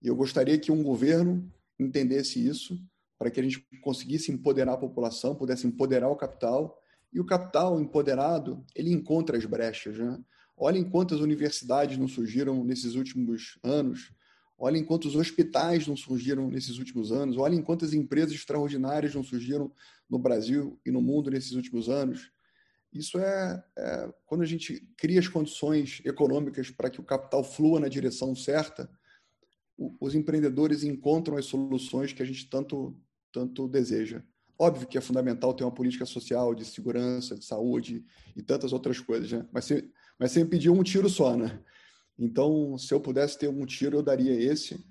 E 0.01 0.07
eu 0.07 0.15
gostaria 0.15 0.57
que 0.57 0.71
um 0.71 0.81
governo 0.81 1.51
entendesse 1.77 2.39
isso, 2.47 2.79
para 3.17 3.29
que 3.29 3.41
a 3.41 3.43
gente 3.43 3.59
conseguisse 3.81 4.31
empoderar 4.31 4.71
a 4.71 4.77
população, 4.77 5.35
pudesse 5.35 5.67
empoderar 5.67 6.07
o 6.07 6.15
capital. 6.15 6.81
E 7.11 7.19
o 7.19 7.25
capital 7.25 7.81
empoderado, 7.81 8.63
ele 8.73 8.89
encontra 8.89 9.37
as 9.37 9.43
brechas. 9.43 9.97
Né? 9.97 10.17
Olhem 10.55 10.85
quantas 10.85 11.19
universidades 11.19 11.97
não 11.97 12.07
surgiram 12.07 12.63
nesses 12.63 12.95
últimos 12.95 13.59
anos. 13.61 14.13
Olhem 14.57 14.81
quantos 14.81 15.13
hospitais 15.13 15.85
não 15.87 15.97
surgiram 15.97 16.49
nesses 16.49 16.77
últimos 16.77 17.11
anos. 17.11 17.35
Olhem 17.35 17.61
quantas 17.61 17.93
empresas 17.93 18.31
extraordinárias 18.31 19.13
não 19.13 19.23
surgiram 19.23 19.69
no 20.09 20.17
Brasil 20.17 20.79
e 20.85 20.89
no 20.89 21.01
mundo 21.01 21.29
nesses 21.29 21.51
últimos 21.51 21.89
anos. 21.89 22.31
Isso 22.91 23.19
é, 23.19 23.63
é 23.77 24.13
quando 24.25 24.41
a 24.41 24.45
gente 24.45 24.81
cria 24.97 25.19
as 25.19 25.27
condições 25.27 26.01
econômicas 26.03 26.71
para 26.71 26.89
que 26.89 26.99
o 26.99 27.03
capital 27.03 27.43
flua 27.43 27.79
na 27.79 27.87
direção 27.87 28.35
certa, 28.35 28.89
o, 29.77 29.95
os 29.99 30.15
empreendedores 30.15 30.83
encontram 30.83 31.37
as 31.37 31.45
soluções 31.45 32.13
que 32.13 32.23
a 32.23 32.25
gente 32.25 32.49
tanto, 32.49 32.99
tanto 33.31 33.67
deseja. 33.67 34.23
Óbvio 34.57 34.87
que 34.87 34.97
é 34.97 35.01
fundamental 35.01 35.53
ter 35.53 35.63
uma 35.63 35.73
política 35.73 36.05
social, 36.05 36.53
de 36.53 36.65
segurança, 36.65 37.37
de 37.37 37.45
saúde 37.45 38.03
e 38.35 38.41
tantas 38.41 38.73
outras 38.73 38.99
coisas, 38.99 39.31
né? 39.31 39.47
mas 39.53 39.65
se, 39.65 39.89
mas 40.19 40.31
você 40.31 40.43
me 40.43 40.49
pediu 40.49 40.73
um 40.73 40.83
tiro 40.83 41.09
só, 41.09 41.37
né? 41.37 41.63
Então, 42.17 42.77
se 42.77 42.93
eu 42.93 42.99
pudesse 42.99 43.39
ter 43.39 43.47
um 43.47 43.65
tiro, 43.65 43.95
eu 43.95 44.03
daria 44.03 44.33
esse. 44.33 44.85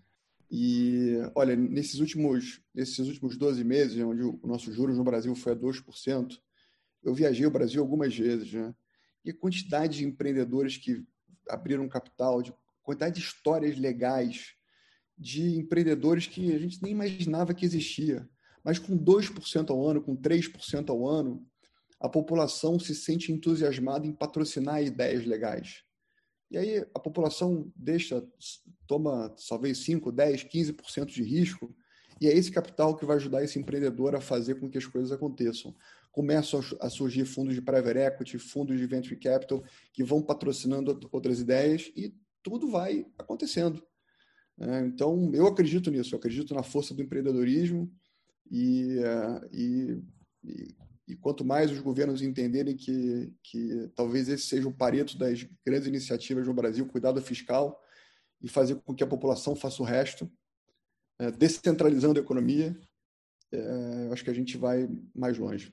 E, 0.50 1.18
olha, 1.34 1.54
nesses 1.54 2.00
últimos, 2.00 2.62
nesses 2.74 3.06
últimos 3.06 3.36
12 3.36 3.62
meses, 3.62 4.02
onde 4.02 4.22
o 4.22 4.40
nosso 4.44 4.72
juros 4.72 4.96
no 4.96 5.04
Brasil 5.04 5.34
foi 5.34 5.52
a 5.52 5.56
2%, 5.56 6.40
eu 7.02 7.14
viajei 7.14 7.46
o 7.46 7.50
Brasil 7.50 7.80
algumas 7.80 8.16
vezes, 8.16 8.52
né? 8.52 8.74
E 9.24 9.30
a 9.30 9.36
quantidade 9.36 9.98
de 9.98 10.04
empreendedores 10.04 10.76
que 10.76 11.04
abriram 11.48 11.88
capital, 11.88 12.42
de 12.42 12.52
quantidade 12.82 13.16
de 13.16 13.26
histórias 13.26 13.78
legais 13.78 14.54
de 15.16 15.56
empreendedores 15.58 16.26
que 16.26 16.54
a 16.54 16.58
gente 16.58 16.82
nem 16.82 16.92
imaginava 16.92 17.52
que 17.52 17.64
existia. 17.64 18.28
Mas 18.62 18.78
com 18.78 18.96
2% 18.96 19.70
ao 19.70 19.86
ano, 19.86 20.02
com 20.02 20.16
3% 20.16 20.90
ao 20.90 21.06
ano, 21.06 21.44
a 22.00 22.08
população 22.08 22.78
se 22.78 22.94
sente 22.94 23.32
entusiasmada 23.32 24.06
em 24.06 24.12
patrocinar 24.12 24.82
ideias 24.82 25.24
legais. 25.24 25.82
E 26.50 26.56
aí 26.56 26.78
a 26.94 26.98
população 26.98 27.70
deixa, 27.74 28.24
toma 28.86 29.34
talvez 29.48 29.78
5, 29.78 30.12
10, 30.12 30.44
15% 30.44 31.06
de 31.06 31.22
risco, 31.22 31.74
e 32.20 32.26
é 32.26 32.36
esse 32.36 32.50
capital 32.50 32.96
que 32.96 33.04
vai 33.04 33.16
ajudar 33.16 33.44
esse 33.44 33.58
empreendedor 33.58 34.14
a 34.14 34.20
fazer 34.20 34.56
com 34.56 34.68
que 34.68 34.78
as 34.78 34.86
coisas 34.86 35.12
aconteçam. 35.12 35.74
Começam 36.18 36.60
a 36.80 36.90
surgir 36.90 37.24
fundos 37.24 37.54
de 37.54 37.62
private 37.62 37.96
equity, 37.96 38.38
fundos 38.40 38.76
de 38.76 38.84
venture 38.86 39.14
capital, 39.14 39.62
que 39.92 40.02
vão 40.02 40.20
patrocinando 40.20 40.98
outras 41.12 41.38
ideias 41.38 41.92
e 41.94 42.12
tudo 42.42 42.68
vai 42.68 43.06
acontecendo. 43.16 43.80
É, 44.58 44.80
então, 44.80 45.30
eu 45.32 45.46
acredito 45.46 45.92
nisso, 45.92 46.12
eu 46.12 46.18
acredito 46.18 46.52
na 46.54 46.64
força 46.64 46.92
do 46.92 47.02
empreendedorismo 47.02 47.88
e, 48.50 48.98
é, 48.98 49.48
e, 49.52 50.02
e 50.42 50.76
e 51.06 51.16
quanto 51.16 51.44
mais 51.44 51.70
os 51.70 51.78
governos 51.78 52.20
entenderem 52.20 52.76
que, 52.76 53.32
que 53.44 53.88
talvez 53.94 54.28
esse 54.28 54.46
seja 54.46 54.68
o 54.68 54.74
pareto 54.74 55.16
das 55.16 55.48
grandes 55.64 55.86
iniciativas 55.86 56.48
no 56.48 56.52
Brasil, 56.52 56.84
cuidado 56.84 57.22
fiscal, 57.22 57.80
e 58.42 58.48
fazer 58.48 58.74
com 58.82 58.92
que 58.92 59.04
a 59.04 59.06
população 59.06 59.54
faça 59.54 59.80
o 59.80 59.86
resto, 59.86 60.28
é, 61.20 61.30
descentralizando 61.30 62.18
a 62.18 62.22
economia, 62.22 62.76
é, 63.52 64.08
acho 64.12 64.24
que 64.24 64.30
a 64.30 64.34
gente 64.34 64.58
vai 64.58 64.88
mais 65.14 65.38
longe. 65.38 65.72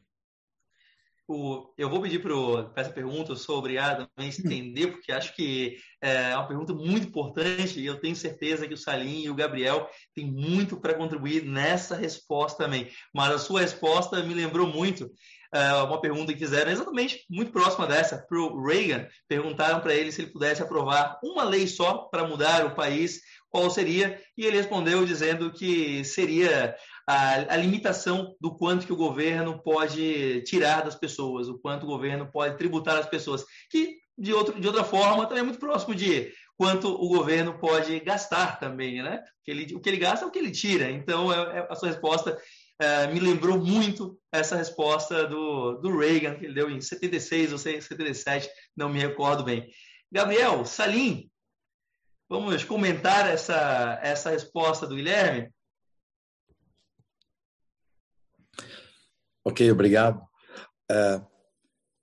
O, 1.27 1.73
eu 1.75 1.89
vou 1.89 2.01
pedir 2.01 2.21
para 2.21 2.71
essa 2.75 2.91
pergunta, 2.91 3.33
obrigado 3.49 4.07
a 4.15 4.25
estender, 4.25 4.91
porque 4.91 5.11
acho 5.11 5.35
que 5.35 5.75
é 5.99 6.35
uma 6.35 6.47
pergunta 6.47 6.71
muito 6.71 7.07
importante 7.07 7.79
e 7.79 7.85
eu 7.85 7.99
tenho 7.99 8.15
certeza 8.15 8.67
que 8.67 8.75
o 8.75 8.77
Salim 8.77 9.23
e 9.23 9.29
o 9.29 9.35
Gabriel 9.35 9.89
têm 10.13 10.27
muito 10.27 10.79
para 10.79 10.93
contribuir 10.93 11.43
nessa 11.43 11.95
resposta 11.95 12.63
também. 12.63 12.91
Mas 13.11 13.31
a 13.31 13.39
sua 13.39 13.61
resposta 13.61 14.21
me 14.21 14.35
lembrou 14.35 14.67
muito 14.67 15.09
é, 15.55 15.73
uma 15.83 16.01
pergunta 16.01 16.33
que 16.33 16.39
fizeram 16.39 16.69
exatamente 16.69 17.25
muito 17.29 17.51
próxima 17.51 17.87
dessa, 17.87 18.17
para 18.17 18.37
o 18.37 18.61
Reagan. 18.61 19.07
Perguntaram 19.27 19.79
para 19.79 19.95
ele 19.95 20.11
se 20.11 20.21
ele 20.21 20.31
pudesse 20.31 20.61
aprovar 20.61 21.17
uma 21.23 21.43
lei 21.43 21.65
só 21.65 22.09
para 22.11 22.27
mudar 22.27 22.65
o 22.65 22.75
país, 22.75 23.21
qual 23.55 23.69
seria? 23.69 24.21
E 24.37 24.45
ele 24.45 24.57
respondeu 24.57 25.05
dizendo 25.05 25.49
que 25.49 26.03
seria 26.03 26.75
a, 27.07 27.53
a, 27.53 27.55
limitação 27.55 28.35
do 28.41 28.53
quanto 28.53 28.85
que 28.85 28.91
o 28.91 28.97
governo 28.97 29.63
pode 29.63 30.41
tirar 30.41 30.81
das 30.81 30.95
pessoas, 30.95 31.47
o 31.47 31.57
quanto 31.57 31.83
o 31.83 31.87
governo 31.87 32.29
pode 32.29 32.57
tributar 32.57 32.97
as 32.97 33.07
pessoas, 33.07 33.45
que 33.71 33.95
de, 34.17 34.33
outro, 34.33 34.59
de 34.59 34.67
outra 34.67 34.83
forma 34.83 35.25
também 35.25 35.39
é 35.39 35.45
muito 35.45 35.59
próximo 35.59 35.95
de 35.95 36.33
quanto 36.57 36.89
o 36.89 37.07
governo 37.07 37.57
pode 37.57 37.97
gastar 38.01 38.59
também, 38.59 39.01
né? 39.01 39.23
Ele, 39.47 39.73
o 39.73 39.79
que 39.79 39.87
ele 39.87 39.99
gasta 39.99 40.25
é 40.25 40.27
o 40.27 40.31
que 40.31 40.39
ele 40.39 40.51
tira. 40.51 40.91
Então, 40.91 41.31
é, 41.31 41.59
é, 41.59 41.67
a 41.69 41.75
sua 41.75 41.87
resposta 41.87 42.37
é, 42.77 43.07
me 43.07 43.21
lembrou 43.21 43.57
muito 43.57 44.19
essa 44.33 44.57
resposta 44.57 45.25
do, 45.27 45.75
do 45.75 45.97
Reagan, 45.97 46.35
que 46.35 46.43
ele 46.43 46.53
deu 46.53 46.69
em 46.69 46.81
76 46.81 47.53
ou 47.53 47.57
77, 47.57 48.49
não 48.75 48.89
me 48.89 48.99
recordo 48.99 49.45
bem. 49.45 49.69
Gabriel, 50.11 50.65
Salim, 50.65 51.29
vamos 52.29 52.63
comentar 52.63 53.29
essa, 53.29 53.99
essa 54.01 54.29
resposta 54.29 54.87
do 54.87 54.95
Guilherme? 54.95 55.53
Ok, 59.43 59.71
obrigado. 59.71 60.21
Uh, 60.91 61.25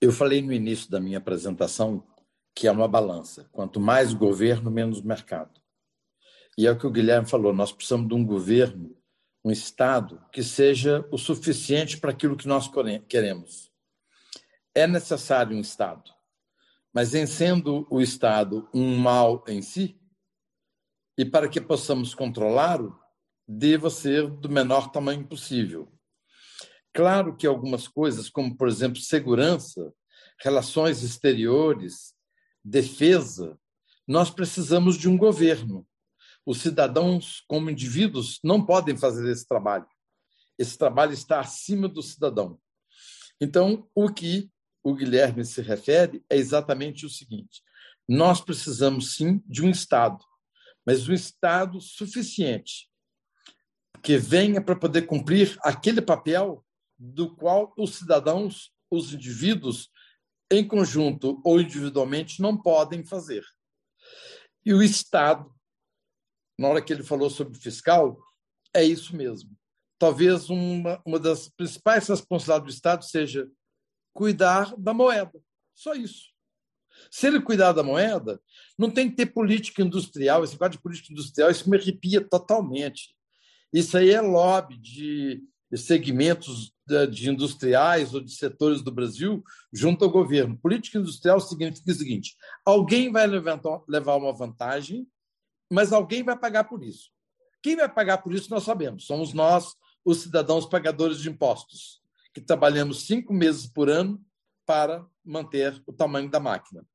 eu 0.00 0.12
falei 0.12 0.42
no 0.42 0.52
início 0.52 0.90
da 0.90 1.00
minha 1.00 1.18
apresentação 1.18 2.06
que 2.54 2.66
é 2.66 2.70
uma 2.70 2.88
balança. 2.88 3.48
Quanto 3.50 3.80
mais 3.80 4.12
governo, 4.12 4.70
menos 4.70 5.00
mercado. 5.00 5.60
E 6.56 6.66
é 6.66 6.70
o 6.70 6.78
que 6.78 6.86
o 6.86 6.90
Guilherme 6.90 7.28
falou: 7.28 7.52
nós 7.52 7.72
precisamos 7.72 8.08
de 8.08 8.14
um 8.14 8.24
governo, 8.24 8.96
um 9.44 9.50
Estado 9.50 10.24
que 10.32 10.42
seja 10.42 11.06
o 11.10 11.18
suficiente 11.18 11.98
para 11.98 12.10
aquilo 12.10 12.36
que 12.36 12.46
nós 12.46 12.70
queremos. 13.08 13.70
É 14.74 14.86
necessário 14.86 15.56
um 15.56 15.60
Estado, 15.60 16.10
mas 16.92 17.14
em 17.14 17.26
sendo 17.26 17.86
o 17.90 18.00
Estado 18.00 18.68
um 18.72 18.96
mal 18.96 19.44
em 19.48 19.60
si, 19.60 19.98
e 21.16 21.24
para 21.24 21.48
que 21.48 21.60
possamos 21.60 22.14
controlá-lo, 22.14 22.98
deva 23.46 23.90
ser 23.90 24.30
do 24.30 24.48
menor 24.48 24.90
tamanho 24.90 25.26
possível. 25.26 25.92
Claro 26.92 27.36
que 27.36 27.46
algumas 27.46 27.88
coisas, 27.88 28.28
como, 28.28 28.56
por 28.56 28.68
exemplo, 28.68 29.00
segurança, 29.00 29.92
relações 30.40 31.02
exteriores, 31.02 32.14
defesa, 32.64 33.58
nós 34.06 34.30
precisamos 34.30 34.96
de 34.96 35.08
um 35.08 35.16
governo, 35.16 35.86
Os 36.44 36.60
cidadãos, 36.60 37.44
como 37.46 37.70
indivíduos, 37.70 38.40
não 38.42 38.66
podem 38.66 38.96
fazer 38.96 39.30
esse 39.30 39.46
trabalho. 39.46 39.86
Esse 40.58 40.76
trabalho 40.76 41.12
está 41.12 41.38
acima 41.38 41.88
do 41.88 42.02
cidadão. 42.02 42.58
Então, 43.40 43.88
o 43.94 44.08
que 44.12 44.50
o 44.82 44.92
Guilherme 44.92 45.44
se 45.44 45.62
refere 45.62 46.24
é 46.28 46.36
exatamente 46.36 47.06
o 47.06 47.08
seguinte: 47.08 47.62
nós 48.08 48.40
precisamos 48.40 49.14
sim 49.14 49.40
de 49.46 49.62
um 49.62 49.70
Estado, 49.70 50.24
mas 50.86 51.08
um 51.08 51.12
Estado 51.12 51.80
suficiente 51.80 52.90
que 54.02 54.16
venha 54.18 54.60
para 54.60 54.76
poder 54.76 55.02
cumprir 55.02 55.56
aquele 55.62 56.02
papel 56.02 56.64
do 56.98 57.34
qual 57.34 57.72
os 57.78 57.96
cidadãos, 57.96 58.72
os 58.90 59.12
indivíduos, 59.12 59.90
em 60.50 60.66
conjunto 60.66 61.40
ou 61.44 61.60
individualmente, 61.60 62.42
não 62.42 62.56
podem 62.56 63.04
fazer. 63.04 63.44
E 64.64 64.74
o 64.74 64.82
Estado, 64.82 65.52
na 66.58 66.68
hora 66.68 66.82
que 66.82 66.92
ele 66.92 67.02
falou 67.02 67.30
sobre 67.30 67.58
fiscal, 67.58 68.18
é 68.74 68.84
isso 68.84 69.16
mesmo. 69.16 69.50
Talvez 69.98 70.50
uma, 70.50 71.00
uma 71.06 71.18
das 71.18 71.48
principais 71.48 72.08
responsabilidades 72.08 72.74
do 72.74 72.76
Estado 72.76 73.04
seja 73.04 73.50
cuidar 74.12 74.74
da 74.76 74.92
moeda. 74.92 75.40
Só 75.74 75.94
isso. 75.94 76.31
Se 77.10 77.26
ele 77.26 77.40
cuidar 77.40 77.72
da 77.72 77.82
moeda, 77.82 78.40
não 78.78 78.90
tem 78.90 79.10
que 79.10 79.16
ter 79.16 79.26
política 79.26 79.82
industrial. 79.82 80.44
Esse 80.44 80.54
negócio 80.54 80.72
de 80.72 80.82
política 80.82 81.12
industrial, 81.12 81.50
isso 81.50 81.68
me 81.68 81.76
arrepia 81.76 82.20
totalmente. 82.20 83.14
Isso 83.72 83.96
aí 83.96 84.10
é 84.10 84.20
lobby 84.20 84.76
de 84.76 85.42
segmentos 85.74 86.72
de 87.10 87.30
industriais 87.30 88.12
ou 88.12 88.20
de 88.20 88.32
setores 88.32 88.82
do 88.82 88.92
Brasil 88.92 89.42
junto 89.72 90.04
ao 90.04 90.10
governo. 90.10 90.58
Política 90.58 90.98
industrial 90.98 91.40
significa 91.40 91.90
o 91.90 91.94
seguinte: 91.94 92.36
alguém 92.64 93.10
vai 93.10 93.26
levar 93.26 94.16
uma 94.16 94.32
vantagem, 94.32 95.06
mas 95.70 95.92
alguém 95.92 96.22
vai 96.22 96.38
pagar 96.38 96.64
por 96.64 96.82
isso. 96.82 97.10
Quem 97.62 97.76
vai 97.76 97.88
pagar 97.88 98.18
por 98.18 98.34
isso 98.34 98.50
nós 98.50 98.64
sabemos, 98.64 99.06
somos 99.06 99.32
nós, 99.32 99.74
os 100.04 100.18
cidadãos 100.18 100.66
pagadores 100.66 101.18
de 101.18 101.30
impostos, 101.30 102.02
que 102.34 102.40
trabalhamos 102.40 103.06
cinco 103.06 103.32
meses 103.32 103.66
por 103.66 103.88
ano 103.88 104.20
para 104.66 105.06
manter 105.24 105.82
o 105.86 105.92
tamanho 105.92 106.30
da 106.30 106.40
máquina. 106.40 106.86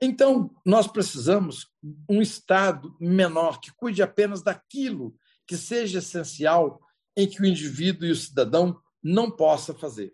Então, 0.00 0.54
nós 0.64 0.86
precisamos 0.86 1.68
um 2.08 2.20
Estado 2.20 2.94
menor 3.00 3.60
que 3.60 3.72
cuide 3.72 4.02
apenas 4.02 4.42
daquilo 4.42 5.14
que 5.46 5.56
seja 5.56 5.98
essencial 5.98 6.80
em 7.16 7.26
que 7.26 7.40
o 7.40 7.46
indivíduo 7.46 8.06
e 8.06 8.10
o 8.10 8.16
cidadão 8.16 8.78
não 9.02 9.30
possa 9.30 9.72
fazer. 9.72 10.12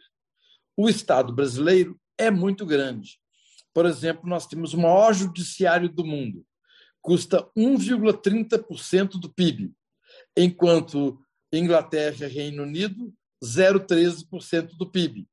O 0.77 0.89
Estado 0.89 1.35
brasileiro 1.35 2.01
é 2.16 2.31
muito 2.31 2.65
grande. 2.65 3.19
Por 3.74 3.86
exemplo, 3.86 4.28
nós 4.28 4.47
temos 4.47 4.74
o 4.74 4.78
maior 4.78 5.12
judiciário 5.12 5.89
do 5.89 6.05
mundo, 6.05 6.47
custa 7.01 7.49
1,30% 7.57 9.19
do 9.19 9.32
PIB, 9.32 9.73
enquanto 10.36 11.19
Inglaterra 11.53 12.27
e 12.27 12.28
Reino 12.28 12.62
Unido 12.62 13.12
0,13% 13.43 14.77
do 14.77 14.89
PIB. 14.89 15.27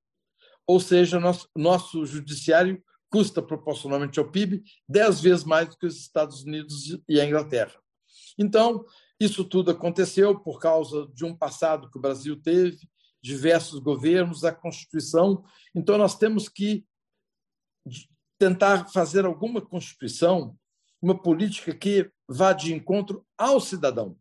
Ou 0.69 0.79
seja, 0.79 1.19
nosso, 1.19 1.49
nosso 1.55 2.05
judiciário 2.05 2.79
custa 3.09 3.41
proporcionalmente 3.41 4.19
ao 4.19 4.29
PIB 4.29 4.61
dez 4.87 5.19
vezes 5.19 5.43
mais 5.43 5.67
do 5.67 5.75
que 5.75 5.87
os 5.87 5.97
Estados 5.97 6.43
Unidos 6.43 6.95
e 7.09 7.19
a 7.19 7.25
Inglaterra. 7.25 7.73
Então, 8.37 8.85
isso 9.19 9.43
tudo 9.43 9.71
aconteceu 9.71 10.39
por 10.39 10.59
causa 10.59 11.07
de 11.11 11.25
um 11.25 11.35
passado 11.35 11.89
que 11.89 11.97
o 11.97 12.01
Brasil 12.01 12.39
teve, 12.39 12.87
diversos 13.19 13.79
governos, 13.79 14.45
a 14.45 14.51
Constituição. 14.51 15.43
Então, 15.73 15.97
nós 15.97 16.15
temos 16.15 16.47
que 16.47 16.85
tentar 18.37 18.89
fazer 18.89 19.25
alguma 19.25 19.61
Constituição, 19.61 20.55
uma 21.01 21.19
política 21.19 21.73
que 21.73 22.11
vá 22.27 22.53
de 22.53 22.75
encontro 22.75 23.25
ao 23.35 23.59
cidadão. 23.59 24.15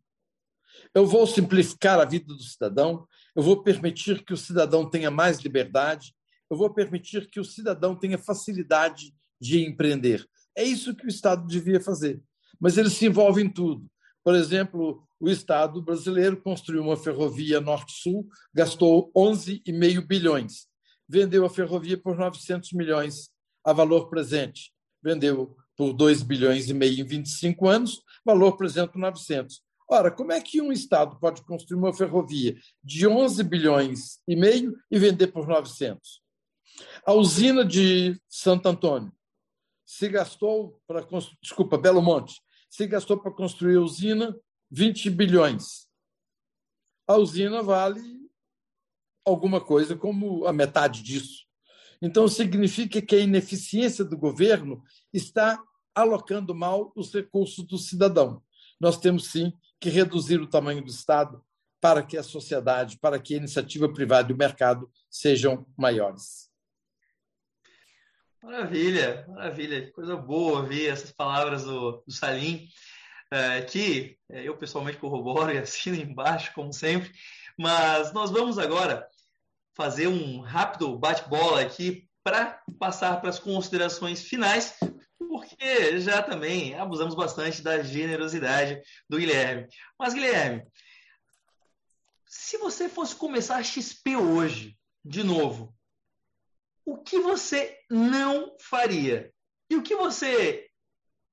Eu 0.95 1.05
vou 1.05 1.27
simplificar 1.27 1.99
a 1.99 2.05
vida 2.05 2.33
do 2.33 2.41
cidadão, 2.41 3.07
eu 3.35 3.43
vou 3.43 3.61
permitir 3.61 4.25
que 4.25 4.33
o 4.33 4.37
cidadão 4.37 4.89
tenha 4.89 5.11
mais 5.11 5.41
liberdade, 5.41 6.17
eu 6.49 6.57
vou 6.57 6.73
permitir 6.73 7.29
que 7.29 7.39
o 7.39 7.45
cidadão 7.45 7.95
tenha 7.95 8.17
facilidade 8.17 9.13
de 9.39 9.63
empreender. 9.65 10.27
É 10.55 10.63
isso 10.63 10.95
que 10.95 11.05
o 11.05 11.09
Estado 11.09 11.47
devia 11.47 11.79
fazer. 11.79 12.21
Mas 12.59 12.77
ele 12.77 12.89
se 12.89 13.05
envolve 13.05 13.41
em 13.41 13.49
tudo. 13.49 13.85
Por 14.23 14.35
exemplo, 14.35 15.07
o 15.19 15.29
Estado 15.29 15.81
brasileiro 15.81 16.41
construiu 16.41 16.81
uma 16.83 16.97
ferrovia 16.97 17.61
norte-sul, 17.61 18.27
gastou 18.53 19.11
11,5 19.13 20.05
bilhões. 20.05 20.67
Vendeu 21.07 21.45
a 21.45 21.49
ferrovia 21.49 21.97
por 21.97 22.17
900 22.17 22.73
milhões 22.73 23.29
a 23.63 23.73
valor 23.73 24.09
presente. 24.09 24.71
Vendeu 25.01 25.55
por 25.77 25.93
2 25.93 26.23
bilhões 26.23 26.69
e 26.69 26.73
meio 26.73 26.99
em 26.99 27.05
25 27.05 27.67
anos, 27.67 28.01
valor 28.25 28.57
presente 28.57 28.97
900. 28.97 29.61
Ora, 29.89 30.11
como 30.11 30.31
é 30.31 30.41
que 30.41 30.61
um 30.61 30.71
Estado 30.71 31.17
pode 31.19 31.41
construir 31.41 31.79
uma 31.79 31.93
ferrovia 31.93 32.55
de 32.83 33.07
11 33.07 33.43
bilhões 33.43 34.19
e 34.27 34.35
meio 34.35 34.77
e 34.91 34.99
vender 34.99 35.27
por 35.27 35.47
900? 35.47 36.21
A 37.05 37.13
usina 37.13 37.65
de 37.65 38.19
Santo 38.27 38.67
Antônio 38.67 39.11
se 39.85 40.07
gastou 40.07 40.79
para 40.85 41.05
desculpa, 41.41 41.77
Belo 41.77 42.01
Monte, 42.01 42.41
se 42.69 42.85
gastou 42.85 43.17
para 43.17 43.31
construir 43.31 43.77
a 43.77 43.81
usina 43.81 44.35
20 44.69 45.09
bilhões. 45.09 45.87
A 47.07 47.15
usina 47.15 47.63
vale 47.63 48.01
alguma 49.25 49.59
coisa 49.59 49.95
como 49.95 50.45
a 50.45 50.53
metade 50.53 51.01
disso. 51.01 51.45
Então 52.01 52.27
significa 52.27 53.01
que 53.01 53.15
a 53.15 53.19
ineficiência 53.19 54.05
do 54.05 54.17
governo 54.17 54.83
está 55.11 55.61
alocando 55.93 56.53
mal 56.53 56.93
os 56.95 57.13
recursos 57.13 57.65
do 57.65 57.77
cidadão. 57.77 58.41
Nós 58.79 58.97
temos 58.97 59.25
sim 59.31 59.51
que 59.79 59.89
reduzir 59.89 60.39
o 60.39 60.49
tamanho 60.49 60.83
do 60.83 60.89
Estado 60.89 61.43
para 61.81 62.03
que 62.03 62.17
a 62.17 62.23
sociedade, 62.23 62.97
para 62.99 63.19
que 63.19 63.33
a 63.33 63.37
iniciativa 63.37 63.91
privada 63.91 64.31
e 64.31 64.35
o 64.35 64.37
mercado 64.37 64.89
sejam 65.09 65.65
maiores. 65.77 66.48
Maravilha, 68.41 69.25
maravilha, 69.27 69.91
coisa 69.91 70.15
boa 70.15 70.61
ouvir 70.61 70.87
essas 70.87 71.11
palavras 71.11 71.65
do, 71.65 72.01
do 72.07 72.11
Salim, 72.11 72.69
é, 73.29 73.61
que 73.61 74.17
é, 74.29 74.47
eu 74.47 74.55
pessoalmente 74.57 74.97
corroboro 74.97 75.51
e 75.51 75.57
assino 75.59 75.97
embaixo, 75.97 76.53
como 76.53 76.71
sempre, 76.71 77.11
mas 77.57 78.13
nós 78.13 78.31
vamos 78.31 78.57
agora 78.57 79.05
fazer 79.75 80.07
um 80.07 80.39
rápido 80.39 80.97
bate-bola 80.97 81.61
aqui 81.61 82.07
para 82.23 82.61
passar 82.79 83.19
para 83.19 83.29
as 83.29 83.39
considerações 83.39 84.23
finais, 84.23 84.77
porque 85.17 85.99
já 85.99 86.23
também 86.23 86.75
abusamos 86.75 87.15
bastante 87.15 87.61
da 87.61 87.83
generosidade 87.83 88.81
do 89.09 89.17
Guilherme. 89.17 89.67
Mas, 89.97 90.13
Guilherme, 90.13 90.65
se 92.25 92.57
você 92.57 92.87
fosse 92.87 93.15
começar 93.15 93.57
a 93.57 93.63
XP 93.63 94.15
hoje, 94.15 94.77
de 95.03 95.23
novo, 95.23 95.75
o 96.85 96.97
que 96.97 97.19
você 97.19 97.77
não 97.89 98.55
faria? 98.59 99.33
E 99.69 99.75
o 99.75 99.83
que 99.83 99.95
você 99.95 100.69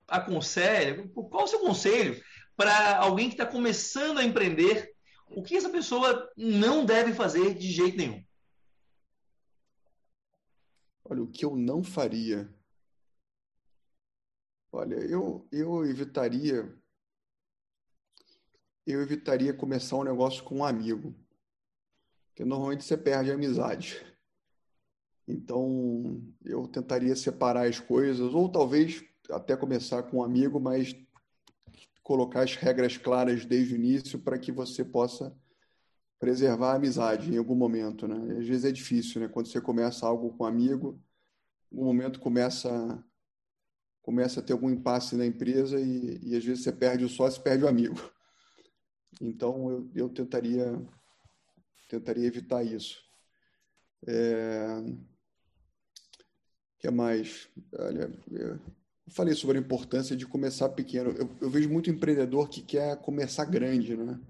aconselha? 0.06 1.08
Qual 1.08 1.44
o 1.44 1.46
seu 1.46 1.60
conselho 1.60 2.22
para 2.56 2.98
alguém 2.98 3.28
que 3.28 3.34
está 3.34 3.46
começando 3.46 4.18
a 4.18 4.24
empreender? 4.24 4.94
O 5.28 5.42
que 5.42 5.56
essa 5.56 5.70
pessoa 5.70 6.30
não 6.36 6.84
deve 6.84 7.12
fazer 7.12 7.54
de 7.54 7.70
jeito 7.70 7.96
nenhum? 7.96 8.24
Olha, 11.04 11.22
o 11.22 11.30
que 11.30 11.44
eu 11.44 11.56
não 11.56 11.82
faria. 11.82 12.52
Olha, 14.72 14.96
eu, 14.96 15.48
eu 15.52 15.84
evitaria. 15.86 16.76
Eu 18.86 19.02
evitaria 19.02 19.54
começar 19.54 19.96
um 19.96 20.04
negócio 20.04 20.44
com 20.44 20.58
um 20.58 20.64
amigo. 20.64 21.14
Porque 22.28 22.44
normalmente 22.44 22.84
você 22.84 22.96
perde 22.96 23.30
a 23.30 23.34
amizade. 23.34 24.04
Então, 25.28 26.22
eu 26.44 26.68
tentaria 26.68 27.16
separar 27.16 27.66
as 27.66 27.80
coisas, 27.80 28.32
ou 28.32 28.48
talvez 28.48 29.02
até 29.30 29.56
começar 29.56 30.04
com 30.04 30.18
um 30.18 30.22
amigo, 30.22 30.60
mas 30.60 30.94
colocar 32.02 32.42
as 32.42 32.54
regras 32.54 32.96
claras 32.96 33.44
desde 33.44 33.74
o 33.74 33.76
início 33.76 34.20
para 34.20 34.38
que 34.38 34.52
você 34.52 34.84
possa 34.84 35.36
preservar 36.20 36.72
a 36.72 36.76
amizade 36.76 37.34
em 37.34 37.36
algum 37.36 37.56
momento, 37.56 38.06
né? 38.06 38.38
Às 38.38 38.46
vezes 38.46 38.64
é 38.64 38.70
difícil, 38.70 39.20
né? 39.20 39.28
Quando 39.28 39.48
você 39.48 39.60
começa 39.60 40.06
algo 40.06 40.30
com 40.36 40.44
um 40.44 40.46
amigo, 40.46 41.02
um 41.70 41.84
momento 41.84 42.20
começa 42.20 43.04
começa 44.02 44.38
a 44.38 44.42
ter 44.42 44.52
algum 44.52 44.70
impasse 44.70 45.16
na 45.16 45.26
empresa 45.26 45.80
e, 45.80 46.20
e 46.22 46.36
às 46.36 46.44
vezes 46.44 46.62
você 46.62 46.72
perde 46.72 47.04
o 47.04 47.08
sócio, 47.08 47.42
perde 47.42 47.64
o 47.64 47.68
amigo. 47.68 47.96
Então 49.20 49.68
eu, 49.68 49.90
eu 49.94 50.08
tentaria 50.08 50.80
tentaria 51.88 52.26
evitar 52.26 52.62
isso. 52.62 53.02
É 54.06 54.80
que 56.86 56.90
mais? 56.90 57.48
Olha, 57.76 58.10
eu 58.30 58.58
falei 59.08 59.34
sobre 59.34 59.58
a 59.58 59.60
importância 59.60 60.16
de 60.16 60.26
começar 60.26 60.68
pequeno. 60.68 61.10
Eu, 61.10 61.28
eu, 61.40 61.50
vejo 61.50 61.68
muito 61.68 61.90
empreendedor 61.90 62.48
que 62.48 62.62
quer 62.62 62.96
começar 62.98 63.44
grande, 63.44 63.96
né? 63.96 64.20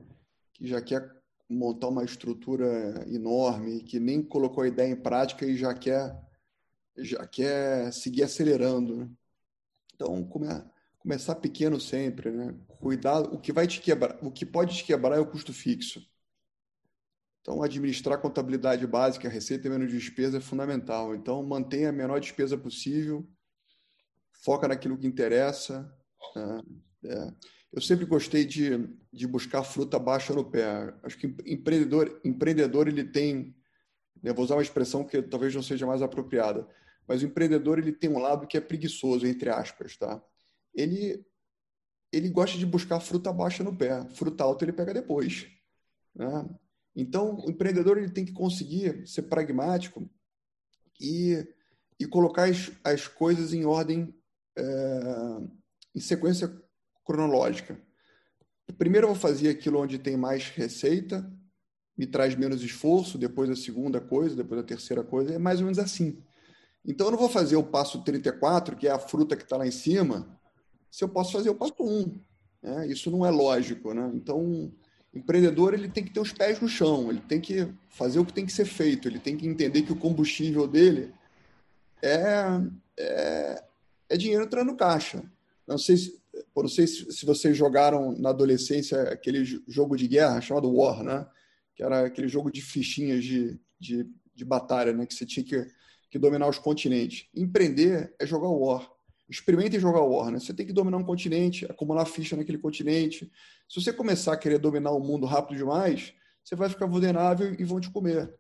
Que 0.55 0.67
já 0.67 0.81
quer 0.81 1.15
montar 1.49 1.89
uma 1.89 2.05
estrutura 2.05 3.05
enorme, 3.09 3.83
que 3.83 4.01
nem 4.01 4.23
colocou 4.23 4.65
a 4.65 4.69
ideia 4.69 4.91
em 4.91 4.97
prática 4.97 5.45
e 5.45 5.57
já 5.57 5.75
quer 5.75 6.19
já 6.99 7.27
quer 7.27 7.93
seguir 7.93 8.23
acelerando. 8.23 8.97
Né? 8.97 9.11
Então, 9.95 10.25
come, 10.25 10.49
começar 10.99 11.35
pequeno 11.35 11.79
sempre, 11.79 12.31
né? 12.31 12.55
Cuidar, 12.81 13.21
o 13.21 13.39
que 13.39 13.53
vai 13.53 13.67
te 13.67 13.83
quebrar, 13.83 14.17
o 14.23 14.31
que 14.31 14.47
pode 14.47 14.77
te 14.79 14.85
quebrar 14.85 15.17
é 15.17 15.21
o 15.21 15.27
custo 15.27 15.53
fixo. 15.53 16.03
Então, 17.47 17.63
administrar 17.63 18.21
contabilidade 18.21 18.85
básica, 18.89 19.29
receita 19.29 19.71
menos 19.71 19.93
despesa 19.93 20.39
é 20.39 20.41
fundamental. 20.41 21.15
Então, 21.15 21.41
mantenha 21.45 21.91
a 21.91 21.93
menor 21.93 22.19
despesa 22.19 22.59
possível, 22.59 23.25
foca 24.43 24.67
naquilo 24.67 24.99
que 24.99 25.07
interessa. 25.07 25.89
Né? 26.35 26.63
É. 27.05 27.33
Eu 27.73 27.81
sempre 27.81 28.05
gostei 28.05 28.45
de, 28.45 28.89
de 29.13 29.29
buscar 29.29 29.63
fruta 29.63 29.97
baixa 29.97 30.35
no 30.35 30.45
pé. 30.51 30.93
Acho 31.05 31.17
que 31.17 31.37
empreendedor, 31.47 32.21
empreendedor 32.25 32.89
ele 32.89 33.05
tem, 33.05 33.55
eu 34.25 34.35
vou 34.35 34.45
usar 34.45 34.57
uma 34.57 34.63
expressão 34.63 35.05
que 35.05 35.23
talvez 35.23 35.55
não 35.55 35.63
seja 35.63 35.87
mais 35.87 36.03
apropriada, 36.03 36.67
mas 37.07 37.23
o 37.23 37.27
empreendedor 37.27 37.79
ele 37.79 37.93
tem 37.93 38.11
um 38.11 38.19
lado 38.19 38.49
que 38.49 38.57
é 38.57 38.61
preguiçoso, 38.61 39.25
entre 39.25 39.51
aspas, 39.51 39.97
tá? 39.97 40.21
Ele 40.75 41.25
ele 42.13 42.29
gosta 42.29 42.59
de 42.59 42.67
buscar 42.67 42.99
fruta 42.99 43.33
baixa 43.33 43.63
no 43.63 43.77
pé, 43.77 44.05
fruta 44.15 44.43
alta 44.43 44.65
ele 44.65 44.73
pega 44.73 44.95
depois, 44.95 45.47
né? 46.15 46.49
Então, 46.97 47.37
o 47.45 47.51
empreendedor 47.51 47.99
ele 47.99 48.11
tem 48.11 48.25
que 48.25 48.33
conseguir 48.33 49.07
ser 49.07 49.23
pragmático 49.23 50.09
e, 50.99 51.47
e 52.01 52.07
colocar 52.07 52.49
as, 52.49 52.73
as 52.83 53.07
coisas 53.07 53.53
em 53.53 53.67
ordem, 53.67 54.15
é, 54.57 55.39
em 55.95 56.01
sequência 56.01 56.51
cronológica. 57.05 57.79
Primeiro 58.79 59.07
eu 59.07 59.13
vou 59.13 59.21
fazer 59.21 59.51
aquilo 59.51 59.79
onde 59.79 59.99
tem 59.99 60.17
mais 60.17 60.49
receita, 60.49 61.31
me 61.97 62.07
traz 62.07 62.35
menos 62.35 62.63
esforço, 62.63 63.19
depois 63.19 63.51
a 63.51 63.57
segunda 63.57 64.01
coisa, 64.01 64.35
depois 64.35 64.61
a 64.61 64.65
terceira 64.65 65.05
coisa, 65.05 65.35
é 65.35 65.39
mais 65.39 65.61
ou 65.61 65.65
menos 65.65 65.79
assim. 65.79 66.19
Então 66.85 67.09
eu 67.09 67.11
não 67.11 67.19
vou 67.19 67.29
fazer 67.29 67.57
o 67.57 67.65
passo 67.65 68.03
34, 68.03 68.75
que 68.75 68.89
é 68.89 68.91
a 68.91 68.99
fruta 68.99 69.37
que 69.37 69.43
está 69.43 69.59
lá 69.59 69.67
em 69.67 69.71
cima, 69.71 70.39
se 70.91 71.05
eu 71.05 71.09
posso 71.11 71.33
fazer 71.33 71.51
o 71.51 71.55
passo 71.55 71.75
1. 71.79 72.21
Né? 72.63 72.87
Isso 72.89 73.11
não 73.11 73.25
é 73.25 73.31
lógico. 73.31 73.93
Né? 73.93 74.11
Então, 74.15 74.73
empreendedor 75.17 75.75
ele 75.75 75.89
tem 75.89 76.05
que 76.05 76.13
ter 76.13 76.21
os 76.21 76.33
pés 76.33 76.61
no 76.61 76.69
chão, 76.69 77.11
ele 77.11 77.21
tem 77.21 77.41
que 77.41 77.67
fazer 77.89 78.19
o 78.19 78.25
que 78.25 78.33
tem 78.33 78.45
que 78.45 78.53
ser 78.53 78.67
feito, 78.67 79.09
ele 79.09 79.19
tem 79.19 79.37
que 79.37 79.47
entender 79.47 79.83
que 79.83 79.93
o 79.93 79.97
combustível 79.97 80.67
dele 80.67 81.13
é, 82.03 82.45
é, 82.99 83.65
é 84.11 84.17
dinheiro 84.17 84.45
entrando 84.45 84.73
no 84.73 84.77
caixa. 84.77 85.23
Não 85.67 85.79
sei, 85.79 85.97
se, 85.97 86.21
não 86.55 86.69
sei 86.69 86.87
se, 86.87 87.25
vocês 87.25 87.57
jogaram 87.57 88.13
na 88.19 88.31
adolescência 88.31 89.03
aquele 89.03 89.45
jogo 89.67 89.97
de 89.97 90.07
guerra 90.07 90.41
chamado 90.41 90.73
War, 90.73 91.03
né? 91.03 91.27
que 91.75 91.83
era 91.83 92.07
aquele 92.07 92.29
jogo 92.29 92.51
de 92.51 92.61
fichinhas 92.61 93.25
de, 93.25 93.59
de, 93.81 94.07
de 94.35 94.45
batalha, 94.45 94.93
né? 94.93 95.07
que 95.07 95.15
você 95.15 95.27
tinha 95.27 95.45
que, 95.45 95.67
que 96.11 96.19
dominar 96.19 96.49
os 96.49 96.59
continentes. 96.59 97.27
Empreender 97.35 98.15
é 98.19 98.27
jogar 98.27 98.49
War 98.49 98.96
experimente 99.29 99.79
jogar 99.81 100.03
War, 100.03 100.31
né? 100.31 100.39
Você 100.39 100.55
tem 100.55 100.67
que 100.67 100.73
dominar 100.73 100.99
um 100.99 101.05
continente, 101.05 101.65
acumular 101.67 102.05
ficha 102.05 102.37
naquele 102.37 102.59
continente. 102.59 103.31
Se 103.69 103.81
você 103.81 103.93
começar 103.93 104.33
a 104.33 104.37
querer 104.37 104.59
dominar 104.59 104.93
o 104.93 105.01
mundo 105.01 105.27
rápido 105.27 105.57
demais, 105.57 106.13
você 106.45 106.55
vai 106.55 106.69
ficar 106.69 106.87
vulnerável 106.87 107.55
e 107.59 107.65
vão 107.65 107.81
te 107.81 107.91
comer. 107.91 108.33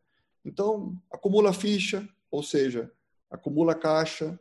Então, 0.44 0.96
acumula 1.10 1.52
ficha, 1.52 2.08
ou 2.30 2.42
seja, 2.42 2.90
acumula 3.28 3.74
caixa, 3.74 4.38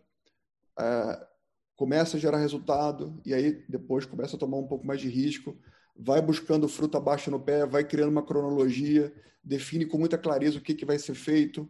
é, 0.79 1.27
começa 1.75 2.17
a 2.17 2.19
gerar 2.19 2.37
resultado, 2.37 3.19
e 3.25 3.33
aí 3.33 3.65
depois 3.67 4.05
começa 4.05 4.35
a 4.35 4.39
tomar 4.39 4.57
um 4.57 4.67
pouco 4.67 4.85
mais 4.85 5.01
de 5.01 5.09
risco, 5.09 5.57
vai 5.95 6.21
buscando 6.21 6.67
fruta 6.67 6.99
baixa 6.99 7.31
no 7.31 7.39
pé, 7.39 7.65
vai 7.65 7.83
criando 7.83 8.11
uma 8.11 8.23
cronologia, 8.23 9.13
define 9.43 9.85
com 9.85 9.97
muita 9.97 10.17
clareza 10.17 10.59
o 10.59 10.61
que, 10.61 10.75
que 10.75 10.85
vai 10.85 10.99
ser 10.99 11.15
feito, 11.15 11.67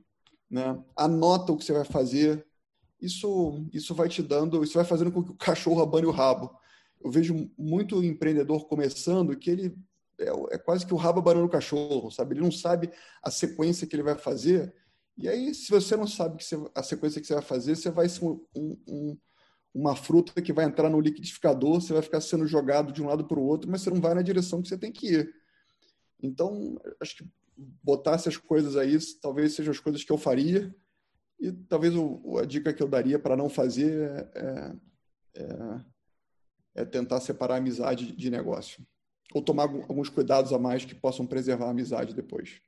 né? 0.50 0.78
anota 0.96 1.52
o 1.52 1.58
que 1.58 1.64
você 1.64 1.74
vai 1.74 1.86
fazer, 1.86 2.46
isso, 3.02 3.68
isso 3.74 3.94
vai 3.94 4.10
te 4.10 4.22
dando, 4.22 4.64
isso 4.64 4.74
vai 4.74 4.86
fazendo 4.86 5.12
com 5.12 5.24
que 5.24 5.32
o 5.32 5.36
cachorro 5.36 5.82
abane 5.82 6.06
o 6.06 6.12
rabo. 6.12 6.58
Eu 7.04 7.12
vejo 7.12 7.50
muito 7.58 8.04
empreendedor 8.04 8.68
começando 8.68 9.36
que 9.38 9.50
ele 9.50 9.78
é, 10.20 10.56
é 10.56 10.58
quase 10.58 10.86
que 10.86 10.94
o 10.94 10.98
rabo 10.98 11.20
abanando 11.20 11.46
o 11.46 11.50
cachorro, 11.50 12.10
sabe? 12.10 12.34
Ele 12.34 12.42
não 12.42 12.52
sabe 12.52 12.90
a 13.22 13.30
sequência 13.30 13.86
que 13.86 13.96
ele 13.96 14.04
vai 14.04 14.16
fazer. 14.16 14.74
E 15.18 15.28
aí, 15.28 15.54
se 15.54 15.70
você 15.70 15.96
não 15.96 16.08
sabe 16.08 16.44
você, 16.44 16.58
a 16.74 16.84
sequência 16.84 17.22
que 17.22 17.28
você 17.28 17.34
vai 17.34 17.44
fazer, 17.44 17.76
você 17.76 17.92
vai 17.92 18.10
ser 18.10 18.24
um, 18.24 18.40
um, 18.56 19.18
uma 19.74 19.96
fruta 19.96 20.42
que 20.42 20.54
vai 20.54 20.66
entrar 20.66 20.90
no 20.90 21.00
liquidificador, 21.00 21.82
você 21.82 21.94
vai 21.94 22.02
ficar 22.02 22.22
sendo 22.22 22.48
jogado 22.48 22.92
de 22.92 23.02
um 23.02 23.08
lado 23.08 23.26
para 23.26 23.40
o 23.40 23.46
outro, 23.46 23.70
mas 23.70 23.82
você 23.82 23.90
não 23.90 24.02
vai 24.02 24.14
na 24.14 24.22
direção 24.22 24.62
que 24.62 24.70
você 24.70 24.78
tem 24.78 24.92
que 24.92 25.14
ir. 25.14 25.34
Então, 26.22 26.80
acho 27.00 27.18
que 27.18 27.30
botar 27.84 28.14
essas 28.14 28.36
coisas 28.36 28.76
aí 28.76 28.98
talvez 29.22 29.54
sejam 29.54 29.72
as 29.72 29.80
coisas 29.80 30.04
que 30.04 30.12
eu 30.12 30.18
faria 30.18 30.74
e 31.40 31.52
talvez 31.52 31.96
o, 31.96 32.38
a 32.38 32.46
dica 32.46 32.74
que 32.74 32.82
eu 32.82 32.88
daria 32.88 33.20
para 33.20 33.36
não 33.36 33.50
fazer 33.50 34.10
é, 34.36 34.76
é, 35.36 35.82
é, 36.76 36.86
tentar 36.86 37.20
separar 37.20 37.56
a 37.56 37.58
amizade 37.58 38.12
de 38.16 38.30
negócio. 38.30 38.86
Ou 39.34 39.42
tomar 39.42 39.64
alguns 39.64 40.10
cuidados 40.10 40.54
a 40.54 40.60
mais 40.60 40.86
que 40.86 40.96
possam 40.96 41.26
preservar 41.26 41.66
a 41.66 41.72
amizade 41.72 42.14
depois. 42.14 42.62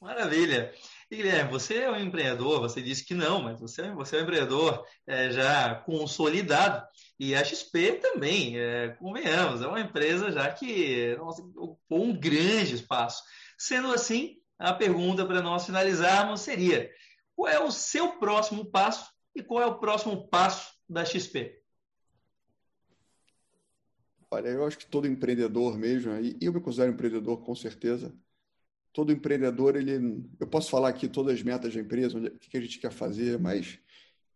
Maravilha. 0.00 0.72
E, 1.10 1.16
Guilherme, 1.16 1.50
você 1.50 1.80
é 1.80 1.90
um 1.90 1.96
empreendedor, 1.96 2.60
você 2.60 2.80
disse 2.80 3.04
que 3.04 3.12
não, 3.14 3.42
mas 3.42 3.60
você, 3.60 3.90
você 3.90 4.16
é 4.16 4.20
um 4.20 4.22
empreendedor 4.22 4.86
é, 5.06 5.30
já 5.30 5.74
consolidado. 5.74 6.86
E 7.18 7.34
a 7.34 7.44
XP 7.44 7.94
também, 7.94 8.58
é, 8.58 8.88
convenhamos, 8.98 9.60
é 9.60 9.66
uma 9.66 9.80
empresa 9.80 10.32
já 10.32 10.50
que 10.50 11.14
nossa, 11.16 11.42
ocupou 11.42 12.02
um 12.02 12.18
grande 12.18 12.76
espaço. 12.76 13.22
Sendo 13.58 13.92
assim, 13.92 14.38
a 14.58 14.72
pergunta 14.72 15.26
para 15.26 15.42
nós 15.42 15.66
finalizarmos 15.66 16.40
seria: 16.40 16.90
qual 17.40 17.50
é 17.50 17.58
o 17.58 17.70
seu 17.70 18.18
próximo 18.18 18.66
passo 18.66 19.10
e 19.34 19.42
qual 19.42 19.62
é 19.62 19.66
o 19.66 19.78
próximo 19.78 20.28
passo 20.28 20.74
da 20.86 21.06
XP? 21.06 21.58
Olha, 24.30 24.48
eu 24.48 24.66
acho 24.66 24.76
que 24.76 24.84
todo 24.84 25.06
empreendedor 25.06 25.78
mesmo, 25.78 26.12
e 26.20 26.36
eu 26.38 26.52
me 26.52 26.60
considero 26.60 26.92
empreendedor 26.92 27.42
com 27.42 27.54
certeza, 27.54 28.14
todo 28.92 29.10
empreendedor, 29.10 29.74
ele, 29.74 30.22
eu 30.38 30.46
posso 30.46 30.70
falar 30.70 30.90
aqui 30.90 31.08
todas 31.08 31.32
as 31.36 31.42
metas 31.42 31.72
da 31.72 31.80
empresa, 31.80 32.18
o 32.18 32.38
que 32.38 32.58
a 32.58 32.60
gente 32.60 32.78
quer 32.78 32.92
fazer, 32.92 33.38
mas 33.38 33.78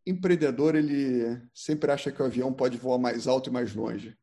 empreendedor, 0.06 0.74
ele 0.74 1.42
sempre 1.52 1.92
acha 1.92 2.10
que 2.10 2.22
o 2.22 2.24
avião 2.24 2.54
pode 2.54 2.78
voar 2.78 2.98
mais 2.98 3.26
alto 3.26 3.50
e 3.50 3.52
mais 3.52 3.74
longe. 3.74 4.16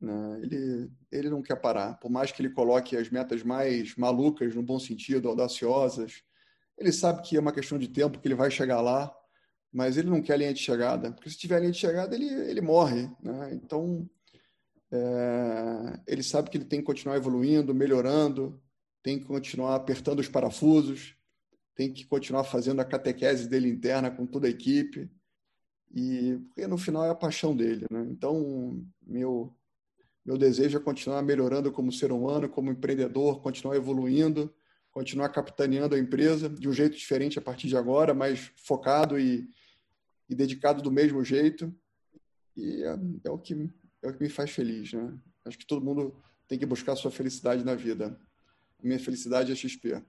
Né? 0.00 0.40
Ele, 0.42 0.92
ele 1.10 1.28
não 1.28 1.42
quer 1.42 1.56
parar, 1.56 1.94
por 1.98 2.08
mais 2.08 2.30
que 2.30 2.40
ele 2.40 2.50
coloque 2.50 2.96
as 2.96 3.10
metas 3.10 3.42
mais 3.42 3.96
malucas, 3.96 4.54
no 4.54 4.62
bom 4.62 4.78
sentido, 4.78 5.28
audaciosas, 5.28 6.22
ele 6.78 6.92
sabe 6.92 7.22
que 7.22 7.36
é 7.36 7.40
uma 7.40 7.52
questão 7.52 7.78
de 7.78 7.88
tempo, 7.88 8.18
que 8.18 8.28
ele 8.28 8.34
vai 8.34 8.50
chegar 8.50 8.80
lá, 8.80 9.14
mas 9.72 9.96
ele 9.96 10.10
não 10.10 10.22
quer 10.22 10.38
linha 10.38 10.54
de 10.54 10.60
chegada, 10.60 11.12
porque 11.12 11.30
se 11.30 11.38
tiver 11.38 11.60
linha 11.60 11.72
de 11.72 11.78
chegada, 11.78 12.14
ele, 12.14 12.26
ele 12.26 12.60
morre. 12.60 13.10
Né? 13.22 13.54
Então, 13.54 14.08
é, 14.90 16.00
ele 16.06 16.22
sabe 16.22 16.50
que 16.50 16.56
ele 16.56 16.64
tem 16.64 16.80
que 16.80 16.86
continuar 16.86 17.16
evoluindo, 17.16 17.74
melhorando, 17.74 18.60
tem 19.02 19.18
que 19.18 19.24
continuar 19.24 19.74
apertando 19.74 20.20
os 20.20 20.28
parafusos, 20.28 21.16
tem 21.74 21.92
que 21.92 22.06
continuar 22.06 22.44
fazendo 22.44 22.80
a 22.80 22.84
catequese 22.84 23.48
dele 23.48 23.68
interna 23.68 24.10
com 24.10 24.26
toda 24.26 24.46
a 24.46 24.50
equipe, 24.50 25.10
e 25.94 26.38
porque 26.48 26.66
no 26.66 26.78
final 26.78 27.04
é 27.04 27.10
a 27.10 27.14
paixão 27.14 27.54
dele. 27.54 27.86
Né? 27.90 28.06
Então, 28.10 28.84
meu, 29.06 29.54
meu 30.24 30.36
desejo 30.36 30.78
é 30.78 30.80
continuar 30.80 31.22
melhorando 31.22 31.70
como 31.70 31.92
ser 31.92 32.12
humano, 32.12 32.48
como 32.48 32.70
empreendedor, 32.70 33.40
continuar 33.40 33.76
evoluindo, 33.76 34.52
continuar 34.96 35.28
capitaneando 35.28 35.94
a 35.94 35.98
empresa 35.98 36.48
de 36.48 36.66
um 36.66 36.72
jeito 36.72 36.96
diferente 36.96 37.38
a 37.38 37.42
partir 37.42 37.68
de 37.68 37.76
agora, 37.76 38.14
mais 38.14 38.50
focado 38.56 39.18
e, 39.18 39.46
e 40.26 40.34
dedicado 40.34 40.80
do 40.80 40.90
mesmo 40.90 41.22
jeito. 41.22 41.70
E 42.56 42.82
é, 42.82 42.96
é, 43.24 43.30
o 43.30 43.36
que, 43.36 43.52
é 44.02 44.08
o 44.08 44.14
que 44.14 44.22
me 44.22 44.30
faz 44.30 44.52
feliz. 44.52 44.94
Né? 44.94 45.14
Acho 45.44 45.58
que 45.58 45.66
todo 45.66 45.84
mundo 45.84 46.18
tem 46.48 46.58
que 46.58 46.64
buscar 46.64 46.92
a 46.92 46.96
sua 46.96 47.10
felicidade 47.10 47.62
na 47.62 47.74
vida. 47.74 48.18
A 48.82 48.86
minha 48.86 48.98
felicidade 48.98 49.52
é 49.52 49.54
XP. 49.54 50.02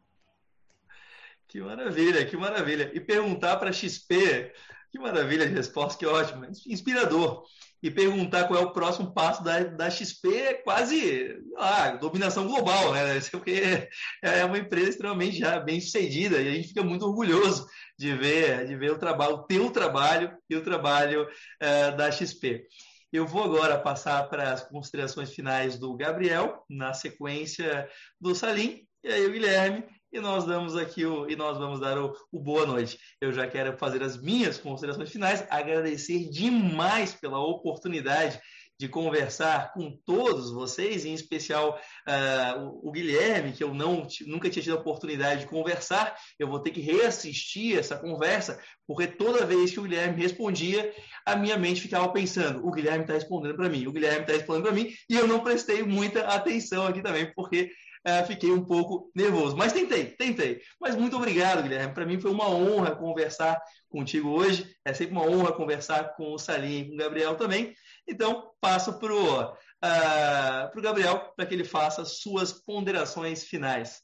Que 1.50 1.60
maravilha, 1.60 2.26
que 2.26 2.38
maravilha. 2.38 2.90
E 2.94 3.02
perguntar 3.02 3.58
para 3.58 3.74
XP, 3.74 4.54
que 4.90 5.00
maravilha 5.00 5.46
de 5.46 5.54
resposta, 5.54 6.00
que 6.00 6.06
ótimo, 6.06 6.46
inspirador 6.66 7.46
e 7.82 7.92
perguntar 7.92 8.48
qual 8.48 8.60
é 8.60 8.64
o 8.64 8.72
próximo 8.72 9.14
passo 9.14 9.44
da, 9.44 9.64
da 9.64 9.90
XP 9.90 10.36
é 10.36 10.54
quase 10.56 11.38
ah, 11.58 11.92
dominação 11.92 12.48
global, 12.48 12.94
né? 12.94 13.20
Porque 13.32 13.88
é 14.22 14.44
uma 14.46 14.58
empresa 14.58 14.90
extremamente 14.90 15.38
já 15.38 15.60
bem 15.60 15.80
sucedida 15.80 16.42
e 16.42 16.48
a 16.48 16.52
gente 16.54 16.70
fica 16.70 16.84
muito 16.84 17.06
orgulhoso 17.06 17.68
de 17.98 18.16
ver, 18.16 18.66
de 18.66 18.76
ver 18.76 18.92
o 18.92 19.00
trabalho, 19.00 19.36
o 19.36 19.44
teu 19.44 19.70
trabalho 19.70 20.36
e 20.50 20.56
o 20.56 20.64
trabalho 20.64 21.24
uh, 21.24 21.98
da 21.98 22.12
XP. 22.12 22.66
Eu 23.12 23.26
vou 23.26 23.44
agora 23.44 23.80
passar 23.80 24.28
para 24.28 24.52
as 24.52 24.64
considerações 24.64 25.34
finais 25.34 25.80
do 25.80 25.96
Gabriel, 25.96 26.64
na 26.70 26.94
sequência 26.94 27.88
do 28.20 28.36
Salim, 28.36 28.86
e 29.04 29.08
aí 29.08 29.26
o 29.26 29.32
Guilherme, 29.32 29.86
e 30.12 30.20
nós 30.20 30.46
damos 30.46 30.76
aqui 30.76 31.06
o, 31.06 31.30
e 31.30 31.36
nós 31.36 31.58
vamos 31.58 31.80
dar 31.80 31.98
o, 31.98 32.16
o, 32.32 32.40
boa 32.40 32.66
noite. 32.66 32.98
Eu 33.20 33.32
já 33.32 33.48
quero 33.48 33.78
fazer 33.78 34.02
as 34.02 34.22
minhas 34.22 34.58
considerações 34.58 35.12
finais, 35.12 35.46
agradecer 35.50 36.30
demais 36.30 37.14
pela 37.14 37.40
oportunidade 37.40 38.40
de 38.80 38.88
conversar 38.88 39.74
com 39.74 39.98
todos 40.06 40.52
vocês, 40.52 41.04
em 41.04 41.14
especial 41.14 41.80
uh, 42.08 42.80
o, 42.88 42.92
Guilherme, 42.92 43.52
que 43.52 43.64
eu 43.64 43.74
não, 43.74 44.08
nunca 44.28 44.50
tinha 44.50 44.62
tido 44.62 44.78
a 44.78 44.80
oportunidade 44.80 45.42
de 45.42 45.48
conversar. 45.48 46.16
Eu 46.38 46.48
vou 46.48 46.60
ter 46.60 46.70
que 46.70 46.80
reassistir 46.80 47.78
essa 47.78 47.98
conversa, 47.98 48.62
porque 48.86 49.08
toda 49.08 49.48
vez 49.48 49.72
que 49.72 49.80
o 49.80 49.84
Guilherme 49.84 50.22
respondia, 50.22 50.94
a 51.26 51.36
minha 51.36 51.58
mente 51.58 51.82
ficava 51.82 52.08
pensando: 52.10 52.66
o 52.66 52.72
Guilherme 52.72 53.02
está 53.02 53.14
respondendo 53.14 53.56
para 53.56 53.70
mim, 53.70 53.88
o 53.88 53.92
Guilherme 53.92 54.22
está 54.22 54.34
respondendo 54.34 54.64
para 54.66 54.74
mim, 54.74 54.94
e 55.10 55.16
eu 55.16 55.28
não 55.28 55.40
prestei 55.40 55.82
muita 55.82 56.22
atenção 56.28 56.86
aqui 56.86 57.02
também, 57.02 57.34
porque 57.34 57.72
uh, 58.06 58.26
fiquei 58.26 58.52
um 58.52 58.64
pouco 58.64 59.12
nervoso. 59.16 59.56
Mas 59.56 59.74
tentei, 59.74 60.06
tentei. 60.06 60.62
Mas 60.80 60.96
muito 60.96 61.16
obrigado, 61.16 61.64
Guilherme. 61.64 61.94
Para 61.94 62.06
mim 62.06 62.20
foi 62.20 62.32
uma 62.32 62.50
honra 62.50 62.96
conversar 62.96 63.62
contigo 63.90 64.30
hoje. 64.30 64.76
É 64.84 64.94
sempre 64.94 65.14
uma 65.14 65.26
honra 65.26 65.54
conversar 65.54 66.16
com 66.16 66.34
o 66.34 66.38
Salim 66.38 66.80
e 66.80 66.88
com 66.90 66.94
o 66.96 66.98
Gabriel 66.98 67.36
também. 67.36 67.74
Então, 68.08 68.52
passo 68.62 69.00
para 69.00 69.14
o 69.14 69.44
uh, 69.44 70.82
Gabriel 70.82 71.34
para 71.36 71.46
que 71.46 71.54
ele 71.54 71.64
faça 71.64 72.04
suas 72.06 72.52
ponderações 72.52 73.44
finais. 73.44 74.02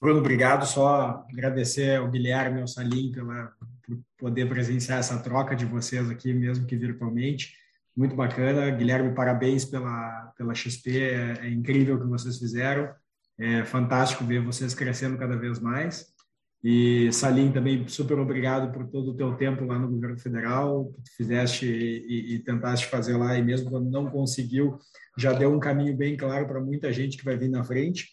Bruno, 0.00 0.20
obrigado. 0.20 0.64
Só 0.66 1.26
agradecer 1.30 1.98
ao 1.98 2.10
Guilherme 2.10 2.58
e 2.58 2.62
ao 2.62 2.68
Salim 2.68 3.12
pela, 3.12 3.52
por 3.82 4.00
poder 4.16 4.48
presenciar 4.48 4.98
essa 4.98 5.22
troca 5.22 5.54
de 5.54 5.66
vocês 5.66 6.08
aqui, 6.08 6.32
mesmo 6.32 6.66
que 6.66 6.74
virtualmente. 6.74 7.54
Muito 7.96 8.14
bacana. 8.14 8.70
Guilherme, 8.70 9.14
parabéns 9.14 9.64
pela, 9.64 10.32
pela 10.36 10.54
XP. 10.54 10.98
É, 10.98 11.46
é 11.46 11.50
incrível 11.50 11.96
o 11.96 12.00
que 12.00 12.06
vocês 12.06 12.38
fizeram. 12.38 12.92
É 13.38 13.64
fantástico 13.64 14.24
ver 14.24 14.44
vocês 14.44 14.74
crescendo 14.74 15.16
cada 15.18 15.36
vez 15.36 15.58
mais. 15.58 16.06
E 16.62 17.10
Salim 17.10 17.50
também 17.50 17.88
super 17.88 18.18
obrigado 18.18 18.70
por 18.70 18.86
todo 18.86 19.12
o 19.12 19.16
teu 19.16 19.34
tempo 19.34 19.64
lá 19.64 19.78
no 19.78 19.88
governo 19.88 20.18
federal, 20.18 20.92
que 20.92 21.02
tu 21.02 21.16
fizeste 21.16 21.66
e, 21.66 22.34
e, 22.34 22.38
tentaste 22.40 22.86
fazer 22.86 23.16
lá 23.16 23.36
e 23.38 23.42
mesmo 23.42 23.70
quando 23.70 23.90
não 23.90 24.10
conseguiu, 24.10 24.78
já 25.16 25.32
deu 25.32 25.50
um 25.50 25.58
caminho 25.58 25.96
bem 25.96 26.18
claro 26.18 26.46
para 26.46 26.60
muita 26.60 26.92
gente 26.92 27.16
que 27.16 27.24
vai 27.24 27.36
vir 27.36 27.48
na 27.48 27.64
frente. 27.64 28.08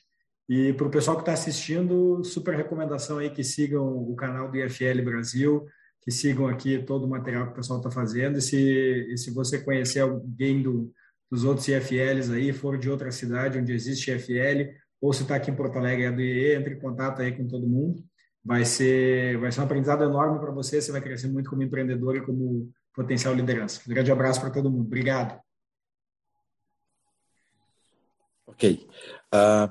E 0.47 0.71
para 0.71 0.87
o 0.87 0.89
pessoal 0.89 1.17
que 1.17 1.23
está 1.23 1.33
assistindo, 1.33 2.23
super 2.23 2.55
recomendação 2.55 3.17
aí 3.17 3.29
que 3.29 3.43
sigam 3.43 3.85
o 3.85 4.15
canal 4.15 4.49
do 4.49 4.55
IFL 4.55 5.03
Brasil, 5.03 5.65
que 6.01 6.11
sigam 6.11 6.47
aqui 6.47 6.79
todo 6.79 7.05
o 7.05 7.09
material 7.09 7.45
que 7.47 7.51
o 7.51 7.55
pessoal 7.55 7.79
está 7.79 7.91
fazendo. 7.91 8.37
E 8.37 8.41
se, 8.41 8.57
e 8.57 9.17
se 9.17 9.31
você 9.31 9.59
conhecer 9.59 10.01
alguém 10.01 10.61
do, 10.61 10.91
dos 11.29 11.43
outros 11.43 11.67
IFLs 11.67 12.31
aí, 12.31 12.53
for 12.53 12.77
de 12.77 12.89
outra 12.89 13.11
cidade 13.11 13.57
onde 13.59 13.73
existe 13.73 14.11
IFL, 14.11 14.73
ou 15.01 15.13
se 15.13 15.23
está 15.23 15.35
aqui 15.35 15.51
em 15.51 15.55
Porto 15.55 15.77
Alegre 15.77 16.05
é 16.05 16.11
do 16.11 16.21
IE, 16.21 16.55
entre 16.55 16.75
em 16.75 16.79
contato 16.79 17.21
aí 17.21 17.31
com 17.35 17.47
todo 17.47 17.67
mundo 17.67 18.03
vai 18.47 18.63
ser, 18.63 19.37
vai 19.39 19.51
ser 19.51 19.59
um 19.59 19.65
aprendizado 19.65 20.05
enorme 20.05 20.39
para 20.39 20.51
você, 20.51 20.81
você 20.81 20.89
vai 20.89 21.01
crescer 21.01 21.27
muito 21.27 21.49
como 21.49 21.63
empreendedor 21.63 22.15
e 22.15 22.25
como 22.25 22.71
potencial 22.93 23.33
liderança. 23.33 23.81
Um 23.85 23.89
grande 23.89 24.09
abraço 24.09 24.39
para 24.39 24.49
todo 24.49 24.71
mundo. 24.71 24.85
Obrigado. 24.85 25.37
Ok. 28.47 28.87
Uh, 29.35 29.69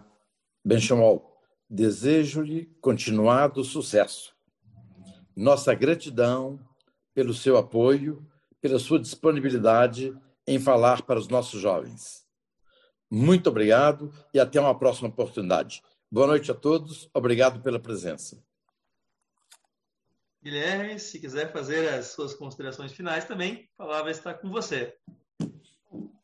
Benchimol, 0.62 1.40
desejo-lhe 1.70 2.66
continuado 2.82 3.64
sucesso. 3.64 4.35
Nossa 5.36 5.74
gratidão 5.74 6.58
pelo 7.12 7.34
seu 7.34 7.58
apoio, 7.58 8.26
pela 8.58 8.78
sua 8.78 8.98
disponibilidade 8.98 10.16
em 10.46 10.58
falar 10.58 11.02
para 11.02 11.18
os 11.18 11.28
nossos 11.28 11.60
jovens. 11.60 12.26
Muito 13.10 13.50
obrigado 13.50 14.10
e 14.32 14.40
até 14.40 14.58
uma 14.58 14.76
próxima 14.78 15.08
oportunidade. 15.08 15.82
Boa 16.10 16.26
noite 16.26 16.50
a 16.50 16.54
todos. 16.54 17.10
Obrigado 17.12 17.60
pela 17.62 17.78
presença. 17.78 18.42
Guilherme, 20.42 20.98
se 20.98 21.18
quiser 21.18 21.52
fazer 21.52 21.88
as 21.88 22.06
suas 22.06 22.32
considerações 22.32 22.92
finais 22.92 23.26
também, 23.26 23.68
a 23.76 23.84
palavra 23.84 24.10
está 24.10 24.32
com 24.32 24.48
você. 24.48 24.96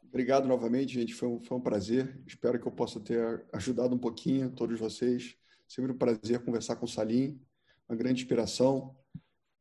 Obrigado 0.09 0.47
novamente, 0.47 0.95
gente. 0.95 1.15
Foi 1.15 1.29
um, 1.29 1.43
foi 1.43 1.59
um 1.59 1.61
prazer. 1.61 2.23
Espero 2.27 2.59
que 2.59 2.67
eu 2.67 2.73
possa 2.73 3.01
ter 3.01 3.45
ajudado 3.53 3.95
um 3.95 3.99
pouquinho 3.99 4.51
todos 4.51 4.79
vocês. 4.79 5.37
Sempre 5.69 5.93
um 5.93 5.99
prazer 5.99 6.45
conversar 6.45 6.77
com 6.77 6.87
o 6.87 6.89
Salim, 6.89 7.41
uma 7.89 7.97
grande 7.97 8.23
inspiração. 8.23 8.97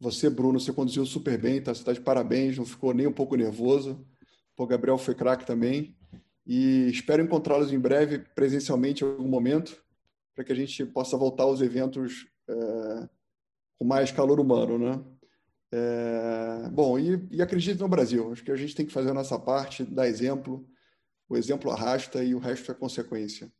Você, 0.01 0.29
Bruno, 0.29 0.59
você 0.59 0.73
conduziu 0.73 1.05
super 1.05 1.37
bem, 1.37 1.61
tá? 1.61 1.73
Você 1.73 1.79
está 1.79 1.93
de 1.93 2.01
parabéns, 2.01 2.57
não 2.57 2.65
ficou 2.65 2.93
nem 2.93 3.07
um 3.07 3.13
pouco 3.13 3.37
nervoso. 3.37 4.05
O 4.57 4.67
Gabriel 4.67 4.97
foi 4.97 5.15
craque 5.15 5.45
também. 5.45 5.95
E 6.45 6.89
espero 6.89 7.23
encontrá-los 7.23 7.71
em 7.71 7.79
breve, 7.79 8.19
presencialmente, 8.35 9.03
em 9.03 9.07
algum 9.07 9.27
momento, 9.27 9.81
para 10.35 10.43
que 10.43 10.51
a 10.51 10.55
gente 10.55 10.85
possa 10.85 11.15
voltar 11.15 11.43
aos 11.43 11.61
eventos. 11.61 12.27
É 12.49 13.09
com 13.81 13.85
mais 13.87 14.11
calor 14.11 14.39
humano, 14.39 14.77
né? 14.77 15.03
É, 15.71 16.69
bom, 16.69 16.99
e, 16.99 17.27
e 17.31 17.41
acredito 17.41 17.79
no 17.79 17.87
Brasil. 17.87 18.31
Acho 18.31 18.43
que 18.43 18.51
a 18.51 18.55
gente 18.55 18.75
tem 18.75 18.85
que 18.85 18.93
fazer 18.93 19.09
a 19.09 19.13
nossa 19.13 19.39
parte, 19.39 19.83
dar 19.83 20.07
exemplo. 20.07 20.63
O 21.27 21.35
exemplo 21.35 21.71
arrasta 21.71 22.23
e 22.23 22.35
o 22.35 22.37
resto 22.37 22.71
é 22.71 22.75
consequência. 22.75 23.51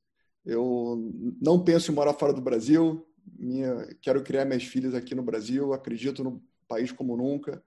Eu 0.45 1.11
não 1.41 1.63
penso 1.63 1.91
em 1.91 1.95
morar 1.95 2.13
fora 2.13 2.33
do 2.33 2.41
Brasil. 2.41 3.03
Minha, 3.37 3.87
quero 4.01 4.23
criar 4.23 4.45
minhas 4.45 4.63
filhas 4.63 4.93
aqui 4.93 5.15
no 5.15 5.23
Brasil. 5.23 5.73
Acredito 5.73 6.23
no 6.23 6.43
país 6.67 6.91
como 6.91 7.17
nunca. 7.17 7.63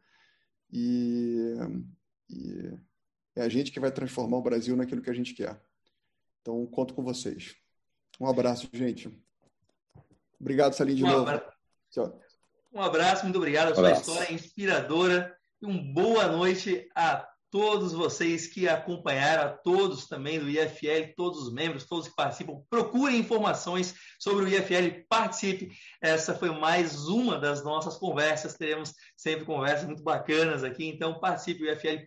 E, 0.73 1.55
e 2.31 2.73
é 3.36 3.43
a 3.43 3.49
gente 3.49 3.70
que 3.70 3.81
vai 3.81 3.91
transformar 3.91 4.39
o 4.39 4.43
Brasil 4.43 4.77
naquilo 4.77 5.03
que 5.03 5.11
a 5.11 5.15
gente 5.15 5.35
quer. 5.35 5.61
Então, 6.41 6.65
conto 6.66 6.95
com 6.95 7.03
vocês. 7.03 7.57
Um 8.20 8.27
abraço, 8.27 8.69
gente. 8.73 9.11
Obrigado, 10.41 10.74
Salim, 10.74 10.95
de 10.95 11.05
um 11.05 11.09
novo. 11.09 11.41
Tchau. 11.91 12.20
Um 12.73 12.81
abraço, 12.81 13.24
muito 13.24 13.36
obrigado. 13.36 13.73
A 13.73 13.74
sua 13.74 13.89
abraço. 13.89 14.11
história 14.11 14.31
é 14.31 14.35
inspiradora. 14.35 15.36
E 15.62 15.66
uma 15.66 15.93
boa 15.93 16.28
noite 16.28 16.89
a 16.95 17.28
todos 17.55 17.93
vocês 17.93 18.48
que 18.48 18.68
acompanharam, 18.68 19.44
a 19.44 19.48
todos 19.48 20.09
também 20.09 20.40
do 20.40 20.51
IFL, 20.51 21.14
todos 21.16 21.40
os 21.40 21.52
membros, 21.52 21.86
todos 21.86 22.09
que 22.09 22.16
participam. 22.16 22.60
Procurem 22.68 23.20
informações 23.20 23.94
sobre 24.18 24.44
o 24.44 24.48
IFL, 24.48 25.05
participe. 25.09 25.70
Essa 26.02 26.35
foi 26.35 26.51
mais 26.51 27.06
uma 27.06 27.39
das 27.39 27.62
nossas 27.62 27.97
conversas. 27.97 28.55
Teremos 28.55 28.93
sempre 29.16 29.44
conversas 29.44 29.86
muito 29.86 30.02
bacanas 30.02 30.64
aqui, 30.64 30.85
então 30.89 31.20
participe. 31.20 31.62
O 31.62 31.70
IFL 31.70 32.02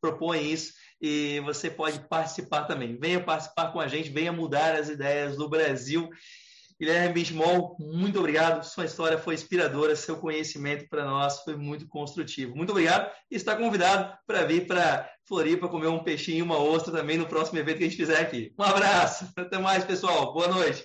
propõe 0.00 0.50
isso 0.50 0.72
e 1.00 1.38
você 1.44 1.70
pode 1.70 2.00
participar 2.08 2.64
também. 2.64 2.98
Venha 2.98 3.22
participar 3.22 3.70
com 3.70 3.78
a 3.78 3.86
gente, 3.86 4.10
venha 4.10 4.32
mudar 4.32 4.74
as 4.74 4.88
ideias 4.88 5.36
do 5.36 5.48
Brasil. 5.48 6.10
Guilherme 6.80 7.14
Benchimol, 7.14 7.76
muito 7.78 8.18
obrigado. 8.18 8.64
Sua 8.64 8.84
história 8.84 9.18
foi 9.18 9.34
inspiradora, 9.34 9.96
seu 9.96 10.16
conhecimento 10.16 10.88
para 10.88 11.04
nós 11.04 11.40
foi 11.40 11.56
muito 11.56 11.88
construtivo. 11.88 12.54
Muito 12.54 12.70
obrigado 12.70 13.10
e 13.30 13.36
está 13.36 13.56
convidado 13.56 14.16
para 14.26 14.44
vir 14.44 14.66
para 14.66 15.10
Floripa 15.26 15.68
comer 15.68 15.88
um 15.88 16.04
peixinho 16.04 16.38
e 16.38 16.42
uma 16.42 16.58
ostra 16.58 16.92
também 16.92 17.18
no 17.18 17.26
próximo 17.26 17.58
evento 17.58 17.78
que 17.78 17.84
a 17.84 17.88
gente 17.88 17.98
fizer 17.98 18.20
aqui. 18.20 18.54
Um 18.58 18.62
abraço, 18.62 19.28
até 19.36 19.58
mais, 19.58 19.84
pessoal. 19.84 20.32
Boa 20.32 20.48
noite. 20.48 20.84